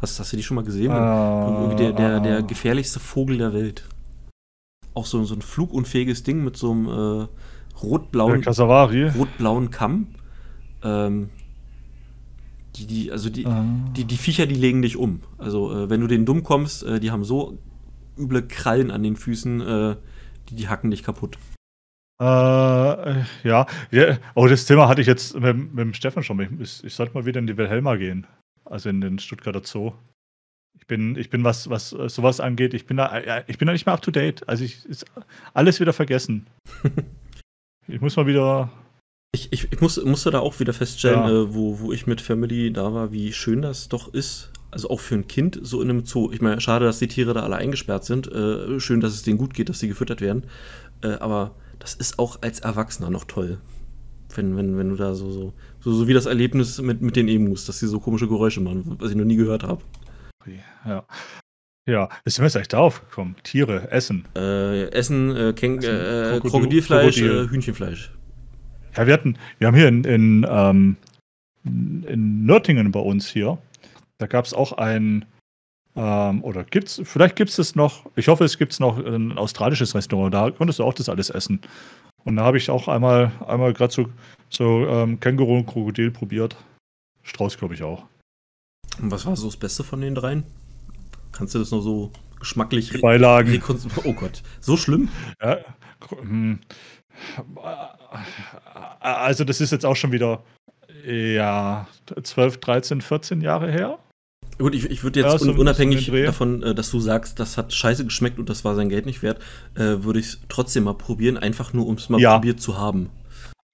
Hast, 0.00 0.18
hast 0.18 0.32
du 0.32 0.36
die 0.36 0.42
schon 0.42 0.56
mal 0.56 0.64
gesehen? 0.64 0.90
Uh, 0.90 1.74
der, 1.76 1.92
der, 1.92 2.20
der 2.20 2.42
gefährlichste 2.42 2.98
Vogel 2.98 3.38
der 3.38 3.52
Welt 3.52 3.84
auch 4.94 5.06
so, 5.06 5.22
so 5.24 5.34
ein 5.34 5.42
flugunfähiges 5.42 6.22
Ding 6.22 6.44
mit 6.44 6.56
so 6.56 6.72
einem 6.72 6.86
äh, 6.86 7.26
rot-blauen 7.82 8.44
rot 8.44 9.70
Kamm. 9.70 10.08
Ähm, 10.82 11.30
die, 12.76 12.86
die, 12.86 13.12
also 13.12 13.30
die, 13.30 13.46
ah. 13.46 13.64
die, 13.96 14.04
die 14.04 14.16
Viecher, 14.16 14.46
die 14.46 14.54
legen 14.54 14.82
dich 14.82 14.96
um. 14.96 15.20
Also 15.38 15.72
äh, 15.72 15.90
wenn 15.90 16.00
du 16.00 16.06
denen 16.06 16.24
dumm 16.24 16.42
kommst, 16.42 16.82
äh, 16.84 17.00
die 17.00 17.10
haben 17.10 17.24
so 17.24 17.58
üble 18.18 18.42
Krallen 18.46 18.90
an 18.90 19.02
den 19.02 19.16
Füßen, 19.16 19.60
äh, 19.60 19.96
die, 20.48 20.54
die 20.54 20.68
hacken 20.68 20.90
dich 20.90 21.02
kaputt. 21.02 21.38
Äh, 22.20 22.24
ja. 22.24 23.66
ja. 23.90 24.18
Oh, 24.34 24.46
das 24.46 24.66
Thema 24.66 24.88
hatte 24.88 25.00
ich 25.00 25.06
jetzt 25.06 25.38
mit, 25.40 25.56
mit 25.56 25.78
dem 25.78 25.94
Stefan 25.94 26.22
schon. 26.22 26.60
Ich, 26.60 26.84
ich, 26.84 26.94
sollte 26.94 27.14
mal 27.14 27.24
wieder 27.24 27.40
in 27.40 27.46
die 27.46 27.56
Wilhelma 27.56 27.96
gehen. 27.96 28.26
Also 28.64 28.90
in 28.90 29.00
den 29.00 29.18
Stuttgarter 29.18 29.62
Zoo. 29.64 29.92
Ich 30.80 30.86
bin, 30.86 31.16
ich 31.16 31.30
bin 31.30 31.44
was, 31.44 31.70
was 31.70 31.90
sowas 31.90 32.40
angeht, 32.40 32.74
ich 32.74 32.86
bin 32.86 32.96
da, 32.96 33.42
ich 33.46 33.58
bin 33.58 33.66
da 33.66 33.72
nicht 33.72 33.86
mehr 33.86 33.94
up 33.94 34.02
to 34.02 34.10
date. 34.10 34.48
Also 34.48 34.64
ich 34.64 34.84
ist 34.86 35.04
alles 35.54 35.78
wieder 35.78 35.92
vergessen. 35.92 36.46
ich 37.86 38.00
muss 38.00 38.16
mal 38.16 38.26
wieder. 38.26 38.70
Ich, 39.32 39.52
ich, 39.52 39.72
ich 39.72 39.80
muss, 39.80 40.02
musste 40.02 40.32
da 40.32 40.40
auch 40.40 40.58
wieder 40.58 40.72
feststellen, 40.72 41.20
ja. 41.20 41.30
äh, 41.30 41.54
wo, 41.54 41.78
wo 41.78 41.92
ich 41.92 42.08
mit 42.08 42.20
Family 42.20 42.72
da 42.72 42.92
war, 42.92 43.12
wie 43.12 43.32
schön 43.32 43.62
das 43.62 43.88
doch 43.88 44.12
ist. 44.12 44.50
Also 44.72 44.90
auch 44.90 45.00
für 45.00 45.14
ein 45.14 45.28
Kind 45.28 45.58
so 45.62 45.80
in 45.82 45.90
einem 45.90 46.04
Zoo. 46.04 46.32
Ich 46.32 46.40
meine, 46.40 46.60
schade, 46.60 46.86
dass 46.86 46.98
die 46.98 47.08
Tiere 47.08 47.34
da 47.34 47.42
alle 47.42 47.56
eingesperrt 47.56 48.04
sind. 48.04 48.26
Äh, 48.32 48.80
schön, 48.80 49.00
dass 49.00 49.12
es 49.12 49.22
denen 49.22 49.38
gut 49.38 49.54
geht, 49.54 49.68
dass 49.68 49.78
sie 49.78 49.88
gefüttert 49.88 50.20
werden. 50.20 50.44
Äh, 51.02 51.12
aber 51.14 51.54
das 51.78 51.94
ist 51.94 52.18
auch 52.18 52.42
als 52.42 52.60
Erwachsener 52.60 53.10
noch 53.10 53.24
toll. 53.24 53.58
Wenn, 54.34 54.56
wenn, 54.56 54.78
wenn 54.78 54.90
du 54.90 54.96
da 54.96 55.14
so, 55.14 55.30
so, 55.30 55.52
so, 55.80 55.92
so 55.92 56.08
wie 56.08 56.14
das 56.14 56.26
Erlebnis 56.26 56.80
mit, 56.80 57.02
mit 57.02 57.16
den 57.16 57.28
Emus, 57.28 57.66
dass 57.66 57.80
sie 57.80 57.88
so 57.88 57.98
komische 57.98 58.28
Geräusche 58.28 58.60
machen, 58.60 58.96
was 58.98 59.10
ich 59.10 59.16
noch 59.16 59.24
nie 59.24 59.36
gehört 59.36 59.64
habe. 59.64 59.82
Ja. 60.84 61.04
Ja, 61.86 62.08
ist 62.24 62.38
mir 62.38 62.44
jetzt 62.44 62.56
echt 62.56 62.74
aufgekommen. 62.74 63.36
Tiere, 63.42 63.90
Essen. 63.90 64.24
Äh, 64.36 64.90
Essen, 64.90 65.34
äh, 65.34 65.52
Ken 65.52 65.78
äh, 65.78 66.38
Krokodil, 66.40 66.50
Krokodilfleisch, 66.50 67.16
Krokodil. 67.16 67.44
Äh, 67.44 67.48
Hühnchenfleisch. 67.48 68.12
Ja, 68.96 69.06
wir 69.06 69.14
hatten, 69.14 69.36
wir 69.58 69.66
haben 69.66 69.74
hier 69.74 69.88
in, 69.88 70.04
in, 70.04 70.46
ähm, 70.48 70.96
in 71.64 72.44
Nürtingen 72.44 72.92
bei 72.92 73.00
uns 73.00 73.28
hier, 73.28 73.58
da 74.18 74.26
gab 74.26 74.44
es 74.44 74.54
auch 74.54 74.72
ein, 74.72 75.24
ähm, 75.96 76.44
oder 76.44 76.64
gibt's, 76.64 77.00
vielleicht 77.04 77.36
gibt 77.36 77.50
es 77.50 77.74
noch, 77.74 78.04
ich 78.16 78.28
hoffe, 78.28 78.44
es 78.44 78.58
gibt 78.58 78.78
noch 78.78 78.98
ein 79.04 79.36
australisches 79.38 79.94
Restaurant, 79.94 80.34
da 80.34 80.50
konntest 80.50 80.78
du 80.78 80.84
auch 80.84 80.94
das 80.94 81.08
alles 81.08 81.30
essen. 81.30 81.60
Und 82.24 82.36
da 82.36 82.44
habe 82.44 82.58
ich 82.58 82.68
auch 82.70 82.86
einmal, 82.88 83.32
einmal 83.46 83.72
gerade 83.72 83.92
so, 83.92 84.06
so 84.50 84.86
ähm, 84.86 85.18
Känguru 85.20 85.58
und 85.58 85.66
Krokodil 85.66 86.10
probiert. 86.10 86.56
Strauß, 87.22 87.56
glaube 87.56 87.74
ich, 87.74 87.82
auch. 87.82 88.04
Und 89.00 89.10
was 89.10 89.26
war 89.26 89.36
so 89.36 89.46
das 89.46 89.56
Beste 89.56 89.84
von 89.84 90.00
den 90.00 90.14
dreien? 90.14 90.44
Kannst 91.32 91.54
du 91.54 91.58
das 91.58 91.70
noch 91.70 91.80
so 91.80 92.12
geschmacklich 92.38 93.00
Beilagen. 93.00 93.62
Oh 94.04 94.12
Gott, 94.12 94.42
so 94.60 94.76
schlimm? 94.76 95.08
Ja. 95.42 95.58
Hm. 96.20 96.58
Also, 99.00 99.44
das 99.44 99.60
ist 99.60 99.72
jetzt 99.72 99.84
auch 99.84 99.96
schon 99.96 100.12
wieder 100.12 100.42
ja 101.04 101.86
12, 102.22 102.58
13, 102.58 103.00
14 103.00 103.40
Jahre 103.40 103.70
her. 103.70 103.98
Gut, 104.58 104.74
ich, 104.74 104.90
ich 104.90 105.02
würde 105.02 105.20
jetzt 105.20 105.32
ja, 105.32 105.38
so 105.38 105.52
unabhängig 105.52 106.06
so 106.06 106.12
davon, 106.12 106.62
äh, 106.62 106.74
dass 106.74 106.90
du 106.90 107.00
sagst, 107.00 107.40
das 107.40 107.56
hat 107.56 107.72
scheiße 107.72 108.04
geschmeckt 108.04 108.38
und 108.38 108.50
das 108.50 108.64
war 108.64 108.74
sein 108.74 108.90
Geld 108.90 109.06
nicht 109.06 109.22
wert, 109.22 109.40
äh, 109.74 110.02
würde 110.04 110.18
ich 110.18 110.26
es 110.26 110.40
trotzdem 110.50 110.84
mal 110.84 110.94
probieren, 110.94 111.38
einfach 111.38 111.72
nur 111.72 111.86
um 111.86 111.94
es 111.94 112.10
mal 112.10 112.20
ja. 112.20 112.34
probiert 112.34 112.60
zu 112.60 112.76
haben. 112.76 113.08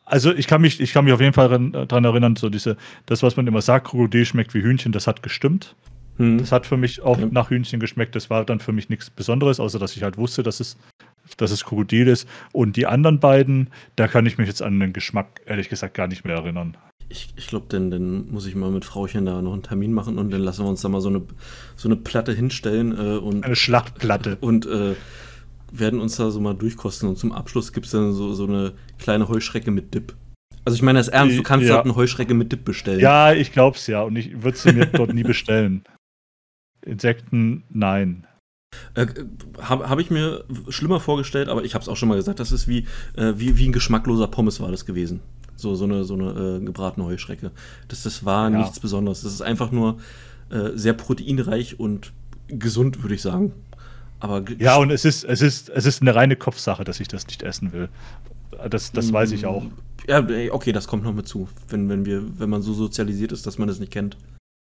Also 0.07 0.33
ich 0.33 0.47
kann 0.47 0.61
mich, 0.61 0.81
ich 0.81 0.93
kann 0.93 1.05
mich 1.05 1.13
auf 1.13 1.21
jeden 1.21 1.33
Fall 1.33 1.49
daran 1.49 2.05
erinnern, 2.05 2.37
so 2.37 2.49
diese, 2.49 2.77
das, 3.07 3.25
was 3.25 3.37
man 3.37 3.47
immer 3.47 3.61
sagt, 3.61 3.89
Krokodil 3.89 4.25
schmeckt 4.25 4.55
wie 4.55 4.63
Hühnchen, 4.63 4.93
das 4.93 5.09
hat 5.09 5.23
gestimmt. 5.23 5.75
Hm. 6.19 6.39
Das 6.39 6.53
hat 6.53 6.65
für 6.65 6.77
mich 6.77 7.03
auch 7.03 7.19
ja. 7.19 7.27
nach 7.31 7.51
Hühnchen 7.51 7.81
geschmeckt. 7.81 8.15
Das 8.15 8.31
war 8.31 8.45
dann 8.45 8.61
für 8.61 8.73
mich 8.73 8.89
nichts 8.89 9.11
Besonderes, 9.11 9.61
außer 9.61 9.79
dass 9.79 9.97
ich 9.97 10.05
halt 10.05 10.17
wusste, 10.17 10.45
dass 10.45 10.61
es, 10.61 10.79
dass 11.37 11.51
es 11.51 11.65
Krokodil 11.65 12.07
ist. 12.07 12.29
Und 12.53 12.77
die 12.77 12.87
anderen 12.87 13.19
beiden, 13.19 13.69
da 13.97 14.07
kann 14.07 14.27
ich 14.27 14.39
mich 14.39 14.47
jetzt 14.47 14.63
an 14.63 14.79
den 14.79 14.93
Geschmack 14.93 15.43
ehrlich 15.45 15.69
gesagt 15.69 15.95
gar 15.95 16.07
nicht 16.07 16.25
mehr 16.25 16.37
erinnern. 16.37 16.77
Ich, 17.09 17.29
ich 17.37 17.49
glaube, 17.49 17.67
dann, 17.69 17.91
dann 17.91 18.31
muss 18.31 18.47
ich 18.47 18.55
mal 18.55 18.71
mit 18.71 18.85
Frauchen 18.85 19.27
da 19.27 19.43
noch 19.43 19.53
einen 19.53 19.63
Termin 19.63 19.93
machen 19.93 20.19
und 20.19 20.33
dann 20.33 20.41
lassen 20.41 20.65
wir 20.65 20.69
uns 20.69 20.83
da 20.83 20.89
mal 20.89 21.01
so 21.01 21.09
eine, 21.09 21.23
so 21.77 21.89
eine 21.89 21.97
Platte 21.97 22.33
hinstellen. 22.33 22.93
Äh, 22.93 23.19
und, 23.19 23.45
eine 23.45 23.57
Schlachtplatte. 23.57 24.39
Und 24.41 24.67
äh, 24.67 24.95
werden 25.79 26.01
uns 26.01 26.17
da 26.17 26.31
so 26.31 26.41
mal 26.41 26.55
durchkosten. 26.55 27.09
Und 27.09 27.17
zum 27.17 27.33
Abschluss 27.33 27.73
gibt 27.73 27.87
es 27.87 27.93
dann 27.93 28.13
so, 28.13 28.35
so 28.35 28.45
eine 28.45 28.73
kleine 28.99 29.29
Heuschrecke 29.29 29.71
mit 29.71 29.95
Dip. 29.95 30.15
Also 30.65 30.77
ich 30.77 30.83
meine 30.83 30.99
das 30.99 31.09
ernst, 31.09 31.39
du 31.39 31.43
kannst 31.43 31.67
ja. 31.67 31.75
dort 31.75 31.87
eine 31.87 31.95
Heuschrecke 31.95 32.35
mit 32.35 32.51
Dip 32.51 32.65
bestellen. 32.65 33.01
Ja, 33.01 33.33
ich 33.33 33.53
glaube 33.53 33.77
es 33.77 33.87
ja. 33.87 34.03
Und 34.03 34.17
ich 34.17 34.43
würde 34.43 34.59
sie 34.59 34.73
mir 34.73 34.87
dort 34.93 35.15
nie 35.15 35.23
bestellen. 35.23 35.85
Insekten, 36.85 37.65
nein. 37.69 38.27
Äh, 38.95 39.07
Habe 39.61 39.89
hab 39.89 39.99
ich 39.99 40.11
mir 40.11 40.45
schlimmer 40.69 41.01
vorgestellt, 41.01 41.49
aber 41.49 41.65
ich 41.65 41.75
habe 41.75 41.83
es 41.83 41.89
auch 41.89 41.97
schon 41.97 42.09
mal 42.09 42.17
gesagt, 42.17 42.41
das 42.41 42.53
ist 42.53 42.69
wie, 42.69 42.87
äh, 43.17 43.35
wie, 43.37 43.57
wie 43.57 43.69
ein 43.69 43.73
geschmackloser 43.73 44.27
Pommes 44.27 44.61
war 44.61 44.71
das 44.71 44.87
gewesen. 44.87 45.21
So, 45.57 45.75
so 45.75 45.85
eine, 45.85 46.05
so 46.05 46.15
eine 46.15 46.59
äh, 46.59 46.65
gebratene 46.65 47.07
Heuschrecke. 47.07 47.53
Das, 47.89 48.03
das 48.03 48.25
war 48.25 48.51
ja. 48.51 48.59
nichts 48.59 48.81
Besonderes. 48.81 49.23
Das 49.23 49.33
ist 49.33 49.43
einfach 49.43 49.71
nur 49.71 49.99
äh, 50.51 50.71
sehr 50.75 50.93
proteinreich 50.93 51.81
und 51.81 52.13
gesund, 52.49 53.03
würde 53.03 53.15
ich 53.15 53.23
sagen. 53.23 53.53
Aber 54.21 54.45
ja, 54.59 54.77
und 54.77 54.91
es 54.91 55.05
ist, 55.05 55.25
es, 55.25 55.43
ist, 55.43 55.69
es 55.69 55.87
ist 55.87 56.01
eine 56.01 56.15
reine 56.15 56.37
Kopfsache, 56.37 56.85
dass 56.85 57.01
ich 57.01 57.09
das 57.09 57.27
nicht 57.27 57.43
essen 57.43 57.73
will. 57.73 57.89
Das, 58.71 58.93
das 58.93 59.13
weiß 59.13 59.33
ich 59.33 59.45
auch. 59.45 59.65
Ja, 60.09 60.27
okay, 60.51 60.73
das 60.73 60.89
kommt 60.89 61.05
noch 61.05 61.13
mit 61.13 61.29
zu, 61.29 61.49
wenn, 61.69 61.89
wenn, 61.89 62.07
wir, 62.07 62.39
wenn 62.39 62.49
man 62.49 62.63
so 62.63 62.73
sozialisiert 62.73 63.33
ist, 63.33 63.47
dass 63.47 63.59
man 63.59 63.69
das 63.69 63.79
nicht 63.79 63.93
kennt. 63.93 64.17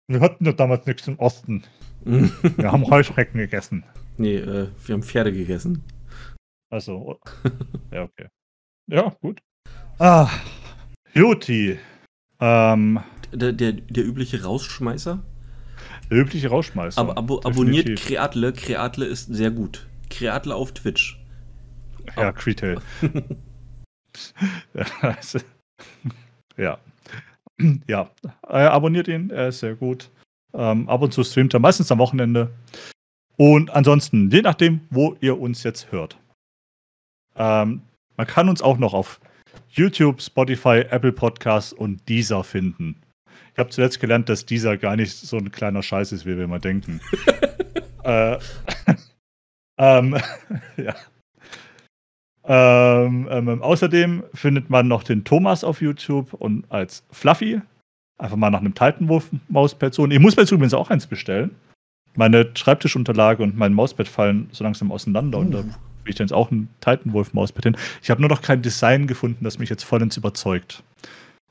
Wir 0.06 0.20
hatten 0.20 0.44
ja 0.44 0.52
damals 0.52 0.86
nichts 0.86 1.08
im 1.08 1.18
Osten. 1.18 1.64
wir 2.04 2.72
haben 2.72 2.88
Heuschrecken 2.88 3.38
gegessen. 3.38 3.84
Nee, 4.16 4.36
äh, 4.36 4.68
wir 4.84 4.92
haben 4.92 5.02
Pferde 5.02 5.32
gegessen. 5.32 5.82
Also, 6.70 7.18
ja, 7.92 8.02
okay. 8.02 8.28
Ja, 8.86 9.14
gut. 9.20 9.40
Ah, 9.98 10.28
Juti. 11.14 11.78
Ähm, 12.40 13.00
der, 13.32 13.52
der, 13.52 13.72
der 13.72 14.04
übliche 14.04 14.42
Rausschmeißer? 14.42 15.22
Übliche 16.10 16.48
Rausschmeißer. 16.48 17.00
Aber 17.00 17.16
abo 17.16 17.40
abonniert 17.44 17.98
Kreatle. 17.98 18.52
Kreatle 18.52 19.06
ist 19.06 19.32
sehr 19.32 19.50
gut. 19.50 19.86
Kreatle 20.08 20.54
auf 20.54 20.72
Twitch. 20.72 21.18
Ja, 22.16 22.32
Creetail. 22.32 22.78
ja. 26.56 26.78
Ja. 27.86 28.10
Äh, 28.48 28.62
abonniert 28.62 29.08
ihn, 29.08 29.30
er 29.30 29.48
ist 29.48 29.60
sehr 29.60 29.74
gut. 29.74 30.10
Ähm, 30.52 30.88
ab 30.88 31.02
und 31.02 31.12
zu 31.12 31.22
streamt 31.22 31.54
er, 31.54 31.60
meistens 31.60 31.92
am 31.92 31.98
Wochenende. 31.98 32.50
Und 33.36 33.70
ansonsten, 33.70 34.30
je 34.30 34.42
nachdem, 34.42 34.80
wo 34.90 35.16
ihr 35.20 35.40
uns 35.40 35.62
jetzt 35.62 35.92
hört. 35.92 36.18
Ähm, 37.36 37.82
man 38.16 38.26
kann 38.26 38.48
uns 38.48 38.60
auch 38.60 38.78
noch 38.78 38.92
auf 38.92 39.20
YouTube, 39.70 40.20
Spotify, 40.20 40.84
Apple 40.90 41.12
Podcasts 41.12 41.72
und 41.72 42.06
Deezer 42.08 42.44
finden. 42.44 42.96
Ich 43.52 43.58
habe 43.58 43.70
zuletzt 43.70 44.00
gelernt, 44.00 44.28
dass 44.28 44.46
Deezer 44.46 44.76
gar 44.76 44.96
nicht 44.96 45.12
so 45.12 45.36
ein 45.36 45.50
kleiner 45.52 45.82
Scheiß 45.82 46.12
ist, 46.12 46.26
wie 46.26 46.36
wir 46.36 46.44
immer 46.44 46.58
denken. 46.58 47.00
äh, 48.04 48.38
ähm, 49.78 50.16
ja. 50.76 50.94
Ähm, 52.44 53.28
ähm, 53.30 53.62
außerdem 53.62 54.24
findet 54.34 54.70
man 54.70 54.88
noch 54.88 55.02
den 55.02 55.24
Thomas 55.24 55.62
auf 55.62 55.80
YouTube 55.80 56.32
und 56.34 56.64
als 56.70 57.04
Fluffy. 57.10 57.60
Einfach 58.18 58.36
mal 58.36 58.50
nach 58.50 58.60
einem 58.60 58.74
Titanwolf-Mauspad 58.74 59.94
suchen. 59.94 60.10
Ich 60.10 60.18
muss 60.18 60.36
mir 60.36 60.42
jetzt 60.42 60.52
übrigens 60.52 60.74
auch 60.74 60.90
eins 60.90 61.06
bestellen. 61.06 61.54
Meine 62.16 62.50
Schreibtischunterlage 62.54 63.42
und 63.42 63.56
mein 63.56 63.72
Mauspad 63.72 64.08
fallen 64.08 64.48
so 64.52 64.64
langsam 64.64 64.90
auseinander 64.90 65.38
uh. 65.38 65.40
und 65.42 65.50
da 65.52 65.58
will 65.58 65.74
ich 66.06 66.16
dann 66.16 66.26
jetzt 66.26 66.32
auch 66.32 66.50
ein 66.50 66.68
Titanwolf-Mauspad 66.80 67.64
hin. 67.64 67.76
Ich 68.02 68.10
habe 68.10 68.20
nur 68.20 68.30
noch 68.30 68.42
kein 68.42 68.62
Design 68.62 69.06
gefunden, 69.06 69.44
das 69.44 69.58
mich 69.58 69.70
jetzt 69.70 69.84
vollends 69.84 70.16
überzeugt. 70.16 70.82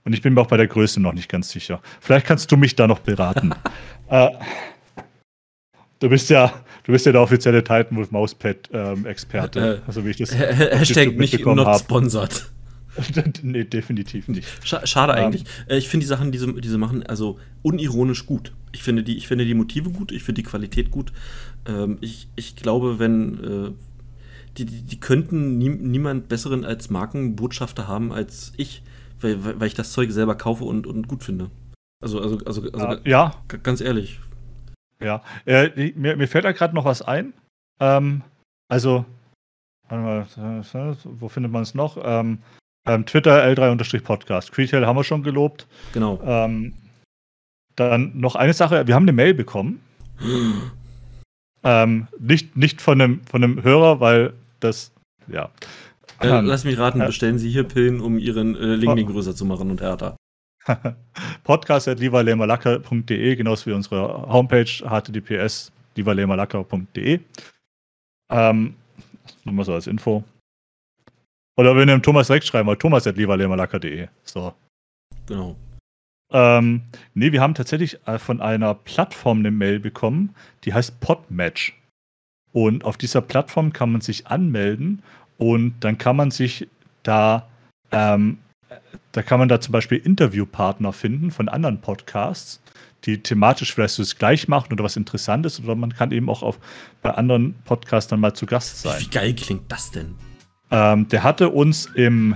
Und 0.10 0.14
ich 0.14 0.24
bin 0.24 0.34
mir 0.34 0.42
auch 0.42 0.48
bei 0.48 0.58
der 0.58 0.66
Größe 0.66 1.00
noch 1.00 1.14
nicht 1.14 1.30
ganz 1.30 1.52
sicher. 1.52 1.84
Vielleicht 2.02 2.26
kannst 2.26 2.52
du 2.52 2.58
mich 2.58 2.76
da 2.76 2.88
noch 2.88 2.98
beraten. 2.98 3.54
äh, 4.10 4.30
du 6.00 6.10
bist 6.10 6.32
ja, 6.32 6.52
du 6.84 6.94
bist 6.94 7.06
ja 7.06 7.12
der 7.12 7.22
offizielle 7.22 7.64
Titanwolf 7.64 8.10
Mauspad 8.10 8.72
ähm, 8.74 9.06
Experte, 9.06 9.84
äh, 9.84 9.88
also 9.88 10.04
wie 10.04 10.10
ich 10.10 10.18
das 10.18 10.34
Hashtag 10.34 11.16
nicht 11.16 11.46
not 11.46 11.78
sponsored. 11.78 12.50
nee, 13.44 13.66
definitiv 13.66 14.30
nicht. 14.30 14.48
Schade 14.64 15.14
ähm, 15.14 15.26
eigentlich. 15.26 15.44
Um, 15.44 15.78
ich 15.78 15.88
finde 15.90 16.06
die 16.06 16.08
Sachen, 16.08 16.32
die 16.32 16.40
sie, 16.40 16.60
die 16.60 16.68
sie 16.68 16.80
machen, 16.80 17.04
also 17.04 17.38
unironisch 17.62 18.26
gut. 18.26 18.52
Ich 18.72 18.82
finde 18.82 19.04
die, 19.04 19.16
ich 19.16 19.28
finde 19.28 19.46
die 19.46 19.54
Motive 19.54 19.92
gut, 19.92 20.12
ich 20.12 20.24
finde 20.24 20.42
die 20.42 20.50
Qualität 20.50 20.90
gut. 20.90 21.14
Ähm, 21.68 22.00
ich, 22.02 22.30
ich 22.36 22.56
glaube, 22.56 22.98
wenn 22.98 23.44
äh, 23.44 23.72
die, 24.58 24.66
die, 24.66 24.82
die, 24.82 25.00
könnten 25.00 25.60
nie, 25.60 25.70
niemand 25.70 26.30
besseren 26.30 26.66
als 26.66 26.90
Markenbotschafter 26.90 27.88
haben 27.88 28.12
als 28.12 28.54
ich, 28.58 28.82
weil, 29.22 29.60
weil 29.60 29.68
ich 29.68 29.74
das 29.74 29.92
Zeug 29.92 30.12
selber 30.12 30.36
kaufe 30.36 30.64
und, 30.64 30.88
und 30.88 31.08
gut 31.08 31.24
finde. 31.24 31.50
Also, 32.02 32.22
also, 32.22 32.38
also, 32.46 32.62
also 32.72 32.88
uh, 32.88 32.98
ja. 33.04 33.36
ganz 33.64 33.82
ehrlich. 33.82 34.20
Ja, 35.02 35.22
äh, 35.46 35.92
mir, 35.96 36.18
mir 36.18 36.28
fällt 36.28 36.46
da 36.46 36.52
gerade 36.52 36.76
noch 36.76 36.86
was 36.86 37.02
ein. 37.02 37.34
Ähm, 37.80 38.22
also, 38.68 39.06
mal, 39.90 40.28
wo 41.04 41.30
findet 41.30 41.52
man 41.52 41.64
es 41.64 41.74
noch? 41.74 41.98
Ähm, 42.02 42.40
ähm, 42.88 43.06
Twitter 43.06 43.44
L3-Podcast. 43.44 44.52
Creetail 44.52 44.86
haben 44.86 44.96
wir 44.96 45.04
schon 45.04 45.24
gelobt. 45.24 45.68
Genau. 45.94 46.20
Ähm, 46.24 46.74
dann 47.76 48.18
noch 48.18 48.36
eine 48.36 48.54
Sache: 48.54 48.88
Wir 48.88 48.96
haben 48.96 49.04
eine 49.04 49.14
Mail 49.14 49.34
bekommen. 49.34 49.82
ähm, 51.64 52.08
nicht, 52.20 52.56
nicht 52.58 52.82
von, 52.82 53.02
einem, 53.02 53.22
von 53.26 53.44
einem 53.44 53.64
Hörer, 53.64 54.00
weil 54.00 54.34
das, 54.60 54.92
ja. 55.28 55.50
Äh, 56.22 56.42
lass 56.42 56.64
mich 56.66 56.78
raten, 56.78 57.00
bestellen 57.00 57.40
Sie 57.40 57.50
hier 57.50 57.64
Pillen, 57.64 58.02
um 58.02 58.18
Ihren 58.18 58.56
äh, 58.56 58.76
Lingling 58.76 59.08
größer 59.08 59.36
zu 59.36 59.46
machen 59.46 59.72
und 59.72 59.82
härter. 59.82 60.16
podcast.livalemalacker.de, 61.44 63.36
genauso 63.36 63.66
wie 63.68 63.74
unsere 63.74 64.28
Homepage 64.28 64.66
https 64.66 65.72
livalemalacker.de. 65.96 67.20
Ähm, 68.32 68.76
nur 69.44 69.54
mal 69.54 69.66
so 69.66 69.74
als 69.74 69.88
Info. 69.88 70.24
Oder 71.58 71.76
wenn 71.76 71.90
ihr 71.90 71.98
dem 71.98 72.02
Thomas 72.02 72.28
direkt 72.28 72.46
schreiben 72.46 72.68
wollt, 72.68 72.80
thomas.livalemalacker.de. 72.80 74.08
So. 74.24 74.54
Genau. 75.26 75.56
Ähm, 76.32 76.84
nee, 77.14 77.32
wir 77.32 77.42
haben 77.42 77.56
tatsächlich 77.56 78.00
äh, 78.08 78.20
von 78.20 78.40
einer 78.40 78.76
Plattform 78.76 79.40
eine 79.40 79.52
Mail 79.52 79.80
bekommen, 79.80 80.36
die 80.64 80.74
heißt 80.74 81.00
Podmatch. 81.00 81.76
Und 82.52 82.84
auf 82.84 82.98
dieser 82.98 83.22
Plattform 83.22 83.74
kann 83.74 83.92
man 83.92 84.02
sich 84.02 84.28
anmelden 84.28 85.04
und 85.40 85.76
dann 85.80 85.98
kann 85.98 86.18
man 86.18 86.30
sich 86.30 86.68
da, 87.02 87.48
ähm, 87.92 88.38
da 89.14 89.24
kann 89.24 89.40
man 89.40 89.48
da 89.48 89.60
zum 89.60 89.72
Beispiel 89.72 89.98
Interviewpartner 89.98 90.94
finden 90.94 91.32
von 91.32 91.50
anderen 91.50 91.82
Podcasts, 91.82 92.62
die 93.06 93.24
thematisch 93.24 93.74
vielleicht 93.74 93.96
so 93.96 94.04
das 94.04 94.18
gleich 94.18 94.50
machen 94.50 94.74
oder 94.74 94.84
was 94.84 94.98
Interessantes 94.98 95.64
oder 95.64 95.76
man 95.76 95.94
kann 95.94 96.12
eben 96.12 96.30
auch 96.30 96.44
auf, 96.44 96.60
bei 97.02 97.12
anderen 97.12 97.56
Podcasts 97.64 98.10
dann 98.10 98.20
mal 98.20 98.34
zu 98.34 98.46
Gast 98.46 98.82
sein. 98.82 99.02
Wie 99.02 99.10
geil 99.10 99.34
klingt 99.34 99.72
das 99.72 99.90
denn? 99.92 100.16
Ähm, 100.72 101.08
der 101.08 101.24
hatte 101.24 101.50
uns 101.50 101.86
im 101.96 102.36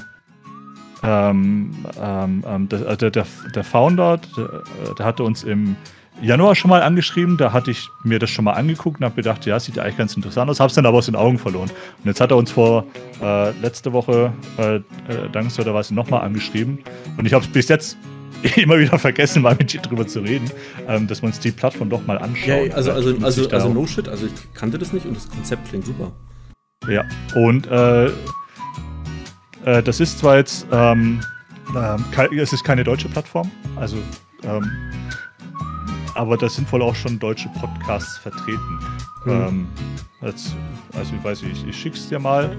ähm, 1.03 1.85
ähm, 1.99 2.45
ähm 2.47 2.69
der, 2.69 2.95
der, 2.95 3.11
der, 3.11 3.63
Founder, 3.65 4.17
der, 4.37 4.63
der, 4.97 5.05
hatte 5.05 5.23
uns 5.25 5.43
im 5.43 5.75
Januar 6.23 6.55
schon 6.55 6.69
mal 6.69 6.81
angeschrieben, 6.81 7.35
da 7.35 7.51
hatte 7.51 7.69
ich 7.69 7.89
mir 8.03 8.17
das 8.17 8.29
schon 8.29 8.45
mal 8.45 8.53
angeguckt 8.53 8.99
und 8.99 9.05
habe 9.05 9.15
gedacht, 9.15 9.45
ja, 9.45 9.59
sieht 9.59 9.75
ja 9.75 9.83
eigentlich 9.83 9.97
ganz 9.97 10.15
interessant 10.15 10.49
aus, 10.49 10.61
habe 10.61 10.69
es 10.69 10.75
dann 10.75 10.85
aber 10.85 10.97
aus 10.97 11.07
den 11.07 11.17
Augen 11.17 11.37
verloren. 11.37 11.69
Und 11.69 12.05
jetzt 12.05 12.21
hat 12.21 12.31
er 12.31 12.37
uns 12.37 12.49
vor 12.49 12.85
äh, 13.21 13.51
letzte 13.59 13.91
Woche, 13.91 14.31
äh, 14.57 14.75
äh, 14.75 14.81
dankenswerterweise, 15.33 15.93
nochmal 15.93 16.21
angeschrieben 16.21 16.79
und 17.17 17.25
ich 17.25 17.33
habe 17.33 17.43
es 17.43 17.51
bis 17.51 17.67
jetzt 17.67 17.97
immer 18.55 18.79
wieder 18.79 18.97
vergessen, 18.97 19.41
mal 19.41 19.55
mit 19.55 19.73
dir 19.73 19.81
drüber 19.81 20.07
zu 20.07 20.21
reden, 20.21 20.49
ähm, 20.87 21.07
dass 21.07 21.21
wir 21.21 21.27
uns 21.27 21.41
die 21.41 21.51
Plattform 21.51 21.89
doch 21.89 22.05
mal 22.07 22.17
anschauen. 22.17 22.67
Ja, 22.67 22.73
also, 22.73 22.93
also, 22.93 23.15
also, 23.21 23.49
also 23.49 23.69
no 23.69 23.85
shit, 23.85 24.07
also 24.07 24.25
ich 24.25 24.53
kannte 24.53 24.77
das 24.77 24.93
nicht 24.93 25.05
und 25.05 25.17
das 25.17 25.29
Konzept 25.29 25.67
klingt 25.67 25.85
super. 25.85 26.13
Ja, 26.87 27.03
und 27.35 27.67
äh, 27.67 28.05
äh, 29.65 29.83
das 29.83 29.99
ist 29.99 30.19
zwar 30.19 30.37
jetzt, 30.37 30.65
ähm, 30.71 31.19
äh, 31.75 32.37
es 32.37 32.53
ist 32.53 32.63
keine 32.63 32.85
deutsche 32.85 33.09
Plattform, 33.09 33.51
also, 33.75 33.97
ähm, 34.43 34.71
aber 36.15 36.37
da 36.37 36.49
sind 36.49 36.71
wohl 36.71 36.81
auch 36.81 36.95
schon 36.95 37.19
deutsche 37.19 37.49
Podcasts 37.59 38.17
vertreten. 38.17 38.79
Mhm. 39.25 39.67
Als, 40.21 40.55
also 40.95 41.13
ich 41.15 41.23
weiß 41.23 41.43
nicht, 41.43 41.63
ich, 41.63 41.67
ich 41.69 41.77
schick's 41.77 42.07
dir 42.09 42.19
mal. 42.19 42.55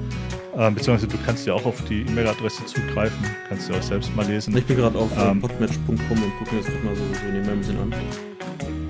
Ähm, 0.57 0.75
beziehungsweise 0.75 1.09
du 1.09 1.19
kannst 1.25 1.47
ja 1.47 1.55
auch 1.55 1.65
auf 1.65 1.83
die 1.85 2.03
E-Mail-Adresse 2.03 2.65
zugreifen, 2.67 3.19
kannst 3.49 3.69
du 3.69 3.75
auch 3.75 3.83
selbst 3.83 4.15
mal 4.15 4.27
lesen. 4.27 4.57
Ich 4.57 4.65
bin 4.65 4.77
gerade 4.77 4.99
auf 4.99 5.11
ähm, 5.19 5.41
podmatch.com 5.41 5.97
und 5.97 6.39
gucke 6.39 6.55
mir 6.55 6.61
das 6.61 6.71
gerade 6.71 6.85
mal 6.85 6.95
so, 6.95 7.03
so 7.03 7.27
nebenbei 7.27 7.53
ein 7.53 7.59
bisschen 7.59 7.79
an. 7.81 7.95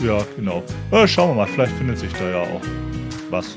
Ja, 0.05 0.19
genau. 0.37 0.63
Ja, 0.91 1.09
schauen 1.09 1.31
wir 1.31 1.35
mal, 1.37 1.47
vielleicht 1.47 1.73
findet 1.77 1.99
sich 1.99 2.13
da 2.13 2.29
ja 2.29 2.43
auch 2.43 2.61
was. 3.31 3.57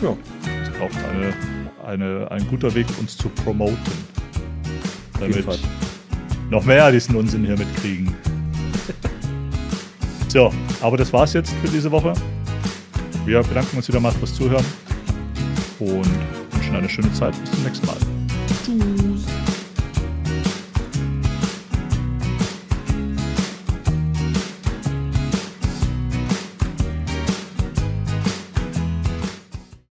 Ja. 0.00 0.16
Das 0.42 0.68
ist 0.68 0.80
auch 0.80 1.08
eine 1.10 1.34
eine, 1.90 2.30
ein 2.30 2.46
guter 2.48 2.74
Weg, 2.74 2.86
uns 2.98 3.16
zu 3.16 3.28
promoten. 3.28 3.76
Damit 5.18 5.46
noch 6.50 6.64
mehr 6.64 6.90
diesen 6.90 7.16
Unsinn 7.16 7.44
hier 7.44 7.56
mitkriegen. 7.56 8.14
so, 10.30 10.52
aber 10.80 10.96
das 10.96 11.12
war's 11.12 11.32
jetzt 11.32 11.52
für 11.62 11.68
diese 11.68 11.90
Woche. 11.90 12.12
Wir 13.24 13.42
bedanken 13.42 13.76
uns 13.76 13.88
wieder 13.88 14.00
mal 14.00 14.12
fürs 14.12 14.34
Zuhören 14.34 14.64
und 15.78 16.08
wünschen 16.52 16.76
eine 16.76 16.88
schöne 16.88 17.12
Zeit. 17.12 17.34
Bis 17.40 17.50
zum 17.50 17.64
nächsten 17.64 17.86
Mal. 17.86 17.96
Tschüss. 18.64 19.09